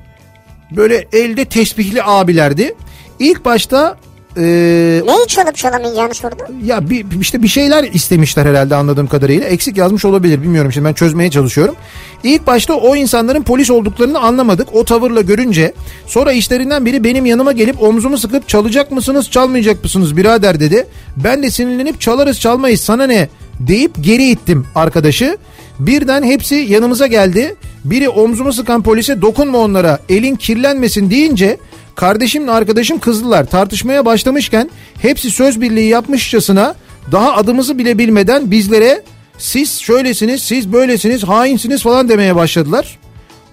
böyle 0.71 1.07
elde 1.13 1.45
tesbihli 1.45 2.03
abilerdi. 2.03 2.75
İlk 3.19 3.45
başta 3.45 3.97
ee, 4.37 5.01
Neyi 5.05 5.27
çalıp 5.27 5.55
çalamayacağını 5.55 6.13
sordu. 6.13 6.35
ya 6.65 6.89
bir, 6.89 7.05
işte 7.21 7.43
bir 7.43 7.47
şeyler 7.47 7.83
istemişler 7.83 8.45
herhalde 8.45 8.75
anladığım 8.75 9.07
kadarıyla. 9.07 9.47
Eksik 9.47 9.77
yazmış 9.77 10.05
olabilir 10.05 10.41
bilmiyorum 10.41 10.71
şimdi 10.71 10.87
ben 10.87 10.93
çözmeye 10.93 11.31
çalışıyorum. 11.31 11.75
İlk 12.23 12.47
başta 12.47 12.73
o 12.73 12.95
insanların 12.95 13.43
polis 13.43 13.71
olduklarını 13.71 14.19
anlamadık. 14.19 14.75
O 14.75 14.83
tavırla 14.83 15.21
görünce 15.21 15.73
sonra 16.07 16.31
işlerinden 16.31 16.85
biri 16.85 17.03
benim 17.03 17.25
yanıma 17.25 17.51
gelip 17.51 17.83
omzumu 17.83 18.17
sıkıp 18.17 18.47
çalacak 18.47 18.91
mısınız 18.91 19.31
çalmayacak 19.31 19.83
mısınız 19.83 20.17
birader 20.17 20.59
dedi. 20.59 20.87
Ben 21.17 21.43
de 21.43 21.51
sinirlenip 21.51 22.01
çalarız 22.01 22.39
çalmayız 22.39 22.81
sana 22.81 23.07
ne 23.07 23.29
deyip 23.59 23.91
geri 24.01 24.29
ittim 24.29 24.65
arkadaşı. 24.75 25.37
Birden 25.79 26.23
hepsi 26.23 26.55
yanımıza 26.55 27.07
geldi. 27.07 27.55
Biri 27.85 28.09
omzumu 28.09 28.53
sıkan 28.53 28.83
polise 28.83 29.21
dokunma 29.21 29.57
onlara 29.57 29.99
elin 30.09 30.35
kirlenmesin 30.35 31.09
deyince 31.09 31.57
Kardeşimle 31.99 32.51
arkadaşım 32.51 32.99
kızdılar. 32.99 33.45
Tartışmaya 33.45 34.05
başlamışken 34.05 34.69
hepsi 35.01 35.31
söz 35.31 35.61
birliği 35.61 35.89
yapmışçasına 35.89 36.75
daha 37.11 37.33
adımızı 37.35 37.77
bile 37.77 37.97
bilmeden 37.97 38.51
bizlere 38.51 39.03
siz 39.37 39.79
şöylesiniz, 39.79 40.41
siz 40.43 40.73
böylesiniz, 40.73 41.23
hainsiniz 41.23 41.83
falan 41.83 42.09
demeye 42.09 42.35
başladılar. 42.35 42.99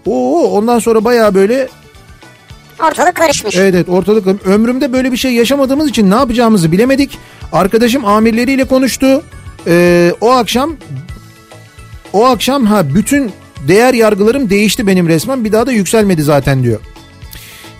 Oo 0.06 0.48
ondan 0.50 0.78
sonra 0.78 1.04
baya 1.04 1.34
böyle 1.34 1.68
Ortalık 2.88 3.14
karışmış. 3.14 3.56
evet 3.56 3.74
evet 3.74 3.88
ortalık 3.88 4.46
ömrümde 4.46 4.92
böyle 4.92 5.12
bir 5.12 5.16
şey 5.16 5.32
yaşamadığımız 5.32 5.88
için 5.88 6.10
ne 6.10 6.14
yapacağımızı 6.14 6.72
bilemedik. 6.72 7.18
Arkadaşım 7.52 8.04
amirleriyle 8.04 8.64
konuştu. 8.64 9.22
Ee, 9.66 10.12
o 10.20 10.30
akşam 10.30 10.76
o 12.12 12.24
akşam 12.24 12.66
ha 12.66 12.94
bütün 12.94 13.32
değer 13.68 13.94
yargılarım 13.94 14.50
değişti 14.50 14.86
benim 14.86 15.08
resmen 15.08 15.44
bir 15.44 15.52
daha 15.52 15.66
da 15.66 15.72
yükselmedi 15.72 16.22
zaten 16.22 16.62
diyor. 16.62 16.80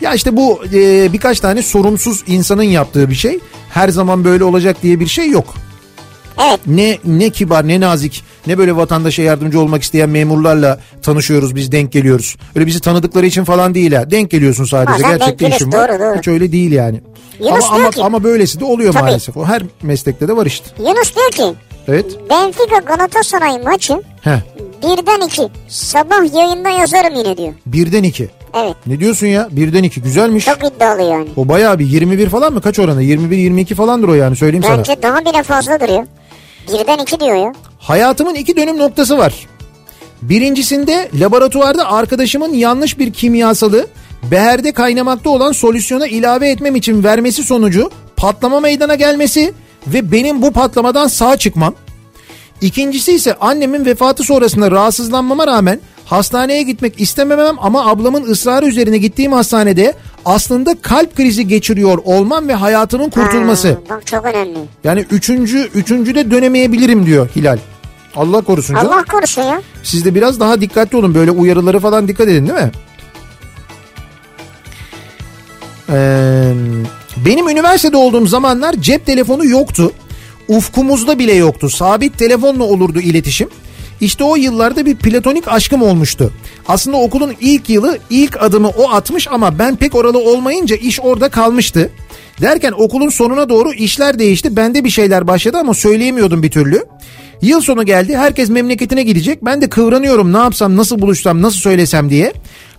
Ya 0.01 0.14
işte 0.14 0.36
bu 0.36 0.60
e, 0.74 1.12
birkaç 1.12 1.40
tane 1.40 1.62
sorumsuz 1.62 2.24
insanın 2.27 2.62
yaptığı 2.62 3.10
bir 3.10 3.14
şey. 3.14 3.39
Her 3.70 3.89
zaman 3.89 4.24
böyle 4.24 4.44
olacak 4.44 4.77
diye 4.82 5.01
bir 5.01 5.06
şey 5.06 5.31
yok. 5.31 5.55
Evet. 6.48 6.60
Ne 6.66 6.98
ne 7.05 7.31
kibar 7.31 7.68
ne 7.68 7.81
nazik 7.81 8.24
ne 8.47 8.59
böyle 8.59 8.77
vatandaşa 8.77 9.23
yardımcı 9.23 9.60
olmak 9.60 9.82
isteyen 9.82 10.09
memurlarla 10.09 10.81
tanışıyoruz 11.02 11.55
biz 11.55 11.73
denk 11.73 11.93
geliyoruz. 11.93 12.36
Öyle 12.56 12.66
bizi 12.66 12.81
tanıdıkları 12.81 13.27
için 13.27 13.44
falan 13.44 13.74
değil 13.74 13.93
ha. 13.93 14.10
Denk 14.10 14.31
geliyorsun 14.31 14.64
sadece 14.64 14.93
Bazen 15.05 15.18
gerçekte 15.18 15.44
denk 15.44 15.55
işin 15.55 15.73
var. 15.73 15.89
doğru, 15.90 15.98
doğru. 16.01 16.18
Hiç 16.18 16.28
öyle 16.28 16.52
değil 16.52 16.73
yani. 16.73 17.01
Yunus 17.40 17.64
ama 17.64 17.77
ama, 17.77 17.90
ki- 17.90 18.02
ama 18.02 18.24
böylesi 18.24 18.60
de 18.60 18.64
oluyor 18.64 18.93
Tabii. 18.93 19.02
maalesef. 19.05 19.36
O 19.36 19.44
her 19.44 19.62
meslekte 19.82 20.28
de 20.28 20.36
var 20.36 20.47
işte. 20.47 20.66
Yunus 20.78 21.14
diyor 21.16 21.31
ki 21.31 21.59
Evet. 21.89 22.06
Benfica 22.31 22.78
Galatasaray 22.86 23.59
maçı 23.62 24.02
Heh. 24.23 24.39
birden 24.82 25.27
iki. 25.27 25.43
Sabah 25.68 26.35
yayında 26.35 26.68
yazarım 26.70 27.14
yine 27.14 27.36
diyor. 27.36 27.52
Birden 27.66 28.02
iki. 28.02 28.28
Evet. 28.57 28.77
Ne 28.87 29.01
diyorsun 29.01 29.27
ya? 29.27 29.49
Birden 29.51 29.83
iki. 29.83 30.03
Güzelmiş. 30.03 30.45
Çok 30.45 30.65
iddialı 30.65 31.03
yani. 31.03 31.28
O 31.37 31.49
bayağı 31.49 31.78
bir 31.78 31.87
21 31.87 32.28
falan 32.28 32.53
mı? 32.53 32.61
Kaç 32.61 32.78
oranı? 32.78 33.03
21-22 33.03 33.74
falandır 33.74 34.09
o 34.09 34.15
yani 34.15 34.37
söyleyeyim 34.37 34.65
sana. 34.65 34.78
Bence 34.78 35.03
daha 35.03 35.20
bile 35.20 35.43
fazladır 35.43 35.89
ya. 35.89 36.07
Birden 36.69 36.99
iki 36.99 37.20
diyor 37.20 37.37
ya. 37.37 37.53
Hayatımın 37.78 38.35
iki 38.35 38.57
dönüm 38.57 38.78
noktası 38.78 39.19
var. 39.19 39.47
Birincisinde 40.23 41.09
laboratuvarda 41.15 41.93
arkadaşımın 41.93 42.55
yanlış 42.55 42.99
bir 42.99 43.12
kimyasalı 43.12 43.87
beherde 44.31 44.73
kaynamakta 44.73 45.31
olan 45.31 45.53
solüsyona 45.53 46.07
ilave 46.07 46.49
etmem 46.51 46.77
için 46.77 47.05
vermesi 47.05 47.43
sonucu 47.43 47.91
patlama 48.16 48.61
meydana 48.61 48.95
gelmesi 48.95 49.55
ve 49.87 50.12
benim 50.12 50.43
bu 50.43 50.53
patlamadan 50.53 51.07
sağ 51.07 51.37
çıkmam. 51.37 51.74
İkincisi 52.61 53.12
ise 53.12 53.35
annemin 53.35 53.85
vefatı 53.85 54.23
sonrasında 54.23 54.70
rahatsızlanmama 54.70 55.47
rağmen 55.47 55.81
hastaneye 56.07 56.62
gitmek 56.62 57.01
istememem 57.01 57.57
ama 57.61 57.91
ablamın 57.91 58.24
ısrarı 58.31 58.66
üzerine 58.66 58.99
gittiğim 58.99 59.33
hastanede 59.33 59.95
aslında 60.24 60.77
kalp 60.83 61.16
krizi 61.16 61.49
geçiriyor 61.49 61.99
olmam 62.05 62.49
ve 62.49 62.55
hayatımın 62.55 63.11
kurtulması. 63.11 63.69
Ha, 63.69 63.78
bak 63.91 64.07
çok 64.07 64.24
önemli. 64.24 64.59
Yani 64.85 65.05
üçüncü, 65.11 65.59
üçüncüde 65.74 66.31
dönemeyebilirim 66.31 67.07
diyor 67.07 67.28
Hilal. 67.37 67.59
Allah 68.16 68.41
korusun 68.41 68.74
canım. 68.74 68.93
Allah 68.93 69.05
korusun 69.05 69.43
ya. 69.43 69.62
Siz 69.83 70.05
de 70.05 70.15
biraz 70.15 70.41
daha 70.41 70.61
dikkatli 70.61 70.97
olun. 70.97 71.15
Böyle 71.15 71.31
uyarıları 71.31 71.81
falan 71.81 72.09
dikkat 72.09 72.28
edin 72.28 72.47
değil 72.49 72.59
mi? 72.61 72.70
Ee, 75.91 76.53
benim 77.16 77.49
üniversitede 77.49 77.97
olduğum 77.97 78.27
zamanlar 78.27 78.73
cep 78.73 79.07
telefonu 79.07 79.47
yoktu. 79.47 79.93
Ufkumuzda 80.49 81.19
bile 81.19 81.35
yoktu. 81.35 81.70
Sabit 81.70 82.19
telefonla 82.19 82.65
olurdu 82.65 83.01
iletişim. 83.01 83.49
İşte 84.01 84.24
o 84.24 84.36
yıllarda 84.36 84.86
bir 84.86 84.97
platonik 84.97 85.48
aşkım 85.48 85.82
olmuştu. 85.82 86.32
Aslında 86.68 86.97
okulun 86.97 87.35
ilk 87.40 87.70
yılı 87.70 87.98
ilk 88.10 88.43
adımı 88.43 88.68
o 88.68 88.90
atmış 88.90 89.28
ama 89.31 89.59
ben 89.59 89.77
pek 89.77 89.94
oralı 89.94 90.18
olmayınca 90.18 90.77
iş 90.77 91.01
orada 91.01 91.28
kalmıştı. 91.28 91.90
Derken 92.40 92.73
okulun 92.78 93.09
sonuna 93.09 93.48
doğru 93.48 93.73
işler 93.73 94.18
değişti. 94.18 94.56
Bende 94.56 94.85
bir 94.85 94.90
şeyler 94.90 95.27
başladı 95.27 95.59
ama 95.59 95.74
söyleyemiyordum 95.74 96.43
bir 96.43 96.51
türlü. 96.51 96.85
Yıl 97.43 97.60
sonu 97.60 97.86
geldi. 97.86 98.16
Herkes 98.16 98.51
memleketine 98.51 99.02
gidecek. 99.02 99.44
Ben 99.44 99.60
de 99.60 99.68
kıvranıyorum. 99.68 100.32
Ne 100.32 100.39
yapsam, 100.39 100.77
nasıl 100.77 101.02
buluşsam, 101.02 101.43
nasıl 101.43 101.59
söylesem 101.59 102.10
diye. 102.10 102.32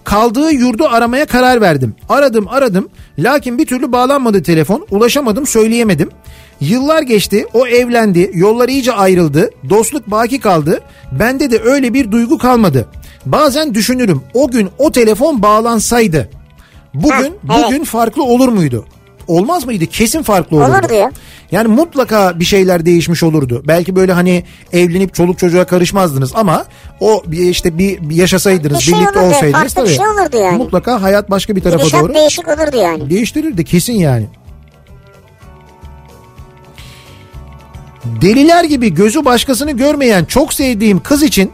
Kaldığı 0.03 0.52
yurdu 0.52 0.88
aramaya 0.88 1.26
karar 1.26 1.61
verdim. 1.61 1.95
Aradım, 2.10 2.48
aradım. 2.48 2.89
Lakin 3.19 3.57
bir 3.57 3.65
türlü 3.65 3.91
bağlanmadı 3.91 4.44
telefon. 4.44 4.88
Ulaşamadım, 4.91 5.48
söyleyemedim. 5.48 6.10
Yıllar 6.62 7.02
geçti. 7.02 7.46
O 7.54 7.68
evlendi. 7.68 8.32
Yollar 8.34 8.70
iyice 8.70 8.94
ayrıldı. 8.94 9.50
Dostluk 9.70 10.12
baki 10.12 10.40
kaldı. 10.40 10.82
Bende 11.12 11.52
de 11.52 11.60
öyle 11.62 11.94
bir 11.94 12.12
duygu 12.12 12.38
kalmadı. 12.38 12.88
Bazen 13.26 13.74
düşünürüm. 13.74 14.22
O 14.34 14.48
gün 14.52 14.70
o 14.78 14.92
telefon 14.92 15.42
bağlansaydı 15.42 16.30
bugün 16.94 17.12
Ha, 17.12 17.56
evet. 17.58 17.66
bugün 17.68 17.84
farklı 17.84 18.24
olur 18.24 18.48
muydu? 18.50 18.86
Olmaz 19.28 19.66
mıydı? 19.66 19.86
Kesin 19.86 20.22
farklı 20.24 20.58
olurdu. 20.58 20.72
Olurdu 20.72 20.94
ya. 20.94 21.12
Yani 21.52 21.68
mutlaka 21.68 22.40
bir 22.40 22.46
şeyler 22.46 22.86
değişmiş 22.86 23.24
olurdu. 23.24 23.64
Belki 23.68 23.96
böyle 23.96 24.14
hani 24.14 24.44
evlenip 24.74 25.14
çoluk 25.14 25.40
çocuğa 25.40 25.66
karışmazdınız 25.66 26.32
ama 26.36 26.66
o 27.00 27.24
işte 27.32 27.78
bir 27.78 28.12
yaşasaydınız, 28.12 28.78
Bir 28.80 28.84
şey 28.84 28.94
birlikte 28.94 29.20
olurdu, 29.20 29.30
olsaydınız 29.36 29.54
farklı 29.54 29.82
bir 29.82 29.88
tabii. 29.88 29.96
şey 29.98 30.08
olurdu 30.08 30.38
yani. 30.38 30.58
Mutlaka 30.58 31.02
hayat 31.02 31.30
başka 31.30 31.56
bir 31.56 31.62
tarafa 31.62 31.78
Gidişat 31.84 32.02
doğru 32.04 32.14
değişik 32.14 32.48
olurdu 32.48 32.78
yani. 32.78 33.10
değiştirirdi 33.10 33.66
kesin 33.66 33.94
yani. 33.94 34.26
Deliler 38.22 38.64
gibi 38.64 38.94
gözü 38.94 39.26
başkasını 39.26 39.72
görmeyen 39.72 40.26
çok 40.26 40.54
sevdiğim 40.54 41.00
kız 41.00 41.24
için 41.24 41.52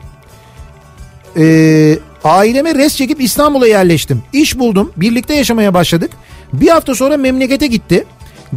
eee, 1.38 2.00
aileme 2.24 2.76
res 2.76 2.96
çekip 2.98 3.22
İstanbul'a 3.22 3.68
yerleştim. 3.68 4.24
İş 4.34 4.60
buldum, 4.60 4.92
birlikte 4.98 5.34
yaşamaya 5.34 5.74
başladık. 5.74 6.12
Bir 6.54 6.68
hafta 6.68 6.96
sonra 6.96 7.18
memlekete 7.18 7.68
gitti. 7.68 8.06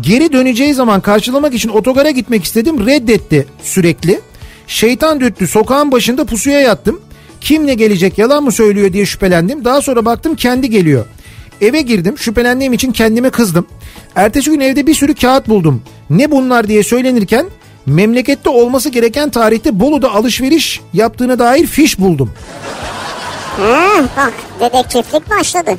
Geri 0.00 0.32
döneceği 0.32 0.74
zaman 0.74 1.00
karşılamak 1.00 1.54
için 1.54 1.68
otogara 1.68 2.10
gitmek 2.10 2.44
istedim. 2.44 2.86
Reddetti 2.86 3.46
sürekli. 3.62 4.20
Şeytan 4.66 5.20
dürttü. 5.20 5.46
Sokağın 5.46 5.92
başında 5.92 6.24
pusuya 6.24 6.60
yattım. 6.60 7.00
Kim 7.40 7.66
ne 7.66 7.74
gelecek 7.74 8.18
yalan 8.18 8.44
mı 8.44 8.52
söylüyor 8.52 8.92
diye 8.92 9.06
şüphelendim. 9.06 9.64
Daha 9.64 9.80
sonra 9.80 10.04
baktım 10.04 10.36
kendi 10.36 10.70
geliyor. 10.70 11.06
Eve 11.60 11.80
girdim 11.82 12.18
şüphelendiğim 12.18 12.72
için 12.72 12.92
kendime 12.92 13.30
kızdım. 13.30 13.66
Ertesi 14.16 14.50
gün 14.50 14.60
evde 14.60 14.86
bir 14.86 14.94
sürü 14.94 15.14
kağıt 15.14 15.48
buldum. 15.48 15.82
Ne 16.10 16.30
bunlar 16.30 16.68
diye 16.68 16.82
söylenirken 16.82 17.46
memlekette 17.86 18.50
olması 18.50 18.88
gereken 18.88 19.30
tarihte 19.30 19.80
Bolu'da 19.80 20.10
alışveriş 20.12 20.80
yaptığına 20.92 21.38
dair 21.38 21.66
fiş 21.66 21.98
buldum. 21.98 22.32
Ha, 23.60 24.04
bak 24.16 24.32
dedektiflik 24.60 25.30
başladı. 25.30 25.70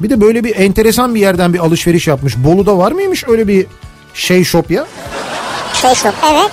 Bir 0.00 0.10
de 0.10 0.20
böyle 0.20 0.44
bir 0.44 0.56
enteresan 0.56 1.14
bir 1.14 1.20
yerden 1.20 1.54
bir 1.54 1.58
alışveriş 1.58 2.06
yapmış. 2.06 2.36
Bolu'da 2.36 2.78
var 2.78 2.92
mıymış 2.92 3.24
öyle 3.28 3.48
bir 3.48 3.66
şey 4.14 4.44
shop 4.44 4.70
ya? 4.70 4.86
Şey 5.74 5.94
şok 5.94 6.14
evet. 6.32 6.50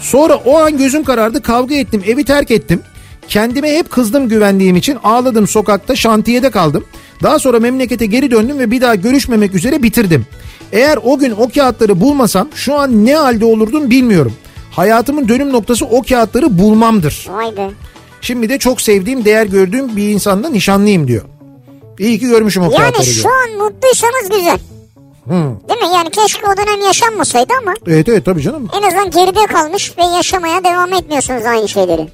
Sonra 0.00 0.34
o 0.34 0.58
an 0.58 0.78
gözüm 0.78 1.04
karardı 1.04 1.42
kavga 1.42 1.74
ettim 1.74 2.02
evi 2.06 2.24
terk 2.24 2.50
ettim. 2.50 2.82
Kendime 3.28 3.76
hep 3.76 3.90
kızdım 3.90 4.28
güvendiğim 4.28 4.76
için 4.76 4.98
ağladım 5.04 5.48
sokakta 5.48 5.96
şantiyede 5.96 6.50
kaldım. 6.50 6.84
Daha 7.22 7.38
sonra 7.38 7.60
memlekete 7.60 8.06
geri 8.06 8.30
döndüm 8.30 8.58
ve 8.58 8.70
bir 8.70 8.80
daha 8.80 8.94
görüşmemek 8.94 9.54
üzere 9.54 9.82
bitirdim. 9.82 10.26
Eğer 10.72 10.98
o 11.04 11.18
gün 11.18 11.30
o 11.30 11.48
kağıtları 11.54 12.00
bulmasam 12.00 12.48
şu 12.54 12.74
an 12.74 13.06
ne 13.06 13.14
halde 13.14 13.44
olurdum 13.44 13.90
bilmiyorum. 13.90 14.32
Hayatımın 14.70 15.28
dönüm 15.28 15.52
noktası 15.52 15.84
o 15.86 16.02
kağıtları 16.02 16.58
bulmamdır. 16.58 17.26
Vay 17.30 17.56
be. 17.56 17.70
Şimdi 18.20 18.48
de 18.48 18.58
çok 18.58 18.80
sevdiğim, 18.80 19.24
değer 19.24 19.46
gördüğüm 19.46 19.96
bir 19.96 20.08
insanla 20.08 20.48
nişanlıyım 20.48 21.08
diyor. 21.08 21.22
İyi 21.98 22.18
ki 22.18 22.26
görmüşüm 22.26 22.62
o 22.62 22.64
Yani 22.72 22.76
kağıtları 22.76 23.04
şu 23.06 23.22
diyor. 23.22 23.34
an 23.34 23.58
mutluysanız 23.64 24.28
güzel. 24.30 24.58
Değil 25.68 25.80
mi? 25.80 25.94
Yani 25.96 26.10
keşke 26.10 26.46
o 26.46 26.56
dönem 26.56 26.80
yaşanmasaydı 26.86 27.52
ama 27.62 27.74
Evet 27.86 28.08
evet 28.08 28.24
tabii 28.24 28.42
canım. 28.42 28.68
en 28.78 28.82
azından 28.82 29.10
geride 29.10 29.46
kalmış 29.46 29.98
ve 29.98 30.02
yaşamaya 30.16 30.64
devam 30.64 30.92
etmiyorsunuz 30.92 31.44
aynı 31.44 31.68
şeyleri. 31.68 32.08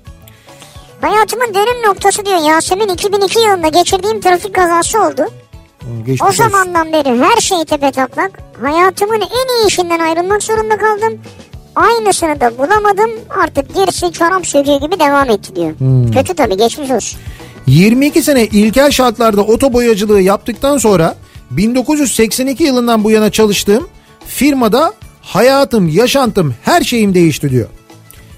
Hayatımın 1.01 1.55
dönüm 1.55 1.83
noktası 1.89 2.25
diyor 2.27 2.39
Yasemin 2.49 2.89
2002 2.89 3.41
yılında 3.41 3.69
geçirdiğim 3.69 4.21
trafik 4.21 4.55
kazası 4.55 4.99
oldu. 5.03 5.23
Geçmiş 5.99 6.23
O 6.23 6.27
olsun. 6.27 6.37
zamandan 6.45 6.93
beri 6.93 7.23
her 7.23 7.41
şey 7.41 7.65
tepe 7.65 7.91
taklak. 7.91 8.31
Hayatımın 8.63 9.21
en 9.21 9.65
iyi 9.65 9.69
işinden 9.69 9.99
ayrılmak 9.99 10.43
zorunda 10.43 10.77
kaldım. 10.79 11.19
Aynısını 11.77 12.41
da 12.41 12.59
bulamadım. 12.59 13.11
Artık 13.43 13.75
gerisi 13.75 14.13
çorap 14.13 14.47
söküğü 14.47 14.81
gibi 14.87 15.01
devam 15.01 15.31
etti 15.31 15.57
diyor. 15.57 15.73
Kötü 16.15 16.35
tabii 16.35 16.57
geçmiş 16.57 16.91
olsun. 16.91 17.21
22 17.67 18.23
sene 18.23 18.45
ilkel 18.47 18.91
şartlarda 18.91 19.41
otoboyacılığı 19.43 20.21
yaptıktan 20.21 20.79
sonra 20.79 21.15
1982 21.51 22.65
yılından 22.65 23.05
bu 23.05 23.11
yana 23.11 23.31
çalıştığım 23.31 23.89
firmada 24.27 24.93
hayatım, 25.23 25.89
yaşantım, 25.89 26.55
her 26.65 26.81
şeyim 26.83 27.15
değişti 27.15 27.51
diyor. 27.51 27.69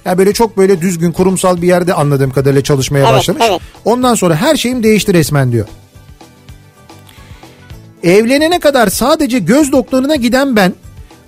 Ya 0.05 0.19
böyle 0.19 0.33
çok 0.33 0.57
böyle 0.57 0.81
düzgün 0.81 1.13
kurumsal 1.13 1.63
bir 1.63 1.67
yerde 1.67 1.95
anladığım 1.95 2.31
kadarıyla 2.31 2.63
çalışmaya 2.63 3.05
Evet, 3.05 3.13
başlamış. 3.19 3.43
evet. 3.51 3.61
Ondan 3.85 4.15
sonra 4.15 4.37
her 4.37 4.57
şeyim 4.57 4.83
değişti 4.83 5.15
resmen 5.15 5.53
diyor. 5.53 5.67
Evlenene 8.03 8.59
kadar 8.61 8.89
sadece 8.89 9.39
göz 9.39 9.73
doktoruna 9.73 10.17
giden 10.17 10.57
ben 10.57 10.75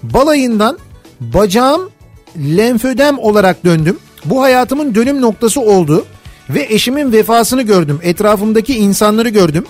balayından 0.02 0.78
bacağım 1.20 1.90
lenfödem 2.36 3.18
olarak 3.18 3.64
döndüm. 3.64 3.98
Bu 4.24 4.42
hayatımın 4.42 4.94
dönüm 4.94 5.20
noktası 5.20 5.60
oldu 5.60 6.06
ve 6.50 6.66
eşimin 6.70 7.12
vefasını 7.12 7.62
gördüm. 7.62 7.98
Etrafımdaki 8.02 8.74
insanları 8.76 9.28
gördüm. 9.28 9.64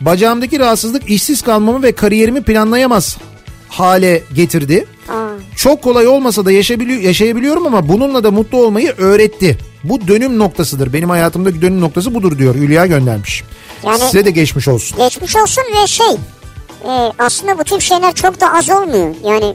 Bacağımdaki 0.00 0.58
rahatsızlık 0.58 1.10
işsiz 1.10 1.42
kalmamı 1.42 1.82
ve 1.82 1.92
kariyerimi 1.92 2.42
planlayamaz 2.42 3.16
hale 3.68 4.22
getirdi. 4.34 4.86
Aa, 5.08 5.28
Çok 5.56 5.82
kolay 5.82 6.06
olmasa 6.06 6.44
da 6.44 6.52
yaşayabili- 6.52 7.06
yaşayabiliyorum 7.06 7.66
ama 7.66 7.88
bununla 7.88 8.24
da 8.24 8.30
mutlu 8.30 8.58
olmayı 8.58 8.94
öğretti. 8.98 9.58
Bu 9.84 10.08
dönüm 10.08 10.38
noktasıdır. 10.38 10.92
Benim 10.92 11.10
hayatımdaki 11.10 11.62
dönüm 11.62 11.80
noktası 11.80 12.14
budur 12.14 12.38
diyor. 12.38 12.54
Hülya 12.54 12.86
göndermiş. 12.86 13.44
Yani- 13.86 13.98
Size 13.98 14.24
de 14.24 14.30
geçmiş 14.30 14.68
olsun. 14.68 14.98
geçmiş 14.98 15.36
olsun 15.36 15.62
ve 15.82 15.86
şey 15.86 16.06
e, 16.84 17.12
aslında 17.18 17.58
bu 17.58 17.64
tip 17.64 17.80
şeyler 17.80 18.14
çok 18.14 18.40
da 18.40 18.54
az 18.54 18.70
olmuyor. 18.70 19.14
Yani 19.24 19.54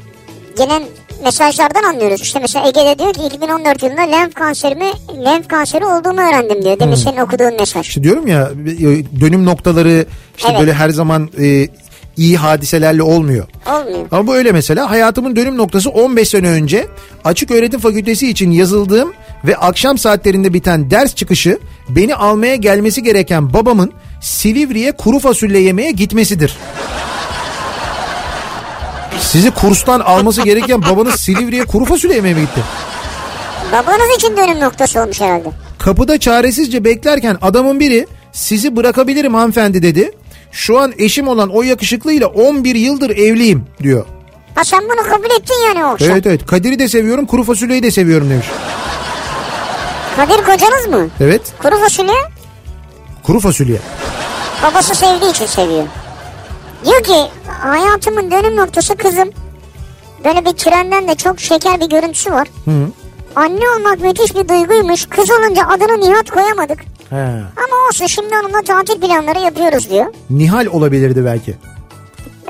gelen 0.57 0.83
mesajlardan 1.23 1.83
anlıyoruz. 1.83 2.21
İşte 2.21 2.39
mesela 2.39 2.67
Ege'de 2.67 2.99
diyor 2.99 3.13
ki 3.13 3.35
2014 3.35 3.83
yılında 3.83 4.01
lenf 4.01 4.33
kanserimi 4.33 4.91
lenf 5.25 5.47
kanseri 5.47 5.85
olduğumu 5.85 6.21
öğrendim 6.21 6.63
diyor. 6.63 6.79
Demin 6.79 6.95
senin 6.95 7.17
okuduğun 7.17 7.55
mesaj. 7.59 7.87
İşte 7.87 8.03
diyorum 8.03 8.27
ya 8.27 8.49
dönüm 9.19 9.45
noktaları 9.45 10.05
işte 10.37 10.49
Evet. 10.49 10.59
böyle 10.59 10.73
her 10.73 10.89
zaman 10.89 11.29
e, 11.39 11.67
iyi 12.17 12.37
hadiselerle 12.37 13.03
olmuyor. 13.03 13.47
Olmuyor. 13.67 14.07
Ama 14.11 14.27
bu 14.27 14.35
öyle 14.35 14.51
mesela 14.51 14.89
hayatımın 14.89 15.35
dönüm 15.35 15.57
noktası 15.57 15.89
15 15.89 16.29
sene 16.29 16.49
önce 16.49 16.87
açık 17.23 17.51
öğretim 17.51 17.79
fakültesi 17.79 18.29
için 18.29 18.51
yazıldığım 18.51 19.13
ve 19.45 19.57
akşam 19.57 19.97
saatlerinde 19.97 20.53
biten 20.53 20.91
ders 20.91 21.15
çıkışı 21.15 21.59
beni 21.89 22.15
almaya 22.15 22.55
gelmesi 22.55 23.03
gereken 23.03 23.53
babamın 23.53 23.91
Silivri'ye 24.23 24.91
kuru 24.91 25.19
fasulye 25.19 25.61
yemeye 25.61 25.91
gitmesidir. 25.91 26.57
Sizi 29.19 29.51
kurstan 29.51 29.99
alması 29.99 30.41
gereken 30.41 30.81
babanız 30.81 31.15
Silivri'ye 31.15 31.65
kuru 31.65 31.85
fasulye 31.85 32.15
yemeye 32.15 32.33
mi 32.33 32.41
gitti? 32.41 32.61
Babanız 33.71 34.15
için 34.17 34.37
dönüm 34.37 34.59
noktası 34.59 35.01
olmuş 35.01 35.21
herhalde. 35.21 35.49
Kapıda 35.79 36.19
çaresizce 36.19 36.83
beklerken 36.83 37.37
adamın 37.41 37.79
biri 37.79 38.07
sizi 38.31 38.75
bırakabilirim 38.75 39.33
hanımefendi 39.33 39.83
dedi. 39.83 40.11
Şu 40.51 40.79
an 40.79 40.93
eşim 40.97 41.27
olan 41.27 41.49
o 41.49 41.61
yakışıklıyla 41.63 42.27
11 42.27 42.75
yıldır 42.75 43.09
evliyim 43.09 43.65
diyor. 43.83 44.05
Ha 44.55 44.63
sen 44.63 44.81
bunu 44.83 45.09
kabul 45.09 45.25
ettin 45.39 45.55
yani 45.67 45.85
o 45.85 45.87
akşam. 45.87 46.09
Evet 46.11 46.25
evet 46.27 46.45
Kadir'i 46.45 46.79
de 46.79 46.87
seviyorum 46.87 47.25
kuru 47.25 47.43
fasulyeyi 47.43 47.83
de 47.83 47.91
seviyorum 47.91 48.29
demiş. 48.29 48.45
Kadir 50.15 50.37
kocanız 50.37 50.87
mı? 50.87 51.09
Evet 51.21 51.41
Kuru 51.61 51.79
fasulye 51.79 52.13
kuru 53.23 53.39
fasulye. 53.39 53.77
babası 54.63 54.95
sevdiği 54.95 55.31
için 55.31 55.45
seviyor. 55.45 55.83
Diyor 56.85 57.03
ki 57.03 57.15
hayatımın 57.59 58.31
dönüm 58.31 58.55
noktası 58.55 58.95
kızım. 58.95 59.29
Böyle 60.25 60.45
bir 60.45 60.51
trenden 60.51 61.07
de 61.07 61.15
çok 61.15 61.39
şeker 61.39 61.79
bir 61.79 61.89
görüntüsü 61.89 62.31
var. 62.31 62.47
Anne 63.35 63.69
olmak 63.77 63.99
müthiş 64.01 64.35
bir 64.35 64.47
duyguymuş. 64.49 65.05
Kız 65.05 65.31
olunca 65.31 65.67
adını 65.67 66.01
Nihat 66.01 66.29
koyamadık. 66.29 66.79
He. 67.09 67.15
Ama 67.57 67.87
olsun 67.89 68.07
şimdi 68.07 68.33
onunla 68.43 68.61
tatil 68.61 69.01
planları 69.01 69.39
yapıyoruz 69.39 69.89
diyor. 69.89 70.05
Nihal 70.29 70.65
olabilirdi 70.65 71.25
belki. 71.25 71.55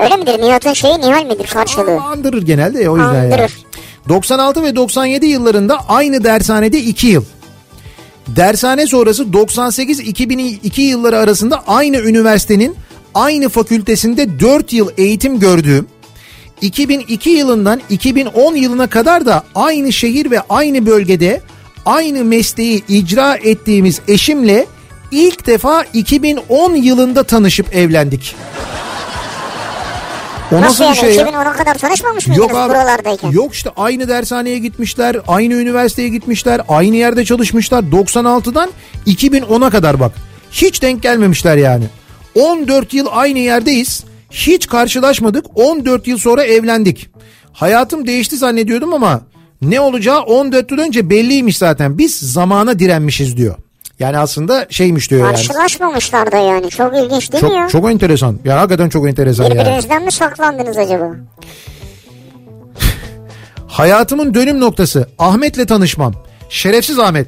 Öyle 0.04 0.16
midir? 0.16 0.42
Nihat'ın 0.42 0.74
şeyi 0.74 1.02
Nihal 1.02 1.26
midir 1.26 1.48
karşılığı? 1.48 2.02
Andırır 2.02 2.42
genelde 2.42 2.84
ya 2.84 2.92
o 2.92 2.98
yüzden 2.98 3.14
yani. 3.14 3.34
Andırır. 3.34 3.52
96 4.10 4.64
ve 4.64 4.76
97 4.76 5.26
yıllarında 5.26 5.80
aynı 5.90 6.24
dershanede 6.24 6.78
2 6.80 7.08
yıl. 7.08 7.24
Dershane 8.28 8.88
sonrası 8.88 9.24
98-2002 9.24 10.82
yılları 10.82 11.18
arasında 11.18 11.64
aynı 11.68 11.98
üniversitenin 11.98 12.76
aynı 13.14 13.50
fakültesinde 13.50 14.40
4 14.40 14.74
yıl 14.74 14.90
eğitim 14.98 15.40
gördüğüm 15.40 15.88
2002 16.62 17.30
yılından 17.30 17.82
2010 17.90 18.56
yılına 18.56 18.88
kadar 18.88 19.26
da 19.26 19.44
aynı 19.56 19.94
şehir 19.94 20.32
ve 20.32 20.40
aynı 20.50 20.86
bölgede 20.86 21.42
aynı 21.86 22.24
mesleği 22.24 22.84
icra 22.88 23.36
ettiğimiz 23.36 24.02
eşimle 24.08 24.66
ilk 25.12 25.48
defa 25.48 25.84
2010 25.94 26.76
yılında 26.76 27.24
tanışıp 27.24 27.76
evlendik. 27.76 28.36
O 30.54 30.62
Nasıl, 30.62 30.84
nasıl, 30.84 31.04
bir 31.04 31.08
yani? 31.08 31.16
şey 31.16 31.26
ya? 31.26 31.32
2010'a 31.32 31.54
kadar 31.54 31.78
tanışmamış 31.78 32.28
mıydınız 32.28 32.50
Yok 32.50 32.58
abi. 32.60 32.70
buralardayken? 32.70 33.32
Yok 33.32 33.54
işte 33.54 33.70
aynı 33.78 34.08
dershaneye 34.08 34.58
gitmişler, 34.60 35.18
aynı 35.28 35.54
üniversiteye 35.54 36.10
gitmişler, 36.10 36.62
aynı 36.68 36.96
yerde 36.96 37.26
çalışmışlar. 37.26 37.84
96'dan 37.84 38.70
2010'a 39.08 39.70
kadar 39.70 40.00
bak. 40.00 40.12
Hiç 40.52 40.82
denk 40.82 41.04
gelmemişler 41.04 41.58
yani. 41.58 41.86
14 42.36 42.94
yıl 42.94 43.08
aynı 43.12 43.40
yerdeyiz. 43.40 44.04
Hiç 44.32 44.68
karşılaşmadık. 44.68 45.46
14 45.56 46.08
yıl 46.08 46.18
sonra 46.18 46.44
evlendik. 46.44 47.10
Hayatım 47.54 48.08
değişti 48.08 48.38
zannediyordum 48.38 48.94
ama 48.94 49.22
ne 49.62 49.80
olacağı 49.80 50.22
14 50.22 50.72
yıl 50.72 50.78
önce 50.78 51.10
belliymiş 51.10 51.58
zaten. 51.58 51.98
Biz 51.98 52.16
zamana 52.20 52.80
direnmişiz 52.80 53.38
diyor. 53.38 53.56
Yani 54.00 54.18
aslında 54.18 54.66
şeymiş 54.70 55.12
diyor 55.12 55.22
yani. 55.26 55.36
Karşılaşmamışlar 55.36 56.32
da 56.32 56.38
yani. 56.38 56.70
Çok 56.70 56.98
ilginç 56.98 57.34
değil 57.34 57.44
mi 57.44 57.54
ya? 57.54 57.62
Çok, 57.62 57.72
çok 57.82 57.92
enteresan. 57.92 58.40
Ya 58.46 58.60
hakikaten 58.60 58.90
çok 58.90 59.08
enteresan 59.08 59.44
yani. 59.44 59.56
Birbirinizden 59.56 60.04
mi 60.04 60.12
saklandınız 60.12 60.78
acaba? 60.78 61.06
Hayatımın 63.68 64.34
dönüm 64.34 64.60
noktası 64.60 65.08
Ahmet'le 65.20 65.68
tanışmam. 65.68 66.14
Şerefsiz 66.50 67.00
Ahmet. 67.00 67.28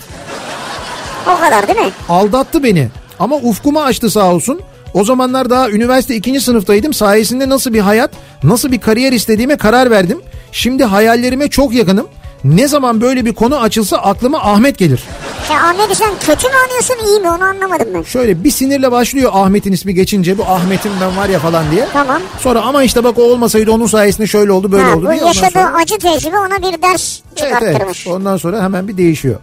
O 1.28 1.40
kadar 1.40 1.68
değil 1.68 1.80
mi? 1.80 1.92
Aldattı 2.10 2.64
beni 2.64 2.88
ama 3.20 3.36
ufkumu 3.36 3.82
açtı 3.82 4.10
sağ 4.10 4.34
olsun. 4.34 4.62
O 4.94 5.04
zamanlar 5.04 5.50
daha 5.50 5.70
üniversite 5.70 6.16
ikinci 6.16 6.42
sınıftaydım. 6.42 6.94
Sayesinde 6.94 7.50
nasıl 7.50 7.74
bir 7.74 7.80
hayat, 7.80 8.12
nasıl 8.44 8.72
bir 8.72 8.80
kariyer 8.80 9.12
istediğime 9.12 9.58
karar 9.58 9.92
verdim. 9.92 10.22
Şimdi 10.52 10.84
hayallerime 10.84 11.48
çok 11.50 11.74
yakınım. 11.74 12.08
Ne 12.46 12.68
zaman 12.68 13.02
böyle 13.02 13.26
bir 13.26 13.34
konu 13.34 13.58
açılsa 13.60 13.98
aklıma 13.98 14.38
Ahmet 14.40 14.78
gelir. 14.78 15.04
Ya 15.52 15.64
Ahmet'i 15.64 15.96
sen 15.96 16.10
kötü 16.20 16.48
mü 16.48 16.54
anlıyorsun 16.66 16.96
iyi 17.08 17.20
mi 17.20 17.30
onu 17.30 17.44
anlamadım 17.44 17.88
ben. 17.94 18.02
Şöyle 18.02 18.44
bir 18.44 18.52
sinirle 18.52 18.92
başlıyor 18.92 19.32
Ahmet'in 19.34 19.72
ismi 19.72 19.94
geçince 19.94 20.38
bu 20.38 20.44
Ahmet'im 20.46 20.92
ben 21.02 21.18
var 21.18 21.30
ya 21.30 21.40
falan 21.40 21.72
diye. 21.72 21.88
Tamam. 21.94 22.22
Sonra 22.40 22.62
ama 22.62 22.84
işte 22.84 23.04
bak 23.04 23.20
o 23.20 23.22
olmasaydı 23.24 23.72
onun 23.72 23.88
sayesinde 23.88 24.28
şöyle 24.28 24.52
oldu 24.52 24.72
böyle 24.72 24.84
ha, 24.84 24.96
oldu 24.96 25.06
bu 25.06 25.12
diye. 25.12 25.24
Yaşadığı 25.26 25.50
sonra- 25.52 25.74
acı 25.76 25.98
tecrübe 25.98 26.38
ona 26.40 26.58
bir 26.72 26.82
ders 26.82 27.20
Evet, 27.30 27.38
çıkarttırmış. 27.38 28.08
evet. 28.08 28.16
Ondan 28.16 28.38
sonra 28.38 28.64
hemen 28.64 28.88
bir 28.88 28.98
değişiyor. 28.98 29.36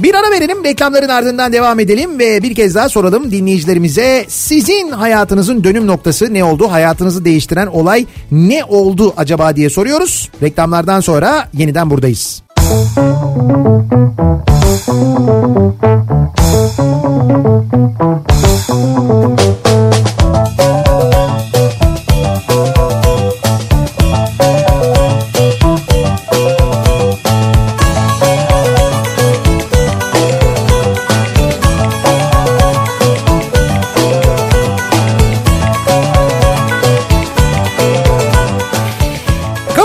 Bir 0.00 0.14
ara 0.14 0.30
verelim 0.30 0.64
reklamların 0.64 1.08
ardından 1.08 1.52
devam 1.52 1.80
edelim 1.80 2.18
ve 2.18 2.42
bir 2.42 2.54
kez 2.54 2.74
daha 2.74 2.88
soralım 2.88 3.30
dinleyicilerimize 3.30 4.24
sizin 4.28 4.90
hayatınızın 4.90 5.64
dönüm 5.64 5.86
noktası 5.86 6.34
ne 6.34 6.44
oldu? 6.44 6.70
Hayatınızı 6.70 7.24
değiştiren 7.24 7.66
olay 7.66 8.06
ne 8.30 8.64
oldu 8.64 9.14
acaba 9.16 9.56
diye 9.56 9.70
soruyoruz. 9.70 10.30
Reklamlardan 10.42 11.00
sonra 11.00 11.48
yeniden 11.52 11.90
buradayız. 11.90 12.42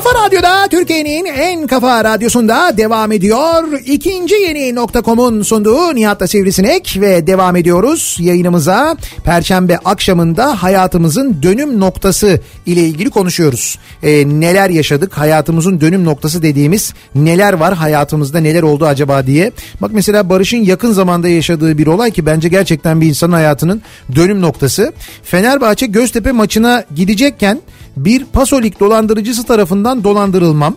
Kafa 0.04 0.26
Radyo'da 0.26 0.68
Türkiye'nin 0.68 1.26
en 1.26 1.68
kafa 1.68 2.04
radyosunda 2.04 2.78
devam 2.78 3.12
ediyor. 3.12 3.80
İkinci 3.86 4.36
yeni 4.36 4.76
nokta.com'un 4.76 5.42
sunduğu 5.42 5.96
Nihat'la 5.96 6.28
Sivrisinek 6.28 6.98
ve 7.02 7.28
devam 7.28 7.56
ediyoruz 7.56 8.18
yayınımıza. 8.20 8.98
Perşembe 9.24 9.78
akşamında 9.78 10.64
hayatımızın 10.64 11.44
dönüm 11.44 11.80
noktası 11.80 12.40
ile 12.66 12.82
ilgili 12.82 13.10
konuşuyoruz. 13.10 13.80
Ee, 14.04 14.30
neler 14.30 14.70
yaşadık 14.70 15.18
hayatımızın 15.18 15.82
dönüm 15.82 16.06
noktası 16.06 16.42
dediğimiz 16.42 16.94
neler 17.16 17.54
var 17.54 17.74
hayatımızda 17.74 18.40
neler 18.40 18.64
oldu 18.64 18.86
acaba 18.86 19.28
diye. 19.28 19.52
Bak 19.82 19.92
mesela 19.94 20.30
Barış'ın 20.30 20.64
yakın 20.64 20.92
zamanda 20.92 21.28
yaşadığı 21.30 21.78
bir 21.78 21.88
olay 21.88 22.12
ki 22.12 22.26
bence 22.26 22.50
gerçekten 22.50 23.02
bir 23.02 23.08
insanın 23.08 23.34
hayatının 23.34 23.82
dönüm 24.16 24.42
noktası. 24.42 24.94
Fenerbahçe 25.24 25.86
Göztepe 25.86 26.32
maçına 26.32 26.84
gidecekken 26.96 27.62
bir 27.98 28.26
pasolik 28.26 28.80
dolandırıcısı 28.80 29.44
tarafından 29.46 30.04
dolandırılmam. 30.04 30.76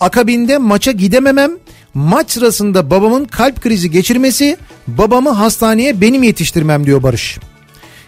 Akabinde 0.00 0.58
maça 0.58 0.92
gidememem. 0.92 1.50
Maç 1.94 2.30
sırasında 2.30 2.90
babamın 2.90 3.24
kalp 3.24 3.60
krizi 3.62 3.90
geçirmesi, 3.90 4.56
babamı 4.86 5.30
hastaneye 5.30 6.00
benim 6.00 6.22
yetiştirmem 6.22 6.86
diyor 6.86 7.02
Barış. 7.02 7.38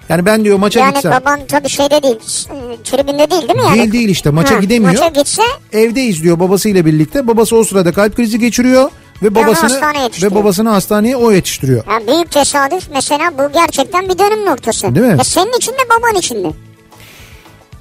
Yani 0.08 0.26
ben 0.26 0.44
diyor 0.44 0.58
maça 0.58 0.80
Yani 0.80 0.92
gitsem. 0.94 1.12
baban 1.12 1.40
tabii 1.48 1.68
şeyde 1.68 2.02
değil, 2.02 2.14
e, 2.16 2.82
tribünde 2.84 3.30
değil 3.30 3.48
değil 3.48 3.54
mi 3.58 3.64
yani? 3.66 3.78
Değil 3.78 3.92
değil 3.92 4.08
işte 4.08 4.30
maça 4.30 4.54
Ha, 4.56 4.60
gidemiyor. 4.60 4.92
Maça 4.92 5.08
gitse 5.08 5.42
Evde 5.72 6.02
izliyor 6.04 6.40
babasıyla 6.40 6.86
birlikte. 6.86 7.26
Babası 7.26 7.56
o 7.56 7.64
sırada 7.64 7.92
kalp 7.92 8.16
krizi 8.16 8.38
geçiriyor 8.38 8.90
ve 9.22 9.34
babasını 9.34 9.80
ve 10.22 10.34
babasını 10.34 10.68
hastaneye 10.68 11.16
o 11.16 11.32
yetiştiriyor. 11.32 11.84
yani 11.90 12.06
büyük 12.06 12.30
tesadüf 12.30 12.88
mesela 12.94 13.30
bu 13.38 13.52
gerçekten 13.52 14.08
bir 14.08 14.18
dönüm 14.18 14.46
noktası. 14.46 14.94
Değil 14.94 15.06
mi? 15.06 15.16
Ya 15.18 15.24
senin 15.24 15.56
için 15.56 15.72
de 15.72 15.78
baban 15.98 16.18
için 16.18 16.44
de. 16.44 16.48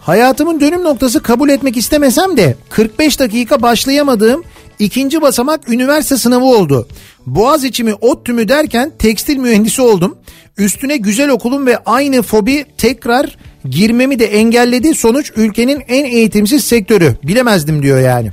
Hayatımın 0.08 0.60
dönüm 0.60 0.84
noktası 0.84 1.24
kabul 1.24 1.50
etmek 1.50 1.78
istemesem 1.78 2.38
de 2.38 2.56
45 2.70 3.20
dakika 3.20 3.62
başlayamadığım 3.62 4.44
ikinci 4.80 5.22
basamak 5.22 5.70
üniversite 5.70 6.18
sınavı 6.18 6.46
oldu. 6.46 6.88
Boğaziçi 7.26 7.84
mi 7.84 7.94
ODTÜ 7.94 8.34
mü 8.34 8.48
derken 8.48 8.92
tekstil 9.00 9.38
mühendisi 9.38 9.82
oldum. 9.82 10.18
Üstüne 10.58 10.98
güzel 10.98 11.30
okulum 11.30 11.66
ve 11.66 11.78
aynı 11.86 12.22
fobi 12.22 12.66
tekrar 12.78 13.38
girmemi 13.70 14.20
de 14.20 14.26
engelledi. 14.26 14.96
Sonuç 14.96 15.32
ülkenin 15.36 15.84
en 15.88 16.06
eğitimsiz 16.06 16.64
sektörü. 16.64 17.18
Bilemezdim 17.24 17.82
diyor 17.82 18.00
yani. 18.00 18.32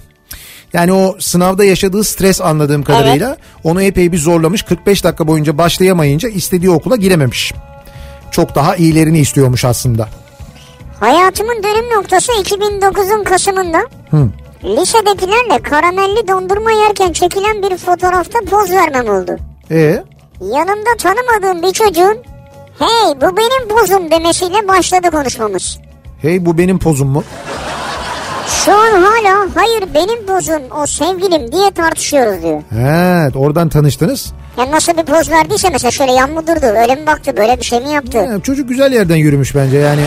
Yani 0.72 0.92
o 0.92 1.16
sınavda 1.18 1.64
yaşadığı 1.64 2.04
stres 2.04 2.40
anladığım 2.40 2.82
kadarıyla 2.82 3.36
onu 3.64 3.82
epey 3.82 4.12
bir 4.12 4.18
zorlamış. 4.18 4.62
45 4.62 5.04
dakika 5.04 5.26
boyunca 5.28 5.58
başlayamayınca 5.58 6.28
istediği 6.28 6.70
okula 6.70 6.96
girememiş. 6.96 7.52
Çok 8.30 8.54
daha 8.54 8.76
iyilerini 8.76 9.18
istiyormuş 9.18 9.64
aslında. 9.64 10.23
Hayatımın 11.04 11.62
dönüm 11.62 11.98
noktası 11.98 12.32
2009'un 12.32 13.24
Kasım'ında. 13.24 13.78
Hı. 14.10 14.28
Lisedekilerle 14.64 15.62
karamelli 15.62 16.28
dondurma 16.28 16.70
yerken 16.70 17.12
çekilen 17.12 17.62
bir 17.62 17.76
fotoğrafta 17.76 18.38
poz 18.50 18.70
vermem 18.70 19.08
oldu. 19.08 19.36
E 19.70 20.02
Yanımda 20.40 20.96
tanımadığım 20.98 21.62
bir 21.62 21.72
çocuğun 21.72 22.18
hey 22.78 23.20
bu 23.20 23.36
benim 23.36 23.68
pozum 23.68 24.10
demesiyle 24.10 24.68
başladı 24.68 25.10
konuşmamız. 25.10 25.78
hey 26.22 26.46
bu 26.46 26.58
benim 26.58 26.78
pozum 26.78 27.08
mu? 27.08 27.24
Şu 28.48 28.72
an 28.72 29.02
hala 29.02 29.46
hayır 29.54 29.84
benim 29.94 30.26
pozum 30.26 30.62
o 30.82 30.86
sevgilim 30.86 31.52
diye 31.52 31.70
tartışıyoruz 31.70 32.42
diyor. 32.42 32.62
Evet 32.78 33.36
oradan 33.36 33.68
tanıştınız. 33.68 34.32
Yani 34.58 34.70
nasıl 34.70 34.96
bir 34.96 35.04
poz 35.04 35.30
verdiyse 35.30 35.70
mesela 35.70 35.90
şöyle 35.90 36.12
yan 36.12 36.30
mı 36.30 36.46
durdu 36.46 36.66
öyle 36.66 36.94
mi 36.94 37.06
baktı 37.06 37.36
böyle 37.36 37.58
bir 37.58 37.64
şey 37.64 37.80
mi 37.80 37.90
yaptı? 37.90 38.18
Ha, 38.18 38.40
çocuk 38.42 38.68
güzel 38.68 38.92
yerden 38.92 39.16
yürümüş 39.16 39.54
bence 39.54 39.76
yani. 39.78 40.02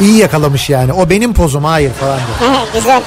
İyi 0.00 0.16
yakalamış 0.18 0.70
yani. 0.70 0.92
O 0.92 1.10
benim 1.10 1.34
pozum 1.34 1.64
hayır 1.64 1.90
falan 1.90 2.18
diyor. 2.40 2.50
Güzel. 2.74 3.02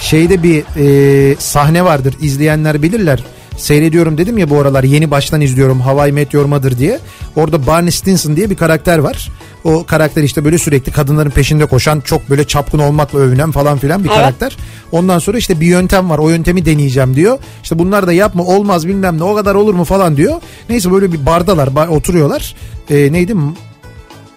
Şeyde 0.00 0.42
bir 0.42 0.64
e, 0.76 1.36
sahne 1.38 1.84
vardır 1.84 2.14
izleyenler 2.20 2.82
bilirler. 2.82 3.24
Seyrediyorum 3.56 4.18
dedim 4.18 4.38
ya 4.38 4.50
bu 4.50 4.60
aralar 4.60 4.84
yeni 4.84 5.10
baştan 5.10 5.40
izliyorum 5.40 5.80
Hawaii 5.80 6.12
Meteor 6.12 6.44
Mother 6.44 6.78
diye. 6.78 6.98
Orada 7.36 7.66
Barney 7.66 7.90
Stinson 7.90 8.36
diye 8.36 8.50
bir 8.50 8.56
karakter 8.56 8.98
var. 8.98 9.28
O 9.64 9.84
karakter 9.86 10.22
işte 10.22 10.44
böyle 10.44 10.58
sürekli 10.58 10.92
kadınların 10.92 11.30
peşinde 11.30 11.66
koşan 11.66 12.00
çok 12.00 12.30
böyle 12.30 12.44
çapkın 12.46 12.78
olmakla 12.78 13.18
övünen 13.18 13.52
falan 13.52 13.78
filan 13.78 14.04
bir 14.04 14.08
Evet. 14.08 14.18
karakter. 14.18 14.56
Ondan 14.92 15.18
sonra 15.18 15.38
işte 15.38 15.60
bir 15.60 15.66
yöntem 15.66 16.10
var 16.10 16.18
o 16.18 16.28
yöntemi 16.28 16.64
deneyeceğim 16.66 17.16
diyor. 17.16 17.38
İşte 17.62 17.78
bunlar 17.78 18.06
da 18.06 18.12
yapma 18.12 18.42
olmaz 18.44 18.86
bilmem 18.88 19.18
ne 19.18 19.24
o 19.24 19.34
kadar 19.34 19.54
olur 19.54 19.74
mu 19.74 19.84
falan 19.84 20.16
diyor. 20.16 20.34
Neyse 20.68 20.90
böyle 20.92 21.12
bir 21.12 21.26
bardalar 21.26 21.68
ba- 21.68 21.88
oturuyorlar. 21.88 22.54
E, 22.90 23.12
neydi 23.12 23.34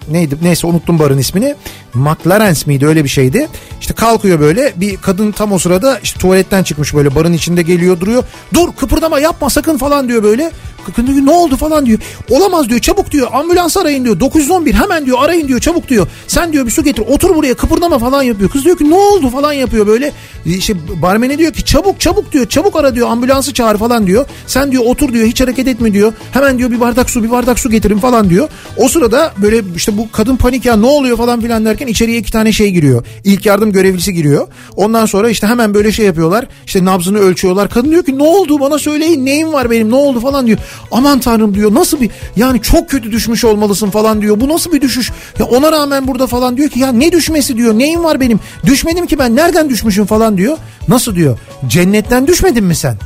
neydi 0.09 0.35
neyse 0.41 0.67
unuttum 0.67 0.99
barın 0.99 1.17
ismini. 1.17 1.55
McLaren's 1.93 2.67
miydi 2.67 2.87
öyle 2.87 3.03
bir 3.03 3.09
şeydi. 3.09 3.47
İşte 3.81 3.93
kalkıyor 3.93 4.39
böyle 4.39 4.73
bir 4.75 4.97
kadın 4.97 5.31
tam 5.31 5.51
o 5.51 5.59
sırada 5.59 5.99
işte 6.03 6.19
tuvaletten 6.19 6.63
çıkmış 6.63 6.93
böyle 6.93 7.15
barın 7.15 7.33
içinde 7.33 7.61
geliyor 7.61 7.99
duruyor. 7.99 8.23
Dur 8.53 8.71
kıpırdama 8.79 9.19
yapma 9.19 9.49
sakın 9.49 9.77
falan 9.77 10.09
diyor 10.09 10.23
böyle. 10.23 10.51
Kadın 10.95 11.07
diyor 11.07 11.25
ne 11.25 11.31
oldu 11.31 11.57
falan 11.57 11.85
diyor. 11.85 11.99
Olamaz 12.29 12.69
diyor 12.69 12.79
çabuk 12.79 13.11
diyor 13.11 13.27
ambulans 13.33 13.77
arayın 13.77 14.05
diyor. 14.05 14.19
911 14.19 14.73
hemen 14.73 15.05
diyor 15.05 15.17
arayın 15.21 15.47
diyor 15.47 15.59
çabuk 15.59 15.87
diyor. 15.87 16.07
Sen 16.27 16.53
diyor 16.53 16.65
bir 16.65 16.71
su 16.71 16.83
getir 16.83 17.03
otur 17.07 17.35
buraya 17.35 17.53
kıpırdama 17.53 17.99
falan 17.99 18.23
yapıyor. 18.23 18.49
Kız 18.49 18.65
diyor 18.65 18.77
ki 18.77 18.89
ne 18.89 18.95
oldu 18.95 19.29
falan 19.29 19.53
yapıyor 19.53 19.87
böyle. 19.87 20.11
İşte 20.45 20.73
barmene 21.01 21.37
diyor 21.37 21.53
ki 21.53 21.65
çabuk 21.65 21.99
çabuk 21.99 22.31
diyor 22.31 22.45
çabuk 22.45 22.75
ara 22.75 22.95
diyor 22.95 23.09
ambulansı 23.09 23.53
çağır 23.53 23.77
falan 23.77 24.07
diyor. 24.07 24.25
Sen 24.47 24.71
diyor 24.71 24.83
otur 24.85 25.13
diyor 25.13 25.27
hiç 25.27 25.41
hareket 25.41 25.67
etme 25.67 25.93
diyor. 25.93 26.13
Hemen 26.31 26.57
diyor 26.57 26.71
bir 26.71 26.79
bardak 26.79 27.09
su 27.09 27.23
bir 27.23 27.31
bardak 27.31 27.59
su 27.59 27.69
getirin 27.69 27.99
falan 27.99 28.29
diyor. 28.29 28.49
O 28.77 28.87
sırada 28.87 29.33
böyle 29.37 29.61
işte 29.75 29.97
bu 29.97 30.11
kadın 30.11 30.35
panik 30.35 30.65
ya 30.65 30.75
ne 30.75 30.85
oluyor 30.85 31.17
falan 31.17 31.41
filan 31.41 31.65
derken 31.65 31.80
içeriye 31.87 32.17
iki 32.17 32.31
tane 32.31 32.51
şey 32.51 32.71
giriyor. 32.71 33.05
İlk 33.23 33.45
yardım 33.45 33.71
görevlisi 33.71 34.13
giriyor. 34.13 34.47
Ondan 34.75 35.05
sonra 35.05 35.29
işte 35.29 35.47
hemen 35.47 35.73
böyle 35.73 35.91
şey 35.91 36.05
yapıyorlar. 36.05 36.45
İşte 36.65 36.85
nabzını 36.85 37.19
ölçüyorlar. 37.19 37.69
Kadın 37.69 37.91
diyor 37.91 38.03
ki 38.03 38.17
ne 38.17 38.23
oldu 38.23 38.59
bana 38.59 38.79
söyleyin 38.79 39.25
neyim 39.25 39.53
var 39.53 39.69
benim 39.71 39.91
ne 39.91 39.95
oldu 39.95 40.19
falan 40.19 40.47
diyor. 40.47 40.57
Aman 40.91 41.19
tanrım 41.19 41.55
diyor 41.55 41.73
nasıl 41.73 42.01
bir 42.01 42.09
yani 42.35 42.61
çok 42.61 42.89
kötü 42.89 43.11
düşmüş 43.11 43.45
olmalısın 43.45 43.89
falan 43.89 44.21
diyor. 44.21 44.39
Bu 44.39 44.49
nasıl 44.49 44.71
bir 44.71 44.81
düşüş? 44.81 45.11
Ya 45.39 45.45
ona 45.45 45.71
rağmen 45.71 46.07
burada 46.07 46.27
falan 46.27 46.57
diyor 46.57 46.69
ki 46.69 46.79
ya 46.79 46.91
ne 46.91 47.11
düşmesi 47.11 47.57
diyor. 47.57 47.73
Neyim 47.73 48.03
var 48.03 48.19
benim? 48.19 48.39
Düşmedim 48.65 49.07
ki 49.07 49.19
ben 49.19 49.35
nereden 49.35 49.69
düşmüşüm 49.69 50.05
falan 50.05 50.37
diyor. 50.37 50.57
Nasıl 50.87 51.15
diyor? 51.15 51.37
Cennetten 51.67 52.27
düşmedin 52.27 52.63
mi 52.63 52.75
sen? 52.75 52.97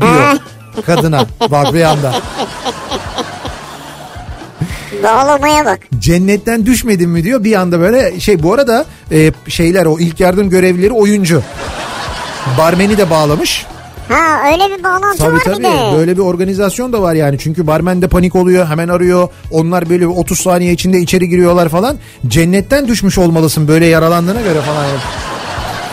Diyor 0.00 0.36
kadına 0.86 1.26
bak 1.50 1.74
bir 1.74 1.82
anda. 1.82 2.14
Bağlamaya 5.02 5.64
bak. 5.64 5.78
Cennetten 5.98 6.66
düşmedin 6.66 7.10
mi 7.10 7.24
diyor 7.24 7.44
bir 7.44 7.54
anda 7.54 7.80
böyle 7.80 8.20
şey 8.20 8.42
bu 8.42 8.52
arada 8.54 8.84
e, 9.12 9.32
şeyler 9.48 9.86
o 9.86 9.98
ilk 9.98 10.20
yardım 10.20 10.50
görevlileri 10.50 10.92
oyuncu. 10.92 11.42
Barmeni 12.58 12.98
de 12.98 13.10
bağlamış. 13.10 13.66
Ha 14.08 14.52
öyle 14.52 14.78
bir 14.78 14.84
bağlantı 14.84 15.18
Tabii 15.18 15.34
var 15.34 15.40
tabii 15.44 15.58
bir 15.58 15.64
de. 15.64 15.92
böyle 15.96 16.16
bir 16.16 16.22
organizasyon 16.22 16.92
da 16.92 17.02
var 17.02 17.14
yani. 17.14 17.38
Çünkü 17.38 17.66
barmen 17.66 18.02
de 18.02 18.08
panik 18.08 18.34
oluyor 18.36 18.66
hemen 18.66 18.88
arıyor. 18.88 19.28
Onlar 19.50 19.90
böyle 19.90 20.06
30 20.06 20.40
saniye 20.40 20.72
içinde 20.72 20.98
içeri 20.98 21.28
giriyorlar 21.28 21.68
falan. 21.68 21.96
Cennetten 22.28 22.88
düşmüş 22.88 23.18
olmalısın 23.18 23.68
böyle 23.68 23.86
yaralandığına 23.86 24.40
göre 24.40 24.60
falan. 24.60 24.84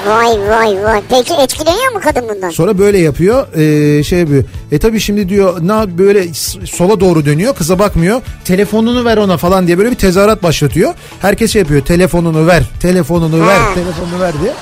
Vay 0.07 0.39
vay 0.49 0.83
vay. 0.83 1.01
Peki 1.09 1.33
etkileniyor 1.33 1.93
mu 1.93 1.99
kadın 2.03 2.29
bundan? 2.29 2.49
Sonra 2.49 2.77
böyle 2.77 2.97
yapıyor 2.99 3.47
ee, 3.53 4.03
şey 4.03 4.19
yapıyor. 4.19 4.43
E 4.71 4.79
tabii 4.79 4.99
şimdi 4.99 5.29
diyor 5.29 5.59
ne 5.61 5.97
böyle 5.97 6.33
sola 6.65 6.99
doğru 6.99 7.25
dönüyor 7.25 7.55
kıza 7.55 7.79
bakmıyor. 7.79 8.21
Telefonunu 8.45 9.05
ver 9.05 9.17
ona 9.17 9.37
falan 9.37 9.67
diye 9.67 9.77
böyle 9.77 9.91
bir 9.91 9.95
tezahürat 9.95 10.43
başlatıyor. 10.43 10.93
Herkes 11.21 11.51
şey 11.53 11.59
yapıyor 11.61 11.85
telefonunu 11.85 12.47
ver 12.47 12.63
telefonunu 12.81 13.47
ver 13.47 13.59
Ha. 13.59 13.73
telefonunu 13.73 14.19
ver 14.19 14.33
diye. 14.41 14.53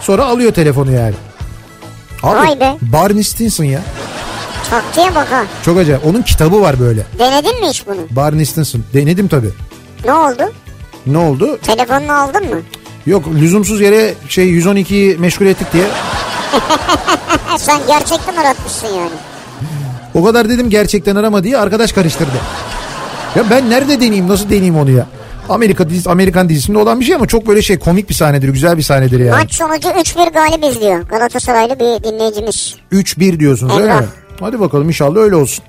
Sonra 0.00 0.24
alıyor 0.24 0.52
telefonu 0.52 0.92
yani. 0.92 1.14
Abi 2.22 2.38
Vay 2.48 2.60
be. 2.60 2.76
Barney 2.82 3.24
Stinson 3.24 3.64
ya. 3.64 3.80
Taktiğe 4.70 5.14
bak 5.14 5.32
ha. 5.32 5.44
Çok 5.64 5.78
acayip. 5.78 6.06
Onun 6.06 6.22
kitabı 6.22 6.60
var 6.60 6.80
böyle. 6.80 7.02
Denedin 7.18 7.60
mi 7.60 7.68
hiç 7.68 7.86
bunu? 7.86 7.96
Barney 8.10 8.46
Stinson. 8.46 8.82
Denedim 8.94 9.28
tabii. 9.28 9.50
Ne 10.04 10.12
oldu? 10.12 10.42
Ne 11.06 11.18
oldu? 11.18 11.58
Telefonunu 11.62 12.12
aldın 12.12 12.54
mı? 12.54 12.60
Yok 13.06 13.24
lüzumsuz 13.34 13.80
yere 13.80 14.14
şey 14.28 14.58
112'yi 14.58 15.16
meşgul 15.18 15.46
ettik 15.46 15.72
diye 15.72 15.84
Sen 17.58 17.80
gerçekten 17.86 18.36
aratmışsın 18.36 18.86
yani. 18.86 19.10
O 20.14 20.24
kadar 20.24 20.48
dedim 20.48 20.70
gerçekten 20.70 21.16
arama 21.16 21.44
diye 21.44 21.58
arkadaş 21.58 21.92
karıştırdı. 21.92 22.36
Ya 23.36 23.50
ben 23.50 23.70
nerede 23.70 23.96
deneyeyim 23.96 24.28
nasıl 24.28 24.46
deneyeyim 24.46 24.76
onu 24.78 24.90
ya? 24.90 25.06
Amerika 25.48 25.90
dizisi, 25.90 26.10
Amerikan 26.10 26.48
dizisinde 26.48 26.78
olan 26.78 27.00
bir 27.00 27.04
şey 27.04 27.14
ama 27.14 27.26
çok 27.26 27.46
böyle 27.46 27.62
şey 27.62 27.78
komik 27.78 28.08
bir 28.08 28.14
sahnedir, 28.14 28.48
güzel 28.48 28.76
bir 28.76 28.82
sahnedir 28.82 29.20
yani. 29.20 29.30
Maç 29.30 29.54
sonucu 29.54 29.88
3-1 29.88 30.32
galibiz 30.32 30.80
diyor 30.80 31.02
Galatasaraylı 31.02 31.74
bir 31.74 32.04
dinleyicimiz. 32.04 32.74
3-1 32.92 33.40
diyorsunuz 33.40 33.76
öyle 33.76 33.84
Emrah. 33.84 34.00
mi? 34.00 34.06
Hadi 34.40 34.60
bakalım 34.60 34.88
inşallah 34.88 35.20
öyle 35.20 35.36
olsun. 35.36 35.64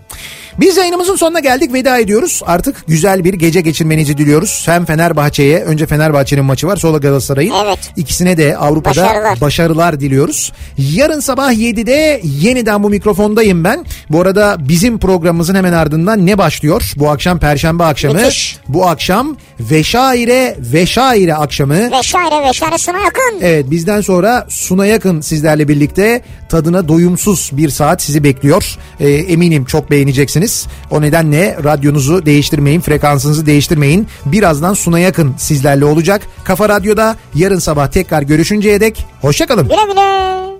Biz 0.59 0.77
yayınımızın 0.77 1.15
sonuna 1.15 1.39
geldik 1.39 1.73
veda 1.73 1.97
ediyoruz. 1.97 2.41
Artık 2.45 2.87
güzel 2.87 3.23
bir 3.23 3.33
gece 3.33 3.61
geçirmenizi 3.61 4.17
diliyoruz. 4.17 4.63
Hem 4.65 4.85
Fenerbahçe'ye 4.85 5.59
önce 5.63 5.85
Fenerbahçe'nin 5.85 6.45
maçı 6.45 6.67
var 6.67 6.77
sonra 6.77 6.97
Galatasaray'ın. 6.97 7.53
Evet. 7.65 7.79
İkisine 7.97 8.37
de 8.37 8.57
Avrupa'da 8.57 9.01
Başarılar. 9.01 9.41
başarılar 9.41 9.99
diliyoruz. 9.99 10.53
Yarın 10.77 11.19
sabah 11.19 11.51
7'de 11.53 12.21
yeniden 12.23 12.83
bu 12.83 12.89
mikrofondayım 12.89 13.63
ben. 13.63 13.85
Bu 14.09 14.21
arada 14.21 14.57
bizim 14.59 14.99
programımızın 14.99 15.55
hemen 15.55 15.73
ardından 15.73 16.25
ne 16.25 16.37
başlıyor? 16.37 16.91
Bu 16.95 17.09
akşam 17.09 17.39
Perşembe 17.39 17.83
akşamı. 17.83 18.13
Müthiş. 18.13 18.57
Bu 18.67 18.87
akşam 18.87 19.37
Veşaire 19.59 20.55
Veşaire 20.59 21.35
akşamı. 21.35 21.91
Veşaire 21.91 22.49
veşaire 22.49 22.77
suna 22.77 22.97
yakın. 22.99 23.39
Evet 23.41 23.71
bizden 23.71 24.01
sonra 24.01 24.45
Suna 24.49 24.85
Yakın 24.85 25.21
sizlerle 25.21 25.67
birlikte 25.67 26.21
tadına 26.49 26.87
doyumsuz 26.87 27.49
bir 27.53 27.69
saat 27.69 28.01
sizi 28.01 28.23
bekliyor. 28.23 28.77
Ee, 28.99 29.09
eminim 29.09 29.65
çok 29.65 29.91
beğeneceksiniz. 29.91 30.67
O 30.91 31.01
nedenle 31.01 31.57
radyonuzu 31.63 32.25
değiştirmeyin, 32.25 32.81
frekansınızı 32.81 33.45
değiştirmeyin. 33.45 34.07
Birazdan 34.25 34.73
Suna 34.73 34.99
Yakın 34.99 35.33
sizlerle 35.37 35.85
olacak. 35.85 36.21
Kafa 36.43 36.69
Radyo'da 36.69 37.15
yarın 37.35 37.59
sabah 37.59 37.87
tekrar 37.87 38.21
görüşünceye 38.21 38.81
dek 38.81 39.05
hoşçakalın. 39.21 39.63
Güle 39.63 39.91
güle. 39.91 40.56